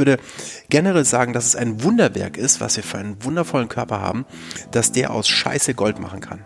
würde 0.00 0.18
generell 0.68 1.04
sagen, 1.04 1.32
dass 1.32 1.46
es 1.46 1.54
ein 1.54 1.84
Wunderwerk 1.84 2.36
ist, 2.36 2.60
was 2.60 2.76
wir 2.76 2.82
für 2.82 2.98
einen 2.98 3.22
wundervollen 3.22 3.68
Körper 3.68 4.00
haben, 4.00 4.26
dass 4.72 4.90
der 4.90 5.12
aus 5.12 5.28
Scheiße 5.28 5.74
Gold 5.74 6.00
machen 6.00 6.20
kann. 6.20 6.44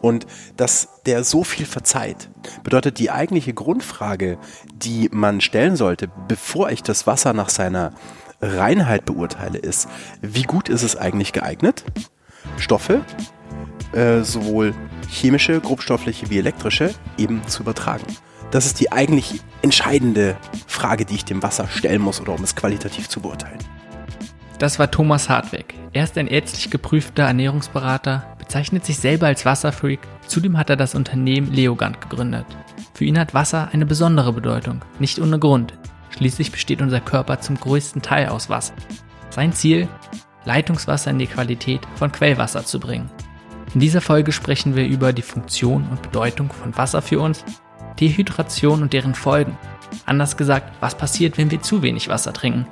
Und 0.00 0.26
dass 0.56 0.88
der 1.04 1.24
so 1.24 1.44
viel 1.44 1.66
verzeiht, 1.66 2.30
bedeutet 2.62 2.98
die 2.98 3.10
eigentliche 3.10 3.52
Grundfrage, 3.52 4.38
die 4.74 5.10
man 5.12 5.40
stellen 5.40 5.76
sollte, 5.76 6.08
bevor 6.28 6.70
ich 6.70 6.82
das 6.82 7.06
Wasser 7.06 7.32
nach 7.32 7.50
seiner 7.50 7.92
Reinheit 8.40 9.04
beurteile, 9.04 9.58
ist, 9.58 9.88
wie 10.22 10.42
gut 10.44 10.68
ist 10.68 10.82
es 10.82 10.96
eigentlich 10.96 11.32
geeignet, 11.32 11.84
Stoffe, 12.58 13.04
äh, 13.92 14.22
sowohl 14.22 14.74
chemische, 15.08 15.60
grobstoffliche 15.60 16.30
wie 16.30 16.38
elektrische, 16.38 16.94
eben 17.18 17.46
zu 17.46 17.62
übertragen. 17.62 18.06
Das 18.54 18.66
ist 18.66 18.78
die 18.78 18.92
eigentlich 18.92 19.40
entscheidende 19.62 20.36
Frage, 20.68 21.04
die 21.04 21.16
ich 21.16 21.24
dem 21.24 21.42
Wasser 21.42 21.66
stellen 21.66 22.00
muss 22.00 22.20
oder 22.20 22.34
um 22.34 22.44
es 22.44 22.54
qualitativ 22.54 23.08
zu 23.08 23.18
beurteilen. 23.18 23.58
Das 24.60 24.78
war 24.78 24.92
Thomas 24.92 25.28
Hartweg. 25.28 25.74
Er 25.92 26.04
ist 26.04 26.16
ein 26.16 26.28
ärztlich 26.28 26.70
geprüfter 26.70 27.24
Ernährungsberater, 27.24 28.36
bezeichnet 28.38 28.84
sich 28.84 28.98
selber 28.98 29.26
als 29.26 29.44
Wasserfreak. 29.44 29.98
Zudem 30.28 30.56
hat 30.56 30.70
er 30.70 30.76
das 30.76 30.94
Unternehmen 30.94 31.52
Leogant 31.52 32.00
gegründet. 32.00 32.46
Für 32.94 33.04
ihn 33.04 33.18
hat 33.18 33.34
Wasser 33.34 33.70
eine 33.72 33.86
besondere 33.86 34.32
Bedeutung, 34.32 34.82
nicht 35.00 35.18
ohne 35.18 35.40
Grund. 35.40 35.74
Schließlich 36.10 36.52
besteht 36.52 36.80
unser 36.80 37.00
Körper 37.00 37.40
zum 37.40 37.58
größten 37.58 38.02
Teil 38.02 38.28
aus 38.28 38.50
Wasser. 38.50 38.74
Sein 39.30 39.52
Ziel? 39.52 39.88
Leitungswasser 40.44 41.10
in 41.10 41.18
die 41.18 41.26
Qualität 41.26 41.80
von 41.96 42.12
Quellwasser 42.12 42.64
zu 42.64 42.78
bringen. 42.78 43.10
In 43.74 43.80
dieser 43.80 44.00
Folge 44.00 44.30
sprechen 44.30 44.76
wir 44.76 44.86
über 44.86 45.12
die 45.12 45.22
Funktion 45.22 45.88
und 45.90 46.02
Bedeutung 46.02 46.52
von 46.52 46.76
Wasser 46.76 47.02
für 47.02 47.18
uns 47.18 47.44
Dehydration 48.00 48.82
und 48.82 48.92
deren 48.92 49.14
Folgen. 49.14 49.56
Anders 50.06 50.36
gesagt, 50.36 50.72
was 50.80 50.94
passiert, 50.94 51.38
wenn 51.38 51.50
wir 51.50 51.62
zu 51.62 51.82
wenig 51.82 52.08
Wasser 52.08 52.32
trinken? 52.32 52.66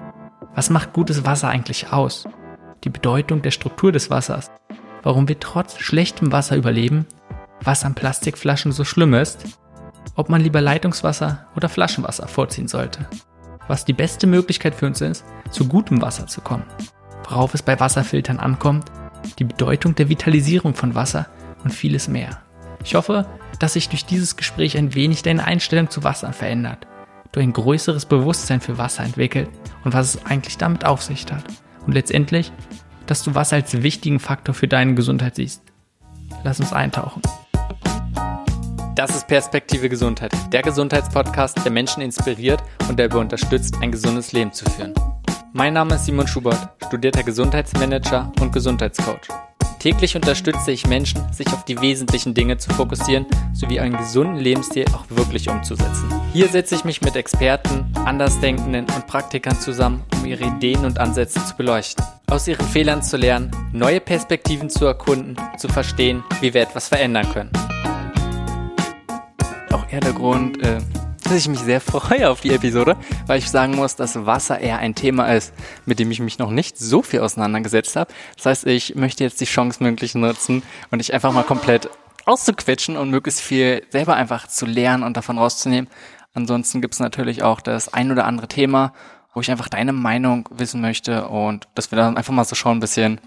Was 0.54 0.70
macht 0.70 0.92
gutes 0.92 1.24
Wasser 1.24 1.48
eigentlich 1.48 1.92
aus? 1.92 2.26
Die 2.84 2.90
Bedeutung 2.90 3.42
der 3.42 3.52
Struktur 3.52 3.92
des 3.92 4.10
Wassers. 4.10 4.50
Warum 5.02 5.28
wir 5.28 5.38
trotz 5.40 5.78
schlechtem 5.78 6.32
Wasser 6.32 6.56
überleben? 6.56 7.06
Was 7.62 7.84
an 7.84 7.94
Plastikflaschen 7.94 8.72
so 8.72 8.84
schlimm 8.84 9.14
ist? 9.14 9.44
Ob 10.16 10.28
man 10.28 10.40
lieber 10.40 10.60
Leitungswasser 10.60 11.46
oder 11.56 11.68
Flaschenwasser 11.68 12.28
vorziehen 12.28 12.68
sollte? 12.68 13.06
Was 13.68 13.84
die 13.84 13.92
beste 13.92 14.26
Möglichkeit 14.26 14.74
für 14.74 14.86
uns 14.86 15.00
ist, 15.00 15.24
zu 15.50 15.66
gutem 15.68 16.02
Wasser 16.02 16.26
zu 16.26 16.40
kommen? 16.40 16.64
Worauf 17.28 17.54
es 17.54 17.62
bei 17.62 17.78
Wasserfiltern 17.78 18.38
ankommt? 18.38 18.90
Die 19.38 19.44
Bedeutung 19.44 19.94
der 19.94 20.08
Vitalisierung 20.08 20.74
von 20.74 20.94
Wasser 20.94 21.28
und 21.62 21.72
vieles 21.72 22.08
mehr. 22.08 22.42
Ich 22.84 22.94
hoffe, 22.94 23.26
dass 23.58 23.74
sich 23.74 23.88
durch 23.88 24.04
dieses 24.04 24.36
Gespräch 24.36 24.76
ein 24.76 24.94
wenig 24.94 25.22
deine 25.22 25.44
Einstellung 25.44 25.88
zu 25.88 26.02
Wasser 26.02 26.32
verändert, 26.32 26.86
du 27.30 27.40
ein 27.40 27.52
größeres 27.52 28.06
Bewusstsein 28.06 28.60
für 28.60 28.78
Wasser 28.78 29.04
entwickelt 29.04 29.48
und 29.84 29.94
was 29.94 30.14
es 30.14 30.26
eigentlich 30.26 30.58
damit 30.58 30.84
auf 30.84 31.02
sich 31.02 31.24
hat. 31.30 31.44
Und 31.86 31.94
letztendlich, 31.94 32.52
dass 33.06 33.22
du 33.22 33.34
Wasser 33.34 33.56
als 33.56 33.82
wichtigen 33.82 34.18
Faktor 34.18 34.54
für 34.54 34.68
deine 34.68 34.94
Gesundheit 34.94 35.36
siehst. 35.36 35.62
Lass 36.44 36.60
uns 36.60 36.72
eintauchen. 36.72 37.22
Das 38.94 39.14
ist 39.14 39.26
Perspektive 39.26 39.88
Gesundheit, 39.88 40.32
der 40.52 40.62
Gesundheitspodcast, 40.62 41.64
der 41.64 41.72
Menschen 41.72 42.02
inspiriert 42.02 42.62
und 42.88 42.98
dabei 42.98 43.18
unterstützt, 43.18 43.76
ein 43.80 43.90
gesundes 43.90 44.32
Leben 44.32 44.52
zu 44.52 44.64
führen. 44.66 44.92
Mein 45.52 45.74
Name 45.74 45.94
ist 45.94 46.06
Simon 46.06 46.26
Schubert, 46.26 46.68
studierter 46.86 47.22
Gesundheitsmanager 47.22 48.32
und 48.40 48.52
Gesundheitscoach. 48.52 49.28
Täglich 49.82 50.14
unterstütze 50.14 50.70
ich 50.70 50.86
Menschen, 50.86 51.20
sich 51.32 51.48
auf 51.48 51.64
die 51.64 51.80
wesentlichen 51.80 52.34
Dinge 52.34 52.56
zu 52.56 52.72
fokussieren, 52.72 53.26
sowie 53.52 53.80
einen 53.80 53.96
gesunden 53.96 54.36
Lebensstil 54.36 54.84
auch 54.94 55.06
wirklich 55.08 55.48
umzusetzen. 55.48 56.08
Hier 56.32 56.46
setze 56.46 56.76
ich 56.76 56.84
mich 56.84 57.00
mit 57.00 57.16
Experten, 57.16 57.92
Andersdenkenden 57.96 58.86
und 58.94 59.06
Praktikern 59.08 59.58
zusammen, 59.58 60.04
um 60.14 60.24
ihre 60.24 60.44
Ideen 60.44 60.84
und 60.84 61.00
Ansätze 61.00 61.44
zu 61.44 61.56
beleuchten. 61.56 62.04
Aus 62.30 62.46
ihren 62.46 62.64
Fehlern 62.64 63.02
zu 63.02 63.16
lernen, 63.16 63.50
neue 63.72 63.98
Perspektiven 63.98 64.70
zu 64.70 64.84
erkunden, 64.84 65.34
zu 65.58 65.66
verstehen, 65.66 66.22
wie 66.40 66.54
wir 66.54 66.62
etwas 66.62 66.86
verändern 66.86 67.28
können. 67.32 67.50
Auch 69.72 69.90
eher 69.90 69.98
der 69.98 70.12
Grund, 70.12 70.62
äh, 70.62 70.78
dass 71.32 71.40
ich 71.40 71.48
mich 71.48 71.60
sehr 71.60 71.80
freue 71.80 72.28
auf 72.28 72.42
die 72.42 72.52
Episode, 72.52 72.94
weil 73.26 73.38
ich 73.38 73.50
sagen 73.50 73.74
muss, 73.74 73.96
dass 73.96 74.26
Wasser 74.26 74.60
eher 74.60 74.80
ein 74.80 74.94
Thema 74.94 75.32
ist, 75.32 75.54
mit 75.86 75.98
dem 75.98 76.10
ich 76.10 76.20
mich 76.20 76.38
noch 76.38 76.50
nicht 76.50 76.76
so 76.76 77.00
viel 77.00 77.20
auseinandergesetzt 77.20 77.96
habe. 77.96 78.12
Das 78.36 78.44
heißt, 78.44 78.66
ich 78.66 78.96
möchte 78.96 79.24
jetzt 79.24 79.40
die 79.40 79.46
Chance 79.46 79.82
möglich 79.82 80.14
nutzen 80.14 80.62
und 80.90 80.98
dich 80.98 81.14
einfach 81.14 81.32
mal 81.32 81.42
komplett 81.42 81.88
auszuquetschen 82.26 82.98
und 82.98 83.08
möglichst 83.08 83.40
viel 83.40 83.82
selber 83.88 84.14
einfach 84.14 84.46
zu 84.46 84.66
lernen 84.66 85.04
und 85.04 85.16
davon 85.16 85.38
rauszunehmen. 85.38 85.88
Ansonsten 86.34 86.82
gibt 86.82 86.92
es 86.92 87.00
natürlich 87.00 87.42
auch 87.42 87.62
das 87.62 87.94
ein 87.94 88.12
oder 88.12 88.26
andere 88.26 88.48
Thema, 88.48 88.92
wo 89.32 89.40
ich 89.40 89.50
einfach 89.50 89.70
deine 89.70 89.94
Meinung 89.94 90.46
wissen 90.52 90.82
möchte 90.82 91.28
und 91.28 91.66
dass 91.74 91.90
wir 91.90 91.96
dann 91.96 92.18
einfach 92.18 92.34
mal 92.34 92.44
so 92.44 92.54
schauen, 92.54 92.76
ein 92.76 92.80
bisschen, 92.80 93.22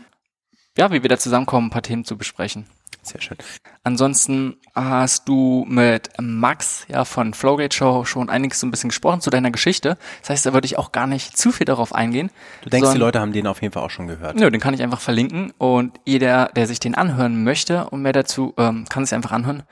ja, 0.77 0.91
wie 0.91 1.01
wir 1.01 1.09
da 1.09 1.17
zusammenkommen, 1.17 1.67
ein 1.67 1.72
paar 1.72 1.81
Themen 1.81 2.05
zu 2.05 2.19
besprechen. 2.19 2.67
Sehr 3.05 3.21
schön. 3.21 3.38
Ansonsten 3.83 4.57
hast 4.73 5.29
du 5.29 5.63
mit 5.69 6.09
Max 6.19 6.85
ja 6.89 7.05
von 7.05 7.35
Flowgate 7.35 7.73
Show 7.73 8.03
schon 8.03 8.31
einiges 8.31 8.59
so 8.59 8.66
ein 8.66 8.71
bisschen 8.71 8.89
gesprochen 8.89 9.21
zu 9.21 9.29
deiner 9.29 9.51
Geschichte. 9.51 9.97
Das 10.21 10.31
heißt, 10.31 10.45
da 10.47 10.53
würde 10.53 10.66
ich 10.66 10.79
auch 10.79 10.91
gar 10.91 11.05
nicht 11.05 11.38
zu 11.38 11.51
viel 11.51 11.66
darauf 11.66 11.93
eingehen. 11.93 12.31
Du 12.63 12.71
denkst, 12.71 12.93
die 12.93 12.97
Leute 12.97 13.19
haben 13.19 13.31
den 13.31 13.45
auf 13.45 13.61
jeden 13.61 13.73
Fall 13.73 13.83
auch 13.83 13.91
schon 13.91 14.07
gehört. 14.07 14.38
Nö, 14.38 14.49
den 14.49 14.59
kann 14.59 14.73
ich 14.73 14.81
einfach 14.81 15.01
verlinken 15.01 15.53
und 15.59 15.99
jeder, 16.05 16.49
der 16.55 16.66
sich 16.66 16.79
den 16.79 16.95
anhören 16.95 17.43
möchte 17.43 17.89
und 17.91 18.01
mehr 18.01 18.13
dazu, 18.13 18.55
ähm, 18.57 18.85
kann 18.89 19.05
sich 19.05 19.13
einfach 19.13 19.31
anhören. 19.31 19.63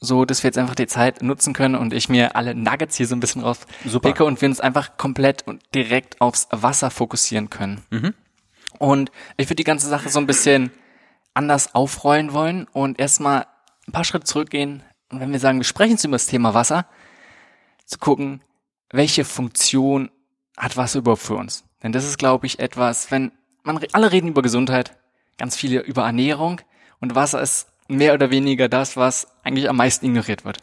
So, 0.00 0.24
dass 0.24 0.42
wir 0.42 0.48
jetzt 0.48 0.58
einfach 0.58 0.74
die 0.74 0.88
Zeit 0.88 1.22
nutzen 1.22 1.52
können 1.52 1.76
und 1.76 1.94
ich 1.94 2.08
mir 2.08 2.34
alle 2.34 2.56
Nuggets 2.56 2.96
hier 2.96 3.06
so 3.06 3.14
ein 3.14 3.20
bisschen 3.20 3.42
rauspicke 3.42 4.24
und 4.24 4.40
wir 4.40 4.48
uns 4.48 4.58
einfach 4.58 4.96
komplett 4.96 5.46
und 5.46 5.62
direkt 5.72 6.20
aufs 6.20 6.48
Wasser 6.50 6.90
fokussieren 6.90 7.48
können. 7.48 7.82
Mhm. 7.90 8.14
Und 8.80 9.12
ich 9.36 9.46
würde 9.46 9.56
die 9.56 9.64
ganze 9.64 9.88
Sache 9.88 10.08
so 10.08 10.18
ein 10.18 10.26
bisschen 10.26 10.72
anders 11.34 11.74
aufrollen 11.74 12.32
wollen 12.32 12.66
und 12.72 12.98
erstmal 12.98 13.46
ein 13.86 13.92
paar 13.92 14.04
Schritte 14.04 14.24
zurückgehen 14.24 14.82
und 15.10 15.20
wenn 15.20 15.32
wir 15.32 15.38
sagen, 15.38 15.58
wir 15.58 15.64
sprechen 15.64 15.98
über 16.02 16.14
das 16.14 16.26
Thema 16.26 16.54
Wasser, 16.54 16.86
zu 17.84 17.98
gucken, 17.98 18.42
welche 18.90 19.24
Funktion 19.24 20.10
hat 20.56 20.76
Wasser 20.76 21.00
überhaupt 21.00 21.22
für 21.22 21.34
uns? 21.34 21.64
Denn 21.82 21.92
das 21.92 22.06
ist, 22.06 22.18
glaube 22.18 22.46
ich, 22.46 22.58
etwas, 22.58 23.10
wenn 23.10 23.32
man 23.62 23.78
alle 23.92 24.12
reden 24.12 24.28
über 24.28 24.42
Gesundheit, 24.42 24.96
ganz 25.36 25.56
viele 25.56 25.80
über 25.80 26.04
Ernährung 26.04 26.60
und 27.00 27.14
Wasser 27.14 27.40
ist 27.42 27.68
mehr 27.88 28.14
oder 28.14 28.30
weniger 28.30 28.68
das, 28.68 28.96
was 28.96 29.26
eigentlich 29.42 29.68
am 29.68 29.76
meisten 29.76 30.06
ignoriert 30.06 30.44
wird. 30.44 30.58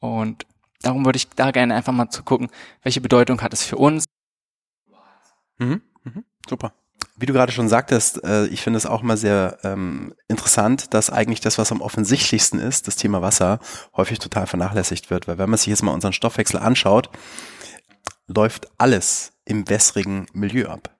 Und 0.00 0.46
darum 0.82 1.04
würde 1.04 1.16
ich 1.16 1.28
da 1.30 1.50
gerne 1.50 1.74
einfach 1.74 1.92
mal 1.92 2.10
zu 2.10 2.22
gucken, 2.22 2.48
welche 2.82 3.00
Bedeutung 3.00 3.40
hat 3.40 3.52
es 3.52 3.64
für 3.64 3.76
uns. 3.76 4.04
Mhm, 5.58 5.80
mhm, 6.04 6.24
super 6.48 6.72
wie 7.16 7.26
du 7.26 7.32
gerade 7.32 7.52
schon 7.52 7.68
sagtest, 7.68 8.22
äh, 8.24 8.46
ich 8.46 8.60
finde 8.60 8.76
es 8.76 8.86
auch 8.86 9.02
immer 9.02 9.16
sehr 9.16 9.58
ähm, 9.64 10.14
interessant, 10.28 10.92
dass 10.92 11.10
eigentlich 11.10 11.40
das, 11.40 11.56
was 11.56 11.72
am 11.72 11.80
offensichtlichsten 11.80 12.60
ist, 12.60 12.86
das 12.86 12.96
Thema 12.96 13.22
Wasser, 13.22 13.58
häufig 13.96 14.18
total 14.18 14.46
vernachlässigt 14.46 15.10
wird. 15.10 15.26
Weil 15.26 15.38
wenn 15.38 15.48
man 15.48 15.58
sich 15.58 15.68
jetzt 15.68 15.82
mal 15.82 15.92
unseren 15.92 16.12
Stoffwechsel 16.12 16.60
anschaut, 16.60 17.10
läuft 18.26 18.68
alles 18.76 19.32
im 19.44 19.68
wässrigen 19.68 20.26
Milieu 20.32 20.68
ab. 20.68 20.94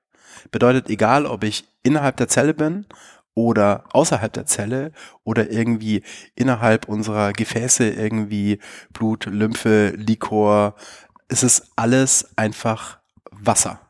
Bedeutet, 0.51 0.89
egal 0.89 1.27
ob 1.27 1.45
ich 1.45 1.69
innerhalb 1.83 2.17
der 2.17 2.29
Zelle 2.29 2.55
bin 2.55 2.87
oder 3.35 3.85
außerhalb 3.91 4.33
der 4.33 4.47
Zelle 4.47 4.93
oder 5.23 5.51
irgendwie 5.51 6.03
innerhalb 6.35 6.89
unserer 6.89 7.33
Gefäße 7.33 7.91
irgendwie 7.91 8.61
Blut, 8.93 9.27
Lymphe, 9.27 9.91
Likor, 9.91 10.77
es 11.29 11.43
ist 11.43 11.73
alles 11.77 12.31
einfach 12.37 13.01
Wasser. 13.31 13.81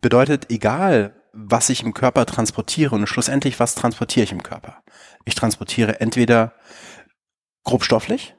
Bedeutet, 0.00 0.50
egal 0.50 1.19
was 1.48 1.70
ich 1.70 1.82
im 1.82 1.94
Körper 1.94 2.26
transportiere 2.26 2.94
und 2.94 3.06
schlussendlich, 3.06 3.58
was 3.60 3.74
transportiere 3.74 4.24
ich 4.24 4.32
im 4.32 4.42
Körper? 4.42 4.82
Ich 5.24 5.34
transportiere 5.34 6.00
entweder 6.00 6.54
grobstofflich, 7.64 8.34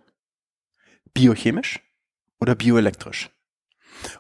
biochemisch 1.14 1.80
oder 2.40 2.56
bioelektrisch. 2.56 3.30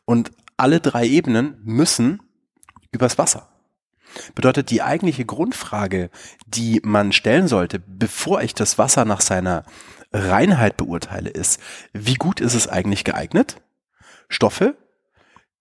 Und 0.05 0.31
alle 0.57 0.79
drei 0.79 1.05
Ebenen 1.05 1.59
müssen 1.63 2.21
übers 2.91 3.17
Wasser. 3.17 3.49
Bedeutet 4.35 4.69
die 4.69 4.81
eigentliche 4.81 5.25
Grundfrage, 5.25 6.09
die 6.45 6.81
man 6.83 7.13
stellen 7.13 7.47
sollte, 7.47 7.79
bevor 7.79 8.41
ich 8.41 8.53
das 8.53 8.77
Wasser 8.77 9.05
nach 9.05 9.21
seiner 9.21 9.63
Reinheit 10.11 10.75
beurteile, 10.75 11.29
ist, 11.29 11.61
wie 11.93 12.15
gut 12.15 12.41
ist 12.41 12.53
es 12.53 12.67
eigentlich 12.67 13.05
geeignet, 13.05 13.61
Stoffe, 14.27 14.75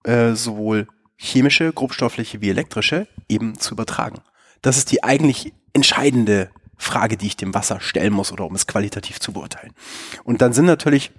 äh, 0.03 0.33
sowohl 0.33 0.87
chemische, 1.21 1.71
grobstoffliche 1.71 2.41
wie 2.41 2.49
elektrische, 2.49 3.07
eben 3.29 3.59
zu 3.59 3.75
übertragen. 3.75 4.21
Das 4.61 4.77
ist 4.77 4.91
die 4.91 5.03
eigentlich 5.03 5.53
entscheidende 5.73 6.49
Frage, 6.77 7.15
die 7.15 7.27
ich 7.27 7.37
dem 7.37 7.53
Wasser 7.53 7.79
stellen 7.79 8.11
muss 8.11 8.31
oder 8.31 8.45
um 8.45 8.55
es 8.55 8.65
qualitativ 8.65 9.19
zu 9.19 9.31
beurteilen. 9.31 9.73
Und 10.23 10.41
dann 10.41 10.51
sind 10.51 10.65
natürlich 10.65 11.11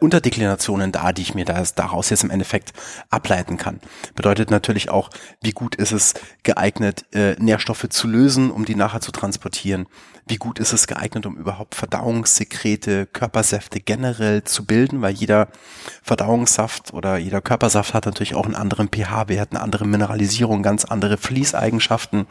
Unterdeklinationen 0.00 0.92
da, 0.92 1.12
die 1.12 1.22
ich 1.22 1.34
mir 1.34 1.44
da, 1.44 1.62
daraus 1.74 2.10
jetzt 2.10 2.24
im 2.24 2.30
Endeffekt 2.30 2.72
ableiten 3.10 3.58
kann. 3.58 3.80
Bedeutet 4.14 4.50
natürlich 4.50 4.88
auch, 4.88 5.10
wie 5.40 5.52
gut 5.52 5.76
ist 5.76 5.92
es 5.92 6.14
geeignet, 6.42 7.04
äh, 7.14 7.36
Nährstoffe 7.38 7.88
zu 7.90 8.08
lösen, 8.08 8.50
um 8.50 8.64
die 8.64 8.74
nachher 8.74 9.00
zu 9.00 9.12
transportieren. 9.12 9.86
Wie 10.26 10.36
gut 10.36 10.58
ist 10.58 10.72
es 10.72 10.86
geeignet, 10.86 11.26
um 11.26 11.36
überhaupt 11.36 11.74
Verdauungssekrete, 11.74 13.06
Körpersäfte 13.06 13.80
generell 13.80 14.42
zu 14.44 14.64
bilden, 14.64 15.02
weil 15.02 15.12
jeder 15.12 15.48
Verdauungssaft 16.02 16.94
oder 16.94 17.18
jeder 17.18 17.42
Körpersaft 17.42 17.92
hat 17.92 18.06
natürlich 18.06 18.34
auch 18.34 18.46
einen 18.46 18.54
anderen 18.54 18.88
pH-Wert, 18.88 19.52
eine 19.52 19.60
andere 19.60 19.86
Mineralisierung, 19.86 20.62
ganz 20.62 20.86
andere 20.86 21.18
Fließeigenschaften. 21.18 22.26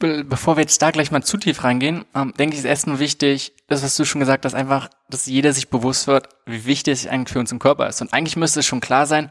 Be 0.00 0.24
bevor 0.24 0.56
wir 0.56 0.62
jetzt 0.62 0.82
da 0.82 0.90
gleich 0.90 1.12
mal 1.12 1.22
zu 1.22 1.36
tief 1.36 1.62
reingehen, 1.62 2.04
ähm, 2.14 2.34
denke 2.36 2.54
ich, 2.54 2.60
ist 2.60 2.66
erstmal 2.66 2.98
wichtig, 2.98 3.54
das, 3.68 3.82
was 3.82 3.96
du 3.96 4.04
schon 4.04 4.20
gesagt 4.20 4.44
hast, 4.44 4.54
einfach, 4.54 4.88
dass 5.08 5.26
jeder 5.26 5.52
sich 5.52 5.70
bewusst 5.70 6.08
wird, 6.08 6.28
wie 6.46 6.64
wichtig 6.64 6.94
es 6.94 7.06
eigentlich 7.06 7.32
für 7.32 7.40
uns 7.40 7.52
im 7.52 7.60
Körper 7.60 7.88
ist. 7.88 8.00
Und 8.00 8.12
eigentlich 8.12 8.36
müsste 8.36 8.60
es 8.60 8.66
schon 8.66 8.80
klar 8.80 9.06
sein, 9.06 9.30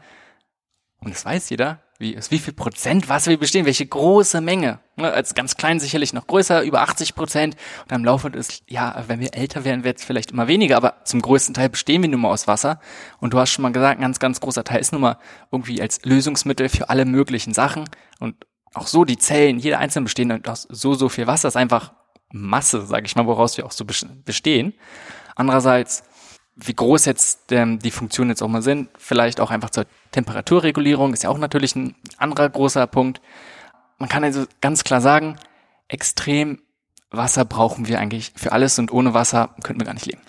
und 1.00 1.14
das 1.14 1.24
weiß 1.24 1.50
jeder, 1.50 1.80
wie, 1.98 2.16
aus 2.16 2.30
wie 2.30 2.38
viel 2.38 2.52
Prozent 2.52 3.08
Wasser 3.08 3.30
wir 3.30 3.38
bestehen, 3.38 3.66
welche 3.66 3.86
große 3.86 4.40
Menge. 4.40 4.80
Ne, 4.96 5.12
als 5.12 5.34
ganz 5.34 5.56
klein 5.56 5.80
sicherlich 5.80 6.12
noch 6.12 6.26
größer, 6.26 6.62
über 6.62 6.80
80 6.82 7.14
Prozent. 7.14 7.56
Und 7.84 7.94
im 7.94 8.04
Laufe 8.04 8.30
des, 8.30 8.62
ja, 8.66 9.04
wenn 9.08 9.20
wir 9.20 9.34
älter 9.34 9.64
werden, 9.64 9.84
wird 9.84 9.98
es 9.98 10.04
vielleicht 10.04 10.30
immer 10.30 10.48
weniger, 10.48 10.76
aber 10.76 11.04
zum 11.04 11.20
größten 11.22 11.54
Teil 11.54 11.68
bestehen 11.68 12.02
wir 12.02 12.08
nun 12.08 12.20
mal 12.20 12.30
aus 12.30 12.46
Wasser. 12.46 12.80
Und 13.20 13.32
du 13.32 13.38
hast 13.38 13.50
schon 13.50 13.62
mal 13.62 13.72
gesagt, 13.72 13.98
ein 13.98 14.02
ganz, 14.02 14.18
ganz 14.18 14.40
großer 14.40 14.64
Teil 14.64 14.80
ist 14.80 14.92
nun 14.92 15.02
mal 15.02 15.18
irgendwie 15.50 15.80
als 15.80 16.04
Lösungsmittel 16.04 16.68
für 16.68 16.88
alle 16.88 17.04
möglichen 17.04 17.54
Sachen. 17.54 17.84
Und 18.20 18.36
auch 18.74 18.86
so 18.86 19.04
die 19.04 19.18
Zellen, 19.18 19.58
jeder 19.58 19.78
einzelne 19.78 20.04
bestehen 20.04 20.44
aus 20.46 20.66
so, 20.70 20.94
so 20.94 21.08
viel 21.08 21.26
Wasser, 21.26 21.48
ist 21.48 21.56
einfach 21.56 21.92
Masse, 22.32 22.84
sage 22.86 23.06
ich 23.06 23.16
mal, 23.16 23.26
woraus 23.26 23.56
wir 23.56 23.64
auch 23.64 23.72
so 23.72 23.84
bestehen. 23.84 24.74
Andererseits 25.34 26.02
wie 26.56 26.74
groß 26.74 27.04
jetzt 27.04 27.52
ähm, 27.52 27.78
die 27.78 27.90
Funktionen 27.90 28.30
jetzt 28.30 28.42
auch 28.42 28.48
mal 28.48 28.62
sind, 28.62 28.88
vielleicht 28.96 29.40
auch 29.40 29.50
einfach 29.50 29.70
zur 29.70 29.84
Temperaturregulierung, 30.16 31.12
ist 31.12 31.24
ja 31.24 31.30
auch 31.30 31.36
natürlich 31.36 31.76
ein 31.76 31.94
anderer 32.16 32.48
großer 32.48 32.86
Punkt. 32.86 33.20
Man 33.98 34.08
kann 34.08 34.24
also 34.24 34.46
ganz 34.62 34.82
klar 34.82 35.02
sagen, 35.02 35.36
extrem 35.88 36.62
Wasser 37.10 37.44
brauchen 37.44 37.86
wir 37.86 38.00
eigentlich 38.00 38.32
für 38.34 38.52
alles 38.52 38.78
und 38.78 38.90
ohne 38.90 39.12
Wasser 39.12 39.54
könnten 39.62 39.82
wir 39.82 39.84
gar 39.84 39.92
nicht 39.92 40.06
leben. 40.06 40.22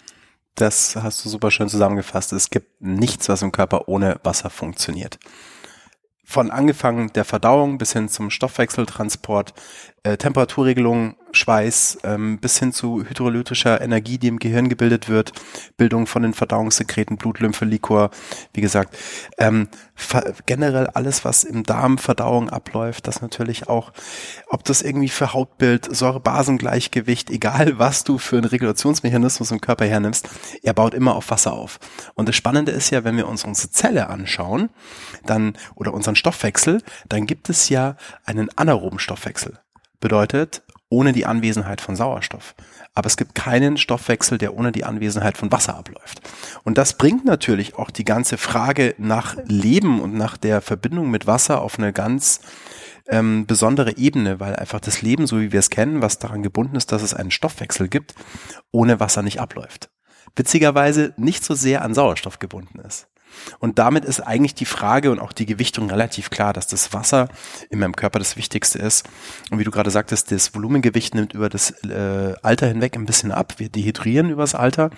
Das 0.56 0.98
hast 0.98 1.24
du 1.24 1.30
super 1.30 1.52
schön 1.52 1.70
zusammengefasst. 1.70 2.34
Es 2.34 2.50
gibt 2.50 2.82
nichts, 2.82 3.30
was 3.30 3.42
im 3.42 3.54
Körper 3.54 3.88
ohne 3.88 4.20
Wasser 4.24 4.50
funktioniert 4.50 5.20
von 6.30 6.52
angefangen 6.52 7.14
der 7.14 7.24
Verdauung 7.24 7.78
bis 7.78 7.94
hin 7.94 8.10
zum 8.10 8.30
Stoffwechseltransport, 8.30 9.54
äh, 10.04 10.18
Temperaturregelung, 10.18 11.16
Schweiß, 11.38 12.00
ähm, 12.04 12.40
bis 12.40 12.60
hin 12.60 12.74
zu 12.74 13.04
hydrolytischer 13.04 13.80
Energie, 13.82 14.18
die 14.18 14.28
im 14.28 14.40
Gehirn 14.40 14.70
gebildet 14.70 15.08
wird, 15.08 15.32
Bildung 15.78 16.08
von 16.08 16.24
den 16.24 16.34
Verdauungssekreten, 16.34 17.18
Blut, 17.18 17.40
Lymphe, 17.40 17.66
Liquor, 17.66 18.10
wie 18.54 18.62
gesagt, 18.62 18.98
ähm, 19.38 19.70
generell 20.46 20.88
alles, 20.88 21.26
was 21.26 21.44
im 21.44 21.64
Darm 21.64 21.98
Verdauung 21.98 22.50
abläuft, 22.50 23.08
das 23.08 23.22
natürlich 23.22 23.70
auch, 23.70 23.92
ob 24.48 24.64
das 24.64 24.82
irgendwie 24.82 25.10
für 25.10 25.34
Hautbild, 25.34 25.96
Säure-Basen-Gleichgewicht, 25.96 27.30
egal 27.30 27.80
was 27.80 28.04
du 28.04 28.18
für 28.18 28.38
einen 28.38 28.46
Regulationsmechanismus 28.46 29.52
im 29.52 29.62
Körper 29.62 29.86
hernimmst, 29.86 30.30
er 30.64 30.74
baut 30.74 30.94
immer 30.94 31.16
auf 31.16 31.30
Wasser 31.30 31.54
auf. 31.54 31.80
Und 32.16 32.28
das 32.28 32.36
Spannende 32.36 32.72
ist 32.72 32.90
ja, 32.90 33.04
wenn 33.04 33.18
wir 33.18 33.28
uns 33.28 33.44
unsere 33.44 33.72
Zelle 33.72 34.08
anschauen, 34.10 34.70
dann, 35.26 35.58
oder 35.76 35.94
unseren 35.94 36.16
Stoffwechsel, 36.16 36.82
dann 37.10 37.26
gibt 37.26 37.50
es 37.50 37.70
ja 37.70 37.96
einen 38.26 38.50
anaeroben 38.56 39.00
Stoffwechsel. 39.00 39.60
Bedeutet, 40.00 40.62
ohne 40.90 41.12
die 41.12 41.26
Anwesenheit 41.26 41.82
von 41.82 41.96
Sauerstoff. 41.96 42.56
Aber 42.94 43.08
es 43.08 43.18
gibt 43.18 43.36
keinen 43.36 43.78
Stoffwechsel, 43.78 44.38
der 44.38 44.56
ohne 44.56 44.72
die 44.72 44.86
Anwesenheit 44.86 45.38
von 45.38 45.52
Wasser 45.52 45.76
abläuft. 45.76 46.22
Und 46.64 46.78
das 46.78 46.94
bringt 46.94 47.26
natürlich 47.26 47.76
auch 47.76 47.92
die 47.92 48.06
ganze 48.06 48.38
Frage 48.38 48.96
nach 48.98 49.36
Leben 49.46 50.00
und 50.02 50.14
nach 50.14 50.38
der 50.38 50.62
Verbindung 50.62 51.12
mit 51.12 51.28
Wasser 51.28 51.62
auf 51.62 51.78
eine 51.78 51.94
ganz 51.94 52.40
ähm, 53.10 53.46
besondere 53.46 53.98
Ebene, 53.98 54.40
weil 54.40 54.56
einfach 54.56 54.80
das 54.80 55.02
Leben, 55.02 55.28
so 55.28 55.40
wie 55.40 55.52
wir 55.52 55.60
es 55.60 55.70
kennen, 55.70 56.02
was 56.02 56.20
daran 56.20 56.44
gebunden 56.44 56.76
ist, 56.76 56.92
dass 56.92 57.02
es 57.02 57.14
einen 57.14 57.32
Stoffwechsel 57.32 57.88
gibt, 57.88 58.16
ohne 58.72 59.00
Wasser 59.00 59.22
nicht 59.22 59.40
abläuft. 59.40 59.90
Witzigerweise 60.36 61.14
nicht 61.18 61.44
so 61.44 61.54
sehr 61.54 61.82
an 61.82 61.94
Sauerstoff 61.94 62.40
gebunden 62.40 62.80
ist. 62.80 63.08
Und 63.60 63.80
damit 63.80 64.06
ist 64.06 64.20
eigentlich 64.22 64.56
die 64.56 64.66
Frage 64.66 65.12
und 65.12 65.20
auch 65.20 65.34
die 65.34 65.46
Gewichtung 65.46 65.90
relativ 65.90 66.30
klar, 66.30 66.54
dass 66.54 66.68
das 66.68 66.94
Wasser 66.94 67.30
in 67.70 67.80
meinem 67.80 67.96
Körper 67.96 68.20
das 68.20 68.38
Wichtigste 68.38 68.80
ist. 68.80 69.08
Und 69.50 69.60
wie 69.60 69.64
du 69.64 69.72
gerade 69.72 69.92
sagtest, 69.92 70.32
das 70.32 70.54
Volumengewicht 70.54 71.16
nimmt 71.16 71.34
über 71.34 71.50
das 71.50 71.72
äh, 71.84 72.34
Alter 72.42 72.68
hinweg 72.68 72.96
ein 72.96 73.06
bisschen 73.06 73.32
ab. 73.32 73.56
Wir 73.58 73.70
dehydrieren 73.70 74.30
übers 74.30 74.56
Alter. 74.56 74.90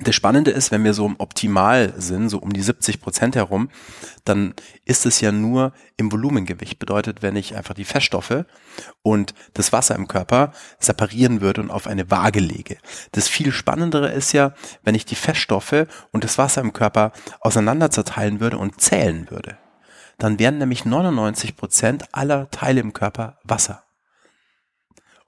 Das 0.00 0.14
Spannende 0.14 0.52
ist, 0.52 0.70
wenn 0.70 0.84
wir 0.84 0.94
so 0.94 1.12
optimal 1.18 1.92
sind, 1.96 2.28
so 2.28 2.38
um 2.38 2.52
die 2.52 2.62
70 2.62 3.00
Prozent 3.00 3.34
herum, 3.34 3.68
dann 4.24 4.54
ist 4.84 5.06
es 5.06 5.20
ja 5.20 5.32
nur 5.32 5.72
im 5.96 6.12
Volumengewicht. 6.12 6.78
Bedeutet, 6.78 7.20
wenn 7.20 7.34
ich 7.34 7.56
einfach 7.56 7.74
die 7.74 7.84
Feststoffe 7.84 8.44
und 9.02 9.34
das 9.54 9.72
Wasser 9.72 9.96
im 9.96 10.06
Körper 10.06 10.52
separieren 10.78 11.40
würde 11.40 11.62
und 11.62 11.72
auf 11.72 11.88
eine 11.88 12.12
Waage 12.12 12.38
lege. 12.38 12.78
Das 13.10 13.26
viel 13.26 13.50
Spannendere 13.50 14.12
ist 14.12 14.32
ja, 14.32 14.54
wenn 14.84 14.94
ich 14.94 15.04
die 15.04 15.16
Feststoffe 15.16 15.86
und 16.12 16.22
das 16.22 16.38
Wasser 16.38 16.60
im 16.60 16.72
Körper 16.72 17.10
auseinander 17.40 17.90
zerteilen 17.90 18.38
würde 18.38 18.58
und 18.58 18.80
zählen 18.80 19.28
würde. 19.30 19.58
Dann 20.18 20.38
wären 20.38 20.58
nämlich 20.58 20.84
99 20.84 21.56
Prozent 21.56 22.04
aller 22.12 22.50
Teile 22.50 22.80
im 22.80 22.92
Körper 22.92 23.38
Wasser. 23.42 23.87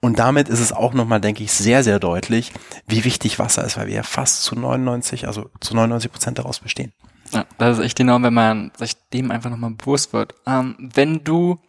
Und 0.01 0.17
damit 0.17 0.49
ist 0.49 0.59
es 0.59 0.73
auch 0.73 0.93
nochmal, 0.93 1.21
denke 1.21 1.43
ich, 1.43 1.53
sehr, 1.53 1.83
sehr 1.83 1.99
deutlich, 1.99 2.51
wie 2.87 3.03
wichtig 3.05 3.37
Wasser 3.37 3.63
ist, 3.63 3.77
weil 3.77 3.85
wir 3.85 3.93
ja 3.93 4.03
fast 4.03 4.43
zu 4.43 4.55
99, 4.55 5.27
also 5.27 5.49
zu 5.59 5.75
99 5.75 6.11
Prozent 6.11 6.39
daraus 6.39 6.59
bestehen. 6.59 6.91
Ja, 7.31 7.45
das 7.59 7.77
ist 7.77 7.85
echt 7.85 7.99
enorm, 7.99 8.23
wenn 8.23 8.33
man 8.33 8.71
sich 8.77 8.95
dem 9.13 9.29
einfach 9.29 9.51
nochmal 9.51 9.71
bewusst 9.71 10.11
wird. 10.11 10.33
Ähm, 10.47 10.75
wenn 10.93 11.23
du, 11.23 11.59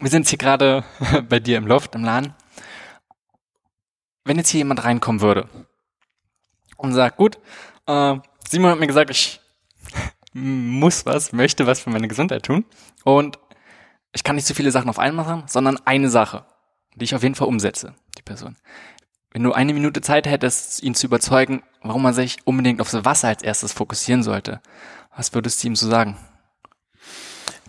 wir 0.00 0.08
sind 0.08 0.22
jetzt 0.22 0.30
hier 0.30 0.38
gerade 0.38 0.84
bei 1.28 1.38
dir 1.38 1.58
im 1.58 1.66
Loft, 1.66 1.94
im 1.94 2.02
Laden, 2.02 2.34
wenn 4.24 4.38
jetzt 4.38 4.48
hier 4.48 4.58
jemand 4.58 4.82
reinkommen 4.82 5.20
würde 5.20 5.46
und 6.78 6.94
sagt, 6.94 7.18
gut, 7.18 7.38
äh, 7.86 8.16
Simon 8.48 8.70
hat 8.70 8.80
mir 8.80 8.86
gesagt, 8.86 9.10
ich 9.10 9.38
muss 10.32 11.04
was, 11.04 11.32
möchte 11.32 11.66
was 11.66 11.80
für 11.80 11.90
meine 11.90 12.08
Gesundheit 12.08 12.44
tun 12.44 12.64
und 13.04 13.38
ich 14.12 14.24
kann 14.24 14.34
nicht 14.34 14.46
so 14.46 14.54
viele 14.54 14.70
Sachen 14.70 14.88
auf 14.88 14.98
einmal 14.98 15.26
machen, 15.26 15.44
sondern 15.46 15.78
eine 15.84 16.08
Sache 16.08 16.46
die 17.00 17.04
ich 17.04 17.14
auf 17.14 17.22
jeden 17.22 17.34
Fall 17.34 17.48
umsetze, 17.48 17.94
die 18.16 18.22
Person. 18.22 18.56
Wenn 19.32 19.42
du 19.42 19.52
eine 19.52 19.72
Minute 19.72 20.00
Zeit 20.00 20.26
hättest, 20.26 20.82
ihn 20.82 20.94
zu 20.94 21.06
überzeugen, 21.06 21.62
warum 21.82 22.02
man 22.02 22.14
sich 22.14 22.38
unbedingt 22.44 22.80
auf 22.80 22.90
das 22.90 23.04
Wasser 23.04 23.28
als 23.28 23.42
erstes 23.42 23.72
fokussieren 23.72 24.22
sollte, 24.22 24.60
was 25.16 25.34
würdest 25.34 25.62
du 25.62 25.68
ihm 25.68 25.76
so 25.76 25.88
sagen? 25.88 26.16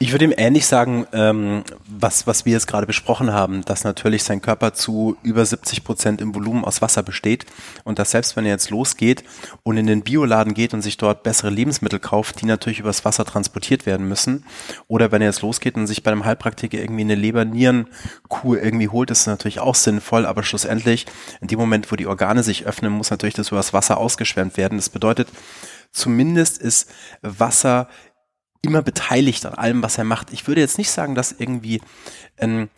Ich 0.02 0.14
würde 0.14 0.26
ihm 0.26 0.34
ähnlich 0.36 0.66
sagen, 0.66 1.06
ähm, 1.14 1.64
was, 1.88 2.26
was 2.26 2.44
wir 2.44 2.54
jetzt 2.54 2.66
gerade 2.66 2.88
besprochen 2.88 3.32
haben, 3.34 3.64
dass 3.66 3.84
natürlich 3.84 4.24
sein 4.24 4.42
Körper 4.42 4.74
zu 4.74 5.16
über 5.22 5.46
70 5.46 5.84
Prozent 5.84 6.22
im 6.22 6.34
Volumen 6.34 6.66
aus 6.66 6.82
Wasser 6.82 7.04
besteht 7.04 7.46
und 7.84 8.00
dass 8.00 8.10
selbst 8.10 8.36
wenn 8.36 8.46
er 8.46 8.54
jetzt 8.54 8.72
losgeht 8.72 9.24
und 9.62 9.78
in 9.78 9.86
den 9.86 10.02
Bioladen 10.02 10.56
geht 10.56 10.74
und 10.74 10.82
sich 10.82 10.98
dort 10.98 11.22
bessere 11.22 11.52
Lebensmittel 11.52 12.00
kauft, 12.00 12.42
die 12.42 12.48
natürlich 12.48 12.80
übers 12.80 13.06
Wasser 13.06 13.26
transportiert 13.26 13.86
werden 13.86 14.08
müssen, 14.08 14.44
oder 14.88 15.12
wenn 15.12 15.22
er 15.22 15.28
jetzt 15.28 15.44
losgeht 15.44 15.76
und 15.76 15.86
sich 15.86 16.02
bei 16.02 16.12
einem 16.12 16.26
Heilpraktiker 16.26 16.80
irgendwie 16.80 17.02
eine 17.02 17.14
Leber-Nieren-Kur 17.14 18.60
irgendwie 18.60 18.90
holt, 18.90 19.12
ist 19.12 19.28
natürlich 19.28 19.60
auch 19.60 19.76
sinnvoll, 19.76 20.26
aber 20.26 20.42
schlussendlich 20.42 21.06
in 21.42 21.48
dem 21.48 21.60
Moment, 21.60 21.92
wo 21.92 21.96
die 21.96 22.08
Organe 22.08 22.42
sich 22.42 22.66
öffnen, 22.66 22.92
muss 22.92 23.12
natürlich 23.12 23.36
das 23.36 23.50
übers 23.50 23.72
Wasser 23.72 24.00
ausgeschwemmt 24.00 24.58
werden. 24.58 24.80
Das 24.80 24.90
bedeutet, 24.90 25.28
zumindest 25.92 26.58
ist 26.60 26.90
Wasser 27.22 27.88
immer 28.62 28.82
beteiligt 28.82 29.46
an 29.46 29.56
allem, 29.56 29.84
was 29.84 29.98
er 29.98 30.04
macht. 30.04 30.32
Ich 30.34 30.48
würde 30.48 30.62
jetzt 30.62 30.78
nicht 30.78 30.92
sagen, 30.92 31.16
dass 31.16 31.32
irgendwie 31.32 31.82
ein 32.38 32.70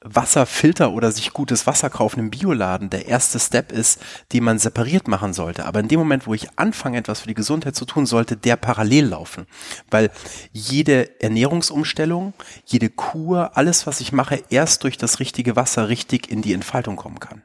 Wasserfilter 0.00 0.92
oder 0.92 1.10
sich 1.10 1.32
gutes 1.32 1.66
Wasser 1.66 1.90
kaufen 1.90 2.20
im 2.20 2.30
Bioladen 2.30 2.88
der 2.88 3.06
erste 3.06 3.40
Step 3.40 3.72
ist, 3.72 4.00
den 4.32 4.44
man 4.44 4.58
separiert 4.58 5.08
machen 5.08 5.32
sollte. 5.32 5.64
Aber 5.64 5.80
in 5.80 5.88
dem 5.88 5.98
Moment, 5.98 6.26
wo 6.26 6.34
ich 6.34 6.48
anfange, 6.56 6.98
etwas 6.98 7.20
für 7.20 7.28
die 7.28 7.34
Gesundheit 7.34 7.74
zu 7.74 7.84
tun, 7.84 8.06
sollte 8.06 8.36
der 8.36 8.56
parallel 8.56 9.06
laufen. 9.06 9.46
Weil 9.90 10.10
jede 10.52 11.20
Ernährungsumstellung, 11.20 12.32
jede 12.64 12.90
Kur, 12.90 13.56
alles, 13.56 13.88
was 13.88 14.00
ich 14.00 14.12
mache, 14.12 14.42
erst 14.50 14.84
durch 14.84 14.98
das 14.98 15.18
richtige 15.18 15.56
Wasser 15.56 15.88
richtig 15.88 16.30
in 16.30 16.42
die 16.42 16.52
Entfaltung 16.52 16.94
kommen 16.94 17.18
kann. 17.18 17.42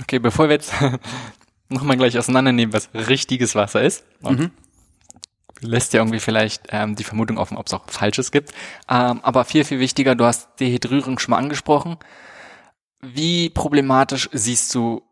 Okay, 0.00 0.18
bevor 0.18 0.48
wir 0.48 0.56
jetzt 0.56 0.72
nochmal 1.68 1.96
gleich 1.96 2.18
auseinandernehmen, 2.18 2.72
was 2.72 2.88
richtiges 2.92 3.54
Wasser 3.54 3.82
ist. 3.82 4.04
Mhm 4.22 4.50
lässt 5.60 5.92
ja 5.92 6.00
irgendwie 6.00 6.20
vielleicht 6.20 6.68
ähm, 6.70 6.94
die 6.94 7.04
Vermutung 7.04 7.38
offen, 7.38 7.56
ob 7.56 7.66
es 7.66 7.74
auch 7.74 7.88
Falsches 7.88 8.30
gibt. 8.30 8.52
Ähm, 8.88 9.20
aber 9.22 9.44
viel, 9.44 9.64
viel 9.64 9.80
wichtiger, 9.80 10.14
du 10.14 10.24
hast 10.24 10.48
Dehydrierung 10.60 11.18
schon 11.18 11.32
mal 11.32 11.38
angesprochen. 11.38 11.96
Wie 13.00 13.50
problematisch 13.50 14.28
siehst 14.32 14.74
du 14.74 15.02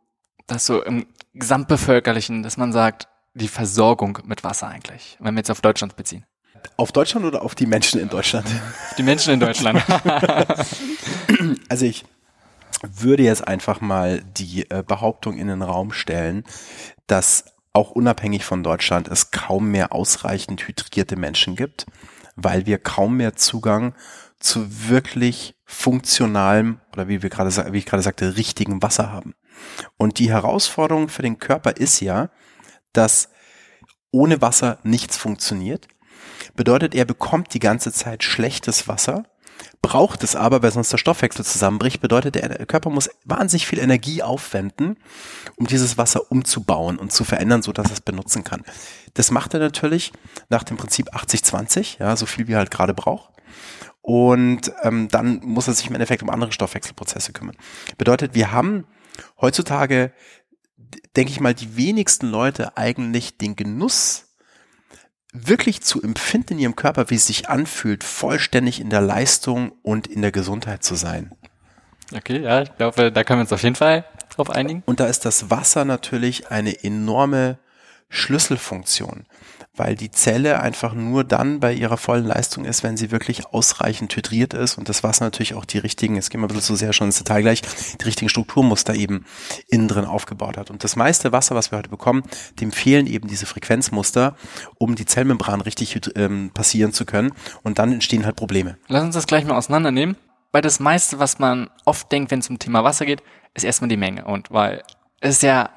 das 0.46 0.66
so 0.66 0.82
im 0.82 1.06
Gesamtbevölkerlichen, 1.34 2.42
dass 2.42 2.56
man 2.56 2.72
sagt, 2.72 3.08
die 3.34 3.48
Versorgung 3.48 4.18
mit 4.24 4.44
Wasser 4.44 4.68
eigentlich, 4.68 5.16
wenn 5.20 5.34
wir 5.34 5.40
jetzt 5.40 5.50
auf 5.50 5.60
Deutschland 5.60 5.96
beziehen? 5.96 6.24
Auf 6.76 6.90
Deutschland 6.90 7.26
oder 7.26 7.42
auf 7.42 7.54
die 7.54 7.66
Menschen 7.66 8.00
in 8.00 8.08
Deutschland? 8.08 8.46
Die 8.98 9.02
Menschen 9.02 9.34
in 9.34 9.40
Deutschland. 9.40 9.82
also 11.68 11.84
ich 11.84 12.04
würde 12.82 13.22
jetzt 13.22 13.46
einfach 13.46 13.80
mal 13.80 14.22
die 14.36 14.68
äh, 14.70 14.82
Behauptung 14.86 15.36
in 15.36 15.48
den 15.48 15.62
Raum 15.62 15.92
stellen, 15.92 16.44
dass 17.06 17.44
auch 17.76 17.90
unabhängig 17.90 18.44
von 18.44 18.62
Deutschland, 18.62 19.06
es 19.06 19.30
kaum 19.30 19.70
mehr 19.70 19.92
ausreichend 19.92 20.66
hydrierte 20.66 21.16
Menschen 21.16 21.56
gibt, 21.56 21.86
weil 22.34 22.64
wir 22.64 22.78
kaum 22.78 23.18
mehr 23.18 23.36
Zugang 23.36 23.94
zu 24.40 24.88
wirklich 24.88 25.56
funktionalem 25.66 26.80
oder 26.94 27.06
wie 27.08 27.22
wir 27.22 27.28
gerade, 27.28 27.72
wie 27.72 27.78
ich 27.78 27.86
gerade 27.86 28.02
sagte, 28.02 28.36
richtigem 28.36 28.82
Wasser 28.82 29.12
haben. 29.12 29.34
Und 29.98 30.18
die 30.18 30.30
Herausforderung 30.30 31.08
für 31.08 31.22
den 31.22 31.38
Körper 31.38 31.76
ist 31.76 32.00
ja, 32.00 32.30
dass 32.92 33.28
ohne 34.10 34.40
Wasser 34.40 34.78
nichts 34.82 35.18
funktioniert. 35.18 35.86
Bedeutet, 36.54 36.94
er 36.94 37.04
bekommt 37.04 37.52
die 37.52 37.58
ganze 37.58 37.92
Zeit 37.92 38.24
schlechtes 38.24 38.88
Wasser, 38.88 39.24
braucht 39.82 40.24
es 40.24 40.34
aber, 40.34 40.62
weil 40.62 40.72
sonst 40.72 40.92
der 40.92 40.98
Stoffwechsel 40.98 41.44
zusammenbricht, 41.44 42.00
bedeutet, 42.00 42.34
der 42.34 42.66
Körper 42.66 42.90
muss 42.90 43.10
wahnsinnig 43.24 43.66
viel 43.66 43.78
Energie 43.78 44.22
aufwenden, 44.22 44.96
um 45.56 45.66
dieses 45.66 45.96
Wasser 45.96 46.30
umzubauen 46.30 46.98
und 46.98 47.12
zu 47.12 47.24
verändern, 47.24 47.62
so 47.62 47.72
dass 47.72 47.90
es 47.90 48.00
benutzen 48.00 48.42
kann. 48.42 48.64
Das 49.14 49.30
macht 49.30 49.54
er 49.54 49.60
natürlich 49.60 50.12
nach 50.48 50.64
dem 50.64 50.76
Prinzip 50.76 51.14
80-20, 51.14 52.00
ja, 52.00 52.16
so 52.16 52.26
viel 52.26 52.48
wie 52.48 52.52
er 52.52 52.58
halt 52.58 52.70
gerade 52.70 52.94
braucht. 52.94 53.30
Und 54.02 54.72
ähm, 54.82 55.08
dann 55.08 55.40
muss 55.42 55.66
er 55.66 55.74
sich 55.74 55.88
im 55.88 55.94
Endeffekt 55.94 56.22
um 56.22 56.30
andere 56.30 56.52
Stoffwechselprozesse 56.52 57.32
kümmern. 57.32 57.56
Bedeutet, 57.98 58.34
wir 58.34 58.52
haben 58.52 58.86
heutzutage, 59.40 60.12
denke 61.16 61.32
ich 61.32 61.40
mal, 61.40 61.54
die 61.54 61.76
wenigsten 61.76 62.28
Leute 62.28 62.76
eigentlich 62.76 63.38
den 63.38 63.56
Genuss 63.56 64.25
wirklich 65.46 65.82
zu 65.82 66.02
empfinden 66.02 66.54
in 66.54 66.58
ihrem 66.58 66.76
Körper, 66.76 67.10
wie 67.10 67.16
es 67.16 67.26
sich 67.26 67.48
anfühlt, 67.48 68.04
vollständig 68.04 68.80
in 68.80 68.90
der 68.90 69.00
Leistung 69.00 69.72
und 69.82 70.06
in 70.06 70.22
der 70.22 70.32
Gesundheit 70.32 70.84
zu 70.84 70.94
sein. 70.94 71.32
Okay, 72.14 72.40
ja, 72.40 72.62
ich 72.62 72.76
glaube, 72.76 73.10
da 73.10 73.24
können 73.24 73.40
wir 73.40 73.42
uns 73.42 73.52
auf 73.52 73.62
jeden 73.62 73.74
Fall 73.74 74.04
drauf 74.30 74.50
einigen. 74.50 74.82
Und 74.86 75.00
da 75.00 75.06
ist 75.06 75.24
das 75.24 75.50
Wasser 75.50 75.84
natürlich 75.84 76.50
eine 76.50 76.84
enorme 76.84 77.58
Schlüsselfunktion 78.08 79.26
weil 79.76 79.94
die 79.94 80.10
Zelle 80.10 80.60
einfach 80.60 80.94
nur 80.94 81.24
dann 81.24 81.60
bei 81.60 81.72
ihrer 81.72 81.96
vollen 81.96 82.24
Leistung 82.24 82.64
ist, 82.64 82.82
wenn 82.82 82.96
sie 82.96 83.10
wirklich 83.10 83.46
ausreichend 83.46 84.14
hydriert 84.16 84.54
ist 84.54 84.78
und 84.78 84.88
das 84.88 85.02
Wasser 85.02 85.24
natürlich 85.24 85.54
auch 85.54 85.64
die 85.64 85.78
richtigen, 85.78 86.16
es 86.16 86.30
geht 86.30 86.40
mal 86.40 86.46
ein 86.46 86.48
bisschen 86.48 86.62
zu 86.62 86.76
sehr 86.76 86.92
schon 86.92 87.08
ins 87.08 87.18
Detail 87.18 87.42
gleich, 87.42 87.62
die 87.62 88.04
richtigen 88.04 88.28
Strukturmuster 88.28 88.94
eben 88.94 89.24
innen 89.68 89.88
drin 89.88 90.04
aufgebaut 90.04 90.56
hat. 90.56 90.70
Und 90.70 90.84
das 90.84 90.96
meiste 90.96 91.32
Wasser, 91.32 91.54
was 91.54 91.70
wir 91.70 91.78
heute 91.78 91.90
bekommen, 91.90 92.22
dem 92.60 92.72
fehlen 92.72 93.06
eben 93.06 93.28
diese 93.28 93.46
Frequenzmuster, 93.46 94.36
um 94.78 94.94
die 94.94 95.06
Zellmembran 95.06 95.60
richtig 95.60 96.00
ähm, 96.16 96.50
passieren 96.52 96.92
zu 96.92 97.04
können 97.04 97.32
und 97.62 97.78
dann 97.78 97.92
entstehen 97.92 98.24
halt 98.24 98.36
Probleme. 98.36 98.78
Lass 98.88 99.04
uns 99.04 99.14
das 99.14 99.26
gleich 99.26 99.44
mal 99.44 99.56
auseinandernehmen, 99.56 100.16
weil 100.52 100.62
das 100.62 100.80
meiste, 100.80 101.18
was 101.18 101.38
man 101.38 101.70
oft 101.84 102.10
denkt, 102.10 102.30
wenn 102.30 102.40
es 102.40 102.48
um 102.48 102.58
Thema 102.58 102.84
Wasser 102.84 103.06
geht, 103.06 103.22
ist 103.54 103.64
erstmal 103.64 103.88
die 103.88 103.96
Menge 103.96 104.24
und 104.24 104.50
weil 104.50 104.82
es 105.20 105.42
ja 105.42 105.70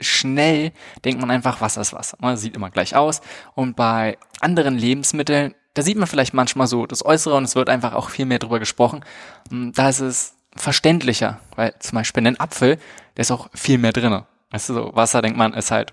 schnell 0.00 0.72
denkt 1.04 1.20
man 1.20 1.30
einfach, 1.30 1.60
Wasser 1.60 1.80
ist 1.80 1.92
Wasser. 1.92 2.18
Das 2.20 2.40
sieht 2.40 2.56
immer 2.56 2.70
gleich 2.70 2.94
aus. 2.96 3.20
Und 3.54 3.76
bei 3.76 4.18
anderen 4.40 4.76
Lebensmitteln, 4.76 5.54
da 5.74 5.82
sieht 5.82 5.96
man 5.96 6.06
vielleicht 6.06 6.34
manchmal 6.34 6.66
so 6.66 6.86
das 6.86 7.04
Äußere 7.04 7.34
und 7.34 7.44
es 7.44 7.54
wird 7.54 7.68
einfach 7.68 7.94
auch 7.94 8.10
viel 8.10 8.26
mehr 8.26 8.38
drüber 8.38 8.58
gesprochen. 8.58 9.04
Hm, 9.50 9.72
da 9.72 9.88
ist 9.88 10.00
es 10.00 10.36
verständlicher, 10.54 11.40
weil 11.54 11.74
zum 11.78 11.96
Beispiel 11.96 12.22
in 12.22 12.28
einem 12.28 12.40
Apfel, 12.40 12.78
da 13.14 13.20
ist 13.20 13.30
auch 13.30 13.48
viel 13.54 13.78
mehr 13.78 13.92
drinne. 13.92 14.26
Weißt 14.50 14.68
du, 14.68 14.74
so 14.74 14.90
Wasser, 14.94 15.22
denkt 15.22 15.38
man, 15.38 15.54
ist 15.54 15.70
halt, 15.70 15.92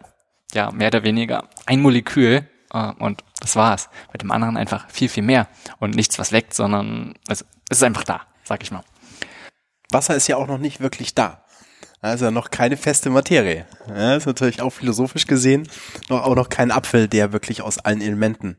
ja, 0.53 0.71
mehr 0.71 0.87
oder 0.87 1.03
weniger 1.03 1.49
ein 1.65 1.81
Molekül 1.81 2.47
äh, 2.73 2.91
und 2.99 3.23
das 3.39 3.55
war's. 3.55 3.89
Bei 4.11 4.17
dem 4.17 4.31
anderen 4.31 4.57
einfach 4.57 4.89
viel, 4.89 5.09
viel 5.09 5.23
mehr 5.23 5.47
und 5.79 5.95
nichts, 5.95 6.19
was 6.19 6.31
leckt, 6.31 6.53
sondern 6.53 7.15
es, 7.27 7.45
es 7.69 7.77
ist 7.77 7.83
einfach 7.83 8.03
da, 8.03 8.21
sag 8.43 8.63
ich 8.63 8.71
mal. 8.71 8.83
Wasser 9.91 10.15
ist 10.15 10.27
ja 10.27 10.37
auch 10.37 10.47
noch 10.47 10.57
nicht 10.57 10.79
wirklich 10.79 11.13
da. 11.13 11.42
Also 12.03 12.31
noch 12.31 12.51
keine 12.51 12.75
feste 12.75 13.09
Materie. 13.09 13.65
Ja, 13.87 14.17
ist 14.17 14.25
natürlich 14.25 14.61
auch 14.61 14.71
philosophisch 14.71 15.25
gesehen 15.25 15.69
noch, 16.09 16.23
auch 16.25 16.35
noch 16.35 16.49
kein 16.49 16.69
Apfel, 16.69 17.07
der 17.07 17.31
wirklich 17.31 17.61
aus 17.61 17.79
allen 17.79 18.01
Elementen 18.01 18.57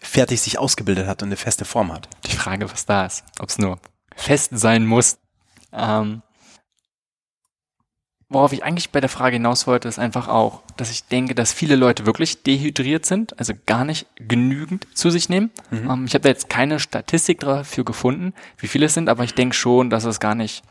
fertig 0.00 0.40
sich 0.40 0.58
ausgebildet 0.58 1.06
hat 1.06 1.22
und 1.22 1.28
eine 1.28 1.36
feste 1.36 1.64
Form 1.64 1.92
hat. 1.92 2.08
Die 2.26 2.34
Frage, 2.34 2.68
was 2.68 2.84
da 2.84 3.06
ist. 3.06 3.22
Ob 3.38 3.48
es 3.48 3.58
nur 3.58 3.78
fest 4.16 4.50
sein 4.54 4.86
muss. 4.86 5.18
Ähm, 5.72 6.22
worauf 8.28 8.52
ich 8.52 8.64
eigentlich 8.64 8.90
bei 8.90 9.00
der 9.00 9.08
Frage 9.08 9.36
hinaus 9.36 9.68
wollte, 9.68 9.86
ist 9.86 10.00
einfach 10.00 10.26
auch, 10.26 10.64
dass 10.76 10.90
ich 10.90 11.04
denke, 11.04 11.36
dass 11.36 11.52
viele 11.52 11.76
Leute 11.76 12.06
wirklich 12.06 12.42
dehydriert 12.42 13.06
sind, 13.06 13.38
also 13.38 13.52
gar 13.66 13.84
nicht 13.84 14.08
genügend 14.16 14.88
zu 14.98 15.10
sich 15.10 15.28
nehmen. 15.28 15.52
Mhm. 15.70 15.90
Ähm, 15.90 16.04
ich 16.06 16.14
habe 16.14 16.22
da 16.22 16.28
jetzt 16.30 16.48
keine 16.48 16.80
Statistik 16.80 17.38
dafür 17.38 17.84
gefunden, 17.84 18.34
wie 18.56 18.66
viele 18.66 18.86
es 18.86 18.94
sind, 18.94 19.08
aber 19.08 19.22
ich 19.22 19.34
denke 19.34 19.54
schon, 19.54 19.90
dass 19.90 20.02
es 20.02 20.18
gar 20.18 20.34
nicht 20.34 20.64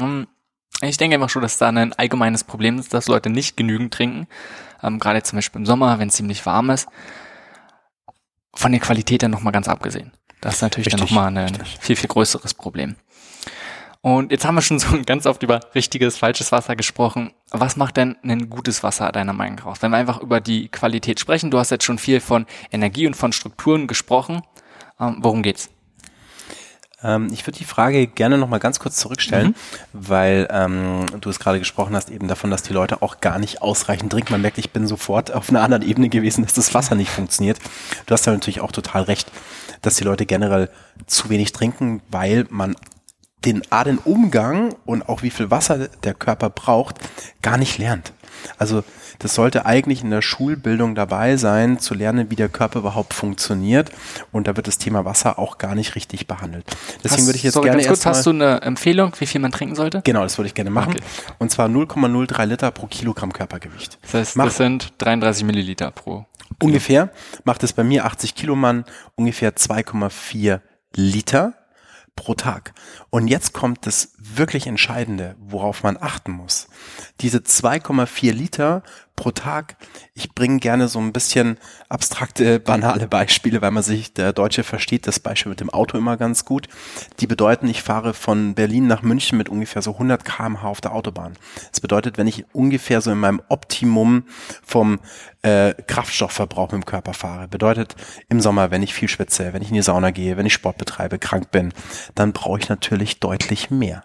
ähm, 0.00 0.28
ich 0.82 0.96
denke 0.96 1.14
einfach 1.16 1.30
schon, 1.30 1.42
dass 1.42 1.58
da 1.58 1.68
ein 1.68 1.92
allgemeines 1.92 2.44
Problem 2.44 2.78
ist, 2.78 2.94
dass 2.94 3.08
Leute 3.08 3.30
nicht 3.30 3.56
genügend 3.56 3.92
trinken. 3.92 4.28
Ähm, 4.82 4.98
gerade 4.98 5.22
zum 5.22 5.36
Beispiel 5.36 5.60
im 5.60 5.66
Sommer, 5.66 5.98
wenn 5.98 6.08
es 6.08 6.14
ziemlich 6.14 6.44
warm 6.46 6.70
ist. 6.70 6.88
Von 8.54 8.72
der 8.72 8.80
Qualität 8.80 9.22
dann 9.22 9.30
nochmal 9.30 9.52
ganz 9.52 9.68
abgesehen. 9.68 10.12
Das 10.40 10.56
ist 10.56 10.62
natürlich 10.62 10.86
richtig, 10.86 11.00
dann 11.00 11.08
nochmal 11.08 11.36
ein 11.36 11.54
richtig. 11.56 11.78
viel, 11.80 11.96
viel 11.96 12.08
größeres 12.08 12.54
Problem. 12.54 12.96
Und 14.00 14.30
jetzt 14.30 14.44
haben 14.44 14.54
wir 14.54 14.62
schon 14.62 14.78
so 14.78 15.02
ganz 15.04 15.26
oft 15.26 15.42
über 15.42 15.60
richtiges, 15.74 16.16
falsches 16.16 16.52
Wasser 16.52 16.76
gesprochen. 16.76 17.32
Was 17.50 17.76
macht 17.76 17.96
denn 17.96 18.16
ein 18.22 18.48
gutes 18.48 18.82
Wasser 18.82 19.10
deiner 19.10 19.32
Meinung 19.32 19.60
nach? 19.64 19.82
Wenn 19.82 19.90
wir 19.90 19.98
einfach 19.98 20.20
über 20.20 20.40
die 20.40 20.68
Qualität 20.68 21.18
sprechen, 21.18 21.50
du 21.50 21.58
hast 21.58 21.70
jetzt 21.70 21.84
schon 21.84 21.98
viel 21.98 22.20
von 22.20 22.46
Energie 22.70 23.06
und 23.06 23.14
von 23.14 23.32
Strukturen 23.32 23.86
gesprochen. 23.86 24.42
Ähm, 25.00 25.18
worum 25.20 25.42
geht's? 25.42 25.70
Ähm, 27.02 27.28
ich 27.32 27.46
würde 27.46 27.58
die 27.58 27.64
Frage 27.64 28.06
gerne 28.06 28.38
noch 28.38 28.48
mal 28.48 28.58
ganz 28.58 28.80
kurz 28.80 28.96
zurückstellen, 28.96 29.48
mhm. 29.48 29.54
weil 29.92 30.48
ähm, 30.50 31.06
du 31.20 31.30
es 31.30 31.38
gerade 31.38 31.58
gesprochen 31.58 31.94
hast 31.94 32.10
eben 32.10 32.28
davon, 32.28 32.50
dass 32.50 32.62
die 32.62 32.72
Leute 32.72 33.02
auch 33.02 33.20
gar 33.20 33.38
nicht 33.38 33.62
ausreichend 33.62 34.12
trinken. 34.12 34.32
Man 34.32 34.42
merkt, 34.42 34.58
ich 34.58 34.70
bin 34.70 34.86
sofort 34.86 35.32
auf 35.32 35.50
einer 35.50 35.62
anderen 35.62 35.82
Ebene 35.82 36.08
gewesen, 36.08 36.44
dass 36.44 36.54
das 36.54 36.74
Wasser 36.74 36.94
nicht 36.94 37.10
funktioniert. 37.10 37.58
Du 38.06 38.14
hast 38.14 38.26
da 38.26 38.32
natürlich 38.32 38.60
auch 38.60 38.72
total 38.72 39.02
recht, 39.02 39.30
dass 39.82 39.96
die 39.96 40.04
Leute 40.04 40.26
generell 40.26 40.70
zu 41.06 41.30
wenig 41.30 41.52
trinken, 41.52 42.02
weil 42.10 42.46
man 42.50 42.76
den 43.44 43.62
A, 43.70 43.84
den 43.84 43.98
Umgang 43.98 44.74
und 44.84 45.08
auch 45.08 45.22
wie 45.22 45.30
viel 45.30 45.50
Wasser 45.50 45.88
der 46.02 46.14
Körper 46.14 46.50
braucht, 46.50 46.96
gar 47.40 47.56
nicht 47.56 47.78
lernt. 47.78 48.12
Also 48.58 48.84
das 49.18 49.34
sollte 49.34 49.66
eigentlich 49.66 50.02
in 50.02 50.10
der 50.10 50.22
Schulbildung 50.22 50.94
dabei 50.94 51.36
sein, 51.36 51.78
zu 51.78 51.94
lernen, 51.94 52.30
wie 52.30 52.36
der 52.36 52.48
Körper 52.48 52.80
überhaupt 52.80 53.14
funktioniert. 53.14 53.90
Und 54.32 54.46
da 54.46 54.56
wird 54.56 54.68
das 54.68 54.78
Thema 54.78 55.04
Wasser 55.04 55.38
auch 55.38 55.58
gar 55.58 55.74
nicht 55.74 55.94
richtig 55.94 56.26
behandelt. 56.26 56.64
Deswegen 57.02 57.22
hast, 57.22 57.26
würde 57.26 57.36
ich 57.36 57.42
jetzt 57.42 57.54
sorry, 57.54 57.66
gerne 57.66 57.82
ganz 57.82 57.88
kurz, 57.88 58.06
hast 58.06 58.26
du 58.26 58.30
eine 58.30 58.62
Empfehlung, 58.62 59.12
wie 59.18 59.26
viel 59.26 59.40
man 59.40 59.52
trinken 59.52 59.74
sollte? 59.74 60.02
Genau, 60.04 60.22
das 60.22 60.38
würde 60.38 60.48
ich 60.48 60.54
gerne 60.54 60.70
machen. 60.70 60.92
Okay. 60.92 61.02
Und 61.38 61.50
zwar 61.50 61.68
0,03 61.68 62.44
Liter 62.44 62.70
pro 62.70 62.86
Kilogramm 62.86 63.32
Körpergewicht. 63.32 63.98
Das 64.02 64.14
heißt, 64.14 64.36
Mach, 64.36 64.46
das 64.46 64.56
sind 64.56 64.92
33 64.98 65.44
Milliliter 65.44 65.90
pro. 65.90 66.26
Ungefähr 66.62 67.10
macht 67.44 67.62
es 67.62 67.72
bei 67.72 67.84
mir 67.84 68.04
80 68.04 68.34
Kilo 68.34 68.56
Mann 68.56 68.84
ungefähr 69.16 69.54
2,4 69.54 70.60
Liter 70.94 71.54
pro 72.18 72.34
Tag. 72.34 72.74
Und 73.10 73.28
jetzt 73.28 73.52
kommt 73.52 73.86
das 73.86 74.12
wirklich 74.18 74.66
Entscheidende, 74.66 75.36
worauf 75.38 75.84
man 75.84 75.96
achten 75.96 76.32
muss. 76.32 76.68
Diese 77.20 77.38
2,4 77.38 78.32
Liter 78.32 78.82
pro 79.18 79.32
Tag, 79.32 79.76
ich 80.14 80.32
bringe 80.32 80.60
gerne 80.60 80.86
so 80.86 81.00
ein 81.00 81.12
bisschen 81.12 81.58
abstrakte, 81.88 82.60
banale 82.64 83.08
Beispiele, 83.08 83.60
weil 83.60 83.72
man 83.72 83.82
sich, 83.82 84.14
der 84.14 84.32
Deutsche 84.32 84.62
versteht 84.62 85.08
das 85.08 85.18
Beispiel 85.18 85.50
mit 85.50 85.60
dem 85.60 85.70
Auto 85.70 85.98
immer 85.98 86.16
ganz 86.16 86.44
gut. 86.44 86.68
Die 87.18 87.26
bedeuten, 87.26 87.66
ich 87.66 87.82
fahre 87.82 88.14
von 88.14 88.54
Berlin 88.54 88.86
nach 88.86 89.02
München 89.02 89.36
mit 89.36 89.48
ungefähr 89.48 89.82
so 89.82 89.92
100 89.94 90.24
kmh 90.24 90.62
auf 90.62 90.80
der 90.80 90.94
Autobahn. 90.94 91.34
Das 91.70 91.80
bedeutet, 91.80 92.16
wenn 92.16 92.28
ich 92.28 92.46
ungefähr 92.52 93.00
so 93.00 93.10
in 93.10 93.18
meinem 93.18 93.42
Optimum 93.48 94.22
vom 94.64 95.00
äh, 95.42 95.74
Kraftstoffverbrauch 95.74 96.72
im 96.72 96.84
Körper 96.84 97.12
fahre, 97.12 97.48
bedeutet 97.48 97.96
im 98.28 98.40
Sommer, 98.40 98.70
wenn 98.70 98.84
ich 98.84 98.94
viel 98.94 99.08
schwitze, 99.08 99.52
wenn 99.52 99.62
ich 99.62 99.68
in 99.68 99.74
die 99.74 99.82
Sauna 99.82 100.12
gehe, 100.12 100.36
wenn 100.36 100.46
ich 100.46 100.54
Sport 100.54 100.78
betreibe, 100.78 101.18
krank 101.18 101.50
bin, 101.50 101.72
dann 102.14 102.32
brauche 102.32 102.60
ich 102.60 102.68
natürlich 102.68 103.18
deutlich 103.18 103.70
mehr. 103.70 104.04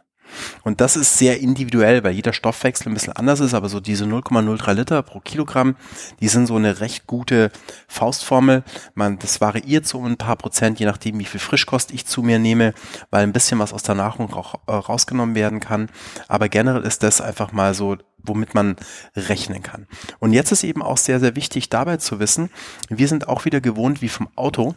Und 0.63 0.81
das 0.81 0.95
ist 0.95 1.17
sehr 1.17 1.39
individuell, 1.39 2.03
weil 2.03 2.13
jeder 2.13 2.33
Stoffwechsel 2.33 2.89
ein 2.89 2.93
bisschen 2.93 3.13
anders 3.13 3.39
ist, 3.39 3.53
aber 3.53 3.69
so 3.69 3.79
diese 3.79 4.05
0,03 4.05 4.73
Liter 4.73 5.01
pro 5.03 5.19
Kilogramm, 5.19 5.75
die 6.19 6.27
sind 6.27 6.47
so 6.47 6.55
eine 6.55 6.79
recht 6.79 7.07
gute 7.07 7.51
Faustformel. 7.87 8.63
Man, 8.95 9.19
das 9.19 9.41
variiert 9.41 9.87
so 9.87 10.03
ein 10.03 10.17
paar 10.17 10.35
Prozent, 10.35 10.79
je 10.79 10.85
nachdem, 10.85 11.19
wie 11.19 11.25
viel 11.25 11.39
Frischkost 11.39 11.91
ich 11.93 12.05
zu 12.05 12.23
mir 12.23 12.39
nehme, 12.39 12.73
weil 13.09 13.23
ein 13.23 13.33
bisschen 13.33 13.59
was 13.59 13.73
aus 13.73 13.83
der 13.83 13.95
Nahrung 13.95 14.33
auch, 14.33 14.55
äh, 14.67 14.71
rausgenommen 14.71 15.35
werden 15.35 15.59
kann. 15.59 15.89
Aber 16.27 16.49
generell 16.49 16.83
ist 16.83 17.03
das 17.03 17.21
einfach 17.21 17.51
mal 17.51 17.73
so 17.73 17.97
womit 18.23 18.53
man 18.53 18.77
rechnen 19.15 19.61
kann. 19.61 19.85
Und 20.19 20.31
jetzt 20.31 20.51
ist 20.51 20.63
eben 20.63 20.81
auch 20.81 20.97
sehr, 20.97 21.19
sehr 21.19 21.35
wichtig 21.35 21.69
dabei 21.69 21.97
zu 21.97 22.19
wissen, 22.19 22.49
wir 22.89 23.07
sind 23.07 23.27
auch 23.27 23.45
wieder 23.45 23.61
gewohnt 23.61 24.01
wie 24.01 24.09
vom 24.09 24.29
Auto, 24.35 24.75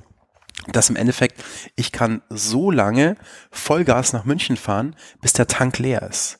dass 0.68 0.90
im 0.90 0.96
Endeffekt 0.96 1.42
ich 1.76 1.92
kann 1.92 2.22
so 2.28 2.70
lange 2.70 3.16
Vollgas 3.50 4.12
nach 4.12 4.24
München 4.24 4.56
fahren, 4.56 4.96
bis 5.20 5.32
der 5.32 5.46
Tank 5.46 5.78
leer 5.78 6.02
ist. 6.02 6.38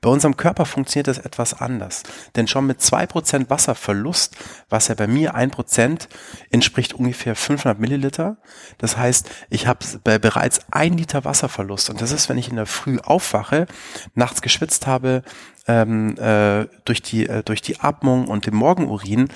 Bei 0.00 0.08
unserem 0.08 0.36
Körper 0.36 0.66
funktioniert 0.66 1.08
das 1.08 1.18
etwas 1.18 1.54
anders. 1.54 2.02
Denn 2.36 2.46
schon 2.46 2.66
mit 2.66 2.80
zwei 2.80 3.06
Prozent 3.06 3.50
Wasserverlust, 3.50 4.36
was 4.68 4.88
ja 4.88 4.94
bei 4.94 5.06
mir 5.06 5.34
ein 5.34 5.50
Prozent 5.50 6.08
entspricht 6.50 6.94
ungefähr 6.94 7.34
500 7.34 7.78
Milliliter. 7.78 8.36
Das 8.78 8.96
heißt, 8.96 9.28
ich 9.50 9.66
habe 9.66 9.84
bereits 10.02 10.60
ein 10.70 10.96
Liter 10.96 11.24
Wasserverlust. 11.24 11.90
Und 11.90 12.00
das 12.00 12.12
ist, 12.12 12.28
wenn 12.28 12.38
ich 12.38 12.48
in 12.48 12.56
der 12.56 12.66
Früh 12.66 12.98
aufwache, 12.98 13.66
nachts 14.14 14.42
geschwitzt 14.42 14.86
habe, 14.86 15.22
ähm, 15.66 16.16
äh, 16.18 16.66
durch 16.84 17.02
die 17.02 17.26
äh, 17.26 17.42
durch 17.42 17.62
die 17.62 17.80
Atmung 17.80 18.28
und 18.28 18.46
den 18.46 18.54
Morgenurin 18.54 19.28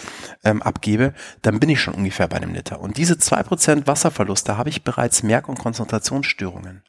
ähm, 0.45 0.63
abgebe, 0.63 1.15
dann 1.43 1.61
bin 1.61 1.71
ich 1.71 1.81
schon 1.81 1.95
ungefähr 1.95 2.29
bei 2.29 2.37
einem 2.37 2.55
Liter. 2.55 2.81
Und 2.81 2.97
diese 2.97 3.19
zwei 3.19 3.43
Prozent 3.43 3.87
Wasserverlust, 3.87 4.49
da 4.49 4.57
habe 4.57 4.69
ich 4.69 4.85
bereits 4.85 5.23
Merk- 5.23 5.49
und 5.49 5.59
Konzentrationsstörungen. 5.59 6.83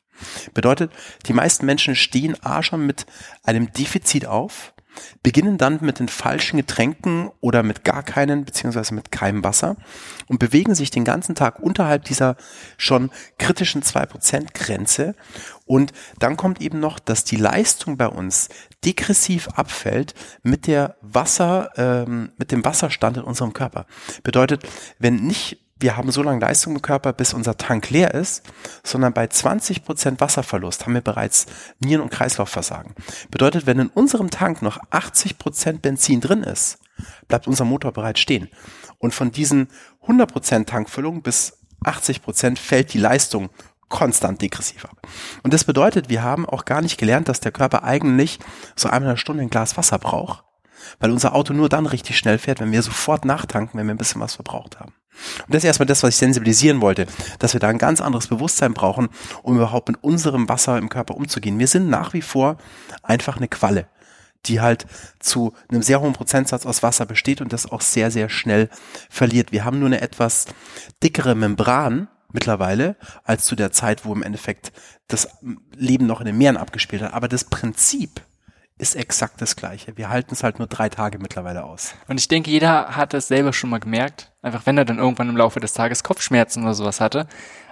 Bedeutet, 0.54 0.92
die 1.28 1.34
meisten 1.34 1.66
Menschen 1.66 1.96
stehen 1.96 2.36
A 2.44 2.62
schon 2.62 2.86
mit 2.86 3.06
einem 3.44 3.72
Defizit 3.72 4.26
auf, 4.26 4.74
beginnen 5.24 5.58
dann 5.58 5.80
mit 5.82 6.00
den 6.00 6.08
falschen 6.08 6.58
Getränken 6.58 7.30
oder 7.42 7.64
mit 7.64 7.84
gar 7.84 8.04
keinen, 8.04 8.46
beziehungsweise 8.46 8.94
mit 8.94 9.12
keinem 9.12 9.44
Wasser 9.44 9.76
und 10.28 10.40
bewegen 10.40 10.76
sich 10.76 10.92
den 10.92 11.06
ganzen 11.06 11.36
Tag 11.36 11.60
unterhalb 11.60 12.06
dieser 12.06 12.36
schon 12.78 13.12
kritischen 13.38 13.82
2% 13.82 14.54
Grenze. 14.54 15.16
Und 15.66 15.94
dann 16.18 16.38
kommt 16.38 16.62
eben 16.62 16.80
noch, 16.80 17.00
dass 17.00 17.24
die 17.24 17.36
Leistung 17.36 17.98
bei 17.98 18.08
uns 18.08 18.50
degressiv 18.86 19.50
abfällt 19.50 20.14
mit 20.44 20.68
der 20.68 20.96
Wasser, 21.02 21.72
ähm, 21.76 22.32
mit 22.38 22.52
dem 22.52 22.64
Wasserstand 22.64 23.18
in 23.18 23.24
unserem 23.24 23.54
Körper. 23.54 23.86
Bedeutet, 24.24 24.64
wenn 25.00 25.16
nicht 25.16 25.60
wir 25.82 25.96
haben 25.96 26.12
so 26.12 26.22
lange 26.22 26.42
Leistung 26.42 26.76
im 26.76 26.82
Körper, 26.82 27.14
bis 27.14 27.34
unser 27.34 27.56
Tank 27.56 27.90
leer 27.90 28.14
ist, 28.14 28.44
sondern 28.84 29.14
bei 29.14 29.28
20 29.28 29.86
Prozent 29.86 30.20
Wasserverlust 30.20 30.86
haben 30.86 30.94
wir 30.94 31.02
bereits 31.02 31.46
Nieren- 31.80 32.02
und 32.02 32.12
Kreislaufversagen. 32.12 32.94
Bedeutet, 33.32 33.66
wenn 33.66 33.80
in 33.80 33.88
unserem 33.88 34.30
Tank 34.30 34.62
noch 34.62 34.78
80 34.90 35.38
Prozent 35.38 35.82
Benzin 35.82 36.20
drin 36.20 36.44
ist, 36.44 36.80
bleibt 37.30 37.48
unser 37.48 37.64
Motor 37.64 37.94
bereits 37.94 38.20
stehen. 38.20 38.50
Und 38.98 39.14
von 39.14 39.32
diesen 39.32 39.70
100 40.02 40.32
Prozent 40.32 40.70
Tankfüllung 40.70 41.22
bis 41.22 41.60
80 41.86 42.22
Prozent 42.22 42.60
fällt 42.60 42.94
die 42.94 43.00
Leistung 43.00 43.50
konstant 43.90 44.42
degressiv 44.42 44.86
ab. 44.86 44.98
Und 45.44 45.54
das 45.54 45.64
bedeutet, 45.64 46.10
wir 46.10 46.24
haben 46.24 46.46
auch 46.48 46.66
gar 46.66 46.82
nicht 46.82 46.98
gelernt, 46.98 47.28
dass 47.28 47.40
der 47.40 47.52
Körper 47.52 47.84
eigentlich 47.84 48.40
so 48.76 48.90
einmal 48.90 49.10
eine 49.10 49.18
Stunde 49.18 49.44
ein 49.44 49.50
Glas 49.50 49.78
Wasser 49.78 50.00
braucht, 50.00 50.44
weil 51.00 51.12
unser 51.12 51.36
Auto 51.36 51.54
nur 51.54 51.70
dann 51.70 51.86
richtig 51.86 52.18
schnell 52.18 52.38
fährt, 52.38 52.60
wenn 52.60 52.72
wir 52.72 52.82
sofort 52.82 53.26
nachtanken, 53.26 53.80
wenn 53.80 53.88
wir 53.88 53.94
ein 53.94 54.00
bisschen 54.00 54.22
was 54.22 54.36
verbraucht 54.36 54.80
haben. 54.80 54.94
Und 55.46 55.54
das 55.54 55.64
ist 55.64 55.68
erstmal 55.68 55.88
das, 55.88 56.04
was 56.04 56.12
ich 56.12 56.18
sensibilisieren 56.18 56.82
wollte, 56.82 57.06
dass 57.40 57.54
wir 57.54 57.60
da 57.60 57.68
ein 57.68 57.78
ganz 57.78 58.00
anderes 58.00 58.28
Bewusstsein 58.28 58.74
brauchen, 58.74 59.10
um 59.44 59.56
überhaupt 59.56 59.90
mit 59.90 60.02
unserem 60.04 60.48
Wasser 60.48 60.78
im 60.78 60.90
Körper 60.90 61.16
umzugehen. 61.16 61.60
Wir 61.60 61.68
sind 61.68 61.90
nach 61.90 62.14
wie 62.14 62.22
vor 62.22 62.58
einfach 63.04 63.38
eine 63.38 63.48
Qualle, 63.48 63.88
die 64.46 64.62
halt 64.62 64.86
zu 65.20 65.54
einem 65.70 65.82
sehr 65.82 66.00
hohen 66.00 66.14
Prozentsatz 66.14 66.66
aus 66.66 66.84
Wasser 66.84 67.06
besteht 67.06 67.42
und 67.42 67.52
das 67.52 67.70
auch 67.70 67.82
sehr, 67.82 68.12
sehr 68.12 68.30
schnell 68.30 68.70
verliert. 69.10 69.52
Wir 69.52 69.66
haben 69.66 69.80
nur 69.80 69.88
eine 69.88 70.02
etwas 70.02 70.46
dickere 71.04 71.36
Membran 71.36 72.08
mittlerweile 72.32 72.96
als 73.24 73.46
zu 73.46 73.56
der 73.56 73.72
Zeit, 73.72 74.06
wo 74.06 74.14
im 74.14 74.24
Endeffekt 74.24 74.72
das 75.08 75.30
Leben 75.76 76.06
noch 76.06 76.20
in 76.20 76.26
den 76.28 76.38
Meeren 76.38 76.58
abgespielt 76.58 77.02
hat. 77.02 77.14
Aber 77.14 77.28
das 77.28 77.44
Prinzip 77.44 78.22
ist 78.78 78.96
exakt 78.96 79.42
das 79.42 79.56
Gleiche. 79.56 79.98
Wir 79.98 80.10
halten 80.10 80.34
es 80.34 80.42
halt 80.42 80.58
nur 80.58 80.68
drei 80.68 80.88
Tage 80.88 81.20
mittlerweile 81.20 81.66
aus. 81.66 81.94
Und 82.08 82.20
ich 82.20 82.30
denke, 82.30 82.50
jeder 82.50 82.96
hat 82.96 83.14
es 83.14 83.28
selber 83.28 83.52
schon 83.52 83.70
mal 83.70 83.80
gemerkt. 83.80 84.32
Einfach 84.42 84.66
wenn 84.66 84.78
er 84.78 84.86
dann 84.86 85.00
irgendwann 85.00 85.30
im 85.30 85.36
Laufe 85.36 85.60
des 85.60 85.74
Tages 85.74 86.04
Kopfschmerzen 86.04 86.64
oder 86.64 86.74
sowas 86.74 87.02
hatte 87.02 87.28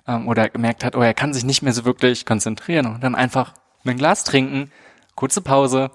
ähm, 0.05 0.27
oder 0.27 0.49
gemerkt 0.49 0.83
hat, 0.83 0.97
oh, 0.97 1.01
er 1.01 1.13
kann 1.13 1.33
sich 1.33 1.45
nicht 1.45 1.61
mehr 1.61 1.71
so 1.71 1.85
wirklich 1.85 2.25
konzentrieren 2.25 2.87
und 2.87 3.03
dann 3.03 3.15
einfach 3.15 3.53
ein 3.85 3.97
Glas 3.97 4.25
trinken, 4.25 4.69
kurze 5.15 5.41
Pause, 5.41 5.91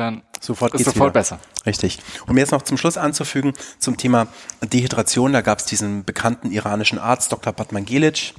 dann 0.00 0.22
sofort 0.40 0.74
ist 0.74 0.84
sofort 0.84 1.10
wieder. 1.10 1.20
besser. 1.20 1.38
Richtig. 1.64 1.98
Um 2.26 2.36
jetzt 2.36 2.50
noch 2.50 2.62
zum 2.62 2.76
Schluss 2.76 2.96
anzufügen 2.96 3.52
zum 3.78 3.96
Thema 3.96 4.26
Dehydration, 4.62 5.32
da 5.32 5.42
gab 5.42 5.58
es 5.58 5.66
diesen 5.66 6.04
bekannten 6.04 6.50
iranischen 6.50 6.98
Arzt 6.98 7.30
Dr. 7.30 7.52
Batmangelic, 7.52 8.34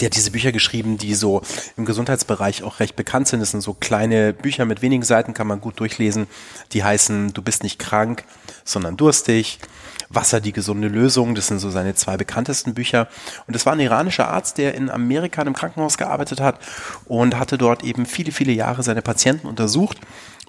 der 0.00 0.06
hat 0.06 0.16
diese 0.16 0.32
Bücher 0.32 0.50
geschrieben, 0.50 0.98
die 0.98 1.14
so 1.14 1.42
im 1.76 1.84
Gesundheitsbereich 1.84 2.64
auch 2.64 2.80
recht 2.80 2.96
bekannt 2.96 3.28
sind. 3.28 3.40
Das 3.40 3.52
sind 3.52 3.60
so 3.60 3.72
kleine 3.72 4.32
Bücher 4.32 4.64
mit 4.64 4.82
wenigen 4.82 5.04
Seiten, 5.04 5.32
kann 5.32 5.46
man 5.46 5.60
gut 5.60 5.78
durchlesen. 5.78 6.26
Die 6.72 6.82
heißen 6.82 7.32
Du 7.32 7.40
bist 7.40 7.62
nicht 7.62 7.78
krank, 7.78 8.24
sondern 8.64 8.96
durstig. 8.96 9.60
Wasser, 10.08 10.40
die 10.40 10.52
gesunde 10.52 10.88
Lösung. 10.88 11.34
Das 11.34 11.46
sind 11.46 11.60
so 11.60 11.70
seine 11.70 11.94
zwei 11.94 12.16
bekanntesten 12.16 12.74
Bücher. 12.74 13.08
Und 13.46 13.54
das 13.54 13.64
war 13.64 13.72
ein 13.72 13.80
iranischer 13.80 14.28
Arzt, 14.28 14.58
der 14.58 14.74
in 14.74 14.90
Amerika 14.90 15.42
im 15.42 15.54
Krankenhaus 15.54 15.98
gearbeitet 15.98 16.40
hat 16.40 16.58
und 17.06 17.38
hatte 17.38 17.56
dort 17.56 17.84
eben 17.84 18.06
viele, 18.06 18.32
viele 18.32 18.52
Jahre 18.52 18.82
seine 18.82 19.02
Patienten 19.02 19.46
untersucht 19.46 19.98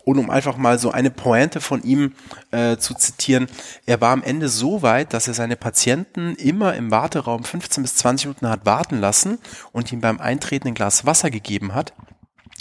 und 0.08 0.20
um 0.20 0.30
einfach 0.30 0.56
mal 0.56 0.80
so 0.80 0.90
eine 0.90 1.12
Pointe 1.12 1.60
von 1.60 1.84
ihm 1.84 2.14
äh, 2.52 2.78
zu 2.78 2.94
zitieren, 2.94 3.48
er 3.86 4.00
war 4.00 4.14
am 4.14 4.24
Ende 4.24 4.48
so 4.48 4.82
weit, 4.82 5.14
dass 5.14 5.28
er 5.28 5.34
seine 5.34 5.58
Patienten 5.58 6.36
immer 6.36 6.76
im 6.76 6.92
Warteraum 6.92 7.44
15 7.44 7.84
bis 7.84 7.96
20 7.96 8.28
Minuten 8.28 8.48
hat 8.48 8.66
warten 8.66 9.02
lassen 9.02 9.38
und 9.74 9.92
ihm 9.92 10.00
beim 10.00 10.22
Eintreten 10.22 10.70
ein 10.70 10.76
Glas 10.76 11.06
Wasser 11.06 11.30
gegeben 11.30 11.76
hat 11.76 11.92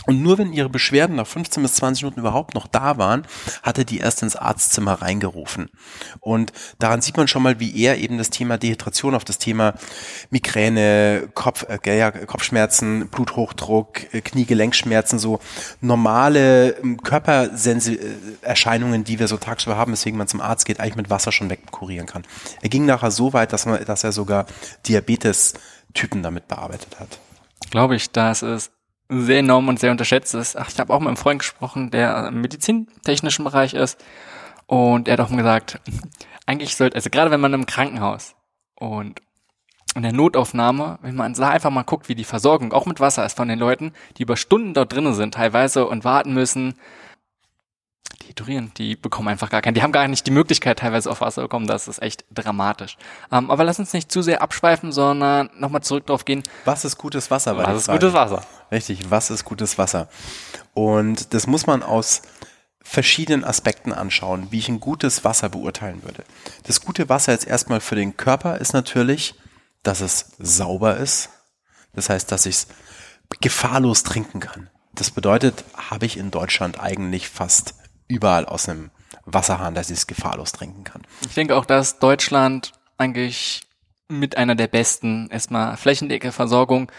und 0.07 0.23
nur 0.23 0.39
wenn 0.39 0.53
ihre 0.53 0.69
Beschwerden 0.69 1.17
nach 1.17 1.27
15 1.27 1.63
bis 1.63 1.75
20 1.75 2.05
Minuten 2.05 2.21
überhaupt 2.21 2.55
noch 2.55 2.67
da 2.67 2.97
waren, 2.97 3.27
hat 3.63 3.79
er 3.79 3.85
die 3.85 3.99
erst 3.99 4.23
ins 4.23 4.37
Arztzimmer 4.37 5.03
reingerufen. 5.03 5.69
Und 6.21 6.53
daran 6.79 7.03
sieht 7.03 7.17
man 7.17 7.29
schon 7.29 7.43
mal, 7.43 7.61
wie 7.61 7.77
er 7.83 7.99
eben 7.99 8.19
das 8.19 8.31
Thema 8.31 8.57
Dehydration 8.57 9.15
auf 9.15 9.25
das 9.25 9.39
Thema 9.39 9.75
Migräne, 10.31 11.29
Kopf, 11.35 11.67
äh, 11.69 11.99
ja, 11.99 12.11
Kopfschmerzen, 12.11 13.09
Bluthochdruck, 13.09 14.15
äh, 14.15 14.21
Kniegelenkschmerzen, 14.21 15.19
so 15.19 15.41
normale 15.81 16.77
ähm, 16.79 17.03
Körpererscheinungen, 17.03 19.05
die 19.05 19.19
wir 19.19 19.29
so 19.29 19.37
tagsüber 19.37 19.77
haben, 19.77 19.93
weswegen 19.93 20.19
man 20.19 20.29
zum 20.29 20.41
Arzt 20.41 20.67
geht, 20.67 20.81
eigentlich 20.81 20.97
mit 20.97 21.11
Wasser 21.11 21.33
schon 21.33 21.51
wegkurieren 21.51 22.07
kann. 22.07 22.25
Er 22.63 22.69
ging 22.69 22.87
nachher 22.87 23.11
so 23.11 23.33
weit, 23.33 23.53
dass, 23.53 23.67
man, 23.67 23.85
dass 23.85 24.05
er 24.05 24.13
sogar 24.13 24.47
Diabetes-Typen 24.87 26.23
damit 26.23 26.47
bearbeitet 26.47 27.01
hat. 27.01 27.19
Glaube 27.71 27.97
ich, 27.97 28.13
dass 28.13 28.43
es 28.43 28.71
sehr 29.09 29.39
enorm 29.39 29.69
und 29.69 29.79
sehr 29.79 29.91
unterschätzt 29.91 30.35
ist. 30.35 30.57
Ach, 30.57 30.69
ich 30.69 30.79
habe 30.79 30.93
auch 30.93 31.01
mit 31.01 31.09
einem 31.09 31.17
Freund 31.17 31.41
gesprochen, 31.41 31.91
der 31.91 32.29
im 32.29 32.41
medizintechnischen 32.41 33.45
Bereich 33.45 33.75
ist. 33.75 34.03
Und 34.67 35.09
er 35.09 35.13
hat 35.13 35.21
auch 35.21 35.31
mal 35.31 35.37
gesagt, 35.37 35.81
eigentlich 36.47 36.77
sollte, 36.77 36.97
also 36.97 37.11
gerade 37.11 37.31
wenn 37.31 37.41
man 37.41 37.55
im 37.55 37.67
Krankenhaus 37.67 38.35
und 38.75 39.21
in 39.95 40.03
der 40.03 40.13
Notaufnahme, 40.13 40.99
wenn 41.03 41.15
man 41.15 41.33
da 41.33 41.49
einfach 41.49 41.71
mal 41.71 41.83
guckt, 41.83 42.09
wie 42.09 42.15
die 42.15 42.25
Versorgung 42.25 42.73
auch 42.73 42.85
mit 42.87 43.01
Wasser 43.01 43.25
ist 43.25 43.37
von 43.37 43.49
den 43.49 43.59
Leuten, 43.59 43.93
die 44.17 44.25
über 44.25 44.37
Stunden 44.37 44.75
dort 44.75 44.93
drinnen 44.93 45.15
sind 45.15 45.35
teilweise 45.35 45.87
und 45.87 46.05
warten 46.05 46.35
müssen, 46.35 46.75
die 48.27 48.31
hydrieren, 48.31 48.73
die 48.77 48.97
bekommen 48.97 49.29
einfach 49.29 49.51
gar 49.51 49.63
keinen, 49.63 49.75
die 49.75 49.83
haben 49.83 49.93
gar 49.93 50.07
nicht 50.09 50.27
die 50.27 50.31
Möglichkeit 50.31 50.79
teilweise 50.81 51.11
auf 51.11 51.21
Wasser 51.21 51.43
zu 51.43 51.49
kommen, 51.49 51.67
das 51.67 51.89
ist 51.89 52.03
echt 52.03 52.25
dramatisch. 52.33 52.97
Ähm, 53.31 53.51
aber 53.51 53.65
lass 53.65 53.79
uns 53.79 53.93
nicht 53.93 54.11
zu 54.11 54.23
sehr 54.23 54.43
abschweifen, 54.43 54.93
sondern 54.93 55.51
nochmal 55.59 55.83
zurück 55.83 56.07
darauf 56.07 56.25
gehen. 56.25 56.43
Was 56.65 56.85
ist 56.85 56.99
gutes 56.99 57.31
Wasser? 57.31 57.57
Was 57.57 57.83
ist 57.83 57.89
gutes 57.89 58.13
Wasser? 58.13 58.45
Richtig, 58.71 59.11
was 59.11 59.31
ist 59.31 59.45
gutes 59.45 59.79
Wasser? 59.79 60.09
Und 60.75 61.35
das 61.35 61.47
muss 61.47 61.67
man 61.67 61.83
aus 61.83 62.23
verschiedenen 62.83 63.45
Aspekten 63.45 63.93
anschauen, 63.93 64.49
wie 64.51 64.59
ich 64.59 64.69
ein 64.69 64.81
gutes 64.81 65.25
Wasser 65.25 65.49
beurteilen 65.49 66.03
würde. 66.05 66.25
Das 66.65 66.81
gute 66.81 67.09
Wasser 67.09 67.33
jetzt 67.33 67.47
erstmal 67.47 67.81
für 67.81 67.97
den 67.97 68.17
Körper 68.17 68.59
ist 68.59 68.73
natürlich, 68.73 69.35
dass 69.83 70.01
es 70.01 70.33
sauber 70.39 70.97
ist. 70.97 71.31
Das 71.95 72.09
heißt, 72.09 72.31
dass 72.31 72.47
ich 72.47 72.55
es 72.57 72.67
gefahrlos 73.41 74.03
trinken 74.03 74.41
kann. 74.41 74.71
Das 74.95 75.11
bedeutet, 75.11 75.65
habe 75.77 76.07
ich 76.07 76.17
in 76.17 76.31
Deutschland 76.31 76.81
eigentlich 76.81 77.29
fast 77.29 77.75
überall 78.09 78.47
aus 78.47 78.69
einem 78.69 78.91
Wasserhahn, 79.25 79.75
dass 79.75 79.91
ich 79.91 79.99
es 79.99 80.07
gefahrlos 80.07 80.53
trinken 80.53 80.85
kann. 80.85 81.03
Ich 81.27 81.35
denke 81.35 81.57
auch, 81.57 81.67
dass 81.67 81.99
Deutschland 81.99 82.73
eigentlich 82.99 83.63
mit 84.09 84.37
einer 84.37 84.55
der 84.55 84.69
besten 84.69 85.29
erstmal 85.31 85.77
flächendeckige 85.77 86.33
Versorgung 86.33 86.91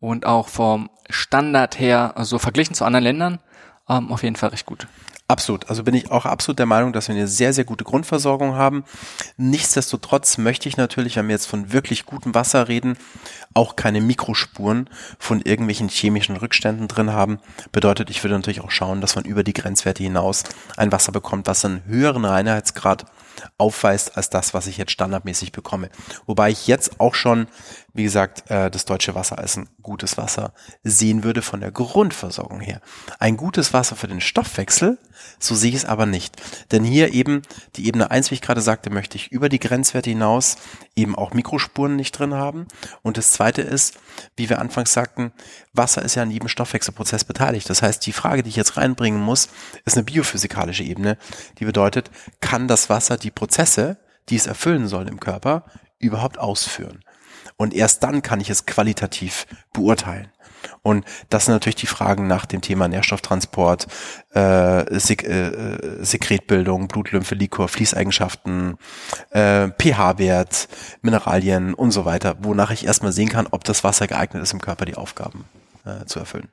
und 0.00 0.26
auch 0.26 0.48
vom 0.48 0.90
Standard 1.08 1.78
her, 1.78 2.12
also 2.16 2.38
verglichen 2.38 2.74
zu 2.74 2.84
anderen 2.84 3.04
Ländern, 3.04 3.38
ähm, 3.88 4.12
auf 4.12 4.22
jeden 4.22 4.36
Fall 4.36 4.50
recht 4.50 4.66
gut. 4.66 4.86
Absolut. 5.28 5.68
Also 5.68 5.82
bin 5.82 5.94
ich 5.94 6.12
auch 6.12 6.24
absolut 6.24 6.60
der 6.60 6.66
Meinung, 6.66 6.92
dass 6.92 7.08
wir 7.08 7.14
eine 7.16 7.26
sehr, 7.26 7.52
sehr 7.52 7.64
gute 7.64 7.82
Grundversorgung 7.82 8.54
haben. 8.54 8.84
Nichtsdestotrotz 9.36 10.38
möchte 10.38 10.68
ich 10.68 10.76
natürlich, 10.76 11.16
wenn 11.16 11.26
wir 11.26 11.34
jetzt 11.34 11.46
von 11.46 11.72
wirklich 11.72 12.06
gutem 12.06 12.32
Wasser 12.32 12.68
reden, 12.68 12.96
auch 13.52 13.74
keine 13.74 14.00
Mikrospuren 14.00 14.88
von 15.18 15.40
irgendwelchen 15.40 15.88
chemischen 15.88 16.36
Rückständen 16.36 16.86
drin 16.86 17.12
haben. 17.12 17.40
Bedeutet, 17.72 18.08
ich 18.08 18.22
würde 18.22 18.36
natürlich 18.36 18.60
auch 18.60 18.70
schauen, 18.70 19.00
dass 19.00 19.16
man 19.16 19.24
über 19.24 19.42
die 19.42 19.52
Grenzwerte 19.52 20.04
hinaus 20.04 20.44
ein 20.76 20.92
Wasser 20.92 21.10
bekommt, 21.10 21.48
was 21.48 21.64
einen 21.64 21.84
höheren 21.86 22.24
Reinheitsgrad 22.24 23.06
aufweist 23.58 24.16
als 24.16 24.30
das, 24.30 24.54
was 24.54 24.68
ich 24.68 24.76
jetzt 24.76 24.92
standardmäßig 24.92 25.50
bekomme. 25.50 25.90
Wobei 26.26 26.50
ich 26.50 26.68
jetzt 26.68 27.00
auch 27.00 27.14
schon, 27.14 27.48
wie 27.96 28.04
gesagt, 28.04 28.50
äh, 28.50 28.70
das 28.70 28.84
deutsche 28.84 29.14
Wasser 29.14 29.38
als 29.38 29.56
ein 29.56 29.68
gutes 29.82 30.18
Wasser 30.18 30.52
sehen 30.82 31.24
würde 31.24 31.42
von 31.42 31.60
der 31.60 31.70
Grundversorgung 31.70 32.60
her. 32.60 32.80
Ein 33.18 33.36
gutes 33.36 33.72
Wasser 33.72 33.96
für 33.96 34.08
den 34.08 34.20
Stoffwechsel, 34.20 34.98
so 35.38 35.54
sehe 35.54 35.70
ich 35.70 35.76
es 35.76 35.84
aber 35.84 36.06
nicht. 36.06 36.36
Denn 36.72 36.84
hier 36.84 37.14
eben 37.14 37.42
die 37.76 37.86
Ebene 37.86 38.10
1, 38.10 38.30
wie 38.30 38.34
ich 38.34 38.42
gerade 38.42 38.60
sagte, 38.60 38.90
möchte 38.90 39.16
ich 39.16 39.32
über 39.32 39.48
die 39.48 39.58
Grenzwerte 39.58 40.10
hinaus 40.10 40.56
eben 40.94 41.16
auch 41.16 41.32
Mikrospuren 41.32 41.96
nicht 41.96 42.12
drin 42.12 42.34
haben. 42.34 42.66
Und 43.02 43.16
das 43.16 43.32
zweite 43.32 43.62
ist, 43.62 43.98
wie 44.36 44.48
wir 44.48 44.58
anfangs 44.58 44.92
sagten, 44.92 45.32
Wasser 45.72 46.02
ist 46.02 46.14
ja 46.14 46.22
an 46.22 46.30
jedem 46.30 46.48
Stoffwechselprozess 46.48 47.24
beteiligt. 47.24 47.68
Das 47.70 47.82
heißt, 47.82 48.04
die 48.04 48.12
Frage, 48.12 48.42
die 48.42 48.50
ich 48.50 48.56
jetzt 48.56 48.76
reinbringen 48.76 49.20
muss, 49.20 49.48
ist 49.84 49.96
eine 49.96 50.04
biophysikalische 50.04 50.82
Ebene, 50.82 51.16
die 51.58 51.64
bedeutet, 51.64 52.10
kann 52.40 52.68
das 52.68 52.90
Wasser 52.90 53.16
die 53.16 53.30
Prozesse, 53.30 53.96
die 54.28 54.36
es 54.36 54.46
erfüllen 54.46 54.88
soll 54.88 55.08
im 55.08 55.20
Körper, 55.20 55.64
überhaupt 55.98 56.38
ausführen? 56.38 57.02
Und 57.56 57.74
erst 57.74 58.02
dann 58.02 58.22
kann 58.22 58.40
ich 58.40 58.50
es 58.50 58.66
qualitativ 58.66 59.46
beurteilen. 59.72 60.28
Und 60.82 61.04
das 61.30 61.46
sind 61.46 61.54
natürlich 61.54 61.76
die 61.76 61.86
Fragen 61.86 62.26
nach 62.26 62.46
dem 62.46 62.60
Thema 62.60 62.88
Nährstofftransport, 62.88 63.86
äh, 64.34 64.98
Sek 64.98 65.24
äh, 65.24 66.04
Sekretbildung, 66.04 66.88
Blutlymphe, 66.88 67.34
Liquor, 67.34 67.68
Fließeigenschaften, 67.68 68.76
äh, 69.30 69.68
pH-Wert, 69.68 70.68
Mineralien 71.02 71.74
und 71.74 71.92
so 71.92 72.04
weiter, 72.04 72.36
wonach 72.40 72.70
ich 72.70 72.86
erstmal 72.86 73.12
sehen 73.12 73.28
kann, 73.28 73.46
ob 73.50 73.64
das 73.64 73.84
Wasser 73.84 74.06
geeignet 74.06 74.42
ist, 74.42 74.52
im 74.52 74.60
Körper 74.60 74.84
die 74.84 74.96
Aufgaben 74.96 75.44
äh, 75.84 76.04
zu 76.06 76.18
erfüllen. 76.18 76.48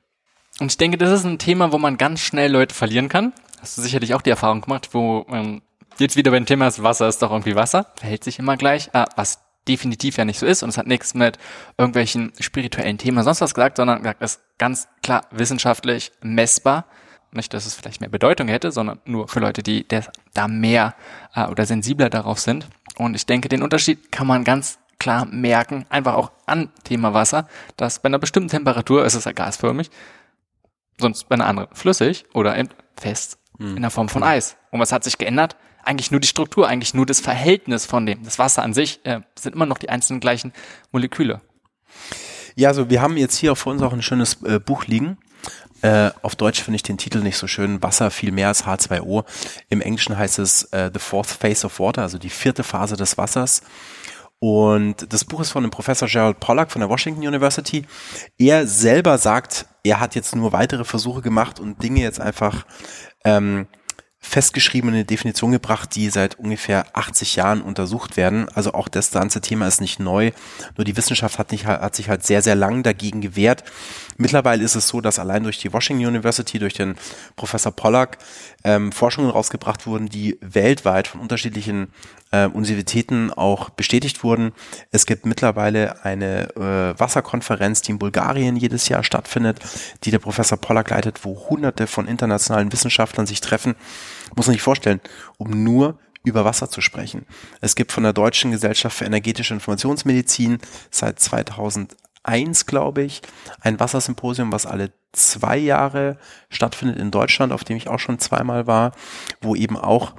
Und 0.60 0.70
ich 0.70 0.78
denke, 0.78 0.98
das 0.98 1.10
ist 1.10 1.24
ein 1.24 1.38
Thema, 1.38 1.72
wo 1.72 1.78
man 1.78 1.98
ganz 1.98 2.20
schnell 2.20 2.52
Leute 2.52 2.74
verlieren 2.74 3.08
kann. 3.08 3.32
Hast 3.60 3.78
du 3.78 3.82
sicherlich 3.82 4.14
auch 4.14 4.22
die 4.22 4.30
Erfahrung 4.30 4.60
gemacht, 4.60 4.90
wo 4.92 5.24
man 5.28 5.62
jetzt 5.98 6.16
wieder 6.16 6.30
beim 6.30 6.46
Thema 6.46 6.68
ist, 6.68 6.82
Wasser 6.82 7.08
ist 7.08 7.22
doch 7.22 7.30
irgendwie 7.30 7.56
Wasser, 7.56 7.86
verhält 7.96 8.24
sich 8.24 8.38
immer 8.38 8.56
gleich, 8.56 8.90
ah, 8.94 9.06
was 9.16 9.40
definitiv 9.68 10.16
ja 10.16 10.24
nicht 10.24 10.38
so 10.38 10.46
ist 10.46 10.62
und 10.62 10.68
es 10.68 10.78
hat 10.78 10.86
nichts 10.86 11.14
mit 11.14 11.38
irgendwelchen 11.78 12.32
spirituellen 12.40 12.98
Themen 12.98 13.22
sonst 13.22 13.40
was 13.40 13.54
gesagt, 13.54 13.76
sondern 13.78 13.98
gesagt, 13.98 14.22
ist 14.22 14.40
ganz 14.58 14.88
klar 15.02 15.26
wissenschaftlich 15.30 16.12
messbar. 16.22 16.86
Nicht, 17.32 17.52
dass 17.52 17.66
es 17.66 17.74
vielleicht 17.74 18.00
mehr 18.00 18.10
Bedeutung 18.10 18.46
hätte, 18.46 18.70
sondern 18.70 19.00
nur 19.04 19.26
für 19.26 19.40
Leute, 19.40 19.64
die 19.64 19.86
da 20.34 20.46
mehr 20.46 20.94
äh, 21.34 21.46
oder 21.46 21.66
sensibler 21.66 22.08
darauf 22.08 22.38
sind. 22.38 22.68
Und 22.96 23.16
ich 23.16 23.26
denke, 23.26 23.48
den 23.48 23.62
Unterschied 23.62 24.12
kann 24.12 24.28
man 24.28 24.44
ganz 24.44 24.78
klar 24.98 25.26
merken, 25.26 25.84
einfach 25.88 26.14
auch 26.14 26.30
an 26.46 26.70
Thema 26.84 27.12
Wasser, 27.12 27.48
dass 27.76 27.98
bei 27.98 28.06
einer 28.06 28.20
bestimmten 28.20 28.50
Temperatur 28.50 29.04
ist 29.04 29.14
es 29.14 29.24
ja 29.24 29.32
gasförmig, 29.32 29.90
sonst 31.00 31.28
bei 31.28 31.34
einer 31.34 31.46
anderen 31.46 31.74
flüssig 31.74 32.24
oder 32.32 32.56
eben 32.56 32.68
fest 32.96 33.38
mhm. 33.58 33.76
in 33.76 33.82
der 33.82 33.90
Form 33.90 34.08
von 34.08 34.22
Eis. 34.22 34.56
Und 34.70 34.80
was 34.80 34.92
hat 34.92 35.02
sich 35.02 35.18
geändert? 35.18 35.56
Eigentlich 35.86 36.10
nur 36.10 36.20
die 36.20 36.28
Struktur, 36.28 36.68
eigentlich 36.68 36.94
nur 36.94 37.06
das 37.06 37.20
Verhältnis 37.20 37.86
von 37.86 38.06
dem. 38.06 38.22
Das 38.24 38.38
Wasser 38.38 38.62
an 38.62 38.74
sich 38.74 39.00
äh, 39.04 39.20
sind 39.38 39.54
immer 39.54 39.66
noch 39.66 39.78
die 39.78 39.88
einzelnen 39.88 40.20
gleichen 40.20 40.52
Moleküle. 40.92 41.40
Ja, 42.56 42.68
also 42.68 42.90
wir 42.90 43.02
haben 43.02 43.16
jetzt 43.16 43.36
hier 43.36 43.54
vor 43.56 43.72
uns 43.72 43.82
auch 43.82 43.92
ein 43.92 44.02
schönes 44.02 44.42
äh, 44.42 44.60
Buch 44.60 44.86
liegen. 44.86 45.18
Äh, 45.82 46.12
auf 46.22 46.36
Deutsch 46.36 46.62
finde 46.62 46.76
ich 46.76 46.82
den 46.82 46.98
Titel 46.98 47.18
nicht 47.18 47.36
so 47.36 47.46
schön. 47.46 47.82
Wasser 47.82 48.10
viel 48.10 48.32
mehr 48.32 48.48
als 48.48 48.64
H2O. 48.64 49.24
Im 49.68 49.80
Englischen 49.80 50.16
heißt 50.16 50.38
es 50.38 50.64
äh, 50.72 50.90
The 50.92 51.00
Fourth 51.00 51.26
Phase 51.26 51.66
of 51.66 51.78
Water, 51.78 52.02
also 52.02 52.16
die 52.16 52.30
vierte 52.30 52.62
Phase 52.62 52.96
des 52.96 53.18
Wassers. 53.18 53.62
Und 54.38 55.12
das 55.12 55.24
Buch 55.24 55.40
ist 55.40 55.50
von 55.50 55.62
dem 55.62 55.70
Professor 55.70 56.08
Gerald 56.08 56.40
Pollack 56.40 56.70
von 56.70 56.80
der 56.80 56.88
Washington 56.88 57.26
University. 57.26 57.86
Er 58.38 58.66
selber 58.66 59.18
sagt, 59.18 59.66
er 59.82 60.00
hat 60.00 60.14
jetzt 60.14 60.34
nur 60.34 60.52
weitere 60.52 60.84
Versuche 60.84 61.22
gemacht 61.22 61.60
und 61.60 61.82
Dinge 61.82 62.00
jetzt 62.00 62.20
einfach 62.20 62.66
ähm, 63.24 63.66
festgeschriebene 64.24 65.04
Definition 65.04 65.52
gebracht, 65.52 65.94
die 65.94 66.08
seit 66.08 66.38
ungefähr 66.38 66.86
80 66.94 67.36
Jahren 67.36 67.60
untersucht 67.60 68.16
werden. 68.16 68.48
Also 68.54 68.72
auch 68.72 68.88
das 68.88 69.10
ganze 69.10 69.40
Thema 69.40 69.68
ist 69.68 69.80
nicht 69.80 70.00
neu, 70.00 70.32
nur 70.76 70.84
die 70.84 70.96
Wissenschaft 70.96 71.38
hat, 71.38 71.52
nicht, 71.52 71.66
hat 71.66 71.94
sich 71.94 72.08
halt 72.08 72.24
sehr, 72.24 72.40
sehr 72.40 72.54
lang 72.54 72.82
dagegen 72.82 73.20
gewehrt. 73.20 73.64
Mittlerweile 74.16 74.62
ist 74.62 74.74
es 74.74 74.88
so, 74.88 75.00
dass 75.00 75.18
allein 75.18 75.42
durch 75.42 75.58
die 75.58 75.72
Washington 75.72 76.06
University, 76.06 76.58
durch 76.58 76.74
den 76.74 76.96
Professor 77.36 77.72
Pollack, 77.72 78.18
ähm, 78.64 78.92
Forschungen 78.92 79.30
rausgebracht 79.30 79.86
wurden, 79.86 80.08
die 80.08 80.38
weltweit 80.40 81.08
von 81.08 81.20
unterschiedlichen 81.20 81.88
äh, 82.30 82.46
Universitäten 82.46 83.32
auch 83.32 83.70
bestätigt 83.70 84.24
wurden. 84.24 84.52
Es 84.90 85.06
gibt 85.06 85.26
mittlerweile 85.26 86.04
eine 86.04 86.54
äh, 86.56 86.98
Wasserkonferenz, 86.98 87.82
die 87.82 87.92
in 87.92 87.98
Bulgarien 87.98 88.56
jedes 88.56 88.88
Jahr 88.88 89.04
stattfindet, 89.04 89.60
die 90.04 90.10
der 90.10 90.18
Professor 90.18 90.58
Pollack 90.58 90.90
leitet, 90.90 91.24
wo 91.24 91.48
hunderte 91.48 91.86
von 91.86 92.08
internationalen 92.08 92.72
Wissenschaftlern 92.72 93.26
sich 93.26 93.40
treffen. 93.40 93.74
Muss 94.36 94.46
man 94.46 94.54
sich 94.54 94.62
vorstellen, 94.62 95.00
um 95.38 95.64
nur 95.64 95.98
über 96.24 96.44
Wasser 96.44 96.70
zu 96.70 96.80
sprechen. 96.80 97.26
Es 97.60 97.76
gibt 97.76 97.92
von 97.92 98.02
der 98.02 98.14
Deutschen 98.14 98.50
Gesellschaft 98.50 98.96
für 98.96 99.04
energetische 99.04 99.54
Informationsmedizin 99.54 100.58
seit 100.90 101.20
2001, 102.24 102.66
glaube 102.66 103.02
ich, 103.02 103.22
ein 103.60 103.78
Wassersymposium, 103.78 104.52
was 104.52 104.66
alle 104.66 104.92
zwei 105.12 105.56
Jahre 105.56 106.18
stattfindet 106.48 106.98
in 106.98 107.10
Deutschland, 107.10 107.52
auf 107.52 107.64
dem 107.64 107.76
ich 107.76 107.88
auch 107.88 107.98
schon 107.98 108.18
zweimal 108.18 108.66
war, 108.66 108.92
wo 109.40 109.54
eben 109.54 109.76
auch 109.76 110.14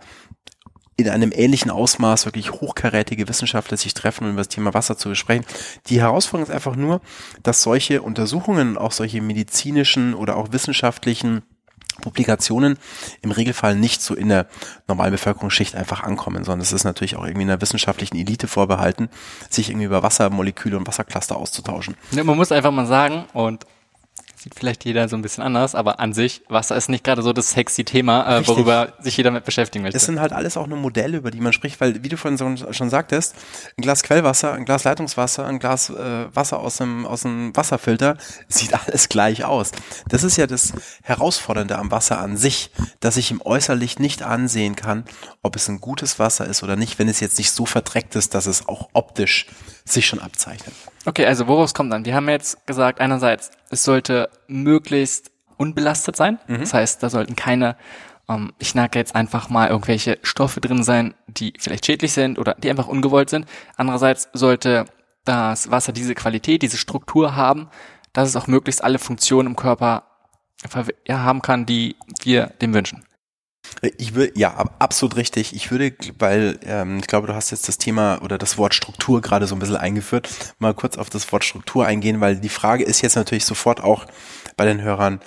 in 0.98 1.10
einem 1.10 1.34
ähnlichen 1.34 1.72
Ausmaß 1.72 2.26
wirklich 2.26 2.54
hochkarätige 2.54 3.28
Wissenschaftler 3.28 3.76
sich 3.76 3.94
treffen, 3.94 4.26
um 4.26 4.32
über 4.32 4.40
das 4.40 4.48
Thema 4.48 4.74
Wasser 4.74 4.98
zu 4.98 5.10
besprechen. 5.10 5.46
Die 5.88 6.00
Herausforderung 6.00 6.50
ist 6.50 6.56
einfach 6.56 6.78
nur, 6.78 7.02
dass 7.44 7.62
solche 7.62 8.02
Untersuchungen, 8.02 8.78
auch 8.78 8.94
solche 8.94 9.22
medizinischen 9.22 10.14
oder 10.14 10.38
auch 10.38 10.54
wissenschaftlichen 10.54 11.42
Publikationen 12.02 12.78
im 13.22 13.32
Regelfall 13.32 13.76
nicht 13.76 14.02
so 14.02 14.16
in 14.16 14.30
der 14.30 14.48
normalen 14.88 15.12
Bevölkerungsschicht 15.12 15.76
einfach 15.76 16.04
ankommen, 16.04 16.44
sondern 16.44 16.62
es 16.62 16.72
ist 16.72 16.84
natürlich 16.84 17.16
auch 17.16 17.24
irgendwie 17.24 17.44
in 17.44 17.48
der 17.48 17.62
wissenschaftlichen 17.62 18.18
Elite 18.18 18.48
vorbehalten, 18.48 19.10
sich 19.50 19.70
irgendwie 19.70 19.86
über 19.86 20.04
Wassermoleküle 20.04 20.78
und 20.78 20.88
Wassercluster 20.88 21.38
auszutauschen. 21.38 21.96
Ja, 22.12 22.24
man 22.24 22.38
muss 22.38 22.52
einfach 22.52 22.72
mal 22.72 22.86
sagen, 22.86 23.26
und 23.34 23.66
sieht 24.46 24.54
vielleicht 24.54 24.86
jeder 24.86 25.10
so 25.10 25.16
ein 25.16 25.24
bisschen 25.24 25.44
anders, 25.44 25.74
aber 25.74 26.00
an 26.00 26.14
sich, 26.14 26.44
Wasser 26.50 26.76
ist 26.76 26.88
nicht 26.88 27.04
gerade 27.04 27.24
so 27.24 27.34
das 27.34 27.50
sexy 27.50 27.84
Thema, 27.84 28.42
äh, 28.42 28.48
worüber 28.48 28.94
sich 29.00 29.18
jeder 29.18 29.32
mit 29.32 29.44
beschäftigen 29.44 29.82
möchte. 29.82 29.98
Es 29.98 30.06
sind 30.06 30.20
halt 30.20 30.34
alles 30.34 30.56
auch 30.56 30.68
nur 30.68 30.78
Modelle, 30.78 31.18
über 31.18 31.32
die 31.32 31.42
man 31.42 31.52
spricht, 31.52 31.82
weil, 31.82 32.04
wie 32.04 32.10
du 32.10 32.16
vorhin 32.16 32.38
so, 32.38 32.72
schon 32.72 32.92
sagtest, 32.92 33.34
ein 33.76 33.82
Glas 33.82 34.04
Quellwasser, 34.04 34.54
ein 34.54 34.64
Glas 34.64 34.84
Leitungswasser, 34.84 35.48
ein 35.48 35.58
Glas 35.58 35.90
äh, 35.90 36.28
Wasser 36.32 36.60
aus 36.60 36.80
einem, 36.80 37.08
aus 37.08 37.26
einem 37.26 37.56
Wasserfilter, 37.56 38.18
sieht 38.48 38.76
alles 38.86 39.10
gleich 39.10 39.46
aus. 39.46 39.72
Das 40.10 40.22
ist 40.22 40.38
ja 40.38 40.46
das 40.46 40.74
Herausfordernde 41.02 41.80
am 41.80 41.90
Wasser 41.90 42.20
an 42.20 42.38
sich, 42.38 42.70
dass 43.00 43.18
ich 43.18 43.32
im 43.32 43.42
Äußerlich 43.44 43.98
nicht 43.98 44.22
ansehen 44.22 44.76
kann, 44.76 45.06
ob 45.42 45.56
es 45.56 45.68
ein 45.70 45.82
gutes 45.82 46.20
Wasser 46.20 46.46
ist 46.46 46.62
oder 46.62 46.76
nicht, 46.76 47.00
wenn 47.00 47.10
es 47.10 47.20
jetzt 47.20 47.40
nicht 47.40 47.50
so 47.50 47.66
verdreckt 47.66 48.16
ist, 48.16 48.36
dass 48.36 48.46
es 48.46 48.68
auch 48.68 48.90
optisch 48.94 49.48
sich 49.86 50.06
schon 50.06 50.20
abzeichnet. 50.20 50.76
Okay, 51.06 51.26
also 51.26 51.48
woraus 51.48 51.74
kommt 51.74 51.94
dann? 51.94 52.06
Wir 52.06 52.16
haben 52.16 52.28
jetzt 52.30 52.66
gesagt, 52.66 53.00
einerseits, 53.00 53.52
es 53.70 53.84
sollte 53.84 54.30
möglichst 54.48 55.32
unbelastet 55.58 56.16
sein. 56.16 56.40
Mhm. 56.48 56.60
Das 56.62 56.74
heißt, 56.74 57.04
da 57.04 57.10
sollten 57.10 57.36
keine, 57.36 57.78
ähm, 58.28 58.54
ich 58.58 58.76
nage 58.76 58.98
jetzt 58.98 59.16
einfach 59.16 59.50
mal 59.50 59.70
irgendwelche 59.70 60.18
Stoffe 60.24 60.62
drin 60.62 60.84
sein, 60.84 61.14
die 61.28 61.54
vielleicht 61.60 61.86
schädlich 61.86 62.14
sind 62.14 62.40
oder 62.40 62.56
die 62.56 62.70
einfach 62.70 62.88
ungewollt 62.88 63.30
sind. 63.30 63.46
Andererseits 63.78 64.30
sollte 64.34 64.86
das 65.26 65.72
Wasser 65.72 65.92
diese 65.92 66.16
Qualität, 66.16 66.62
diese 66.62 66.78
Struktur 66.78 67.36
haben, 67.36 67.70
dass 68.14 68.30
es 68.30 68.36
auch 68.36 68.48
möglichst 68.48 68.84
alle 68.84 69.00
Funktionen 69.00 69.50
im 69.50 69.56
Körper 69.56 70.04
ja, 71.08 71.20
haben 71.20 71.42
kann, 71.42 71.66
die 71.66 71.96
wir 72.24 72.48
dem 72.62 72.74
wünschen. 72.74 73.04
Ich 73.98 74.16
würde, 74.16 74.34
ja, 74.38 74.56
absolut 74.80 75.16
richtig. 75.16 75.56
Ich 75.56 75.72
würde, 75.72 75.94
weil 76.18 76.60
ähm, 76.66 77.00
ich 77.00 77.08
glaube, 77.08 77.28
du 77.28 77.36
hast 77.36 77.52
jetzt 77.52 77.68
das 77.68 77.78
Thema 77.78 78.22
oder 78.22 78.38
das 78.38 78.58
Wort 78.58 78.74
Struktur 78.74 79.22
gerade 79.22 79.48
so 79.48 79.56
ein 79.56 79.60
bisschen 79.60 79.78
eingeführt, 79.78 80.30
mal 80.60 80.74
kurz 80.74 80.98
auf 80.98 81.10
das 81.10 81.32
Wort 81.32 81.44
Struktur 81.44 81.86
eingehen, 81.86 82.22
weil 82.22 82.38
die 82.38 82.50
Frage 82.50 82.84
ist 82.84 83.02
jetzt 83.02 83.16
natürlich 83.16 83.46
sofort 83.46 83.84
auch 83.84 84.06
bei 84.58 84.66
den 84.66 84.82
Hörern 84.82 85.20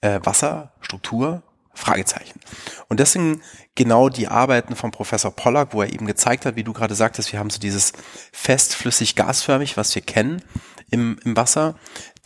äh, 0.00 0.20
Wasser, 0.22 0.72
Struktur, 0.80 1.42
Fragezeichen. 1.74 2.40
Und 2.88 3.00
deswegen 3.00 3.42
genau 3.74 4.08
die 4.08 4.28
Arbeiten 4.28 4.76
von 4.76 4.90
Professor 4.90 5.30
Pollack, 5.30 5.72
wo 5.72 5.82
er 5.82 5.92
eben 5.92 6.06
gezeigt 6.06 6.46
hat, 6.46 6.56
wie 6.56 6.64
du 6.64 6.72
gerade 6.72 6.94
sagtest, 6.94 7.32
wir 7.32 7.38
haben 7.38 7.50
so 7.50 7.58
dieses 7.58 7.92
fest, 8.32 8.74
flüssig, 8.74 9.16
gasförmig, 9.16 9.76
was 9.76 9.94
wir 9.94 10.02
kennen 10.02 10.42
im, 10.90 11.18
im 11.24 11.36
Wasser. 11.36 11.76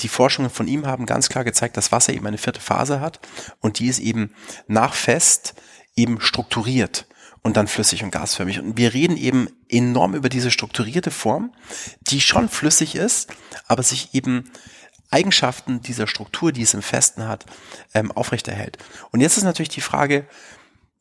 Die 0.00 0.08
Forschungen 0.08 0.50
von 0.50 0.68
ihm 0.68 0.87
haben 0.87 1.06
ganz 1.06 1.28
klar 1.28 1.44
gezeigt, 1.44 1.76
dass 1.76 1.92
Wasser 1.92 2.12
eben 2.12 2.26
eine 2.26 2.38
vierte 2.38 2.61
Phase 2.61 3.00
hat 3.00 3.20
und 3.61 3.78
die 3.78 3.88
ist 3.88 3.98
eben 3.98 4.34
nach 4.66 4.94
fest 4.94 5.54
eben 5.96 6.20
strukturiert 6.20 7.06
und 7.42 7.56
dann 7.56 7.66
flüssig 7.66 8.02
und 8.02 8.11
gasförmig. 8.11 8.61
Und 8.61 8.76
wir 8.76 8.94
reden 8.94 9.16
eben 9.16 9.48
enorm 9.68 10.14
über 10.14 10.28
diese 10.28 10.50
strukturierte 10.50 11.11
Form, 11.11 11.52
die 12.02 12.20
schon 12.20 12.48
flüssig 12.48 12.94
ist, 12.94 13.30
aber 13.66 13.82
sich 13.82 14.14
eben 14.14 14.50
Eigenschaften 15.11 15.81
dieser 15.81 16.07
Struktur, 16.07 16.53
die 16.53 16.62
es 16.62 16.75
im 16.75 16.83
Festen 16.83 17.27
hat, 17.27 17.47
ähm, 17.94 18.12
aufrechterhält. 18.12 18.79
Und 19.11 19.21
jetzt 19.21 19.37
ist 19.38 19.44
natürlich 19.44 19.71
die 19.71 19.81
Frage, 19.81 20.27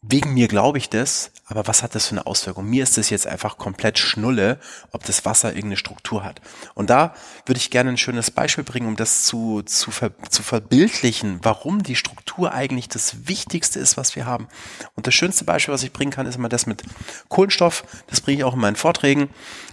wegen 0.02 0.34
mir 0.34 0.48
glaube 0.48 0.78
ich 0.78 0.90
das, 0.90 1.32
aber 1.48 1.66
was 1.66 1.82
hat 1.82 1.96
das 1.96 2.08
für 2.08 2.12
eine 2.12 2.28
Auswirkung? 2.28 2.70
Mir 2.70 2.84
ist 2.84 2.98
das 2.98 3.10
jetzt 3.10 3.26
einfach 3.26 3.58
komplett 3.58 3.98
Schnulle, 3.98 4.60
ob 4.92 5.04
das 5.06 5.26
Wasser 5.26 5.50
irgendeine 5.50 5.78
Struktur 5.78 6.24
hat. 6.24 6.40
Und 6.76 6.90
da 6.90 7.16
würde 7.46 7.58
ich 7.58 7.72
gerne 7.72 7.90
ein 7.90 7.98
schönes 7.98 8.30
Beispiel 8.30 8.64
bringen, 8.64 8.88
um 8.88 8.96
das 8.96 9.24
zu, 9.24 9.64
zu, 9.64 9.90
ver, 9.90 10.12
zu 10.30 10.44
verbildlichen, 10.44 11.40
warum 11.42 11.84
die 11.84 11.96
Struktur 11.96 12.54
eigentlich 12.54 12.90
das 12.90 13.28
Wichtigste 13.28 13.80
ist, 13.80 13.98
was 13.98 14.16
wir 14.16 14.26
haben. 14.26 14.48
Und 14.96 15.08
das 15.08 15.16
schönste 15.16 15.46
Beispiel, 15.46 15.74
was 15.74 15.84
ich 15.84 15.94
bringen 15.94 16.12
kann, 16.12 16.28
ist 16.28 16.36
immer 16.36 16.50
das 16.50 16.68
mit 16.68 16.84
Kohlenstoff. 17.28 17.84
Das 18.08 18.22
bringe 18.22 18.40
ich 18.40 18.44
auch 18.44 18.54
in 18.54 18.62
meinen 18.62 18.76
Vorträgen. 18.76 19.30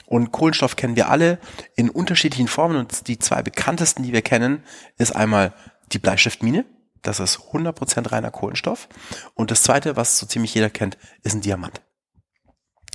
Und 0.07 0.33
Kohlenstoff 0.33 0.77
kennen 0.77 0.97
wir 0.97 1.11
alle 1.11 1.39
in 1.77 1.91
unterschiedlichen 1.91 2.49
Formen. 2.49 2.77
Und 2.77 3.09
die 3.09 3.19
zwei 3.19 3.43
bekanntesten, 3.43 4.03
die 4.03 4.13
wir 4.13 4.23
kennen, 4.23 4.63
ist 4.97 5.15
einmal 5.15 5.53
die 5.93 5.99
Bleistiftmine 5.99 6.65
das 7.05 7.21
ist 7.21 7.39
100% 7.53 8.11
reiner 8.11 8.31
Kohlenstoff. 8.31 8.89
Und 9.35 9.51
das 9.51 9.63
zweite, 9.63 9.97
was 9.97 10.19
so 10.19 10.27
ziemlich 10.27 10.55
jeder 10.55 10.71
kennt, 10.71 10.99
ist 11.23 11.35
ein 11.35 11.41
Diamant. 11.41 11.83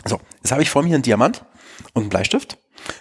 So, 0.03 0.19
jetzt 0.41 0.51
habe 0.51 0.61
ich 0.61 0.69
vor 0.69 0.83
mir 0.83 0.95
einen 0.95 1.03
Diamant 1.03 1.45
und 1.93 2.03
einen 2.03 2.09
Bleistift. 2.09 2.57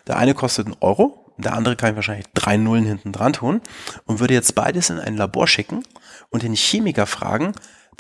Der 0.07 0.17
eine 0.17 0.35
kostet 0.35 0.67
einen 0.67 0.77
Euro, 0.81 1.33
der 1.39 1.55
andere 1.55 1.77
kann 1.77 1.91
ich 1.91 1.97
wahrscheinlich 1.97 2.27
drei 2.35 2.57
Nullen 2.57 2.85
hinten 2.85 3.13
dran 3.13 3.33
tun 3.33 3.63
und 4.05 4.21
würde 4.21 4.35
jetzt 4.35 4.55
beides 4.55 4.91
in 4.91 4.99
ein 4.99 5.17
Labor 5.17 5.47
schicken 5.47 5.85
und 6.31 6.43
den 6.43 6.55
Chemiker 6.55 7.07
fragen, 7.07 7.53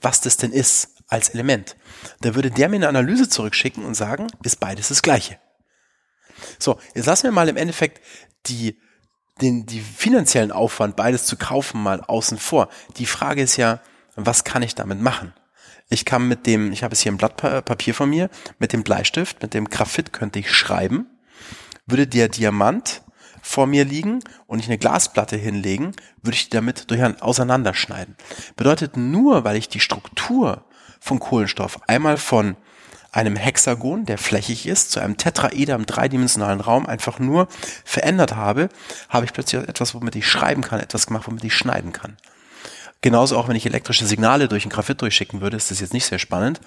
was 0.02 0.20
das 0.20 0.36
denn 0.36 0.52
ist 0.52 0.96
als 1.06 1.30
Element. 1.30 1.76
Da 2.20 2.34
würde 2.34 2.50
der 2.50 2.68
mir 2.68 2.76
eine 2.76 2.88
Analyse 2.88 3.28
zurückschicken 3.28 3.84
und 3.84 3.94
sagen, 3.94 4.26
ist 4.42 4.60
beides 4.60 4.88
das 4.88 5.02
gleiche. 5.02 5.38
So, 6.58 6.78
jetzt 6.94 7.06
lassen 7.06 7.24
wir 7.24 7.32
mal 7.32 7.48
im 7.48 7.56
Endeffekt 7.56 8.04
die 8.46 8.78
den, 9.40 9.66
die 9.66 9.80
finanziellen 9.80 10.52
Aufwand, 10.52 10.96
beides 10.96 11.26
zu 11.26 11.36
kaufen, 11.36 11.82
mal 11.82 12.00
außen 12.00 12.38
vor. 12.38 12.68
Die 12.96 13.06
Frage 13.06 13.42
ist 13.42 13.56
ja, 13.56 13.80
was 14.16 14.44
kann 14.44 14.62
ich 14.62 14.74
damit 14.74 15.00
machen? 15.00 15.32
Ich 15.90 16.04
kann 16.04 16.28
mit 16.28 16.46
dem, 16.46 16.72
ich 16.72 16.82
habe 16.82 16.92
es 16.92 17.00
hier 17.00 17.12
ein 17.12 17.16
Blatt 17.16 17.36
Papier 17.36 17.94
von 17.94 18.10
mir, 18.10 18.28
mit 18.58 18.72
dem 18.72 18.82
Bleistift, 18.82 19.40
mit 19.42 19.54
dem 19.54 19.68
Graphit 19.68 20.12
könnte 20.12 20.38
ich 20.38 20.52
schreiben, 20.52 21.06
würde 21.86 22.06
der 22.06 22.28
Diamant 22.28 23.02
vor 23.40 23.66
mir 23.66 23.84
liegen 23.84 24.20
und 24.46 24.58
ich 24.58 24.66
eine 24.66 24.78
Glasplatte 24.78 25.36
hinlegen, 25.36 25.92
würde 26.22 26.36
ich 26.36 26.50
damit 26.50 26.90
durch 26.90 27.02
ein 27.02 27.22
auseinanderschneiden. 27.22 28.16
Bedeutet 28.56 28.96
nur, 28.96 29.44
weil 29.44 29.56
ich 29.56 29.68
die 29.68 29.80
Struktur 29.80 30.64
von 31.00 31.18
Kohlenstoff 31.18 31.80
einmal 31.88 32.18
von 32.18 32.56
einem 33.12 33.36
Hexagon, 33.36 34.04
der 34.04 34.18
flächig 34.18 34.66
ist, 34.66 34.90
zu 34.90 35.00
einem 35.00 35.16
Tetraeder 35.16 35.74
im 35.74 35.86
dreidimensionalen 35.86 36.60
Raum 36.60 36.86
einfach 36.86 37.18
nur 37.18 37.48
verändert 37.84 38.36
habe, 38.36 38.68
habe 39.08 39.24
ich 39.24 39.32
plötzlich 39.32 39.66
etwas, 39.66 39.94
womit 39.94 40.16
ich 40.16 40.28
schreiben 40.28 40.62
kann, 40.62 40.80
etwas 40.80 41.06
gemacht, 41.06 41.26
womit 41.26 41.44
ich 41.44 41.54
schneiden 41.54 41.92
kann. 41.92 42.16
Genauso 43.00 43.38
auch, 43.38 43.46
wenn 43.46 43.54
ich 43.54 43.64
elektrische 43.64 44.06
Signale 44.06 44.48
durch 44.48 44.66
ein 44.66 44.70
Graphit 44.70 45.00
durchschicken 45.00 45.40
würde, 45.40 45.56
ist 45.56 45.70
das 45.70 45.78
jetzt 45.78 45.92
nicht 45.92 46.06
sehr 46.06 46.18
spannend. 46.18 46.60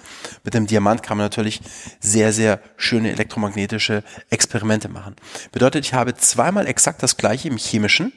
Mit 0.44 0.54
dem 0.54 0.66
Diamant 0.66 1.02
kann 1.02 1.18
man 1.18 1.26
natürlich 1.26 1.60
sehr, 2.00 2.32
sehr 2.32 2.60
schöne 2.76 3.10
elektromagnetische 3.10 4.02
Experimente 4.30 4.88
machen. 4.88 5.14
Bedeutet, 5.52 5.84
ich 5.84 5.92
habe 5.92 6.14
zweimal 6.14 6.66
exakt 6.66 7.02
das 7.02 7.18
gleiche 7.18 7.48
im 7.48 7.58
chemischen, 7.58 8.14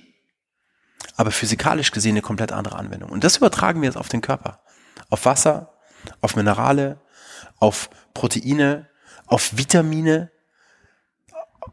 aber 1.18 1.32
physikalisch 1.32 1.92
gesehen 1.92 2.12
eine 2.12 2.22
komplett 2.22 2.54
andere 2.54 2.78
Anwendung. 2.78 3.10
Und 3.10 3.26
das 3.26 3.38
übertragen 3.38 3.82
wir 3.82 3.88
jetzt 3.88 3.98
auf 3.98 4.08
den 4.08 4.22
Körper. 4.22 4.62
Auf 5.10 5.26
Wasser, 5.26 5.74
auf 6.22 6.38
Minerale, 6.38 7.02
auf 7.60 7.90
Proteine, 8.14 8.88
auf 9.28 9.58
Vitamine, 9.58 10.32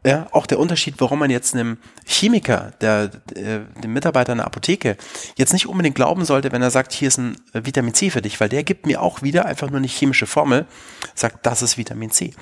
ja, 0.05 0.27
auch 0.31 0.45
der 0.45 0.59
Unterschied, 0.59 0.95
warum 0.97 1.19
man 1.19 1.29
jetzt 1.29 1.53
einem 1.53 1.77
Chemiker, 2.05 2.73
der, 2.81 3.07
der, 3.07 3.59
dem 3.59 3.93
Mitarbeiter 3.93 4.33
einer 4.33 4.45
Apotheke, 4.45 4.97
jetzt 5.37 5.53
nicht 5.53 5.67
unbedingt 5.67 5.95
glauben 5.95 6.25
sollte, 6.25 6.51
wenn 6.51 6.61
er 6.61 6.71
sagt, 6.71 6.91
hier 6.91 7.07
ist 7.07 7.19
ein 7.19 7.37
Vitamin 7.53 7.93
C 7.93 8.09
für 8.09 8.21
dich, 8.21 8.39
weil 8.41 8.49
der 8.49 8.63
gibt 8.63 8.85
mir 8.85 9.01
auch 9.01 9.21
wieder 9.21 9.45
einfach 9.45 9.69
nur 9.69 9.77
eine 9.77 9.87
chemische 9.87 10.25
Formel, 10.25 10.65
sagt, 11.15 11.45
das 11.45 11.61
ist 11.61 11.77
Vitamin 11.77 12.11
C. 12.11 12.33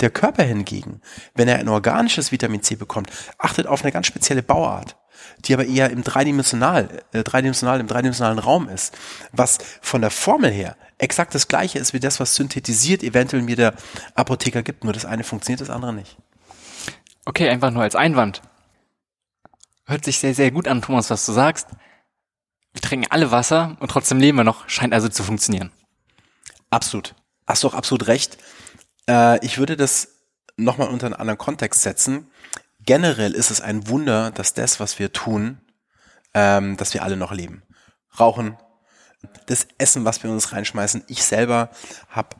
Der 0.00 0.10
Körper 0.10 0.42
hingegen, 0.42 1.00
wenn 1.34 1.46
er 1.46 1.58
ein 1.58 1.68
organisches 1.68 2.32
Vitamin 2.32 2.62
C 2.62 2.74
bekommt, 2.74 3.10
achtet 3.38 3.66
auf 3.66 3.82
eine 3.82 3.92
ganz 3.92 4.06
spezielle 4.06 4.42
Bauart 4.42 4.96
die 5.44 5.54
aber 5.54 5.66
eher 5.66 5.90
im 5.90 6.02
dreidimensional, 6.02 7.02
äh, 7.12 7.22
dreidimensional, 7.22 7.80
im 7.80 7.86
dreidimensionalen 7.86 8.38
Raum 8.38 8.68
ist, 8.68 8.96
was 9.32 9.58
von 9.80 10.00
der 10.00 10.10
Formel 10.10 10.50
her 10.50 10.76
exakt 10.98 11.34
das 11.34 11.48
gleiche 11.48 11.78
ist 11.78 11.92
wie 11.92 12.00
das, 12.00 12.20
was 12.20 12.34
synthetisiert 12.34 13.02
eventuell 13.02 13.42
mir 13.42 13.56
der 13.56 13.74
Apotheker 14.14 14.62
gibt, 14.62 14.84
nur 14.84 14.92
das 14.92 15.04
eine 15.04 15.24
funktioniert, 15.24 15.60
das 15.60 15.70
andere 15.70 15.92
nicht. 15.92 16.16
Okay, 17.24 17.48
einfach 17.48 17.70
nur 17.70 17.82
als 17.82 17.96
Einwand. 17.96 18.42
Hört 19.86 20.04
sich 20.04 20.18
sehr, 20.18 20.34
sehr 20.34 20.50
gut 20.50 20.68
an, 20.68 20.82
Thomas, 20.82 21.10
was 21.10 21.26
du 21.26 21.32
sagst. 21.32 21.68
Wir 22.72 22.80
trinken 22.82 23.06
alle 23.10 23.30
Wasser 23.30 23.76
und 23.80 23.90
trotzdem 23.90 24.18
leben 24.18 24.38
wir 24.38 24.44
noch. 24.44 24.68
Scheint 24.68 24.92
also 24.92 25.08
zu 25.08 25.22
funktionieren. 25.22 25.70
Absolut. 26.70 27.14
Hast 27.46 27.62
du 27.62 27.68
auch 27.68 27.74
absolut 27.74 28.06
recht. 28.08 28.38
Äh, 29.08 29.44
ich 29.44 29.58
würde 29.58 29.76
das 29.76 30.08
nochmal 30.56 30.88
unter 30.88 31.06
einen 31.06 31.14
anderen 31.14 31.38
Kontext 31.38 31.82
setzen. 31.82 32.30
Generell 32.84 33.32
ist 33.32 33.50
es 33.50 33.60
ein 33.60 33.88
Wunder, 33.88 34.30
dass 34.30 34.54
das, 34.54 34.80
was 34.80 34.98
wir 34.98 35.12
tun, 35.12 35.58
ähm, 36.34 36.76
dass 36.76 36.94
wir 36.94 37.02
alle 37.02 37.16
noch 37.16 37.32
leben. 37.32 37.62
Rauchen, 38.18 38.56
das 39.46 39.66
Essen, 39.78 40.04
was 40.04 40.22
wir 40.22 40.30
uns 40.30 40.52
reinschmeißen. 40.52 41.04
Ich 41.08 41.24
selber 41.24 41.70
habe 42.08 42.36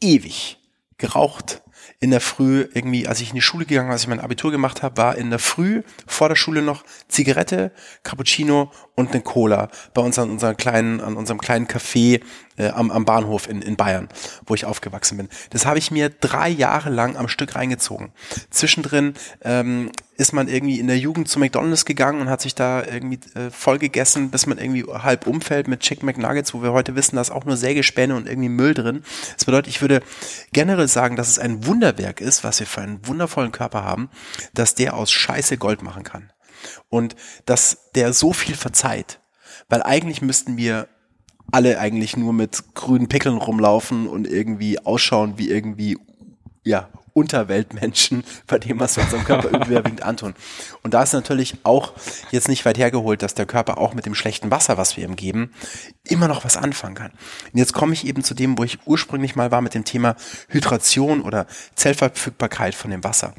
ewig 0.00 0.58
geraucht, 0.98 1.62
in 2.00 2.10
der 2.10 2.20
Früh 2.20 2.68
irgendwie, 2.74 3.08
als 3.08 3.20
ich 3.20 3.30
in 3.30 3.34
die 3.34 3.42
Schule 3.42 3.66
gegangen, 3.66 3.90
als 3.90 4.02
ich 4.02 4.08
mein 4.08 4.20
Abitur 4.20 4.50
gemacht 4.50 4.82
habe, 4.82 4.96
war 4.96 5.16
in 5.16 5.30
der 5.30 5.38
Früh 5.38 5.82
vor 6.06 6.28
der 6.28 6.36
Schule 6.36 6.62
noch 6.62 6.84
Zigarette, 7.08 7.72
Cappuccino 8.02 8.70
und 8.98 9.12
eine 9.12 9.22
Cola 9.22 9.68
bei 9.94 10.02
uns 10.02 10.18
an 10.18 10.28
unserem 10.28 10.56
kleinen, 10.56 11.00
an 11.00 11.16
unserem 11.16 11.40
kleinen 11.40 11.68
Café 11.68 12.20
äh, 12.56 12.70
am, 12.70 12.90
am 12.90 13.04
Bahnhof 13.04 13.48
in, 13.48 13.62
in 13.62 13.76
Bayern, 13.76 14.08
wo 14.44 14.54
ich 14.56 14.64
aufgewachsen 14.64 15.16
bin. 15.16 15.28
Das 15.50 15.66
habe 15.66 15.78
ich 15.78 15.92
mir 15.92 16.08
drei 16.10 16.48
Jahre 16.48 16.90
lang 16.90 17.16
am 17.16 17.28
Stück 17.28 17.54
reingezogen. 17.54 18.10
Zwischendrin 18.50 19.14
ähm, 19.42 19.92
ist 20.16 20.32
man 20.32 20.48
irgendwie 20.48 20.80
in 20.80 20.88
der 20.88 20.98
Jugend 20.98 21.28
zu 21.28 21.38
McDonalds 21.38 21.84
gegangen 21.84 22.20
und 22.20 22.28
hat 22.28 22.40
sich 22.40 22.56
da 22.56 22.82
irgendwie 22.84 23.20
äh, 23.38 23.50
voll 23.50 23.78
gegessen, 23.78 24.30
bis 24.30 24.46
man 24.46 24.58
irgendwie 24.58 24.82
halb 24.82 25.28
umfällt 25.28 25.68
mit 25.68 25.78
Chicken 25.78 26.06
McNuggets, 26.06 26.52
wo 26.52 26.60
wir 26.60 26.72
heute 26.72 26.96
wissen, 26.96 27.14
da 27.14 27.22
ist 27.22 27.30
auch 27.30 27.44
nur 27.44 27.56
Sägespäne 27.56 28.16
und 28.16 28.26
irgendwie 28.26 28.48
Müll 28.48 28.74
drin. 28.74 29.04
Das 29.34 29.44
bedeutet, 29.44 29.68
ich 29.68 29.80
würde 29.80 30.02
generell 30.52 30.88
sagen, 30.88 31.14
dass 31.14 31.28
es 31.28 31.38
ein 31.38 31.66
Wunderwerk 31.66 32.20
ist, 32.20 32.42
was 32.42 32.58
wir 32.58 32.66
für 32.66 32.80
einen 32.80 33.06
wundervollen 33.06 33.52
Körper 33.52 33.84
haben, 33.84 34.10
dass 34.54 34.74
der 34.74 34.94
aus 34.94 35.12
Scheiße 35.12 35.56
Gold 35.56 35.82
machen 35.82 36.02
kann. 36.02 36.32
Und 36.88 37.16
dass 37.46 37.90
der 37.94 38.12
so 38.12 38.32
viel 38.32 38.54
verzeiht. 38.54 39.20
Weil 39.68 39.82
eigentlich 39.82 40.22
müssten 40.22 40.56
wir 40.56 40.88
alle 41.50 41.78
eigentlich 41.78 42.16
nur 42.16 42.32
mit 42.32 42.74
grünen 42.74 43.08
Pickeln 43.08 43.38
rumlaufen 43.38 44.06
und 44.06 44.26
irgendwie 44.26 44.78
ausschauen 44.78 45.38
wie 45.38 45.48
irgendwie, 45.48 45.98
ja, 46.64 46.88
Unterweltmenschen, 47.18 48.22
bei 48.46 48.58
dem, 48.58 48.78
was 48.78 48.96
wir 48.96 49.02
unserem 49.02 49.24
Körper 49.24 49.48
überwiegend 49.48 50.02
antun. 50.02 50.34
Und 50.82 50.94
da 50.94 51.02
ist 51.02 51.12
natürlich 51.12 51.56
auch 51.64 51.92
jetzt 52.30 52.48
nicht 52.48 52.64
weit 52.64 52.78
hergeholt, 52.78 53.22
dass 53.22 53.34
der 53.34 53.46
Körper 53.46 53.78
auch 53.78 53.92
mit 53.92 54.06
dem 54.06 54.14
schlechten 54.14 54.50
Wasser, 54.50 54.78
was 54.78 54.96
wir 54.96 55.04
ihm 55.04 55.16
geben, 55.16 55.52
immer 56.04 56.28
noch 56.28 56.44
was 56.44 56.56
anfangen 56.56 56.94
kann. 56.94 57.10
Und 57.10 57.58
jetzt 57.58 57.72
komme 57.72 57.92
ich 57.92 58.06
eben 58.06 58.22
zu 58.22 58.34
dem, 58.34 58.56
wo 58.56 58.62
ich 58.62 58.78
ursprünglich 58.86 59.34
mal 59.34 59.50
war 59.50 59.60
mit 59.60 59.74
dem 59.74 59.84
Thema 59.84 60.14
Hydration 60.48 61.22
oder 61.22 61.46
Zellverfügbarkeit 61.74 62.74
von 62.74 62.90
dem 62.90 63.02
Wasser. 63.02 63.34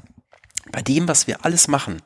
Bei 0.72 0.82
dem, 0.82 1.08
was 1.08 1.28
wir 1.28 1.46
alles 1.46 1.68
machen, 1.68 2.02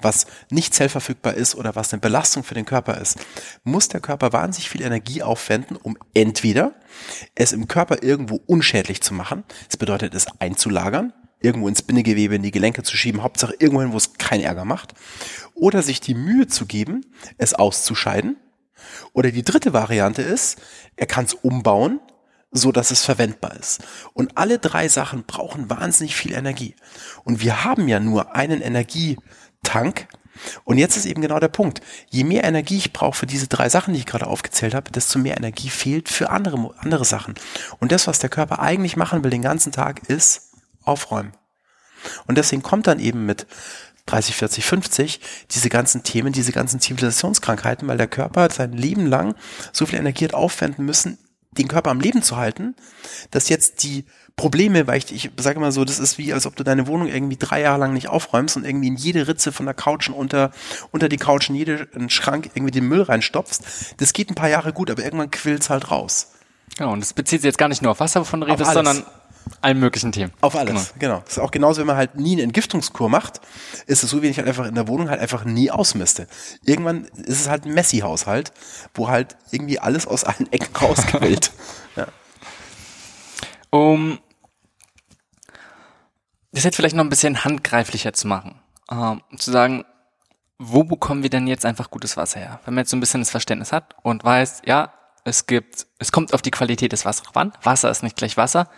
was 0.00 0.26
nicht 0.50 0.74
zellverfügbar 0.74 1.34
ist 1.34 1.54
oder 1.54 1.76
was 1.76 1.92
eine 1.92 2.00
Belastung 2.00 2.44
für 2.44 2.54
den 2.54 2.64
Körper 2.64 2.98
ist, 2.98 3.18
muss 3.64 3.88
der 3.88 4.00
Körper 4.00 4.32
wahnsinnig 4.32 4.70
viel 4.70 4.82
Energie 4.82 5.22
aufwenden, 5.22 5.76
um 5.76 5.98
entweder 6.14 6.74
es 7.34 7.52
im 7.52 7.68
Körper 7.68 8.02
irgendwo 8.02 8.40
unschädlich 8.46 9.02
zu 9.02 9.12
machen, 9.12 9.44
das 9.68 9.76
bedeutet 9.76 10.14
es 10.14 10.26
einzulagern, 10.38 11.12
irgendwo 11.40 11.68
ins 11.68 11.82
Bindegewebe, 11.82 12.36
in 12.36 12.42
die 12.42 12.50
Gelenke 12.50 12.82
zu 12.82 12.96
schieben, 12.96 13.22
Hauptsache 13.22 13.54
irgendwohin, 13.58 13.92
wo 13.92 13.98
es 13.98 14.14
keinen 14.14 14.42
Ärger 14.42 14.64
macht, 14.64 14.94
oder 15.54 15.82
sich 15.82 16.00
die 16.00 16.14
Mühe 16.14 16.46
zu 16.46 16.66
geben, 16.66 17.04
es 17.38 17.54
auszuscheiden, 17.54 18.36
oder 19.12 19.30
die 19.30 19.42
dritte 19.42 19.72
Variante 19.72 20.22
ist, 20.22 20.58
er 20.96 21.06
kann 21.06 21.24
es 21.24 21.34
umbauen, 21.34 22.00
so 22.50 22.72
dass 22.72 22.90
es 22.90 23.04
verwendbar 23.04 23.54
ist. 23.56 23.82
Und 24.12 24.36
alle 24.38 24.58
drei 24.58 24.88
Sachen 24.88 25.24
brauchen 25.24 25.68
wahnsinnig 25.70 26.16
viel 26.16 26.32
Energie. 26.32 26.74
Und 27.24 27.42
wir 27.42 27.64
haben 27.64 27.88
ja 27.88 28.00
nur 28.00 28.34
einen 28.34 28.60
Energietank. 28.60 30.08
Und 30.64 30.78
jetzt 30.78 30.96
ist 30.96 31.06
eben 31.06 31.22
genau 31.22 31.40
der 31.40 31.48
Punkt. 31.48 31.80
Je 32.10 32.24
mehr 32.24 32.44
Energie 32.44 32.76
ich 32.76 32.92
brauche 32.92 33.16
für 33.16 33.26
diese 33.26 33.48
drei 33.48 33.68
Sachen, 33.68 33.94
die 33.94 34.00
ich 34.00 34.06
gerade 34.06 34.26
aufgezählt 34.26 34.74
habe, 34.74 34.90
desto 34.90 35.18
mehr 35.18 35.36
Energie 35.36 35.70
fehlt 35.70 36.08
für 36.08 36.30
andere, 36.30 36.74
andere 36.78 37.04
Sachen. 37.04 37.34
Und 37.78 37.90
das, 37.90 38.06
was 38.06 38.18
der 38.18 38.30
Körper 38.30 38.60
eigentlich 38.60 38.96
machen 38.96 39.24
will 39.24 39.30
den 39.30 39.42
ganzen 39.42 39.72
Tag, 39.72 40.08
ist 40.08 40.52
aufräumen. 40.84 41.32
Und 42.26 42.36
deswegen 42.38 42.62
kommt 42.62 42.86
dann 42.86 43.00
eben 43.00 43.24
mit 43.26 43.46
30, 44.06 44.36
40, 44.36 44.64
50 44.64 45.20
diese 45.50 45.68
ganzen 45.68 46.02
Themen, 46.02 46.32
diese 46.32 46.52
ganzen 46.52 46.80
Zivilisationskrankheiten, 46.80 47.88
weil 47.88 47.96
der 47.96 48.06
Körper 48.06 48.48
sein 48.50 48.72
Leben 48.72 49.06
lang 49.06 49.34
so 49.72 49.86
viel 49.86 49.98
Energie 49.98 50.24
hat 50.24 50.34
aufwenden 50.34 50.84
müssen, 50.84 51.18
den 51.58 51.68
Körper 51.68 51.90
am 51.90 52.00
Leben 52.00 52.22
zu 52.22 52.36
halten, 52.36 52.74
dass 53.30 53.48
jetzt 53.48 53.82
die 53.82 54.04
Probleme, 54.36 54.86
weil 54.86 54.98
ich, 54.98 55.12
ich 55.12 55.30
sage 55.38 55.58
mal 55.60 55.72
so, 55.72 55.84
das 55.84 55.98
ist 55.98 56.18
wie, 56.18 56.32
als 56.32 56.46
ob 56.46 56.56
du 56.56 56.62
deine 56.62 56.86
Wohnung 56.86 57.08
irgendwie 57.08 57.38
drei 57.38 57.62
Jahre 57.62 57.78
lang 57.78 57.94
nicht 57.94 58.08
aufräumst 58.08 58.56
und 58.56 58.64
irgendwie 58.64 58.88
in 58.88 58.96
jede 58.96 59.26
Ritze 59.28 59.50
von 59.50 59.64
der 59.64 59.74
Couch 59.74 60.10
unter, 60.10 60.50
unter 60.90 61.08
die 61.08 61.16
Couch, 61.16 61.48
in 61.48 61.54
jeden 61.54 62.10
Schrank 62.10 62.50
irgendwie 62.54 62.70
den 62.70 62.86
Müll 62.86 63.02
reinstopfst. 63.02 63.60
Das 63.96 64.12
geht 64.12 64.30
ein 64.30 64.34
paar 64.34 64.50
Jahre 64.50 64.74
gut, 64.74 64.90
aber 64.90 65.02
irgendwann 65.02 65.30
quillt's 65.30 65.70
halt 65.70 65.90
raus. 65.90 66.32
Genau, 66.76 66.92
und 66.92 67.00
das 67.00 67.14
bezieht 67.14 67.40
sich 67.40 67.48
jetzt 67.48 67.58
gar 67.58 67.68
nicht 67.68 67.80
nur 67.80 67.92
auf 67.92 68.00
Wasser, 68.00 68.22
du 68.30 68.36
redest, 68.46 68.72
sondern 68.72 69.04
allen 69.60 69.78
möglichen 69.78 70.12
Themen. 70.12 70.32
Auf 70.40 70.56
alles, 70.56 70.72
genau. 70.72 70.84
genau. 70.98 71.20
Das 71.24 71.34
ist 71.34 71.38
auch 71.38 71.50
genauso, 71.50 71.80
wenn 71.80 71.86
man 71.86 71.96
halt 71.96 72.16
nie 72.16 72.32
eine 72.32 72.42
Entgiftungskur 72.42 73.08
macht, 73.08 73.40
ist 73.86 74.02
es 74.02 74.10
so, 74.10 74.22
wie 74.22 74.28
ich 74.28 74.38
halt 74.38 74.48
einfach 74.48 74.66
in 74.66 74.74
der 74.74 74.88
Wohnung 74.88 75.08
halt 75.08 75.20
einfach 75.20 75.44
nie 75.44 75.70
ausmiste. 75.70 76.26
Irgendwann 76.64 77.04
ist 77.04 77.40
es 77.40 77.48
halt 77.48 77.64
ein 77.64 77.74
Messi-Haushalt, 77.74 78.52
wo 78.94 79.08
halt 79.08 79.36
irgendwie 79.50 79.78
alles 79.78 80.06
aus 80.06 80.24
allen 80.24 80.52
Ecken 80.52 80.74
rausquillt. 80.80 81.52
ja. 81.96 82.06
Um 83.70 84.18
das 86.52 86.64
jetzt 86.64 86.76
vielleicht 86.76 86.96
noch 86.96 87.04
ein 87.04 87.10
bisschen 87.10 87.44
handgreiflicher 87.44 88.12
zu 88.12 88.26
machen, 88.26 88.60
ähm, 88.90 89.20
zu 89.36 89.50
sagen, 89.50 89.84
wo 90.58 90.84
bekommen 90.84 91.22
wir 91.22 91.30
denn 91.30 91.46
jetzt 91.46 91.66
einfach 91.66 91.90
gutes 91.90 92.16
Wasser 92.16 92.40
her? 92.40 92.60
Wenn 92.64 92.74
man 92.74 92.82
jetzt 92.82 92.90
so 92.90 92.96
ein 92.96 93.00
bisschen 93.00 93.20
das 93.20 93.30
Verständnis 93.30 93.72
hat 93.72 93.94
und 94.02 94.24
weiß, 94.24 94.62
ja, 94.64 94.94
es 95.24 95.46
gibt, 95.46 95.86
es 95.98 96.12
kommt 96.12 96.32
auf 96.32 96.40
die 96.40 96.50
Qualität 96.50 96.92
des 96.92 97.04
Wassers 97.04 97.34
an. 97.34 97.52
Wasser 97.62 97.90
ist 97.90 98.02
nicht 98.02 98.16
gleich 98.16 98.36
Wasser 98.36 98.70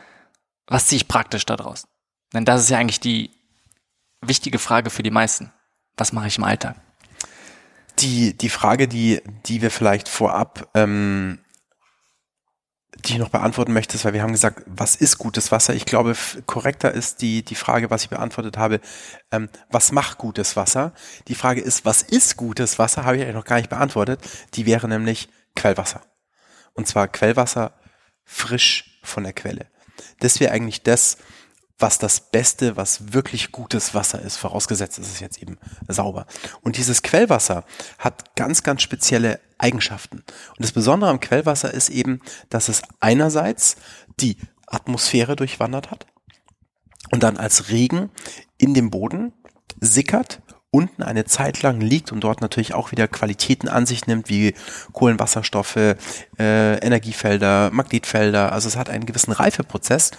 was 0.69 0.87
ziehe 0.87 0.99
ich 0.99 1.09
praktisch 1.09 1.47
daraus? 1.47 1.89
Denn 2.33 2.45
das 2.45 2.63
ist 2.63 2.71
ja 2.71 2.79
eigentlich 2.79 3.01
die 3.01 3.31
wichtige 4.21 4.59
Frage 4.59 4.91
für 4.91 5.03
die 5.03 5.11
meisten. 5.11 5.53
Was 5.97 6.13
mache 6.13 6.29
ich 6.29 6.39
im 6.39 6.45
Alltag? 6.45 6.77
Die, 7.99 8.37
die 8.37 8.49
Frage, 8.49 8.87
die, 8.87 9.21
die 9.47 9.61
wir 9.61 9.71
vielleicht 9.71 10.09
vorab 10.09 10.69
ähm, 10.75 11.41
die 13.05 13.13
ich 13.13 13.19
noch 13.19 13.29
beantworten 13.29 13.73
möchte, 13.73 13.95
ist, 13.95 14.05
weil 14.05 14.13
wir 14.13 14.23
haben 14.23 14.33
gesagt, 14.33 14.63
was 14.67 14.97
ist 14.97 15.19
gutes 15.19 15.53
Wasser? 15.53 15.75
Ich 15.75 15.85
glaube, 15.85 16.17
korrekter 16.47 16.93
ist 16.93 17.23
die, 17.23 17.45
die 17.45 17.55
Frage, 17.55 17.91
was 17.91 18.03
ich 18.03 18.09
beantwortet 18.09 18.57
habe, 18.57 18.81
ähm, 19.31 19.49
was 19.71 19.93
macht 19.93 20.19
gutes 20.19 20.57
Wasser? 20.57 20.93
Die 21.29 21.35
Frage 21.35 21.61
ist, 21.61 21.85
was 21.85 22.03
ist 22.03 22.37
gutes 22.37 22.79
Wasser? 22.79 23.05
Habe 23.05 23.17
ich 23.17 23.23
eigentlich 23.23 23.37
noch 23.37 23.45
gar 23.45 23.57
nicht 23.57 23.71
beantwortet. 23.71 24.21
Die 24.55 24.67
wäre 24.67 24.89
nämlich 24.89 25.29
Quellwasser. 25.55 26.03
Und 26.73 26.89
zwar 26.89 27.09
Quellwasser 27.09 27.73
frisch 28.25 28.99
von 29.03 29.23
der 29.23 29.33
Quelle. 29.33 29.67
Das 30.21 30.41
wäre 30.41 30.53
eigentlich 30.53 30.83
das, 30.83 31.19
was 31.79 31.99
das 31.99 32.21
Beste, 32.21 32.77
was 32.77 33.13
wirklich 33.13 33.53
gutes 33.53 33.95
Wasser 33.95 34.21
ist, 34.21 34.37
vorausgesetzt 34.37 34.99
ist 34.99 35.13
es 35.13 35.21
jetzt 35.21 35.41
eben 35.41 35.59
sauber. 35.87 36.27
Und 36.61 36.77
dieses 36.77 37.03
Quellwasser 37.03 37.65
hat 37.99 38.35
ganz, 38.35 38.65
ganz 38.65 38.83
spezielle 38.83 39.41
Eigenschaften. 39.59 40.19
Und 40.19 40.59
das 40.59 40.73
Besondere 40.73 41.11
am 41.11 41.21
Quellwasser 41.21 41.73
ist 41.73 41.89
eben, 41.89 42.21
dass 42.51 42.69
es 42.69 42.83
einerseits 42.99 43.77
die 44.19 44.37
Atmosphäre 44.67 45.37
durchwandert 45.37 45.91
hat 45.91 46.07
und 47.13 47.23
dann 47.23 47.37
als 47.37 47.71
Regen 47.71 48.11
in 48.59 48.75
den 48.75 48.91
Boden 48.91 49.33
sickert 49.81 50.43
unten 50.71 51.03
eine 51.03 51.25
Zeit 51.25 51.63
lang 51.63 51.81
liegt 51.81 52.13
und 52.13 52.21
dort 52.21 52.43
natürlich 52.43 52.75
auch 52.75 52.93
wieder 52.93 53.09
Qualitäten 53.09 53.69
an 53.69 53.87
sich 53.87 54.07
nimmt, 54.07 54.29
wie 54.29 54.55
Kohlenwasserstoffe, 54.93 55.77
äh, 55.77 55.97
Energiefelder, 56.39 57.71
Magnetfelder. 57.73 58.53
Also 58.53 58.69
es 58.69 58.77
hat 58.77 58.91
einen 58.91 59.07
gewissen 59.07 59.33
Reifeprozess, 59.33 60.11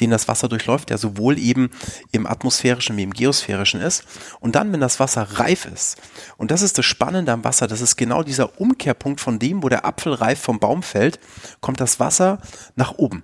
den 0.00 0.10
das 0.10 0.28
Wasser 0.28 0.48
durchläuft, 0.48 0.90
der 0.90 0.98
sowohl 0.98 1.38
eben 1.38 1.70
im 2.12 2.26
atmosphärischen 2.26 2.98
wie 2.98 3.02
im 3.02 3.14
geosphärischen 3.14 3.80
ist. 3.80 4.04
Und 4.40 4.56
dann, 4.56 4.72
wenn 4.72 4.80
das 4.80 5.00
Wasser 5.00 5.22
reif 5.22 5.64
ist, 5.64 5.96
und 6.36 6.50
das 6.50 6.60
ist 6.60 6.76
das 6.76 6.84
Spannende 6.84 7.32
am 7.32 7.44
Wasser, 7.44 7.66
das 7.66 7.80
ist 7.80 7.96
genau 7.96 8.22
dieser 8.22 8.60
Umkehrpunkt 8.60 9.22
von 9.22 9.38
dem, 9.38 9.62
wo 9.62 9.70
der 9.70 9.86
Apfel 9.86 10.12
reif 10.12 10.40
vom 10.40 10.60
Baum 10.60 10.82
fällt, 10.82 11.18
kommt 11.60 11.80
das 11.80 11.98
Wasser 11.98 12.40
nach 12.76 12.92
oben. 12.98 13.22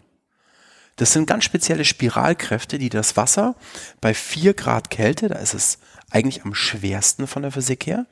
Das 1.01 1.15
sind 1.15 1.25
ganz 1.25 1.45
spezielle 1.45 1.87
Spiralkräfte, 1.87 2.79
die 2.79 2.91
das 2.91 3.17
Wasser 3.17 3.55
bei 4.03 4.13
vier 4.13 4.53
Grad 4.53 4.91
Kälte, 4.91 5.29
da 5.29 5.37
ist 5.37 5.55
es 5.55 5.79
eigentlich 6.11 6.45
am 6.45 6.55
schwersten 6.55 7.27
von 7.27 7.41
der 7.41 7.53
Physik 7.53 7.87
her. 7.87 8.05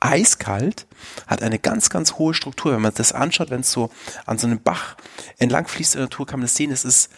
Eiskalt 0.00 0.86
hat 1.26 1.42
eine 1.42 1.58
ganz, 1.58 1.88
ganz 1.88 2.14
hohe 2.14 2.34
Struktur. 2.34 2.74
Wenn 2.74 2.82
man 2.82 2.92
das 2.92 3.12
anschaut, 3.12 3.48
wenn 3.48 3.62
es 3.62 3.72
so 3.72 3.88
an 4.26 4.36
so 4.36 4.46
einem 4.46 4.60
Bach 4.60 4.98
entlang 5.38 5.66
fließt 5.66 5.94
in 5.94 6.00
der 6.00 6.08
Natur, 6.08 6.26
kann 6.26 6.40
man 6.40 6.44
das 6.44 6.56
sehen. 6.56 6.68
Das 6.68 6.84
ist, 6.84 7.08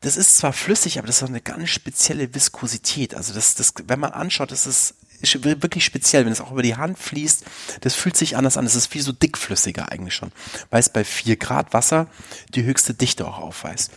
das 0.00 0.18
ist 0.18 0.36
zwar 0.36 0.52
flüssig, 0.52 0.98
aber 0.98 1.06
das 1.06 1.22
ist 1.22 1.28
eine 1.28 1.40
ganz 1.40 1.70
spezielle 1.70 2.34
Viskosität. 2.34 3.14
Also 3.14 3.32
das, 3.32 3.54
das, 3.54 3.72
wenn 3.86 4.00
man 4.00 4.12
anschaut, 4.12 4.50
das 4.50 4.66
ist 4.66 4.94
wirklich 5.42 5.84
speziell, 5.84 6.24
wenn 6.24 6.32
es 6.32 6.40
auch 6.40 6.52
über 6.52 6.62
die 6.62 6.76
Hand 6.76 6.98
fließt, 6.98 7.44
das 7.80 7.94
fühlt 7.94 8.16
sich 8.16 8.36
anders 8.36 8.56
an. 8.56 8.66
Es 8.66 8.74
ist 8.74 8.94
wie 8.94 9.00
so 9.00 9.12
dickflüssiger 9.12 9.90
eigentlich 9.90 10.14
schon, 10.14 10.32
weil 10.70 10.80
es 10.80 10.88
bei 10.88 11.04
vier 11.04 11.36
Grad 11.36 11.72
Wasser 11.72 12.08
die 12.54 12.64
höchste 12.64 12.94
Dichte 12.94 13.26
auch 13.26 13.38
aufweist. 13.38 13.92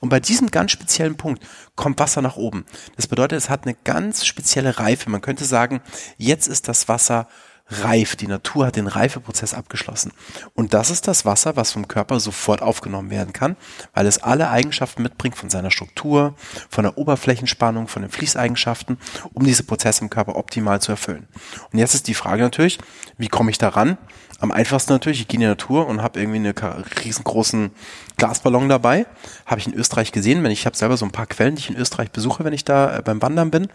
Und 0.00 0.08
bei 0.08 0.20
diesem 0.20 0.50
ganz 0.50 0.72
speziellen 0.72 1.16
Punkt 1.16 1.46
kommt 1.76 1.98
Wasser 1.98 2.22
nach 2.22 2.36
oben. 2.36 2.64
Das 2.96 3.06
bedeutet, 3.06 3.38
es 3.38 3.50
hat 3.50 3.64
eine 3.64 3.76
ganz 3.84 4.24
spezielle 4.24 4.78
Reife. 4.78 5.10
Man 5.10 5.20
könnte 5.20 5.44
sagen, 5.44 5.82
jetzt 6.16 6.46
ist 6.48 6.68
das 6.68 6.88
Wasser 6.88 7.28
reif. 7.70 8.16
Die 8.16 8.26
Natur 8.26 8.66
hat 8.66 8.76
den 8.76 8.86
Reifeprozess 8.86 9.54
abgeschlossen. 9.54 10.12
Und 10.54 10.74
das 10.74 10.90
ist 10.90 11.08
das 11.08 11.24
Wasser, 11.24 11.56
was 11.56 11.72
vom 11.72 11.88
Körper 11.88 12.20
sofort 12.20 12.62
aufgenommen 12.62 13.10
werden 13.10 13.32
kann, 13.32 13.56
weil 13.94 14.06
es 14.06 14.22
alle 14.22 14.50
Eigenschaften 14.50 15.02
mitbringt 15.02 15.36
von 15.36 15.50
seiner 15.50 15.70
Struktur, 15.70 16.34
von 16.68 16.84
der 16.84 16.98
Oberflächenspannung, 16.98 17.88
von 17.88 18.02
den 18.02 18.10
Fließeigenschaften, 18.10 18.98
um 19.32 19.44
diese 19.44 19.64
Prozesse 19.64 20.02
im 20.02 20.10
Körper 20.10 20.36
optimal 20.36 20.80
zu 20.80 20.92
erfüllen. 20.92 21.28
Und 21.72 21.78
jetzt 21.78 21.94
ist 21.94 22.08
die 22.08 22.14
Frage 22.14 22.42
natürlich, 22.42 22.78
wie 23.18 23.28
komme 23.28 23.50
ich 23.50 23.58
daran? 23.58 23.98
Am 24.40 24.50
einfachsten 24.50 24.94
natürlich, 24.94 25.20
ich 25.20 25.28
gehe 25.28 25.36
in 25.36 25.42
die 25.42 25.46
Natur 25.46 25.86
und 25.86 26.00
habe 26.00 26.18
irgendwie 26.18 26.38
einen 26.38 26.84
riesengroßen 27.04 27.72
Glasballon 28.16 28.70
dabei. 28.70 29.06
Habe 29.44 29.60
ich 29.60 29.66
in 29.66 29.74
Österreich 29.74 30.12
gesehen, 30.12 30.42
wenn 30.42 30.50
ich 30.50 30.64
habe 30.64 30.74
selber 30.74 30.96
so 30.96 31.04
ein 31.04 31.10
paar 31.10 31.26
Quellen, 31.26 31.56
die 31.56 31.60
ich 31.60 31.68
in 31.68 31.76
Österreich 31.76 32.10
besuche, 32.10 32.42
wenn 32.42 32.54
ich 32.54 32.64
da 32.64 32.96
äh, 32.96 33.02
beim 33.02 33.20
Wandern 33.20 33.50
bin. 33.50 33.68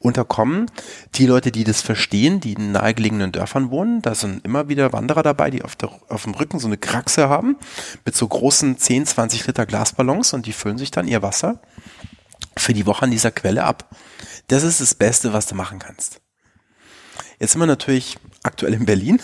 Und 0.00 0.18
da 0.18 0.24
kommen 0.24 0.70
die 1.14 1.24
Leute, 1.24 1.50
die 1.50 1.64
das 1.64 1.80
verstehen, 1.80 2.40
die 2.40 2.52
in 2.52 2.72
nahegelegenen 2.72 3.32
Dörfern 3.32 3.70
wohnen. 3.70 4.02
Da 4.02 4.14
sind 4.14 4.44
immer 4.44 4.68
wieder 4.68 4.92
Wanderer 4.92 5.22
dabei, 5.22 5.50
die 5.50 5.62
auf, 5.62 5.76
der, 5.76 5.90
auf 6.10 6.24
dem 6.24 6.34
Rücken 6.34 6.58
so 6.58 6.66
eine 6.66 6.76
Kraxe 6.76 7.30
haben 7.30 7.56
mit 8.04 8.14
so 8.14 8.28
großen 8.28 8.76
10, 8.76 9.06
20 9.06 9.46
Liter 9.46 9.64
Glasballons 9.64 10.34
und 10.34 10.44
die 10.44 10.52
füllen 10.52 10.76
sich 10.76 10.90
dann 10.90 11.08
ihr 11.08 11.22
Wasser 11.22 11.58
für 12.58 12.74
die 12.74 12.84
Woche 12.84 13.04
an 13.04 13.10
dieser 13.10 13.30
Quelle 13.30 13.64
ab. 13.64 13.88
Das 14.48 14.62
ist 14.62 14.82
das 14.82 14.94
Beste, 14.94 15.32
was 15.32 15.46
du 15.46 15.54
machen 15.54 15.78
kannst. 15.78 16.20
Jetzt 17.38 17.52
sind 17.52 17.62
wir 17.62 17.66
natürlich 17.66 18.18
aktuell 18.42 18.74
in 18.74 18.84
Berlin 18.84 19.22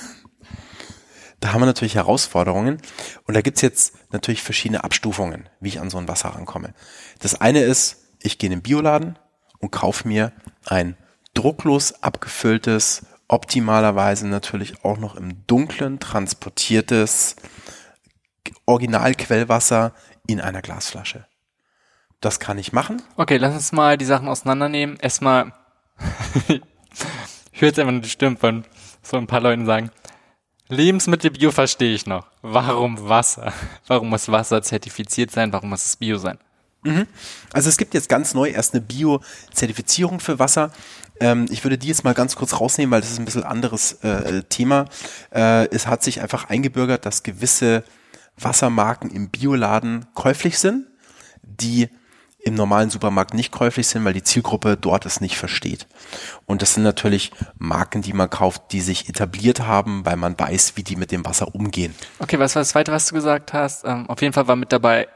da 1.40 1.52
haben 1.52 1.60
wir 1.60 1.66
natürlich 1.66 1.94
Herausforderungen 1.94 2.80
und 3.26 3.34
da 3.34 3.40
gibt's 3.40 3.60
jetzt 3.60 4.12
natürlich 4.12 4.42
verschiedene 4.42 4.84
Abstufungen, 4.84 5.48
wie 5.60 5.68
ich 5.68 5.80
an 5.80 5.90
so 5.90 5.98
ein 5.98 6.08
Wasser 6.08 6.30
rankomme. 6.30 6.74
Das 7.20 7.40
eine 7.40 7.60
ist, 7.60 8.08
ich 8.20 8.38
gehe 8.38 8.48
in 8.48 8.56
den 8.56 8.62
Bioladen 8.62 9.18
und 9.58 9.70
kaufe 9.70 10.08
mir 10.08 10.32
ein 10.66 10.96
drucklos 11.34 12.02
abgefülltes, 12.02 13.06
optimalerweise 13.28 14.26
natürlich 14.26 14.84
auch 14.84 14.98
noch 14.98 15.14
im 15.14 15.46
Dunklen 15.46 16.00
transportiertes 16.00 17.36
Originalquellwasser 18.66 19.92
in 20.26 20.40
einer 20.40 20.62
Glasflasche. 20.62 21.26
Das 22.20 22.40
kann 22.40 22.58
ich 22.58 22.72
machen. 22.72 23.00
Okay, 23.16 23.36
lass 23.36 23.54
uns 23.54 23.72
mal 23.72 23.96
die 23.96 24.04
Sachen 24.04 24.26
auseinandernehmen. 24.26 24.96
Erstmal, 24.96 25.52
ich 26.48 26.60
höre 27.60 27.68
jetzt 27.68 27.78
einfach 27.78 27.92
nur 27.92 28.00
die 28.00 28.08
Stimme 28.08 28.36
von 28.36 28.64
so 29.02 29.16
ein 29.16 29.28
paar 29.28 29.40
Leuten 29.40 29.66
sagen, 29.66 29.90
Lebensmittel 30.68 31.30
Bio 31.30 31.50
verstehe 31.50 31.94
ich 31.94 32.06
noch. 32.06 32.26
Warum 32.42 33.08
Wasser? 33.08 33.52
Warum 33.86 34.10
muss 34.10 34.28
Wasser 34.28 34.62
zertifiziert 34.62 35.30
sein? 35.30 35.52
Warum 35.52 35.70
muss 35.70 35.84
es 35.84 35.96
Bio 35.96 36.18
sein? 36.18 36.38
Mhm. 36.82 37.06
Also 37.52 37.68
es 37.68 37.76
gibt 37.76 37.94
jetzt 37.94 38.08
ganz 38.08 38.34
neu 38.34 38.50
erst 38.50 38.74
eine 38.74 38.82
Bio-Zertifizierung 38.82 40.20
für 40.20 40.38
Wasser. 40.38 40.70
Ähm, 41.20 41.46
ich 41.50 41.64
würde 41.64 41.78
die 41.78 41.88
jetzt 41.88 42.04
mal 42.04 42.14
ganz 42.14 42.36
kurz 42.36 42.60
rausnehmen, 42.60 42.92
weil 42.92 43.00
das 43.00 43.10
ist 43.10 43.18
ein 43.18 43.24
bisschen 43.24 43.44
anderes 43.44 43.92
äh, 44.04 44.42
Thema. 44.44 44.84
Äh, 45.34 45.66
es 45.68 45.86
hat 45.86 46.02
sich 46.02 46.20
einfach 46.20 46.48
eingebürgert, 46.48 47.04
dass 47.04 47.22
gewisse 47.22 47.82
Wassermarken 48.38 49.10
im 49.10 49.30
Bioladen 49.30 50.06
käuflich 50.14 50.58
sind, 50.58 50.86
die 51.42 51.88
im 52.48 52.54
normalen 52.54 52.90
Supermarkt 52.90 53.34
nicht 53.34 53.52
käuflich 53.52 53.86
sind, 53.86 54.04
weil 54.04 54.12
die 54.12 54.22
Zielgruppe 54.22 54.76
dort 54.76 55.06
es 55.06 55.20
nicht 55.20 55.36
versteht. 55.36 55.86
Und 56.46 56.62
das 56.62 56.74
sind 56.74 56.82
natürlich 56.82 57.32
Marken, 57.58 58.02
die 58.02 58.12
man 58.12 58.30
kauft, 58.30 58.72
die 58.72 58.80
sich 58.80 59.08
etabliert 59.08 59.60
haben, 59.60 60.04
weil 60.04 60.16
man 60.16 60.38
weiß, 60.38 60.76
wie 60.76 60.82
die 60.82 60.96
mit 60.96 61.12
dem 61.12 61.24
Wasser 61.24 61.54
umgehen. 61.54 61.94
Okay, 62.18 62.38
was 62.38 62.54
war 62.54 62.60
das 62.60 62.70
zweite, 62.70 62.92
was 62.92 63.06
du 63.06 63.14
gesagt 63.14 63.52
hast? 63.52 63.84
Ähm, 63.84 64.08
auf 64.08 64.20
jeden 64.22 64.32
Fall 64.32 64.48
war 64.48 64.56
mit 64.56 64.72
dabei 64.72 65.08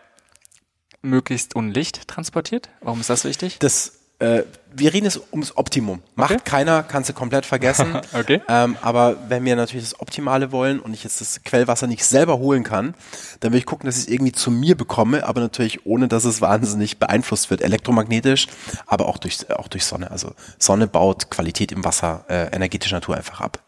möglichst 1.03 1.57
ohne 1.57 1.73
Licht 1.73 2.07
transportiert. 2.09 2.71
Warum 2.81 3.01
ist 3.01 3.11
das 3.11 3.25
wichtig? 3.25 3.59
Das 3.59 4.02
äh, 4.22 4.44
wir 4.74 4.94
reden 4.94 5.04
jetzt 5.04 5.20
ums 5.32 5.56
Optimum. 5.56 6.00
Macht 6.14 6.32
okay. 6.32 6.42
keiner, 6.44 6.82
kannst 6.82 7.11
du 7.11 7.12
komplett 7.12 7.44
vergessen. 7.44 7.98
okay. 8.12 8.40
Ähm, 8.48 8.76
aber 8.80 9.16
wenn 9.28 9.44
wir 9.44 9.56
natürlich 9.56 9.90
das 9.90 10.00
Optimale 10.00 10.52
wollen 10.52 10.80
und 10.80 10.94
ich 10.94 11.04
jetzt 11.04 11.20
das 11.20 11.42
Quellwasser 11.42 11.87
nicht 11.87 12.04
selber 12.04 12.38
holen 12.38 12.62
kann, 12.62 12.94
dann 13.40 13.52
will 13.52 13.58
ich 13.58 13.66
gucken, 13.66 13.87
dass 13.87 13.96
ich 13.96 14.04
es 14.04 14.08
irgendwie 14.08 14.32
zu 14.32 14.50
mir 14.50 14.76
bekomme, 14.76 15.26
aber 15.26 15.40
natürlich 15.40 15.85
ohne, 15.85 16.08
dass 16.08 16.24
es 16.24 16.40
wahnsinnig 16.40 16.98
beeinflusst 16.98 17.50
wird, 17.50 17.61
elektromagnetisch, 17.62 18.46
aber 18.87 19.08
auch 19.08 19.18
durch, 19.18 19.50
auch 19.50 19.68
durch 19.68 19.85
Sonne. 19.85 20.11
Also 20.11 20.32
Sonne 20.58 20.87
baut 20.87 21.30
Qualität 21.30 21.72
im 21.72 21.85
Wasser, 21.85 22.24
äh, 22.28 22.54
energetische 22.54 22.94
Natur 22.94 23.16
einfach 23.16 23.40
ab. 23.40 23.58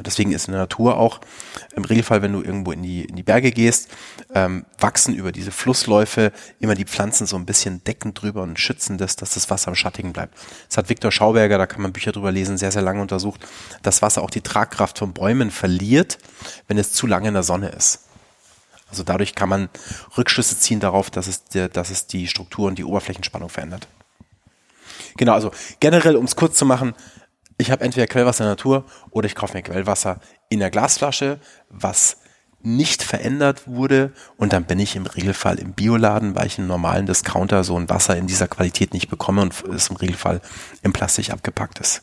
Deswegen 0.00 0.32
ist 0.32 0.48
in 0.48 0.52
der 0.52 0.60
Natur 0.60 0.96
auch 0.96 1.20
im 1.74 1.84
Regelfall, 1.84 2.22
wenn 2.22 2.32
du 2.32 2.42
irgendwo 2.42 2.72
in 2.72 2.82
die, 2.82 3.04
in 3.04 3.16
die 3.16 3.22
Berge 3.22 3.50
gehst, 3.50 3.88
ähm, 4.34 4.64
wachsen 4.78 5.14
über 5.14 5.32
diese 5.32 5.50
Flussläufe 5.50 6.32
immer 6.60 6.74
die 6.74 6.84
Pflanzen 6.84 7.26
so 7.26 7.36
ein 7.36 7.46
bisschen 7.46 7.84
deckend 7.84 8.20
drüber 8.20 8.42
und 8.42 8.58
schützen 8.58 8.98
das, 8.98 9.16
dass 9.16 9.34
das 9.34 9.50
Wasser 9.50 9.68
im 9.68 9.74
Schattigen 9.74 10.12
bleibt. 10.12 10.36
Das 10.68 10.76
hat 10.76 10.88
Viktor 10.88 11.12
Schauberger, 11.12 11.58
da 11.58 11.66
kann 11.66 11.82
man 11.82 11.92
Bücher 11.92 12.12
drüber 12.12 12.32
lesen, 12.32 12.58
sehr, 12.58 12.72
sehr 12.72 12.82
lange 12.82 13.02
untersucht, 13.02 13.46
dass 13.82 14.02
Wasser 14.02 14.22
auch 14.22 14.30
die 14.30 14.40
Tragkraft 14.40 14.98
von 14.98 15.12
Bäumen 15.12 15.50
verliert, 15.50 16.18
wenn 16.68 16.78
es 16.78 16.92
zu 16.92 17.06
lange 17.06 17.28
in 17.28 17.34
der 17.34 17.42
Sonne 17.42 17.68
ist. 17.68 18.06
Also 18.88 19.04
dadurch 19.04 19.34
kann 19.34 19.48
man 19.48 19.70
Rückschlüsse 20.18 20.58
ziehen 20.58 20.78
darauf, 20.78 21.10
dass 21.10 21.26
es, 21.26 21.44
dass 21.44 21.90
es 21.90 22.06
die 22.06 22.28
Struktur 22.28 22.68
und 22.68 22.78
die 22.78 22.84
Oberflächenspannung 22.84 23.48
verändert. 23.48 23.88
Genau, 25.16 25.32
also 25.32 25.50
generell, 25.80 26.16
um 26.16 26.24
es 26.24 26.36
kurz 26.36 26.56
zu 26.56 26.66
machen, 26.66 26.94
ich 27.62 27.70
habe 27.70 27.84
entweder 27.84 28.06
Quellwasser 28.06 28.44
in 28.44 28.48
der 28.48 28.56
Natur 28.56 28.84
oder 29.10 29.26
ich 29.26 29.34
kaufe 29.34 29.56
mir 29.56 29.62
Quellwasser 29.62 30.20
in 30.48 30.58
der 30.58 30.70
Glasflasche, 30.70 31.38
was 31.70 32.18
nicht 32.60 33.02
verändert 33.02 33.66
wurde 33.66 34.12
und 34.36 34.52
dann 34.52 34.64
bin 34.64 34.78
ich 34.78 34.94
im 34.96 35.06
Regelfall 35.06 35.58
im 35.58 35.72
Bioladen, 35.72 36.34
weil 36.34 36.46
ich 36.46 36.58
im 36.58 36.66
normalen 36.66 37.06
Discounter 37.06 37.64
so 37.64 37.76
ein 37.76 37.88
Wasser 37.88 38.16
in 38.16 38.26
dieser 38.26 38.48
Qualität 38.48 38.92
nicht 38.92 39.08
bekomme 39.08 39.42
und 39.42 39.64
es 39.68 39.88
im 39.88 39.96
Regelfall 39.96 40.40
im 40.82 40.92
Plastik 40.92 41.30
abgepackt 41.30 41.78
ist. 41.78 42.02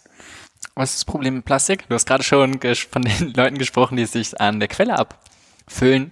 Was 0.75 0.91
ist 0.91 0.99
das 0.99 1.05
Problem 1.05 1.35
mit 1.35 1.45
Plastik? 1.45 1.87
Du 1.87 1.95
hast 1.95 2.05
gerade 2.05 2.23
schon 2.23 2.59
von 2.91 3.01
den 3.01 3.33
Leuten 3.35 3.57
gesprochen, 3.57 3.97
die 3.97 4.05
sich 4.05 4.39
an 4.39 4.59
der 4.59 4.69
Quelle 4.69 4.97
abfüllen. 4.97 6.11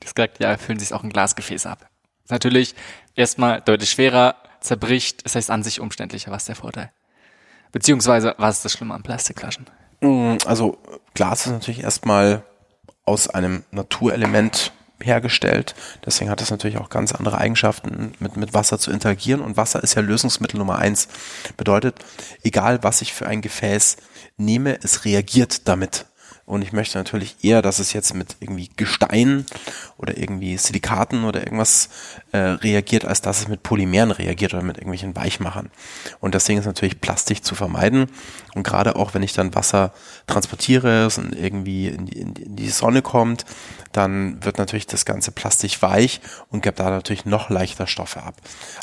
Du 0.00 0.06
hast 0.06 0.14
gesagt, 0.14 0.40
ja, 0.40 0.56
füllen 0.56 0.78
sich 0.78 0.92
auch 0.92 1.02
ein 1.02 1.10
Glasgefäß 1.10 1.66
ab. 1.66 1.88
ist 2.24 2.30
natürlich 2.30 2.74
erstmal 3.14 3.60
deutlich 3.60 3.90
schwerer, 3.90 4.36
zerbricht, 4.60 5.24
das 5.24 5.34
heißt 5.34 5.50
an 5.50 5.62
sich 5.62 5.80
umständlicher. 5.80 6.30
Was 6.30 6.42
ist 6.42 6.48
der 6.48 6.56
Vorteil? 6.56 6.90
Beziehungsweise, 7.74 8.36
was 8.38 8.58
ist 8.58 8.64
das 8.64 8.72
Schlimme 8.72 8.94
an 8.94 9.02
Plastikflaschen? 9.02 9.66
Mm, 10.00 10.36
also 10.46 10.78
Glas 11.14 11.44
ist 11.44 11.52
natürlich 11.52 11.82
erstmal 11.82 12.44
aus 13.04 13.28
einem 13.28 13.64
Naturelement 13.72 14.72
hergestellt. 15.02 15.74
Deswegen 16.06 16.30
hat 16.30 16.40
es 16.40 16.52
natürlich 16.52 16.78
auch 16.78 16.88
ganz 16.88 17.10
andere 17.10 17.36
Eigenschaften, 17.38 18.12
mit, 18.20 18.36
mit 18.36 18.54
Wasser 18.54 18.78
zu 18.78 18.92
interagieren. 18.92 19.40
Und 19.40 19.56
Wasser 19.56 19.82
ist 19.82 19.94
ja 19.94 20.02
Lösungsmittel 20.02 20.56
Nummer 20.56 20.78
eins. 20.78 21.08
Bedeutet, 21.56 21.96
egal 22.44 22.84
was 22.84 23.02
ich 23.02 23.12
für 23.12 23.26
ein 23.26 23.42
Gefäß 23.42 23.96
nehme, 24.36 24.78
es 24.80 25.04
reagiert 25.04 25.66
damit. 25.66 26.06
Und 26.46 26.62
ich 26.62 26.72
möchte 26.72 26.98
natürlich 26.98 27.36
eher, 27.42 27.62
dass 27.62 27.78
es 27.78 27.94
jetzt 27.94 28.14
mit 28.14 28.36
irgendwie 28.40 28.68
Gestein 28.76 29.46
oder 29.96 30.18
irgendwie 30.18 30.58
Silikaten 30.58 31.24
oder 31.24 31.40
irgendwas 31.40 31.88
äh, 32.32 32.38
reagiert, 32.38 33.06
als 33.06 33.22
dass 33.22 33.40
es 33.40 33.48
mit 33.48 33.62
Polymeren 33.62 34.10
reagiert 34.10 34.52
oder 34.52 34.62
mit 34.62 34.76
irgendwelchen 34.76 35.16
Weichmachern. 35.16 35.70
Und 36.20 36.34
deswegen 36.34 36.58
ist 36.58 36.66
natürlich 36.66 37.00
Plastik 37.00 37.44
zu 37.44 37.54
vermeiden. 37.54 38.08
Und 38.54 38.62
gerade 38.62 38.96
auch, 38.96 39.14
wenn 39.14 39.22
ich 39.22 39.32
dann 39.32 39.54
Wasser 39.54 39.92
transportiere 40.26 41.08
und 41.16 41.34
irgendwie 41.34 41.88
in 41.88 42.06
die, 42.06 42.20
in 42.20 42.56
die 42.56 42.68
Sonne 42.68 43.02
kommt, 43.02 43.44
dann 43.92 44.44
wird 44.44 44.58
natürlich 44.58 44.86
das 44.86 45.04
ganze 45.04 45.30
Plastik 45.30 45.80
weich 45.82 46.20
und 46.50 46.62
gibt 46.62 46.80
da 46.80 46.90
natürlich 46.90 47.24
noch 47.24 47.48
leichter 47.50 47.86
Stoffe 47.86 48.22
ab. 48.22 48.34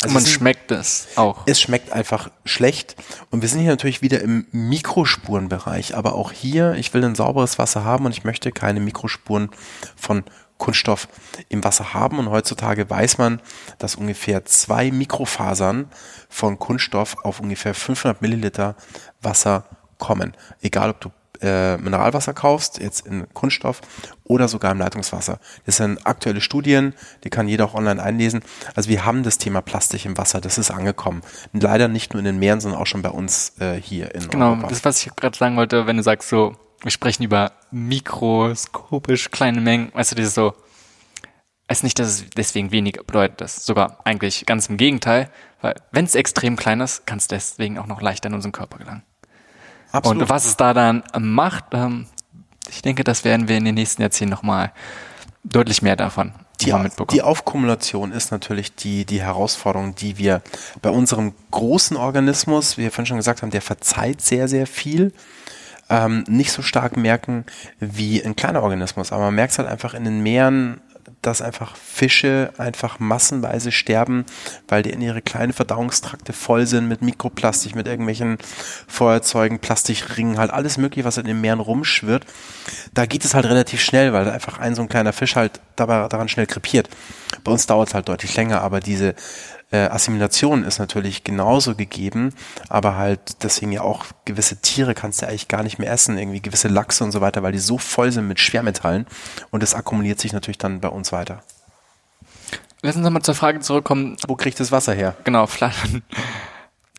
Also 0.01 0.13
man 0.13 0.25
schmeckt 0.25 0.71
es 0.71 1.07
auch. 1.15 1.43
Es 1.45 1.59
schmeckt 1.59 1.91
einfach 1.91 2.31
schlecht. 2.45 2.95
Und 3.29 3.41
wir 3.41 3.49
sind 3.49 3.59
hier 3.59 3.71
natürlich 3.71 4.01
wieder 4.01 4.21
im 4.21 4.47
Mikrospurenbereich. 4.51 5.95
Aber 5.95 6.15
auch 6.15 6.31
hier, 6.31 6.73
ich 6.75 6.93
will 6.93 7.03
ein 7.03 7.15
sauberes 7.15 7.59
Wasser 7.59 7.83
haben 7.83 8.05
und 8.05 8.11
ich 8.11 8.23
möchte 8.23 8.51
keine 8.51 8.79
Mikrospuren 8.79 9.49
von 9.95 10.23
Kunststoff 10.61 11.07
im 11.49 11.63
Wasser 11.63 11.95
haben. 11.95 12.19
Und 12.19 12.29
heutzutage 12.29 12.87
weiß 12.87 13.17
man, 13.17 13.41
dass 13.79 13.95
ungefähr 13.95 14.45
zwei 14.45 14.91
Mikrofasern 14.91 15.89
von 16.29 16.59
Kunststoff 16.59 17.17
auf 17.23 17.39
ungefähr 17.39 17.73
500 17.73 18.21
Milliliter 18.21 18.75
Wasser 19.21 19.65
kommen. 19.97 20.33
Egal, 20.61 20.89
ob 20.89 21.01
du 21.01 21.11
äh, 21.41 21.77
Mineralwasser 21.77 22.33
kaufst, 22.33 22.79
jetzt 22.79 23.05
in 23.05 23.27
Kunststoff 23.33 23.81
oder 24.23 24.47
sogar 24.47 24.71
im 24.71 24.77
Leitungswasser. 24.77 25.39
Das 25.65 25.77
sind 25.77 26.05
aktuelle 26.05 26.41
Studien, 26.41 26.93
die 27.23 27.29
kann 27.29 27.47
jeder 27.47 27.65
auch 27.65 27.73
online 27.73 28.01
einlesen. 28.01 28.41
Also 28.75 28.89
wir 28.89 29.05
haben 29.05 29.23
das 29.23 29.37
Thema 29.37 29.61
Plastik 29.61 30.05
im 30.05 30.17
Wasser, 30.17 30.39
das 30.39 30.57
ist 30.57 30.71
angekommen. 30.71 31.21
Und 31.53 31.63
leider 31.63 31.87
nicht 31.87 32.13
nur 32.13 32.19
in 32.19 32.25
den 32.25 32.39
Meeren, 32.39 32.61
sondern 32.61 32.79
auch 32.79 32.85
schon 32.85 33.01
bei 33.01 33.09
uns 33.09 33.53
äh, 33.59 33.81
hier 33.81 34.13
in 34.13 34.27
genau, 34.29 34.45
Europa. 34.45 34.59
Genau, 34.61 34.69
das 34.69 34.85
was 34.85 35.05
ich 35.05 35.15
gerade 35.15 35.37
sagen 35.37 35.57
wollte, 35.57 35.87
wenn 35.87 35.97
du 35.97 36.03
sagst 36.03 36.29
so, 36.29 36.55
wir 36.81 36.91
sprechen 36.91 37.23
über 37.23 37.51
mikroskopisch 37.71 39.31
kleine 39.31 39.61
Mengen, 39.61 39.91
weißt 39.93 40.11
du, 40.11 40.15
dieses 40.15 40.33
so, 40.33 40.53
es 41.67 41.79
ist 41.79 41.83
nicht, 41.83 41.99
dass 41.99 42.07
es 42.07 42.25
deswegen 42.35 42.71
weniger 42.71 43.03
bedeutet, 43.03 43.39
das 43.39 43.65
sogar 43.65 43.99
eigentlich 44.03 44.45
ganz 44.45 44.67
im 44.67 44.77
Gegenteil, 44.77 45.29
weil 45.61 45.75
wenn 45.91 46.05
es 46.05 46.15
extrem 46.15 46.57
klein 46.57 46.81
ist, 46.81 47.07
kann 47.07 47.17
es 47.17 47.27
deswegen 47.27 47.79
auch 47.79 47.87
noch 47.87 48.01
leichter 48.01 48.27
in 48.27 48.33
unseren 48.33 48.51
Körper 48.51 48.77
gelangen. 48.77 49.03
Absolut. 49.91 50.23
Und 50.23 50.29
was 50.29 50.45
es 50.45 50.57
da 50.57 50.73
dann 50.73 51.03
macht, 51.19 51.65
ähm, 51.73 52.07
ich 52.69 52.81
denke, 52.81 53.03
das 53.03 53.23
werden 53.23 53.47
wir 53.47 53.57
in 53.57 53.65
den 53.65 53.75
nächsten 53.75 54.01
Jahrzehnten 54.01 54.31
nochmal 54.31 54.71
deutlich 55.43 55.81
mehr 55.81 55.95
davon 55.95 56.33
die, 56.61 56.73
die 57.11 57.21
Aufkumulation 57.21 58.11
ist 58.11 58.31
natürlich 58.31 58.75
die, 58.75 59.05
die 59.05 59.21
Herausforderung, 59.21 59.95
die 59.95 60.17
wir 60.17 60.41
bei 60.81 60.89
unserem 60.89 61.33
großen 61.51 61.97
Organismus, 61.97 62.77
wie 62.77 62.83
wir 62.83 62.91
vorhin 62.91 63.07
schon 63.07 63.17
gesagt 63.17 63.41
haben, 63.41 63.51
der 63.51 63.61
verzeiht 63.61 64.21
sehr, 64.21 64.47
sehr 64.47 64.67
viel 64.67 65.13
ähm, 65.89 66.23
nicht 66.27 66.51
so 66.51 66.61
stark 66.61 66.97
merken 66.97 67.45
wie 67.79 68.23
ein 68.23 68.35
kleiner 68.35 68.63
Organismus. 68.63 69.11
Aber 69.11 69.25
man 69.25 69.35
merkt 69.35 69.53
es 69.53 69.59
halt 69.59 69.67
einfach 69.67 69.93
in 69.93 70.05
den 70.05 70.21
Meeren, 70.21 70.81
dass 71.21 71.41
einfach 71.41 71.75
Fische 71.75 72.51
einfach 72.57 72.99
massenweise 72.99 73.71
sterben, 73.71 74.25
weil 74.67 74.81
die 74.81 74.89
in 74.89 75.01
ihre 75.01 75.21
kleinen 75.21 75.53
Verdauungstrakte 75.53 76.33
voll 76.33 76.65
sind 76.65 76.87
mit 76.87 77.01
Mikroplastik, 77.01 77.75
mit 77.75 77.87
irgendwelchen 77.87 78.37
Feuerzeugen, 78.87 79.59
Plastikringen, 79.59 80.37
halt 80.37 80.51
alles 80.51 80.77
mögliche, 80.77 81.05
was 81.05 81.17
in 81.17 81.25
den 81.25 81.41
Meeren 81.41 81.59
rumschwirrt. 81.59 82.25
Da 82.93 83.05
geht 83.05 83.23
es 83.23 83.33
halt 83.33 83.45
relativ 83.45 83.81
schnell, 83.81 84.13
weil 84.13 84.29
einfach 84.29 84.59
ein 84.59 84.75
so 84.75 84.81
ein 84.81 84.89
kleiner 84.89 85.13
Fisch 85.13 85.35
halt 85.35 85.59
dabei, 85.75 86.07
daran 86.07 86.29
schnell 86.29 86.47
krepiert. 86.47 86.89
Bei 87.43 87.51
uns 87.51 87.67
dauert 87.67 87.89
es 87.89 87.93
halt 87.93 88.09
deutlich 88.09 88.35
länger, 88.35 88.61
aber 88.61 88.79
diese 88.79 89.15
äh, 89.71 89.87
Assimilation 89.87 90.63
ist 90.63 90.79
natürlich 90.79 91.23
genauso 91.23 91.75
gegeben, 91.75 92.33
aber 92.69 92.97
halt 92.97 93.43
deswegen 93.43 93.71
ja 93.71 93.81
auch 93.81 94.05
gewisse 94.25 94.57
Tiere 94.57 94.93
kannst 94.93 95.21
du 95.21 95.27
eigentlich 95.27 95.47
gar 95.47 95.63
nicht 95.63 95.79
mehr 95.79 95.91
essen, 95.91 96.17
irgendwie 96.17 96.41
gewisse 96.41 96.67
Lachse 96.67 97.03
und 97.03 97.11
so 97.11 97.21
weiter, 97.21 97.41
weil 97.43 97.53
die 97.53 97.59
so 97.59 97.77
voll 97.77 98.11
sind 98.11 98.27
mit 98.27 98.39
Schwermetallen 98.39 99.07
und 99.49 99.63
das 99.63 99.73
akkumuliert 99.73 100.19
sich 100.19 100.33
natürlich 100.33 100.57
dann 100.57 100.81
bei 100.81 100.89
uns 100.89 101.11
weiter. 101.11 101.43
Lass 102.81 102.95
uns 102.95 103.05
nochmal 103.05 103.21
zur 103.21 103.35
Frage 103.35 103.59
zurückkommen. 103.59 104.17
Wo 104.27 104.35
kriegt 104.35 104.59
das 104.59 104.71
Wasser 104.71 104.93
her? 104.93 105.15
Genau, 105.23 105.45
Flaschen. 105.45 106.03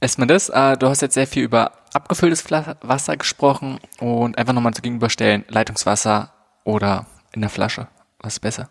Erstmal 0.00 0.28
das. 0.28 0.48
Äh, 0.48 0.76
du 0.76 0.88
hast 0.88 1.02
jetzt 1.02 1.14
sehr 1.14 1.26
viel 1.26 1.42
über 1.42 1.72
abgefülltes 1.92 2.50
Wasser 2.50 3.16
gesprochen 3.16 3.78
und 3.98 4.38
einfach 4.38 4.52
nochmal 4.52 4.74
zu 4.74 4.82
gegenüberstellen, 4.82 5.44
Leitungswasser 5.48 6.32
oder 6.64 7.06
in 7.32 7.40
der 7.40 7.50
Flasche. 7.50 7.88
Was 8.20 8.34
ist 8.34 8.40
besser? 8.40 8.68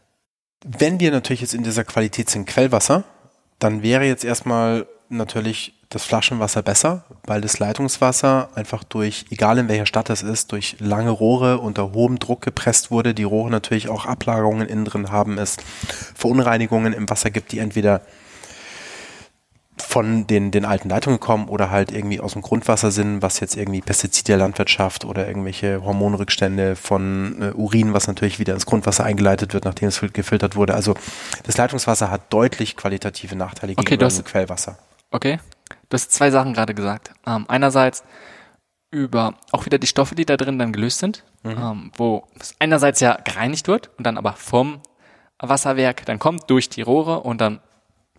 Wenn 0.66 1.00
wir 1.00 1.12
natürlich 1.12 1.42
jetzt 1.42 1.54
in 1.54 1.64
dieser 1.64 1.84
Qualität 1.84 2.30
sind, 2.30 2.48
Quellwasser, 2.48 3.04
dann 3.62 3.84
wäre 3.84 4.06
jetzt 4.06 4.26
erstmal 4.26 4.88
natürlich 5.10 5.74
das 5.90 6.04
Flaschenwasser 6.04 6.64
besser, 6.64 7.04
weil 7.26 7.42
das 7.42 7.60
Leitungswasser 7.60 8.50
einfach 8.56 8.84
durch, 8.84 9.26
egal 9.30 9.58
in 9.58 9.68
welcher 9.68 9.86
Stadt 9.86 10.10
es 10.10 10.24
ist, 10.24 10.52
durch 10.52 10.78
lange 10.80 11.12
Rohre 11.12 11.60
unter 11.60 11.94
hohem 11.94 12.18
Druck 12.18 12.42
gepresst 12.42 12.92
wurde. 12.92 13.14
Die 13.14 13.24
Rohre 13.24 13.52
natürlich 13.52 13.88
auch 13.90 14.06
Ablagerungen 14.06 14.68
innen 14.68 14.86
drin 14.86 15.12
haben, 15.12 15.38
es 15.38 15.58
Verunreinigungen 16.16 16.94
im 16.94 17.10
Wasser 17.10 17.30
gibt, 17.30 17.52
die 17.52 17.60
entweder 17.60 18.02
von 19.82 20.28
den, 20.28 20.52
den 20.52 20.66
alten 20.66 20.90
Leitungen 20.90 21.20
kommen 21.20 21.48
oder 21.48 21.70
halt 21.70 21.92
irgendwie 21.92 22.20
aus 22.20 22.34
dem 22.34 22.42
Grundwasser 22.42 22.92
sind, 22.92 23.22
was 23.22 23.40
jetzt 23.40 23.56
irgendwie 23.56 23.82
Pestizide 23.82 24.34
der 24.34 24.38
Landwirtschaft 24.38 25.06
oder 25.06 25.28
irgendwelche 25.28 25.84
Hormonrückstände 25.84 26.76
von 26.76 27.42
äh, 27.42 27.52
Urin, 27.54 27.94
was 27.94 28.08
natürlich 28.08 28.40
wieder 28.40 28.54
ins 28.54 28.66
Grundwasser 28.66 29.04
eingeleitet 29.04 29.54
wird, 29.54 29.66
nachdem 29.66 29.90
es 29.90 30.02
gefiltert 30.14 30.56
wurde. 30.56 30.74
Also 30.74 30.96
das 31.44 31.58
Leitungswasser 31.58 32.10
hat 32.10 32.32
deutlich 32.32 32.78
qualitative 32.78 33.36
Nachteile 33.36 33.74
okay, 33.74 33.98
gegenüber 33.98 34.10
dem 34.10 34.26
Quellwasser. 34.26 34.78
Okay, 35.12 35.40
du 35.90 35.96
hast 35.96 36.12
zwei 36.12 36.32
Sachen 36.32 36.54
gerade 36.54 36.74
gesagt. 36.74 37.12
Ähm, 37.28 37.46
einerseits 37.48 38.04
über 38.92 39.36
auch 39.52 39.66
wieder 39.66 39.80
die 39.80 39.88
Stoffe, 39.88 40.16
die 40.16 40.26
da 40.26 40.38
drin 40.38 40.60
dann 40.60 40.74
gelöst 40.74 41.00
sind, 41.00 41.24
mhm. 41.44 41.52
ähm, 41.52 41.92
wo 41.96 42.28
es 42.40 42.56
einerseits 42.60 43.00
ja 43.00 43.18
gereinigt 43.24 43.68
wird 43.68 43.90
und 43.98 44.06
dann 44.06 44.18
aber 44.18 44.34
vom 44.34 44.82
Wasserwerk 45.40 46.06
dann 46.06 46.20
kommt 46.20 46.50
durch 46.50 46.70
die 46.70 46.82
Rohre 46.82 47.22
und 47.22 47.42
dann 47.42 47.62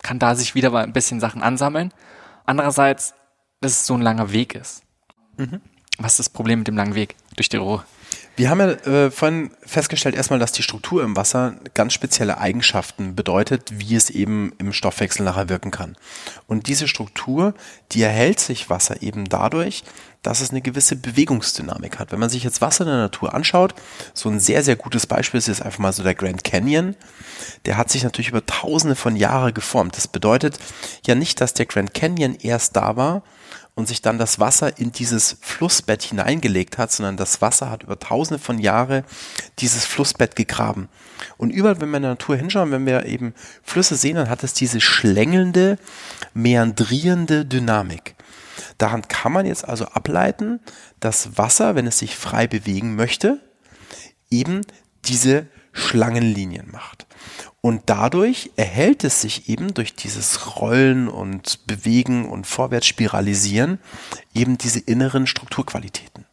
kann 0.02 0.18
da 0.18 0.34
sich 0.34 0.54
wieder 0.54 0.70
mal 0.70 0.84
ein 0.84 0.92
bisschen 0.92 1.20
Sachen 1.20 1.42
ansammeln. 1.42 1.92
Andererseits, 2.44 3.14
dass 3.60 3.72
es 3.72 3.86
so 3.86 3.94
ein 3.94 4.02
langer 4.02 4.32
Weg 4.32 4.54
ist. 4.54 4.82
Mhm. 5.36 5.60
Was 5.98 6.12
ist 6.12 6.18
das 6.18 6.30
Problem 6.30 6.60
mit 6.60 6.68
dem 6.68 6.76
langen 6.76 6.94
Weg 6.94 7.16
durch 7.36 7.48
die 7.48 7.56
Rohre? 7.56 7.84
Wir 8.34 8.48
haben 8.48 8.60
ja 8.60 8.70
äh, 8.70 9.10
vorhin 9.10 9.50
festgestellt 9.64 10.14
erstmal, 10.14 10.38
dass 10.38 10.52
die 10.52 10.62
Struktur 10.62 11.02
im 11.02 11.16
Wasser 11.16 11.54
ganz 11.74 11.92
spezielle 11.92 12.38
Eigenschaften 12.38 13.14
bedeutet, 13.14 13.78
wie 13.78 13.94
es 13.94 14.08
eben 14.08 14.52
im 14.58 14.72
Stoffwechsel 14.72 15.24
nachher 15.24 15.50
wirken 15.50 15.70
kann. 15.70 15.96
Und 16.46 16.66
diese 16.66 16.88
Struktur, 16.88 17.52
die 17.92 18.02
erhält 18.02 18.40
sich 18.40 18.70
Wasser 18.70 19.02
eben 19.02 19.28
dadurch, 19.28 19.84
dass 20.22 20.40
es 20.40 20.50
eine 20.50 20.62
gewisse 20.62 20.96
Bewegungsdynamik 20.96 21.98
hat. 21.98 22.12
Wenn 22.12 22.20
man 22.20 22.30
sich 22.30 22.44
jetzt 22.44 22.62
Wasser 22.62 22.84
in 22.84 22.90
der 22.90 22.98
Natur 22.98 23.34
anschaut, 23.34 23.74
so 24.14 24.30
ein 24.30 24.40
sehr, 24.40 24.62
sehr 24.62 24.76
gutes 24.76 25.06
Beispiel 25.06 25.38
ist 25.38 25.48
jetzt 25.48 25.62
einfach 25.62 25.80
mal 25.80 25.92
so 25.92 26.02
der 26.02 26.14
Grand 26.14 26.42
Canyon. 26.44 26.96
Der 27.66 27.76
hat 27.76 27.90
sich 27.90 28.04
natürlich 28.04 28.30
über 28.30 28.46
tausende 28.46 28.94
von 28.94 29.16
Jahren 29.16 29.52
geformt. 29.52 29.96
Das 29.96 30.08
bedeutet 30.08 30.58
ja 31.06 31.14
nicht, 31.14 31.40
dass 31.40 31.54
der 31.54 31.66
Grand 31.66 31.92
Canyon 31.92 32.36
erst 32.36 32.76
da 32.76 32.96
war, 32.96 33.22
und 33.74 33.88
sich 33.88 34.02
dann 34.02 34.18
das 34.18 34.38
Wasser 34.38 34.78
in 34.78 34.92
dieses 34.92 35.38
Flussbett 35.40 36.02
hineingelegt 36.02 36.76
hat, 36.76 36.92
sondern 36.92 37.16
das 37.16 37.40
Wasser 37.40 37.70
hat 37.70 37.82
über 37.82 37.98
tausende 37.98 38.38
von 38.38 38.58
Jahren 38.58 39.04
dieses 39.58 39.86
Flussbett 39.86 40.36
gegraben. 40.36 40.88
Und 41.38 41.50
überall, 41.50 41.80
wenn 41.80 41.90
wir 41.90 41.96
in 41.96 42.02
der 42.02 42.12
Natur 42.12 42.36
hinschauen, 42.36 42.70
wenn 42.70 42.84
wir 42.84 43.06
eben 43.06 43.34
Flüsse 43.62 43.96
sehen, 43.96 44.16
dann 44.16 44.28
hat 44.28 44.44
es 44.44 44.52
diese 44.52 44.80
schlängelnde, 44.80 45.78
meandrierende 46.34 47.46
Dynamik. 47.46 48.14
Daran 48.76 49.02
kann 49.08 49.32
man 49.32 49.46
jetzt 49.46 49.66
also 49.66 49.86
ableiten, 49.86 50.60
dass 51.00 51.38
Wasser, 51.38 51.74
wenn 51.74 51.86
es 51.86 51.98
sich 51.98 52.16
frei 52.16 52.46
bewegen 52.46 52.94
möchte, 52.94 53.40
eben 54.30 54.62
diese 55.04 55.46
Schlangenlinien 55.72 56.70
macht. 56.70 57.06
Und 57.64 57.82
dadurch 57.86 58.50
erhält 58.56 59.04
es 59.04 59.20
sich 59.20 59.48
eben 59.48 59.72
durch 59.72 59.94
dieses 59.94 60.56
Rollen 60.56 61.08
und 61.08 61.64
Bewegen 61.68 62.28
und 62.28 62.44
Vorwärtsspiralisieren 62.44 63.78
eben 64.34 64.58
diese 64.58 64.80
inneren 64.80 65.28
Strukturqualitäten. 65.28 66.26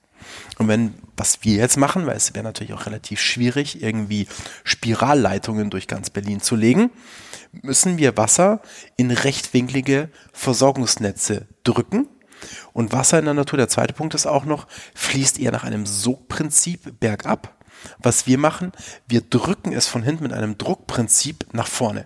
Und 0.58 0.68
wenn, 0.68 0.96
was 1.16 1.44
wir 1.44 1.54
jetzt 1.54 1.78
machen, 1.78 2.08
weil 2.08 2.18
es 2.18 2.34
wäre 2.34 2.44
natürlich 2.44 2.74
auch 2.74 2.88
relativ 2.88 3.22
schwierig, 3.22 3.84
irgendwie 3.84 4.28
Spiralleitungen 4.64 5.70
durch 5.70 5.88
ganz 5.88 6.10
Berlin 6.10 6.42
zu 6.42 6.56
legen, 6.56 6.90
müssen 7.62 8.00
wir 8.00 8.18
Wasser 8.18 8.64
in 8.98 9.12
rechtwinklige 9.12 10.10
Versorgungsnetze 10.34 11.48
drücken. 11.64 12.08
Und 12.74 12.92
Wasser 12.92 13.20
in 13.20 13.26
der 13.26 13.36
Natur, 13.36 13.58
der 13.58 13.70
zweite 13.70 13.94
Punkt 13.94 14.16
ist 14.16 14.26
auch 14.26 14.46
noch, 14.46 14.66
fließt 14.96 15.40
eher 15.40 15.52
nach 15.52 15.64
einem 15.64 15.86
Sogprinzip 15.86 17.00
bergab 17.00 17.59
was 18.00 18.28
wir 18.28 18.38
machen, 18.38 18.72
wir 19.08 19.22
drücken 19.22 19.74
es 19.74 19.88
von 19.88 20.04
hinten 20.04 20.24
mit 20.24 20.34
einem 20.34 20.58
Druckprinzip 20.58 21.48
nach 21.54 21.68
vorne. 21.68 22.06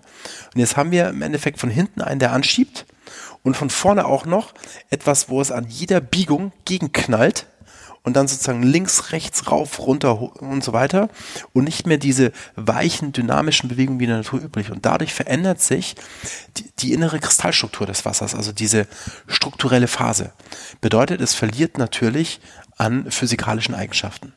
Und 0.53 0.59
jetzt 0.59 0.77
haben 0.77 0.91
wir 0.91 1.09
im 1.09 1.21
Endeffekt 1.21 1.59
von 1.59 1.69
hinten 1.69 2.01
einen, 2.01 2.19
der 2.19 2.33
anschiebt 2.33 2.85
und 3.43 3.55
von 3.55 3.69
vorne 3.69 4.05
auch 4.05 4.25
noch 4.25 4.53
etwas, 4.89 5.29
wo 5.29 5.41
es 5.41 5.51
an 5.51 5.67
jeder 5.67 6.01
Biegung 6.01 6.51
gegenknallt 6.65 7.47
und 8.03 8.17
dann 8.17 8.27
sozusagen 8.27 8.63
links, 8.63 9.11
rechts, 9.11 9.49
rauf, 9.49 9.79
runter 9.79 10.21
und 10.41 10.63
so 10.63 10.73
weiter 10.73 11.09
und 11.53 11.63
nicht 11.63 11.87
mehr 11.87 11.97
diese 11.97 12.31
weichen, 12.55 13.13
dynamischen 13.13 13.69
Bewegungen 13.69 13.99
wie 13.99 14.03
in 14.03 14.09
der 14.09 14.17
Natur 14.17 14.41
üblich. 14.41 14.71
Und 14.71 14.85
dadurch 14.85 15.13
verändert 15.13 15.61
sich 15.61 15.95
die, 16.57 16.69
die 16.79 16.93
innere 16.93 17.19
Kristallstruktur 17.19 17.87
des 17.87 18.03
Wassers, 18.05 18.35
also 18.35 18.51
diese 18.51 18.87
strukturelle 19.27 19.87
Phase. 19.87 20.33
Bedeutet, 20.81 21.21
es 21.21 21.33
verliert 21.33 21.77
natürlich 21.77 22.41
an 22.77 23.09
physikalischen 23.09 23.73
Eigenschaften. 23.73 24.33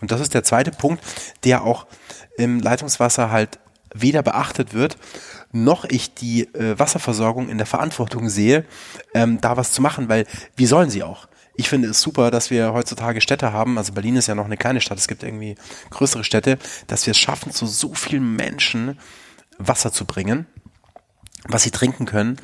Und 0.00 0.10
das 0.10 0.20
ist 0.20 0.34
der 0.34 0.44
zweite 0.44 0.70
Punkt, 0.70 1.02
der 1.44 1.62
auch 1.62 1.86
im 2.36 2.60
Leitungswasser 2.60 3.30
halt 3.30 3.58
weder 3.94 4.22
beachtet 4.22 4.74
wird, 4.74 4.98
noch 5.52 5.84
ich 5.84 6.14
die 6.14 6.42
äh, 6.54 6.78
Wasserversorgung 6.78 7.48
in 7.48 7.58
der 7.58 7.66
Verantwortung 7.66 8.28
sehe, 8.28 8.64
ähm, 9.14 9.40
da 9.40 9.56
was 9.56 9.72
zu 9.72 9.80
machen, 9.80 10.08
weil 10.08 10.26
wie 10.56 10.66
sollen 10.66 10.90
sie 10.90 11.02
auch? 11.02 11.28
Ich 11.54 11.70
finde 11.70 11.88
es 11.88 12.02
super, 12.02 12.30
dass 12.30 12.50
wir 12.50 12.74
heutzutage 12.74 13.22
Städte 13.22 13.52
haben, 13.52 13.78
also 13.78 13.92
Berlin 13.92 14.16
ist 14.16 14.26
ja 14.26 14.34
noch 14.34 14.44
eine 14.44 14.58
kleine 14.58 14.82
Stadt, 14.82 14.98
es 14.98 15.08
gibt 15.08 15.22
irgendwie 15.22 15.54
größere 15.90 16.24
Städte, 16.24 16.58
dass 16.86 17.06
wir 17.06 17.12
es 17.12 17.18
schaffen, 17.18 17.50
zu 17.52 17.66
so 17.66 17.94
vielen 17.94 18.36
Menschen 18.36 18.98
Wasser 19.56 19.90
zu 19.90 20.04
bringen, 20.04 20.46
was 21.48 21.62
sie 21.62 21.70
trinken 21.70 22.04
können, 22.04 22.36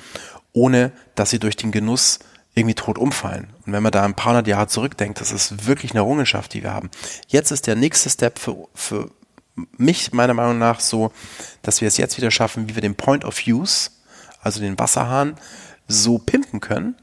ohne 0.53 0.92
dass 1.14 1.30
sie 1.30 1.38
durch 1.38 1.57
den 1.57 1.72
Genuss 1.72 2.20
irgendwie 2.55 2.74
tot 2.74 2.98
umfallen. 2.98 3.48
Und 3.66 3.72
wenn 3.72 3.82
man 3.82 3.92
da 3.92 4.05
ein 4.05 4.14
paar 4.14 4.32
hundert 4.32 4.46
Jahre 4.46 4.66
zurückdenkt, 4.66 5.20
das 5.20 5.32
ist 5.32 5.66
wirklich 5.66 5.92
eine 5.92 6.00
Errungenschaft, 6.00 6.53
die 6.53 6.62
wir 6.62 6.72
haben. 6.72 6.90
Jetzt 7.28 7.50
ist 7.50 7.66
der 7.66 7.76
nächste 7.76 8.11
Step 8.11 8.38
für, 8.38 8.68
für 8.74 9.11
mich 9.76 10.12
meiner 10.12 10.34
Meinung 10.34 10.59
nach 10.59 10.80
so, 10.80 11.12
dass 11.62 11.80
wir 11.80 11.88
es 11.88 11.96
jetzt 11.96 12.16
wieder 12.16 12.30
schaffen, 12.30 12.68
wie 12.68 12.74
wir 12.74 12.82
den 12.82 12.94
Point 12.94 13.24
of 13.24 13.46
Use, 13.46 13.90
also 14.42 14.61
den 14.61 14.78
Wasserhahn, 14.78 15.36
so 15.88 16.18
pimpen 16.18 16.61
können, 16.61 16.96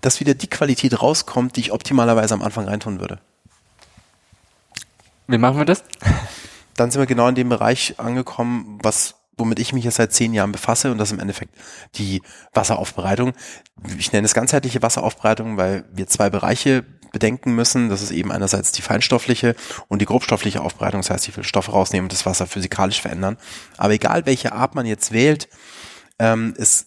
dass 0.00 0.20
wieder 0.20 0.34
die 0.34 0.48
Qualität 0.48 1.00
rauskommt, 1.00 1.56
die 1.56 1.60
ich 1.60 1.72
optimalerweise 1.72 2.34
am 2.34 2.42
Anfang 2.42 2.66
reintun 2.66 3.00
würde. 3.00 3.20
Wie 5.26 5.38
machen 5.38 5.58
wir 5.58 5.64
das? 5.64 5.84
Dann 6.74 6.90
sind 6.90 7.00
wir 7.00 7.06
genau 7.06 7.28
in 7.28 7.34
dem 7.34 7.48
Bereich 7.48 7.94
angekommen, 7.98 8.78
was 8.82 9.14
womit 9.40 9.58
ich 9.58 9.72
mich 9.72 9.84
jetzt 9.84 9.96
seit 9.96 10.12
zehn 10.12 10.32
Jahren 10.32 10.52
befasse 10.52 10.92
und 10.92 10.98
das 10.98 11.10
im 11.10 11.18
Endeffekt 11.18 11.54
die 11.96 12.22
Wasseraufbereitung. 12.52 13.32
Ich 13.98 14.12
nenne 14.12 14.26
es 14.26 14.34
ganzheitliche 14.34 14.82
Wasseraufbereitung, 14.82 15.56
weil 15.56 15.84
wir 15.92 16.06
zwei 16.06 16.30
Bereiche 16.30 16.84
bedenken 17.12 17.54
müssen. 17.54 17.88
Das 17.88 18.02
ist 18.02 18.12
eben 18.12 18.30
einerseits 18.30 18.72
die 18.72 18.82
feinstoffliche 18.82 19.56
und 19.88 20.00
die 20.00 20.06
grobstoffliche 20.06 20.60
Aufbereitung. 20.60 21.00
Das 21.00 21.10
heißt, 21.10 21.28
ich 21.28 21.36
will 21.36 21.44
Stoffe 21.44 21.72
rausnehmen 21.72 22.04
und 22.04 22.12
das 22.12 22.26
Wasser 22.26 22.46
physikalisch 22.46 23.00
verändern. 23.00 23.36
Aber 23.76 23.92
egal, 23.92 24.26
welche 24.26 24.52
Art 24.52 24.74
man 24.74 24.86
jetzt 24.86 25.12
wählt, 25.12 25.48
ähm, 26.18 26.54
es 26.56 26.86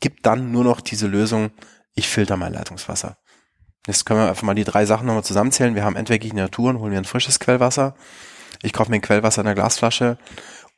gibt 0.00 0.26
dann 0.26 0.50
nur 0.50 0.64
noch 0.64 0.80
diese 0.80 1.06
Lösung, 1.06 1.50
ich 1.94 2.08
filter 2.08 2.36
mein 2.36 2.52
Leitungswasser. 2.52 3.18
Jetzt 3.86 4.04
können 4.04 4.20
wir 4.20 4.28
einfach 4.28 4.42
mal 4.42 4.54
die 4.54 4.64
drei 4.64 4.84
Sachen 4.86 5.06
nochmal 5.06 5.24
zusammenzählen. 5.24 5.74
Wir 5.74 5.84
haben 5.84 5.96
entweder 5.96 6.18
die 6.18 6.32
Natur 6.32 6.70
und 6.70 6.80
hole 6.80 6.90
mir 6.90 6.98
ein 6.98 7.04
frisches 7.04 7.40
Quellwasser. 7.40 7.94
Ich 8.62 8.72
kaufe 8.72 8.90
mir 8.90 8.96
ein 8.96 9.02
Quellwasser 9.02 9.40
in 9.40 9.46
einer 9.46 9.54
Glasflasche 9.54 10.18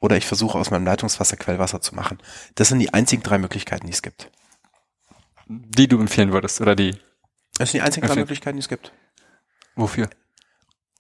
oder 0.03 0.17
ich 0.17 0.27
versuche 0.27 0.59
aus 0.59 0.71
meinem 0.71 0.85
Leitungswasser 0.85 1.37
Quellwasser 1.37 1.81
zu 1.81 1.95
machen. 1.95 2.19
Das 2.57 2.69
sind 2.69 2.81
die 2.81 2.93
einzigen 2.93 3.23
drei 3.23 3.39
Möglichkeiten, 3.39 3.87
die 3.87 3.93
es 3.93 4.03
gibt. 4.03 4.31
Die 5.47 5.87
du 5.87 5.99
empfehlen 6.01 6.33
würdest 6.33 6.61
oder 6.61 6.75
die 6.75 6.97
das 7.57 7.71
sind 7.71 7.81
die 7.81 7.83
einzigen 7.83 8.07
drei 8.07 8.17
Möglichkeiten, 8.17 8.57
die 8.57 8.63
es 8.63 8.69
gibt. 8.69 8.93
Wofür? 9.77 10.11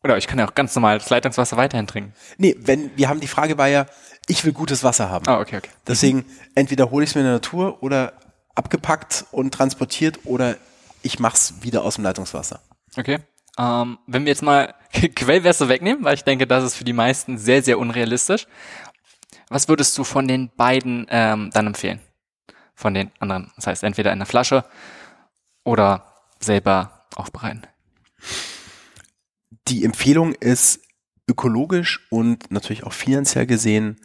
Oder 0.05 0.19
ich 0.19 0.27
kann 0.27 0.39
ja 0.39 0.49
auch 0.49 0.55
ganz 0.55 0.75
normal 0.75 0.99
das 0.99 1.11
Leitungswasser 1.11 1.57
weiterhin 1.57 1.87
trinken. 1.87 2.15
Nee, 2.39 2.57
wenn, 2.59 2.97
wir 2.97 3.09
haben 3.09 3.21
die 3.21 3.29
Frage 3.29 3.59
war 3.59 3.69
ja, 3.69 3.87
ich 4.29 4.45
will 4.45 4.53
gutes 4.53 4.85
Wasser 4.85 5.11
haben. 5.11 5.27
Ah, 5.27 5.41
okay, 5.41 5.59
okay. 5.59 5.71
Deswegen, 5.87 6.19
mhm. 6.19 6.27
entweder 6.55 6.91
hole 6.91 7.05
ich 7.05 7.11
es 7.11 7.15
mir 7.15 7.23
in 7.23 7.27
der 7.27 7.35
Natur 7.35 7.83
oder 7.83 8.13
abgepackt 8.55 9.27
und 9.33 9.53
transportiert 9.53 10.21
oder 10.25 10.57
ich 11.03 11.19
mach's 11.19 11.55
wieder 11.63 11.83
aus 11.83 11.97
dem 11.97 12.05
Leitungswasser. 12.05 12.61
Okay. 12.97 13.19
Ähm, 13.59 13.99
wenn 14.07 14.25
wir 14.25 14.31
jetzt 14.31 14.43
mal 14.43 14.75
Quellwasser 14.93 15.69
wegnehmen, 15.69 16.05
weil 16.05 16.15
ich 16.15 16.25
denke, 16.25 16.47
das 16.47 16.65
ist 16.65 16.75
für 16.75 16.85
die 16.85 16.93
meisten 16.93 17.39
sehr, 17.39 17.63
sehr 17.63 17.79
unrealistisch. 17.79 18.47
Was 19.53 19.69
würdest 19.69 19.97
du 19.99 20.05
von 20.05 20.27
den 20.27 20.51
beiden 20.57 21.07
ähm, 21.11 21.51
dann 21.53 21.67
empfehlen? 21.67 22.01
Von 22.75 22.95
den 22.95 23.11
anderen. 23.19 23.53
Das 23.57 23.67
heißt, 23.67 23.83
entweder 23.85 24.11
in 24.13 24.19
der 24.19 24.27
Flasche 24.27 24.65
oder 25.63 26.07
selber 26.41 27.07
aufbereiten? 27.15 27.67
Die 29.69 29.85
Empfehlung 29.85 30.33
ist 30.33 30.81
ökologisch 31.29 32.07
und 32.11 32.51
natürlich 32.51 32.85
auch 32.85 32.95
finanziell 32.95 33.47
gesehen 33.47 34.01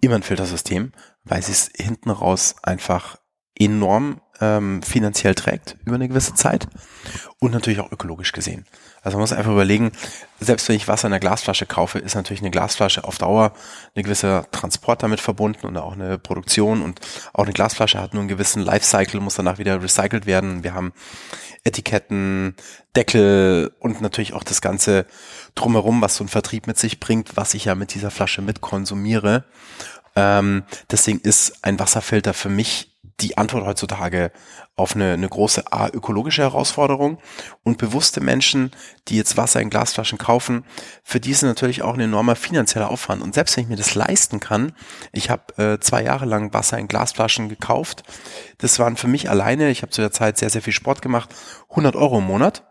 immer 0.00 0.16
ein 0.16 0.24
Filtersystem, 0.24 0.92
weil 1.22 1.42
sie 1.42 1.52
es 1.52 1.70
hinten 1.74 2.10
raus 2.10 2.56
einfach 2.62 3.18
enorm 3.54 4.20
ähm, 4.40 4.82
finanziell 4.82 5.34
trägt 5.36 5.76
über 5.84 5.94
eine 5.94 6.08
gewisse 6.08 6.34
Zeit 6.34 6.66
und 7.38 7.52
natürlich 7.52 7.80
auch 7.80 7.92
ökologisch 7.92 8.32
gesehen. 8.32 8.66
Also 9.02 9.16
man 9.16 9.22
muss 9.22 9.32
einfach 9.32 9.52
überlegen, 9.52 9.92
selbst 10.40 10.68
wenn 10.68 10.76
ich 10.76 10.88
Wasser 10.88 11.08
in 11.08 11.12
einer 11.12 11.20
Glasflasche 11.20 11.66
kaufe, 11.66 11.98
ist 11.98 12.14
natürlich 12.14 12.40
eine 12.42 12.50
Glasflasche 12.50 13.04
auf 13.04 13.18
Dauer 13.18 13.52
eine 13.94 14.04
gewisse 14.04 14.44
Transport 14.50 15.02
damit 15.02 15.20
verbunden 15.20 15.66
und 15.66 15.76
auch 15.76 15.92
eine 15.92 16.18
Produktion 16.18 16.82
und 16.82 17.00
auch 17.32 17.44
eine 17.44 17.52
Glasflasche 17.52 18.00
hat 18.00 18.14
nur 18.14 18.20
einen 18.20 18.28
gewissen 18.28 18.62
Lifecycle, 18.62 19.20
muss 19.20 19.34
danach 19.34 19.58
wieder 19.58 19.82
recycelt 19.82 20.26
werden. 20.26 20.64
Wir 20.64 20.74
haben 20.74 20.92
Etiketten, 21.64 22.56
Deckel 22.96 23.72
und 23.78 24.00
natürlich 24.00 24.32
auch 24.32 24.44
das 24.44 24.60
ganze 24.60 25.06
drumherum, 25.54 26.00
was 26.02 26.16
so 26.16 26.24
ein 26.24 26.28
Vertrieb 26.28 26.66
mit 26.66 26.78
sich 26.78 27.00
bringt, 27.00 27.36
was 27.36 27.54
ich 27.54 27.66
ja 27.66 27.74
mit 27.74 27.94
dieser 27.94 28.10
Flasche 28.10 28.42
mit 28.42 28.60
konsumiere. 28.60 29.44
Ähm, 30.16 30.64
deswegen 30.90 31.20
ist 31.20 31.64
ein 31.64 31.78
Wasserfilter 31.78 32.34
für 32.34 32.48
mich 32.48 32.87
die 33.20 33.36
Antwort 33.36 33.64
heutzutage 33.64 34.30
auf 34.76 34.94
eine, 34.94 35.14
eine 35.14 35.28
große 35.28 35.72
A, 35.72 35.88
ökologische 35.88 36.42
Herausforderung 36.42 37.18
und 37.64 37.78
bewusste 37.78 38.20
Menschen, 38.20 38.70
die 39.08 39.16
jetzt 39.16 39.36
Wasser 39.36 39.60
in 39.60 39.70
Glasflaschen 39.70 40.18
kaufen, 40.18 40.64
für 41.02 41.18
die 41.18 41.32
ist 41.32 41.42
natürlich 41.42 41.82
auch 41.82 41.94
ein 41.94 42.00
enormer 42.00 42.36
finanzieller 42.36 42.90
Aufwand. 42.90 43.22
Und 43.22 43.34
selbst 43.34 43.56
wenn 43.56 43.64
ich 43.64 43.70
mir 43.70 43.76
das 43.76 43.96
leisten 43.96 44.38
kann, 44.38 44.72
ich 45.12 45.30
habe 45.30 45.58
äh, 45.58 45.80
zwei 45.80 46.04
Jahre 46.04 46.26
lang 46.26 46.54
Wasser 46.54 46.78
in 46.78 46.86
Glasflaschen 46.86 47.48
gekauft, 47.48 48.04
das 48.58 48.78
waren 48.78 48.96
für 48.96 49.08
mich 49.08 49.28
alleine, 49.28 49.70
ich 49.70 49.82
habe 49.82 49.90
zu 49.90 50.00
der 50.00 50.12
Zeit 50.12 50.38
sehr, 50.38 50.50
sehr 50.50 50.62
viel 50.62 50.72
Sport 50.72 51.02
gemacht, 51.02 51.34
100 51.70 51.96
Euro 51.96 52.18
im 52.18 52.26
Monat. 52.26 52.64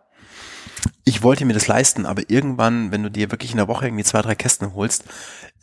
Ich 1.03 1.23
wollte 1.23 1.43
mir 1.43 1.53
das 1.53 1.67
leisten, 1.67 2.05
aber 2.05 2.29
irgendwann, 2.29 2.91
wenn 2.91 3.03
du 3.03 3.11
dir 3.11 3.31
wirklich 3.31 3.51
in 3.51 3.57
der 3.57 3.67
Woche 3.67 3.87
irgendwie 3.87 4.03
zwei, 4.03 4.21
drei 4.21 4.35
Kästen 4.35 4.73
holst, 4.73 5.03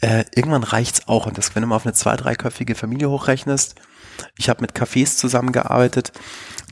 äh, 0.00 0.24
irgendwann 0.34 0.62
reicht's 0.62 1.08
auch. 1.08 1.26
Und 1.26 1.38
das, 1.38 1.54
wenn 1.54 1.62
du 1.62 1.68
mal 1.68 1.76
auf 1.76 1.86
eine 1.86 1.94
zwei, 1.94 2.16
dreiköpfige 2.16 2.74
Familie 2.74 3.08
hochrechnest, 3.08 3.76
ich 4.36 4.48
habe 4.48 4.60
mit 4.60 4.72
Cafés 4.72 5.16
zusammengearbeitet, 5.16 6.12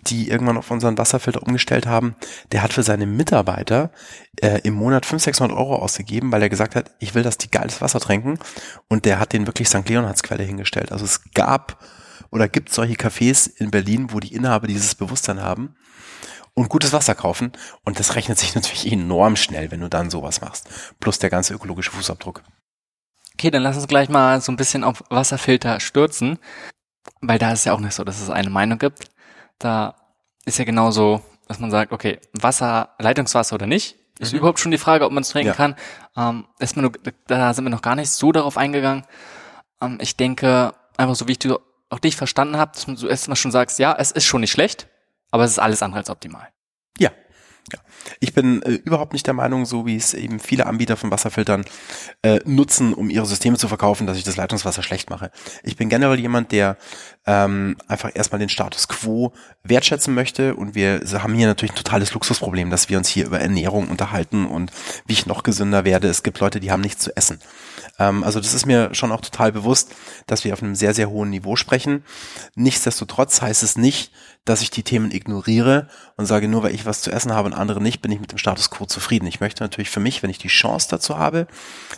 die 0.06 0.28
irgendwann 0.28 0.56
auf 0.56 0.70
unseren 0.70 0.98
Wasserfilter 0.98 1.42
umgestellt 1.42 1.86
haben. 1.86 2.16
Der 2.50 2.62
hat 2.62 2.72
für 2.72 2.82
seine 2.82 3.06
Mitarbeiter 3.06 3.92
äh, 4.40 4.60
im 4.64 4.74
Monat 4.74 5.06
500, 5.06 5.22
600 5.24 5.56
Euro 5.56 5.76
ausgegeben, 5.76 6.32
weil 6.32 6.42
er 6.42 6.48
gesagt 6.48 6.74
hat, 6.74 6.90
ich 6.98 7.14
will, 7.14 7.22
dass 7.22 7.38
die 7.38 7.50
geiles 7.50 7.80
Wasser 7.80 8.00
trinken. 8.00 8.38
Und 8.88 9.04
der 9.04 9.18
hat 9.18 9.32
den 9.32 9.46
wirklich 9.46 9.68
St. 9.68 9.88
Leonhards-Quelle 9.88 10.42
hingestellt. 10.42 10.90
Also 10.90 11.04
es 11.04 11.20
gab 11.34 11.78
oder 12.30 12.48
gibt 12.48 12.72
solche 12.72 12.94
Cafés 12.94 13.50
in 13.56 13.70
Berlin, 13.70 14.08
wo 14.10 14.18
die 14.18 14.34
Inhaber 14.34 14.66
dieses 14.66 14.94
Bewusstsein 14.94 15.40
haben 15.40 15.76
und 16.54 16.68
gutes 16.68 16.92
Wasser 16.92 17.14
kaufen. 17.14 17.52
Und 17.84 17.98
das 17.98 18.16
rechnet 18.16 18.38
sich 18.38 18.54
natürlich 18.56 18.90
enorm 18.90 19.36
schnell, 19.36 19.70
wenn 19.70 19.80
du 19.80 19.88
dann 19.88 20.10
sowas 20.10 20.40
machst. 20.40 20.68
Plus 20.98 21.18
der 21.18 21.30
ganze 21.30 21.54
ökologische 21.54 21.92
Fußabdruck. 21.92 22.42
Okay, 23.34 23.50
dann 23.50 23.62
lass 23.62 23.76
uns 23.76 23.88
gleich 23.88 24.08
mal 24.08 24.40
so 24.40 24.52
ein 24.52 24.56
bisschen 24.56 24.84
auf 24.84 25.02
Wasserfilter 25.10 25.80
stürzen. 25.80 26.38
Weil 27.20 27.38
da 27.38 27.52
ist 27.52 27.64
ja 27.64 27.72
auch 27.72 27.80
nicht 27.80 27.94
so, 27.94 28.04
dass 28.04 28.20
es 28.20 28.30
eine 28.30 28.50
Meinung 28.50 28.78
gibt. 28.78 29.10
Da 29.58 29.94
ist 30.44 30.58
ja 30.58 30.64
genauso, 30.64 31.22
dass 31.48 31.58
man 31.58 31.70
sagt, 31.70 31.92
okay, 31.92 32.20
Wasser, 32.32 32.90
Leitungswasser 32.98 33.54
oder 33.54 33.66
nicht, 33.66 33.96
ist 34.18 34.32
mhm. 34.32 34.38
überhaupt 34.38 34.60
schon 34.60 34.70
die 34.70 34.78
Frage, 34.78 35.04
ob 35.04 35.12
man 35.12 35.22
es 35.22 35.30
trinken 35.30 35.48
ja. 35.48 35.54
kann. 35.54 35.76
Ähm, 36.16 36.46
ist 36.58 36.76
man 36.76 36.90
da 37.26 37.54
sind 37.54 37.64
wir 37.64 37.70
noch 37.70 37.82
gar 37.82 37.96
nicht 37.96 38.10
so 38.10 38.32
darauf 38.32 38.56
eingegangen. 38.56 39.04
Ähm, 39.80 39.98
ich 40.00 40.16
denke, 40.16 40.74
einfach 40.96 41.14
so 41.14 41.28
wie 41.28 41.32
ich 41.32 41.38
die, 41.38 41.54
auch 41.90 41.98
dich 41.98 42.16
verstanden 42.16 42.56
habe, 42.56 42.72
dass 42.72 42.86
du 42.86 43.06
erstmal 43.06 43.36
schon 43.36 43.50
sagst, 43.50 43.78
ja, 43.78 43.94
es 43.98 44.10
ist 44.10 44.24
schon 44.24 44.40
nicht 44.40 44.52
schlecht, 44.52 44.88
aber 45.30 45.44
es 45.44 45.52
ist 45.52 45.58
alles 45.58 45.82
andere 45.82 46.00
als 46.00 46.10
optimal. 46.10 46.48
Ja. 46.98 47.10
Ich 48.20 48.34
bin 48.34 48.62
äh, 48.62 48.72
überhaupt 48.72 49.12
nicht 49.12 49.26
der 49.26 49.34
Meinung, 49.34 49.64
so 49.66 49.86
wie 49.86 49.96
es 49.96 50.14
eben 50.14 50.40
viele 50.40 50.66
Anbieter 50.66 50.96
von 50.96 51.10
Wasserfiltern 51.10 51.64
äh, 52.22 52.40
nutzen, 52.44 52.94
um 52.94 53.10
ihre 53.10 53.26
Systeme 53.26 53.56
zu 53.56 53.68
verkaufen, 53.68 54.06
dass 54.06 54.16
ich 54.16 54.24
das 54.24 54.36
Leitungswasser 54.36 54.82
schlecht 54.82 55.10
mache. 55.10 55.30
Ich 55.62 55.76
bin 55.76 55.88
generell 55.88 56.18
jemand, 56.18 56.52
der 56.52 56.76
ähm, 57.26 57.76
einfach 57.86 58.10
erstmal 58.14 58.40
den 58.40 58.48
Status 58.48 58.88
quo 58.88 59.32
wertschätzen 59.62 60.14
möchte 60.14 60.54
und 60.54 60.74
wir 60.74 61.00
haben 61.14 61.34
hier 61.34 61.46
natürlich 61.46 61.72
ein 61.72 61.76
totales 61.76 62.12
Luxusproblem, 62.14 62.70
dass 62.70 62.88
wir 62.88 62.98
uns 62.98 63.08
hier 63.08 63.26
über 63.26 63.40
Ernährung 63.40 63.88
unterhalten 63.88 64.46
und 64.46 64.72
wie 65.06 65.12
ich 65.12 65.26
noch 65.26 65.42
gesünder 65.42 65.84
werde. 65.84 66.08
Es 66.08 66.22
gibt 66.22 66.40
Leute, 66.40 66.60
die 66.60 66.70
haben 66.70 66.80
nichts 66.80 67.04
zu 67.04 67.16
essen. 67.16 67.38
Ähm, 67.98 68.24
also 68.24 68.40
das 68.40 68.54
ist 68.54 68.66
mir 68.66 68.94
schon 68.94 69.12
auch 69.12 69.20
total 69.20 69.52
bewusst, 69.52 69.94
dass 70.26 70.44
wir 70.44 70.52
auf 70.52 70.62
einem 70.62 70.74
sehr, 70.74 70.94
sehr 70.94 71.10
hohen 71.10 71.30
Niveau 71.30 71.56
sprechen. 71.56 72.04
Nichtsdestotrotz 72.54 73.42
heißt 73.42 73.62
es 73.62 73.76
nicht, 73.76 74.12
dass 74.44 74.62
ich 74.62 74.70
die 74.70 74.82
Themen 74.82 75.12
ignoriere 75.12 75.88
und 76.16 76.26
sage, 76.26 76.48
nur 76.48 76.64
weil 76.64 76.74
ich 76.74 76.84
was 76.84 77.00
zu 77.00 77.12
essen 77.12 77.32
habe 77.32 77.46
und 77.46 77.54
andere 77.54 77.80
nicht, 77.80 78.02
bin 78.02 78.10
ich 78.10 78.20
mit 78.20 78.32
dem 78.32 78.38
Status 78.38 78.70
quo 78.70 78.86
zufrieden. 78.86 79.26
Ich 79.26 79.40
möchte 79.40 79.62
natürlich 79.62 79.90
für 79.90 80.00
mich, 80.00 80.22
wenn 80.22 80.30
ich 80.30 80.38
die 80.38 80.48
Chance 80.48 80.88
dazu 80.90 81.16
habe, 81.16 81.46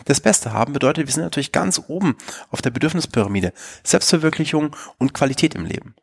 das 0.05 0.21
Beste 0.21 0.53
haben. 0.53 0.75
Bedeutet, 0.75 1.07
wir 1.07 1.13
sind 1.13 1.23
natürlich 1.23 1.53
ganz 1.53 1.81
oben 1.89 2.17
auf 2.51 2.61
der 2.61 2.71
Bedürfnispyramide. 2.71 3.53
Selbstverwirklichung 3.83 4.77
und 4.99 5.15
Qualität 5.15 5.55
im 5.55 5.65
Leben. 5.65 5.95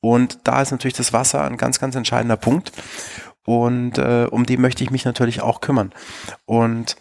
Und 0.00 0.40
da 0.44 0.62
ist 0.62 0.72
natürlich 0.72 0.96
das 0.96 1.12
Wasser 1.12 1.44
ein 1.44 1.56
ganz, 1.56 1.78
ganz 1.78 1.94
entscheidender 1.94 2.36
Punkt. 2.36 2.72
und 3.44 3.98
äh, 3.98 4.26
um 4.30 4.46
die 4.46 4.56
möchte 4.56 4.82
ich 4.82 4.90
mich 4.90 5.04
natürlich 5.04 5.42
auch 5.42 5.60
kümmern. 5.60 5.92
Und 6.46 6.96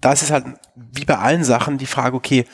da 0.00 0.12
ist 0.12 0.22
es 0.22 0.30
halt 0.30 0.46
wie 0.74 1.04
bei 1.04 1.18
allen 1.18 1.44
Sachen 1.44 1.78
die 1.78 1.86
Frage, 1.86 2.16
okay, 2.16 2.44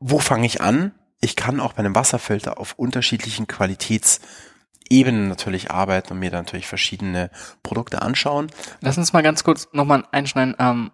wo 0.00 0.18
fange 0.18 0.46
ich 0.46 0.60
an? 0.60 0.92
Ich 1.20 1.36
kann 1.36 1.60
auch 1.60 1.74
bei 1.74 1.80
einem 1.80 1.94
Wasserfilter 1.94 2.58
auf 2.58 2.74
unterschiedlichen 2.76 3.46
Qualitätsebenen 3.46 5.28
natürlich 5.28 5.70
arbeiten 5.70 6.12
und 6.12 6.18
mir 6.18 6.30
dann 6.30 6.44
natürlich 6.44 6.66
verschiedene 6.66 7.30
Produkte 7.62 8.02
anschauen. 8.02 8.50
Lass 8.80 8.98
uns 8.98 9.12
mal 9.12 9.22
ganz 9.22 9.44
kurz 9.44 9.68
nochmal 9.72 10.04
einschneiden, 10.10 10.56
ähm, 10.58 10.90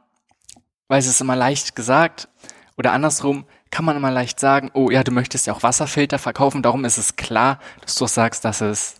weil 0.89 0.99
es 0.99 1.07
ist 1.07 1.21
immer 1.21 1.37
leicht 1.37 1.75
gesagt 1.75 2.29
oder 2.77 2.93
andersrum 2.93 3.47
kann 3.71 3.85
man 3.85 3.97
immer 3.97 4.11
leicht 4.11 4.41
sagen, 4.41 4.71
oh 4.75 4.91
ja, 4.91 5.03
du 5.03 5.13
möchtest 5.13 5.47
ja 5.47 5.53
auch 5.53 5.63
Wasserfilter 5.63 6.19
verkaufen, 6.19 6.63
darum 6.63 6.85
ist 6.85 6.99
es 6.99 7.17
klar, 7.17 7.59
dass 7.81 7.97
du 7.97 8.05
auch 8.05 8.09
sagst, 8.09 8.45
dass 8.45 8.61
es 8.61 8.97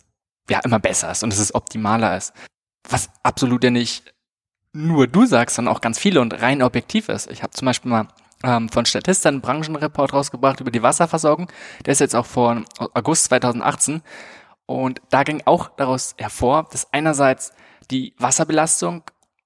ja 0.49 0.59
immer 0.59 0.79
besser 0.79 1.11
ist 1.11 1.23
und 1.23 1.31
dass 1.31 1.39
es 1.39 1.53
optimaler 1.53 2.17
ist. 2.17 2.33
Was 2.87 3.09
absolut 3.23 3.63
ja 3.63 3.69
nicht 3.69 4.13
nur 4.73 5.07
du 5.07 5.25
sagst, 5.25 5.55
sondern 5.55 5.75
auch 5.75 5.81
ganz 5.81 5.99
viele 5.99 6.21
und 6.21 6.41
rein 6.41 6.61
objektiv 6.61 7.09
ist. 7.09 7.29
Ich 7.31 7.43
habe 7.43 7.51
zum 7.51 7.65
Beispiel 7.65 7.91
mal 7.91 8.07
ähm, 8.43 8.69
von 8.69 8.85
Statista 8.85 9.29
einen 9.29 9.41
Branchenreport 9.41 10.13
rausgebracht 10.13 10.59
über 10.59 10.71
die 10.71 10.83
Wasserversorgung. 10.83 11.51
Der 11.85 11.91
ist 11.91 11.99
jetzt 11.99 12.15
auch 12.15 12.25
vor 12.25 12.63
August 12.93 13.25
2018. 13.25 14.01
Und 14.65 15.01
da 15.09 15.23
ging 15.23 15.41
auch 15.45 15.69
daraus 15.77 16.15
hervor, 16.17 16.67
dass 16.71 16.93
einerseits 16.93 17.51
die 17.89 18.13
Wasserbelastung 18.17 19.03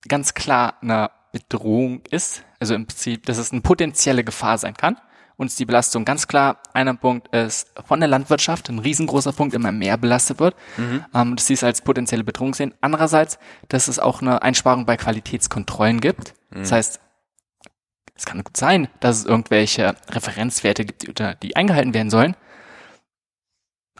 ganz 0.08 0.34
klar 0.34 0.76
eine 0.82 1.12
Bedrohung 1.32 2.02
ist. 2.10 2.44
Also 2.60 2.76
im 2.76 2.88
Prinzip, 2.88 3.26
dass 3.26 3.38
es 3.38 3.52
eine 3.52 3.62
potenzielle 3.62 4.24
Gefahr 4.24 4.58
sein 4.58 4.76
kann. 4.76 4.98
Und 5.44 5.60
die 5.60 5.66
Belastung 5.66 6.06
ganz 6.06 6.30
klar, 6.30 6.60
einer 6.74 6.94
Punkt 6.94 7.28
ist 7.36 7.68
von 7.86 8.00
der 8.00 8.08
Landwirtschaft, 8.08 8.70
ein 8.70 8.80
riesengroßer 8.80 9.34
Punkt, 9.34 9.54
immer 9.54 9.74
mehr 9.74 9.98
belastet 9.98 10.40
wird. 10.40 10.56
Mhm. 10.78 11.04
Ähm, 11.14 11.36
dass 11.36 11.48
sie 11.48 11.54
es 11.54 11.66
als 11.66 11.82
potenzielle 11.82 12.24
Bedrohung 12.24 12.54
sehen. 12.54 12.74
Andererseits, 12.80 13.40
dass 13.68 13.90
es 13.90 14.00
auch 14.00 14.22
eine 14.22 14.42
Einsparung 14.42 14.86
bei 14.86 14.96
Qualitätskontrollen 14.96 16.00
gibt. 16.00 16.34
Mhm. 16.52 16.60
Das 16.60 16.72
heißt, 16.72 17.02
es 18.16 18.26
kann 18.26 18.42
gut 18.42 18.56
sein, 18.56 18.88
dass 19.02 19.18
es 19.18 19.26
irgendwelche 19.26 19.98
Referenzwerte 20.12 20.86
gibt, 20.86 21.02
die, 21.02 21.14
die 21.44 21.58
eingehalten 21.58 21.94
werden 21.94 22.10
sollen. 22.10 22.38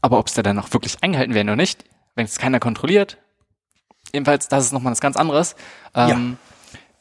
Aber 0.02 0.20
ob 0.20 0.28
es 0.28 0.34
da 0.34 0.44
dann 0.44 0.60
auch 0.60 0.72
wirklich 0.72 1.04
eingehalten 1.04 1.34
werden 1.34 1.50
oder 1.50 1.58
nicht, 1.58 1.84
wenn 2.16 2.24
es 2.24 2.38
keiner 2.38 2.62
kontrolliert, 2.62 3.18
jedenfalls, 4.14 4.48
das 4.48 4.64
ist 4.64 4.72
nochmal 4.72 4.94
was 4.94 5.02
ganz 5.02 5.18
anderes. 5.18 5.58
Ähm, 5.94 6.10
ja. 6.10 6.53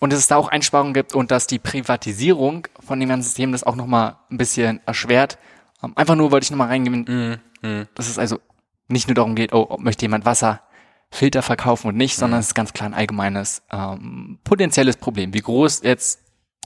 Und 0.03 0.13
dass 0.13 0.19
es 0.19 0.27
da 0.27 0.35
auch 0.35 0.49
Einsparungen 0.49 0.95
gibt 0.95 1.15
und 1.15 1.31
dass 1.31 1.47
die 1.47 1.61
Privatisierung 1.61 2.67
von 2.81 2.99
dem 2.99 3.09
ganzen 3.09 3.23
System 3.23 3.53
das 3.53 3.63
auch 3.63 3.77
nochmal 3.77 4.17
ein 4.33 4.37
bisschen 4.37 4.81
erschwert. 4.85 5.39
Ähm, 5.81 5.93
einfach 5.95 6.17
nur 6.17 6.33
wollte 6.33 6.43
ich 6.43 6.51
nochmal 6.51 6.69
reingehen, 6.69 7.41
mm, 7.63 7.67
mm. 7.67 7.89
dass 7.95 8.09
es 8.09 8.19
also 8.19 8.41
nicht 8.89 9.07
nur 9.07 9.15
darum 9.15 9.37
geht, 9.37 9.53
oh, 9.53 9.67
ob 9.69 9.81
möchte 9.81 10.05
jemand 10.05 10.25
Wasserfilter 10.25 11.43
verkaufen 11.43 11.87
und 11.87 11.97
nicht, 11.97 12.17
mm. 12.17 12.21
sondern 12.21 12.41
es 12.41 12.49
ist 12.49 12.55
ganz 12.55 12.73
klar 12.73 12.89
ein 12.89 12.95
allgemeines 12.95 13.63
ähm, 13.71 14.41
potenzielles 14.43 14.97
Problem. 14.97 15.35
Wie 15.35 15.41
groß 15.41 15.83
jetzt 15.85 16.19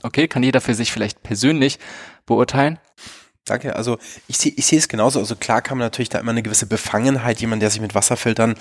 Okay, 0.03 0.27
kann 0.27 0.43
jeder 0.43 0.61
für 0.61 0.75
sich 0.75 0.91
vielleicht 0.91 1.23
persönlich 1.23 1.79
beurteilen. 2.25 2.79
Danke. 3.47 3.75
Also 3.75 3.97
ich 4.27 4.37
sehe 4.37 4.51
ich 4.55 4.65
sehe 4.65 4.77
es 4.77 4.89
genauso. 4.89 5.19
Also 5.19 5.35
klar 5.35 5.61
kann 5.61 5.77
man 5.77 5.85
natürlich 5.85 6.09
da 6.09 6.19
immer 6.19 6.31
eine 6.31 6.43
gewisse 6.43 6.65
Befangenheit, 6.65 7.39
jemand, 7.39 7.61
der 7.61 7.69
sich 7.69 7.79
mit 7.79 7.95
Wasserfiltern 7.95 8.55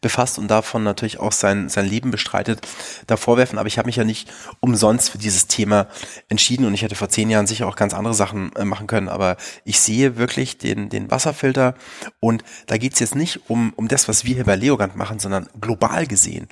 befasst 0.00 0.38
und 0.38 0.48
davon 0.48 0.82
natürlich 0.82 1.20
auch 1.20 1.32
sein, 1.32 1.68
sein 1.68 1.86
Leben 1.86 2.10
bestreitet, 2.10 2.60
da 3.06 3.16
vorwerfen. 3.16 3.58
Aber 3.58 3.68
ich 3.68 3.78
habe 3.78 3.86
mich 3.86 3.96
ja 3.96 4.04
nicht 4.04 4.28
umsonst 4.60 5.10
für 5.10 5.18
dieses 5.18 5.46
Thema 5.46 5.86
entschieden 6.28 6.66
und 6.66 6.74
ich 6.74 6.82
hätte 6.82 6.96
vor 6.96 7.08
zehn 7.08 7.30
Jahren 7.30 7.46
sicher 7.46 7.68
auch 7.68 7.76
ganz 7.76 7.94
andere 7.94 8.14
Sachen 8.14 8.54
äh, 8.56 8.64
machen 8.64 8.88
können. 8.88 9.08
Aber 9.08 9.36
ich 9.64 9.80
sehe 9.80 10.16
wirklich 10.16 10.58
den, 10.58 10.88
den 10.88 11.10
Wasserfilter 11.10 11.74
und 12.18 12.42
da 12.66 12.78
geht 12.78 12.94
es 12.94 12.98
jetzt 12.98 13.14
nicht 13.14 13.48
um, 13.48 13.72
um 13.76 13.86
das, 13.86 14.08
was 14.08 14.24
wir 14.24 14.34
hier 14.34 14.44
bei 14.44 14.56
Leogand 14.56 14.96
machen, 14.96 15.20
sondern 15.20 15.48
global 15.60 16.06
gesehen 16.06 16.48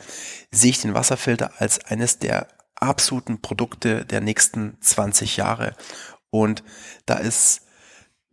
sehe 0.51 0.71
ich 0.71 0.81
den 0.81 0.95
Wasserfilter 0.95 1.53
als 1.59 1.85
eines 1.85 2.19
der 2.19 2.49
absoluten 2.77 3.41
Produkte 3.41 4.05
der 4.05 4.21
nächsten 4.21 4.77
20 4.81 5.37
Jahre. 5.37 5.75
Und 6.31 6.63
da 7.07 7.15
ist 7.15 7.63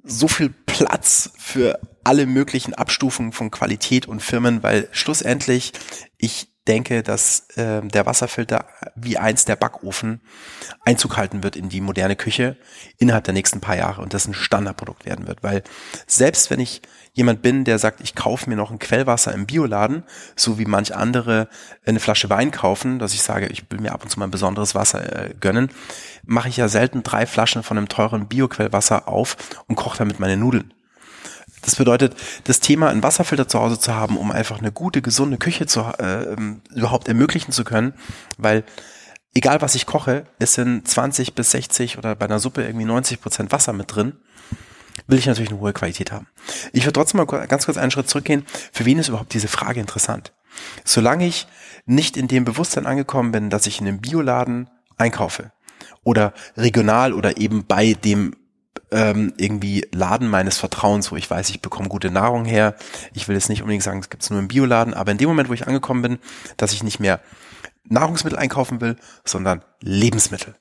so 0.03 0.27
viel 0.27 0.49
Platz 0.49 1.31
für 1.37 1.79
alle 2.03 2.25
möglichen 2.25 2.73
Abstufungen 2.73 3.31
von 3.31 3.51
Qualität 3.51 4.07
und 4.07 4.21
Firmen, 4.21 4.63
weil 4.63 4.87
schlussendlich 4.91 5.73
ich 6.17 6.49
denke, 6.67 7.03
dass 7.03 7.49
äh, 7.55 7.81
der 7.81 8.05
Wasserfilter 8.05 8.65
wie 8.95 9.17
eins 9.17 9.45
der 9.45 9.55
Backofen 9.55 10.21
Einzug 10.85 11.17
halten 11.17 11.43
wird 11.43 11.55
in 11.55 11.69
die 11.69 11.81
moderne 11.81 12.15
Küche 12.15 12.57
innerhalb 12.97 13.23
der 13.23 13.33
nächsten 13.33 13.61
paar 13.61 13.75
Jahre 13.75 14.01
und 14.01 14.13
das 14.13 14.27
ein 14.27 14.33
Standardprodukt 14.33 15.05
werden 15.05 15.27
wird. 15.27 15.43
Weil 15.43 15.63
selbst 16.05 16.49
wenn 16.49 16.59
ich 16.59 16.81
jemand 17.13 17.41
bin, 17.41 17.63
der 17.63 17.79
sagt, 17.79 17.99
ich 18.01 18.13
kaufe 18.13 18.49
mir 18.49 18.55
noch 18.55 18.69
ein 18.69 18.79
Quellwasser 18.79 19.33
im 19.33 19.47
Bioladen, 19.47 20.03
so 20.35 20.59
wie 20.59 20.65
manch 20.65 20.95
andere 20.95 21.49
eine 21.85 21.99
Flasche 21.99 22.29
Wein 22.29 22.51
kaufen, 22.51 22.99
dass 22.99 23.13
ich 23.13 23.23
sage, 23.23 23.47
ich 23.47 23.63
will 23.71 23.79
mir 23.79 23.93
ab 23.93 24.03
und 24.03 24.09
zu 24.09 24.19
mal 24.19 24.27
ein 24.27 24.31
besonderes 24.31 24.75
Wasser 24.75 25.29
äh, 25.29 25.33
gönnen, 25.39 25.69
mache 26.23 26.49
ich 26.49 26.57
ja 26.57 26.67
selten 26.67 27.03
drei 27.03 27.25
Flaschen 27.25 27.63
von 27.63 27.77
einem 27.77 27.89
teuren 27.89 28.27
Bioquellwasser 28.27 29.07
auf 29.07 29.35
und 29.67 29.75
koche 29.75 29.97
damit 29.97 30.19
meine 30.19 30.37
Nudeln. 30.37 30.73
Das 31.67 31.75
bedeutet, 31.75 32.15
das 32.45 32.61
Thema, 32.61 32.87
einen 32.87 33.03
Wasserfilter 33.03 33.49
zu 33.49 33.59
Hause 33.59 33.77
zu 33.77 33.93
haben, 33.93 34.15
um 34.15 34.31
einfach 34.31 34.59
eine 34.59 34.71
gute, 34.71 35.01
gesunde 35.01 35.37
Küche 35.37 35.65
zu, 35.65 35.81
äh, 35.81 36.33
überhaupt 36.73 37.09
ermöglichen 37.09 37.51
zu 37.51 37.65
können, 37.65 37.93
weil 38.37 38.63
egal 39.33 39.61
was 39.61 39.75
ich 39.75 39.85
koche, 39.85 40.23
es 40.39 40.53
sind 40.53 40.87
20 40.87 41.35
bis 41.35 41.51
60 41.51 41.97
oder 41.97 42.15
bei 42.15 42.23
einer 42.23 42.39
Suppe 42.39 42.63
irgendwie 42.63 42.85
90 42.85 43.19
Prozent 43.19 43.51
Wasser 43.51 43.73
mit 43.73 43.93
drin 43.93 44.13
will 45.07 45.19
ich 45.19 45.25
natürlich 45.25 45.51
eine 45.51 45.59
hohe 45.59 45.73
Qualität 45.73 46.13
haben. 46.13 46.27
Ich 46.71 46.83
würde 46.85 46.93
trotzdem 46.93 47.17
mal 47.17 47.25
ganz 47.25 47.65
kurz 47.65 47.77
einen 47.77 47.91
Schritt 47.91 48.09
zurückgehen. 48.09 48.45
Für 48.71 48.85
wen 48.85 48.97
ist 48.97 49.09
überhaupt 49.09 49.33
diese 49.33 49.49
Frage 49.49 49.81
interessant? 49.81 50.31
Solange 50.85 51.27
ich 51.27 51.47
nicht 51.85 52.15
in 52.15 52.29
dem 52.29 52.45
Bewusstsein 52.45 52.85
angekommen 52.85 53.33
bin, 53.33 53.49
dass 53.49 53.67
ich 53.67 53.81
in 53.81 53.87
einem 53.87 53.99
Bioladen 53.99 54.69
einkaufe 54.95 55.51
oder 56.05 56.33
regional 56.55 57.11
oder 57.11 57.37
eben 57.37 57.65
bei 57.65 57.93
dem 57.93 58.35
ähm, 58.91 59.33
irgendwie 59.37 59.87
Laden 59.93 60.27
meines 60.27 60.57
Vertrauens, 60.57 61.11
wo 61.11 61.15
ich 61.15 61.29
weiß, 61.29 61.49
ich 61.49 61.61
bekomme 61.61 61.89
gute 61.89 62.11
Nahrung 62.11 62.45
her. 62.45 62.75
Ich 63.13 63.27
will 63.27 63.35
jetzt 63.35 63.49
nicht 63.49 63.61
unbedingt 63.61 63.83
sagen, 63.83 63.99
es 63.99 64.09
gibt 64.09 64.23
es 64.23 64.29
nur 64.29 64.39
im 64.39 64.47
Bioladen, 64.47 64.93
aber 64.93 65.11
in 65.11 65.17
dem 65.17 65.29
Moment, 65.29 65.49
wo 65.49 65.53
ich 65.53 65.67
angekommen 65.67 66.01
bin, 66.01 66.19
dass 66.57 66.73
ich 66.73 66.83
nicht 66.83 66.99
mehr 66.99 67.19
Nahrungsmittel 67.85 68.37
einkaufen 68.37 68.81
will, 68.81 68.97
sondern 69.23 69.63
Lebensmittel. 69.81 70.55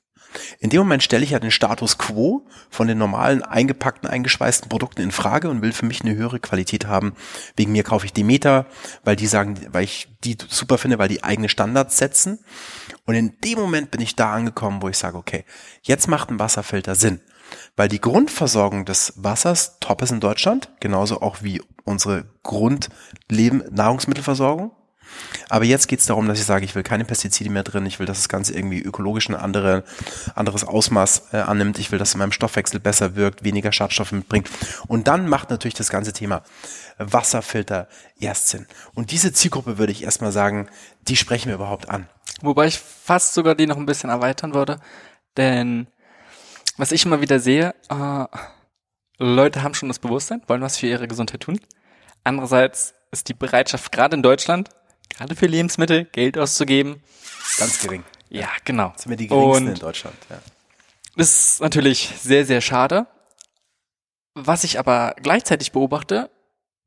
In 0.59 0.69
dem 0.69 0.79
Moment 0.79 1.03
stelle 1.03 1.23
ich 1.23 1.31
ja 1.31 1.39
den 1.39 1.51
Status 1.51 1.97
quo 1.97 2.45
von 2.69 2.87
den 2.87 2.97
normalen 2.97 3.43
eingepackten, 3.43 4.09
eingeschweißten 4.09 4.69
Produkten 4.69 5.01
in 5.01 5.11
Frage 5.11 5.49
und 5.49 5.61
will 5.61 5.73
für 5.73 5.85
mich 5.85 6.01
eine 6.01 6.15
höhere 6.15 6.39
Qualität 6.39 6.87
haben. 6.87 7.13
Wegen 7.55 7.71
mir 7.71 7.83
kaufe 7.83 8.05
ich 8.05 8.13
Demeter, 8.13 8.65
weil 9.03 9.15
die 9.15 9.27
sagen, 9.27 9.59
weil 9.71 9.83
ich 9.83 10.09
die 10.23 10.37
super 10.47 10.77
finde, 10.77 10.99
weil 10.99 11.07
die 11.07 11.23
eigene 11.23 11.49
Standards 11.49 11.97
setzen. 11.97 12.39
Und 13.05 13.15
in 13.15 13.37
dem 13.43 13.59
Moment 13.59 13.91
bin 13.91 14.01
ich 14.01 14.15
da 14.15 14.33
angekommen, 14.33 14.81
wo 14.81 14.89
ich 14.89 14.97
sage, 14.97 15.17
okay, 15.17 15.45
jetzt 15.81 16.07
macht 16.07 16.29
ein 16.29 16.39
Wasserfilter 16.39 16.95
Sinn. 16.95 17.21
Weil 17.77 17.87
die 17.87 18.01
Grundversorgung 18.01 18.83
des 18.85 19.13
Wassers 19.15 19.77
top 19.79 20.01
ist 20.01 20.11
in 20.11 20.19
Deutschland, 20.19 20.69
genauso 20.79 21.21
auch 21.21 21.37
wie 21.41 21.61
unsere 21.85 22.25
Grundleben 22.43 23.63
Nahrungsmittelversorgung. 23.71 24.71
Aber 25.47 25.63
jetzt 25.63 25.87
geht 25.87 25.99
es 25.99 26.05
darum, 26.05 26.27
dass 26.27 26.39
ich 26.39 26.45
sage, 26.45 26.65
ich 26.65 26.75
will 26.75 26.83
keine 26.83 27.05
Pestizide 27.05 27.49
mehr 27.49 27.63
drin, 27.63 27.85
ich 27.85 27.99
will, 27.99 28.05
dass 28.05 28.17
das 28.17 28.29
Ganze 28.29 28.53
irgendwie 28.53 28.81
ökologisch 28.81 29.29
ein 29.29 29.35
andere, 29.35 29.83
anderes 30.35 30.65
Ausmaß 30.65 31.29
äh, 31.31 31.37
annimmt, 31.37 31.79
ich 31.79 31.91
will, 31.91 31.99
dass 31.99 32.09
es 32.09 32.15
in 32.15 32.19
meinem 32.19 32.33
Stoffwechsel 32.33 32.79
besser 32.79 33.15
wirkt, 33.15 33.43
weniger 33.45 33.71
Schadstoffe 33.71 34.11
mitbringt. 34.11 34.49
Und 34.87 35.07
dann 35.07 35.29
macht 35.29 35.49
natürlich 35.49 35.75
das 35.75 35.89
ganze 35.89 36.11
Thema 36.11 36.43
Wasserfilter 36.97 37.87
erst 38.19 38.49
Sinn. 38.49 38.67
Und 38.95 39.11
diese 39.11 39.31
Zielgruppe 39.31 39.77
würde 39.77 39.93
ich 39.93 40.03
erstmal 40.03 40.31
sagen, 40.31 40.67
die 41.07 41.15
sprechen 41.15 41.47
wir 41.47 41.55
überhaupt 41.55 41.89
an. 41.89 42.09
Wobei 42.41 42.67
ich 42.67 42.79
fast 42.79 43.33
sogar 43.33 43.55
die 43.55 43.67
noch 43.67 43.77
ein 43.77 43.85
bisschen 43.85 44.09
erweitern 44.09 44.53
würde, 44.53 44.81
denn 45.37 45.87
was 46.77 46.91
ich 46.91 47.05
immer 47.05 47.21
wieder 47.21 47.39
sehe, 47.39 47.75
äh, 47.89 48.25
Leute 49.19 49.63
haben 49.63 49.73
schon 49.73 49.89
das 49.89 49.99
Bewusstsein, 49.99 50.41
wollen 50.47 50.61
was 50.61 50.77
für 50.77 50.87
ihre 50.87 51.07
Gesundheit 51.07 51.41
tun. 51.41 51.59
Andererseits 52.23 52.93
ist 53.11 53.29
die 53.29 53.33
Bereitschaft 53.33 53.91
gerade 53.91 54.15
in 54.15 54.23
Deutschland 54.23 54.69
gerade 55.09 55.35
für 55.35 55.47
Lebensmittel 55.47 56.05
Geld 56.05 56.37
auszugeben. 56.37 57.01
Ganz 57.57 57.81
gering. 57.81 58.03
Ja, 58.29 58.49
genau. 58.65 58.91
Das 58.93 59.03
sind 59.03 59.09
wir 59.11 59.17
die 59.17 59.27
geringsten 59.27 59.67
Und 59.67 59.73
in 59.73 59.79
Deutschland. 59.79 60.15
Ja. 60.29 60.39
Das 61.15 61.53
ist 61.53 61.61
natürlich 61.61 62.13
sehr, 62.19 62.45
sehr 62.45 62.61
schade. 62.61 63.07
Was 64.35 64.63
ich 64.63 64.77
aber 64.77 65.15
gleichzeitig 65.21 65.71
beobachte, 65.71 66.29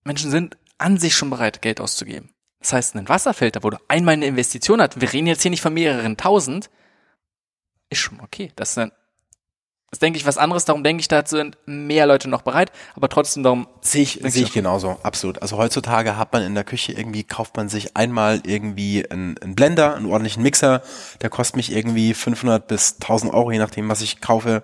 Menschen 0.04 0.30
sind 0.30 0.56
an 0.78 0.98
sich 0.98 1.16
schon 1.16 1.30
bereit, 1.30 1.62
Geld 1.62 1.80
auszugeben. 1.80 2.30
Das 2.60 2.72
heißt, 2.72 2.94
ein 2.94 3.08
Wasserfilter, 3.08 3.62
wo 3.62 3.70
du 3.70 3.78
einmal 3.88 4.14
eine 4.14 4.26
Investition 4.26 4.80
hast, 4.80 5.00
wir 5.00 5.12
reden 5.12 5.26
jetzt 5.26 5.42
hier 5.42 5.50
nicht 5.50 5.62
von 5.62 5.74
mehreren 5.74 6.16
tausend, 6.16 6.70
ist 7.88 7.98
schon 7.98 8.20
okay. 8.20 8.52
Das 8.54 8.74
sind 8.74 8.92
das 9.90 9.98
denke 9.98 10.18
ich 10.18 10.26
was 10.26 10.38
anderes, 10.38 10.64
darum 10.64 10.84
denke 10.84 11.00
ich, 11.00 11.08
dazu 11.08 11.36
sind 11.36 11.58
mehr 11.66 12.06
Leute 12.06 12.30
noch 12.30 12.42
bereit, 12.42 12.70
aber 12.94 13.08
trotzdem 13.08 13.42
darum. 13.42 13.66
Sehe 13.80 14.02
ich, 14.02 14.20
sehe 14.22 14.44
ich 14.44 14.52
genauso, 14.52 14.98
absolut. 15.02 15.42
Also 15.42 15.56
heutzutage 15.56 16.16
hat 16.16 16.32
man 16.32 16.42
in 16.42 16.54
der 16.54 16.62
Küche 16.62 16.92
irgendwie, 16.92 17.24
kauft 17.24 17.56
man 17.56 17.68
sich 17.68 17.96
einmal 17.96 18.40
irgendwie 18.44 19.10
einen, 19.10 19.36
einen 19.38 19.56
Blender, 19.56 19.96
einen 19.96 20.06
ordentlichen 20.06 20.44
Mixer, 20.44 20.82
der 21.22 21.30
kostet 21.30 21.56
mich 21.56 21.72
irgendwie 21.74 22.14
500 22.14 22.68
bis 22.68 22.94
1000 23.00 23.34
Euro, 23.34 23.50
je 23.50 23.58
nachdem, 23.58 23.88
was 23.88 24.00
ich 24.00 24.20
kaufe. 24.20 24.62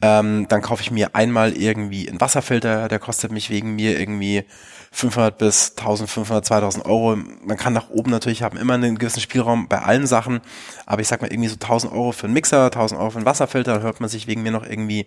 Ähm, 0.00 0.46
dann 0.48 0.62
kaufe 0.62 0.82
ich 0.82 0.92
mir 0.92 1.16
einmal 1.16 1.52
irgendwie 1.56 2.08
einen 2.08 2.20
Wasserfilter, 2.20 2.86
der 2.88 3.00
kostet 3.00 3.32
mich 3.32 3.50
wegen 3.50 3.74
mir 3.74 3.98
irgendwie 3.98 4.44
500 4.92 5.36
bis 5.36 5.70
1500, 5.70 6.44
2000 6.44 6.86
Euro. 6.86 7.16
Man 7.16 7.56
kann 7.56 7.72
nach 7.72 7.90
oben 7.90 8.10
natürlich 8.10 8.42
haben 8.42 8.56
immer 8.56 8.74
einen 8.74 8.98
gewissen 8.98 9.20
Spielraum 9.20 9.68
bei 9.68 9.82
allen 9.82 10.06
Sachen, 10.06 10.40
aber 10.86 11.02
ich 11.02 11.08
sag 11.08 11.20
mal 11.20 11.32
irgendwie 11.32 11.48
so 11.48 11.56
1000 11.56 11.92
Euro 11.92 12.12
für 12.12 12.26
einen 12.26 12.34
Mixer, 12.34 12.66
1000 12.66 13.00
Euro 13.00 13.10
für 13.10 13.16
einen 13.16 13.26
Wasserfilter, 13.26 13.74
dann 13.74 13.82
hört 13.82 14.00
man 14.00 14.08
sich 14.08 14.28
wegen 14.28 14.42
mir 14.42 14.52
noch 14.52 14.64
irgendwie 14.64 15.06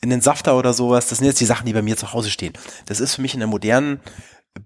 in 0.00 0.10
den 0.10 0.20
Safter 0.20 0.56
oder 0.58 0.72
sowas. 0.72 1.08
Das 1.08 1.18
sind 1.18 1.26
jetzt 1.26 1.40
die 1.40 1.44
Sachen, 1.46 1.66
die 1.66 1.72
bei 1.72 1.82
mir 1.82 1.96
zu 1.96 2.12
Hause 2.12 2.30
stehen. 2.30 2.54
Das 2.86 2.98
ist 2.98 3.14
für 3.14 3.22
mich 3.22 3.34
in 3.34 3.40
der 3.40 3.48
modernen, 3.48 4.00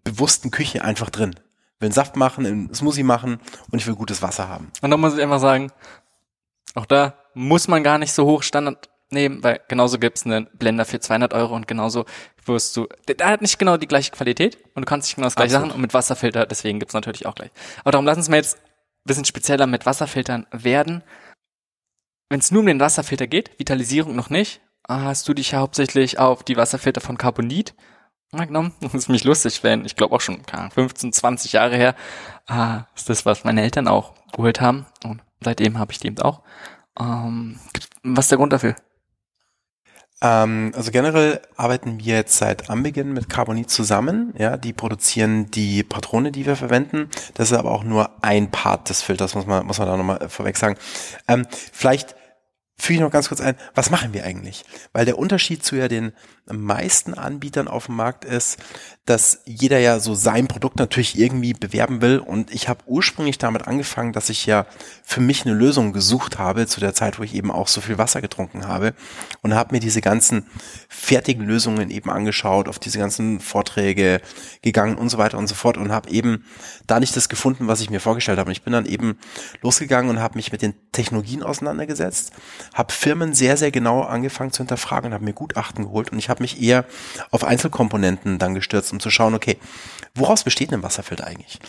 bewussten 0.03 0.50
Küche 0.50 0.82
einfach 0.82 1.11
drin. 1.11 1.34
Ich 1.76 1.80
will 1.80 1.88
einen 1.88 1.92
Saft 1.92 2.16
machen, 2.16 2.46
einen 2.46 2.74
Smoothie 2.74 3.03
machen 3.03 3.38
und 3.70 3.78
ich 3.78 3.86
will 3.86 3.94
gutes 3.94 4.22
Wasser 4.22 4.48
haben. 4.48 4.70
Und 4.80 4.90
da 4.90 4.96
muss 4.96 5.14
ich 5.14 5.22
einfach 5.22 5.40
sagen, 5.40 5.70
auch 6.74 6.86
da 6.86 7.14
muss 7.34 7.68
man 7.68 7.82
gar 7.82 7.98
nicht 7.98 8.12
so 8.12 8.24
hoch 8.24 8.42
Standard 8.42 8.88
nehmen, 9.12 9.42
weil 9.42 9.60
genauso 9.68 9.98
gibt's 9.98 10.24
einen 10.24 10.48
Blender 10.54 10.84
für 10.84 11.00
200 11.00 11.34
Euro 11.34 11.54
und 11.54 11.68
genauso 11.68 12.04
wirst 12.44 12.76
du, 12.76 12.88
der 13.08 13.26
hat 13.26 13.42
nicht 13.42 13.58
genau 13.58 13.76
die 13.76 13.86
gleiche 13.86 14.10
Qualität 14.10 14.58
und 14.74 14.82
du 14.82 14.86
kannst 14.86 15.08
nicht 15.08 15.16
genau 15.16 15.26
das 15.26 15.36
gleiche 15.36 15.56
Absolut. 15.56 15.74
und 15.74 15.80
mit 15.80 15.94
Wasserfilter, 15.94 16.46
deswegen 16.46 16.78
gibt's 16.78 16.94
natürlich 16.94 17.26
auch 17.26 17.34
gleich. 17.34 17.50
Aber 17.80 17.92
darum 17.92 18.06
lass 18.06 18.16
uns 18.16 18.28
mal 18.28 18.36
jetzt 18.36 18.56
ein 18.56 19.06
bisschen 19.06 19.24
spezieller 19.24 19.66
mit 19.66 19.86
Wasserfiltern 19.86 20.46
werden. 20.50 21.02
Wenn 22.28 22.40
es 22.40 22.50
nur 22.50 22.60
um 22.60 22.66
den 22.66 22.80
Wasserfilter 22.80 23.26
geht, 23.26 23.58
Vitalisierung 23.58 24.16
noch 24.16 24.30
nicht, 24.30 24.60
hast 24.88 25.28
du 25.28 25.34
dich 25.34 25.52
ja 25.52 25.60
hauptsächlich 25.60 26.18
auf 26.18 26.42
die 26.42 26.56
Wasserfilter 26.56 27.00
von 27.00 27.18
Carbonit 27.18 27.74
genommen. 28.32 28.72
Das 28.80 28.94
ist 28.94 29.08
mich 29.08 29.24
lustig, 29.24 29.62
wenn, 29.62 29.84
ich 29.84 29.96
glaube 29.96 30.14
auch 30.14 30.20
schon 30.20 30.42
15, 30.44 31.12
20 31.12 31.52
Jahre 31.52 31.76
her, 31.76 31.94
äh, 32.48 32.78
ist 32.96 33.08
das, 33.08 33.26
was 33.26 33.44
meine 33.44 33.62
Eltern 33.62 33.88
auch 33.88 34.14
geholt 34.32 34.60
haben. 34.60 34.86
Und 35.04 35.22
seitdem 35.40 35.78
habe 35.78 35.92
ich 35.92 35.98
die 35.98 36.08
eben 36.08 36.18
auch. 36.20 36.42
Ähm, 36.98 37.58
was 38.02 38.26
ist 38.26 38.30
der 38.30 38.38
Grund 38.38 38.52
dafür? 38.52 38.74
Ähm, 40.22 40.72
also 40.74 40.92
generell 40.92 41.40
arbeiten 41.56 41.98
wir 41.98 42.14
jetzt 42.14 42.38
seit 42.38 42.70
Anbeginn 42.70 43.12
mit 43.12 43.28
Carbonit 43.28 43.68
zusammen. 43.68 44.32
Ja, 44.38 44.56
die 44.56 44.72
produzieren 44.72 45.50
die 45.50 45.82
Patrone, 45.82 46.30
die 46.30 46.46
wir 46.46 46.56
verwenden. 46.56 47.10
Das 47.34 47.50
ist 47.50 47.58
aber 47.58 47.72
auch 47.72 47.82
nur 47.82 48.10
ein 48.22 48.50
Part 48.50 48.88
des 48.88 49.02
Filters, 49.02 49.34
muss 49.34 49.46
man, 49.46 49.66
muss 49.66 49.78
man 49.78 49.88
da 49.88 49.96
nochmal 49.96 50.28
vorweg 50.28 50.56
sagen. 50.56 50.76
Ähm, 51.26 51.46
vielleicht 51.72 52.14
füge 52.78 52.94
ich 52.94 53.00
noch 53.00 53.10
ganz 53.10 53.28
kurz 53.28 53.40
ein, 53.40 53.56
was 53.74 53.90
machen 53.90 54.12
wir 54.12 54.24
eigentlich? 54.24 54.64
Weil 54.92 55.04
der 55.04 55.18
Unterschied 55.18 55.64
zu 55.64 55.76
ja 55.76 55.88
den 55.88 56.12
meisten 56.51 57.14
Anbietern 57.14 57.68
auf 57.68 57.86
dem 57.86 57.97
Markt 57.97 58.24
ist, 58.24 58.59
dass 59.05 59.40
jeder 59.47 59.78
ja 59.80 59.99
so 59.99 60.14
sein 60.14 60.47
Produkt 60.47 60.76
natürlich 60.76 61.18
irgendwie 61.18 61.55
bewerben 61.55 62.01
will. 62.03 62.18
Und 62.18 62.55
ich 62.55 62.68
habe 62.68 62.84
ursprünglich 62.86 63.36
damit 63.38 63.66
angefangen, 63.66 64.12
dass 64.12 64.28
ich 64.28 64.47
ja 64.47 64.66
für 65.03 65.20
mich 65.20 65.45
eine 65.45 65.55
Lösung 65.55 65.93
gesucht 65.93 66.38
habe, 66.38 66.68
zu 66.68 66.78
der 66.78 66.95
Zeit, 66.95 67.18
wo 67.18 67.24
ich 67.24 67.34
eben 67.34 67.51
auch 67.51 67.66
so 67.66 67.80
viel 67.80 67.99
Wasser 67.99 68.20
getrunken 68.20 68.68
habe. 68.68 68.95
Und 69.40 69.55
habe 69.55 69.74
mir 69.74 69.80
diese 69.80 70.01
ganzen 70.01 70.47
fertigen 70.88 71.45
Lösungen 71.45 71.90
eben 71.90 72.11
angeschaut, 72.11 72.68
auf 72.68 72.78
diese 72.78 72.99
ganzen 72.99 73.40
Vorträge 73.40 74.20
gegangen 74.62 74.97
und 74.97 75.09
so 75.09 75.18
weiter 75.18 75.38
und 75.38 75.49
so 75.49 75.57
fort. 75.57 75.76
Und 75.76 75.90
habe 75.90 76.11
eben 76.11 76.45
da 76.86 77.01
nicht 77.01 77.16
das 77.16 77.28
gefunden, 77.28 77.66
was 77.66 77.80
ich 77.80 77.90
mir 77.90 78.01
vorgestellt 78.01 78.38
habe. 78.38 78.49
Und 78.49 78.53
ich 78.53 78.62
bin 78.62 78.72
dann 78.72 78.86
eben 78.86 79.18
losgegangen 79.62 80.11
und 80.11 80.20
habe 80.20 80.36
mich 80.36 80.53
mit 80.53 80.62
den 80.62 80.74
Technologien 80.93 81.43
auseinandergesetzt, 81.43 82.32
habe 82.72 82.93
Firmen 82.93 83.34
sehr, 83.34 83.57
sehr 83.57 83.72
genau 83.72 84.03
angefangen 84.03 84.53
zu 84.53 84.59
hinterfragen 84.59 85.09
und 85.09 85.14
habe 85.14 85.24
mir 85.24 85.32
Gutachten 85.32 85.84
geholt. 85.84 86.12
Und 86.12 86.18
ich 86.18 86.28
habe 86.33 86.43
mich 86.43 86.61
eher 86.61 86.85
auf 87.30 87.45
Einzelkomponenten 87.45 88.39
dann 88.41 88.55
gestürzt 88.55 88.93
um 88.93 88.99
zu 88.99 89.11
schauen, 89.11 89.35
okay, 89.35 89.59
woraus 90.14 90.43
besteht 90.43 90.72
ein 90.72 90.83
Wasserfilter 90.83 91.26
eigentlich? 91.26 91.61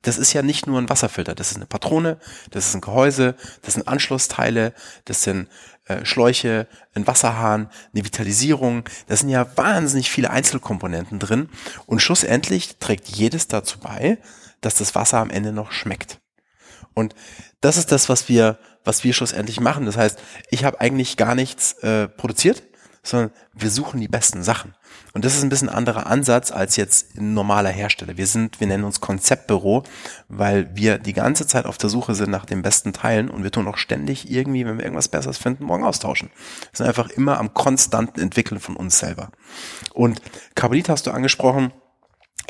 Das 0.00 0.18
ist 0.18 0.32
ja 0.32 0.42
nicht 0.42 0.66
nur 0.66 0.80
ein 0.80 0.88
Wasserfilter, 0.88 1.34
das 1.34 1.50
ist 1.50 1.56
eine 1.58 1.66
Patrone, 1.66 2.18
das 2.50 2.66
ist 2.66 2.74
ein 2.74 2.80
Gehäuse, 2.80 3.36
das 3.62 3.74
sind 3.74 3.86
Anschlussteile, 3.86 4.74
das 5.04 5.22
sind 5.22 5.48
äh, 5.86 6.04
Schläuche, 6.04 6.66
ein 6.94 7.06
Wasserhahn, 7.06 7.70
eine 7.94 8.04
Vitalisierung. 8.04 8.84
Da 9.06 9.16
sind 9.16 9.28
ja 9.28 9.46
wahnsinnig 9.56 10.10
viele 10.10 10.30
Einzelkomponenten 10.30 11.18
drin 11.18 11.48
und 11.86 12.00
schlussendlich 12.00 12.78
trägt 12.78 13.08
jedes 13.08 13.46
dazu 13.46 13.78
bei, 13.78 14.18
dass 14.60 14.74
das 14.74 14.94
Wasser 14.94 15.18
am 15.18 15.30
Ende 15.30 15.52
noch 15.52 15.72
schmeckt. 15.72 16.20
Und 16.94 17.14
das 17.60 17.76
ist 17.76 17.92
das, 17.92 18.08
was 18.08 18.28
wir, 18.28 18.58
was 18.84 19.04
wir 19.04 19.12
schlussendlich 19.12 19.60
machen. 19.60 19.86
Das 19.86 19.96
heißt, 19.96 20.18
ich 20.50 20.64
habe 20.64 20.80
eigentlich 20.80 21.16
gar 21.16 21.34
nichts 21.34 21.74
äh, 21.82 22.08
produziert, 22.08 22.62
sondern 23.02 23.32
wir 23.52 23.70
suchen 23.70 24.00
die 24.00 24.08
besten 24.08 24.42
Sachen. 24.42 24.74
Und 25.12 25.24
das 25.24 25.34
ist 25.34 25.42
ein 25.42 25.48
bisschen 25.48 25.68
anderer 25.68 26.06
Ansatz 26.06 26.52
als 26.52 26.76
jetzt 26.76 27.16
ein 27.16 27.34
normaler 27.34 27.70
Hersteller. 27.70 28.16
Wir 28.16 28.26
sind, 28.26 28.60
wir 28.60 28.66
nennen 28.66 28.84
uns 28.84 29.00
Konzeptbüro, 29.00 29.82
weil 30.28 30.74
wir 30.74 30.98
die 30.98 31.12
ganze 31.12 31.46
Zeit 31.46 31.66
auf 31.66 31.78
der 31.78 31.90
Suche 31.90 32.14
sind 32.14 32.30
nach 32.30 32.46
den 32.46 32.62
besten 32.62 32.92
Teilen 32.92 33.28
und 33.28 33.42
wir 33.42 33.50
tun 33.50 33.66
auch 33.66 33.76
ständig 33.76 34.30
irgendwie, 34.30 34.64
wenn 34.64 34.78
wir 34.78 34.84
irgendwas 34.84 35.08
Besseres 35.08 35.38
finden, 35.38 35.64
morgen 35.64 35.84
austauschen. 35.84 36.30
Wir 36.70 36.76
sind 36.78 36.86
einfach 36.86 37.10
immer 37.10 37.38
am 37.38 37.52
konstanten 37.54 38.20
Entwickeln 38.20 38.60
von 38.60 38.76
uns 38.76 38.98
selber. 38.98 39.30
Und 39.92 40.22
Carbonit 40.54 40.88
hast 40.88 41.06
du 41.06 41.10
angesprochen, 41.10 41.72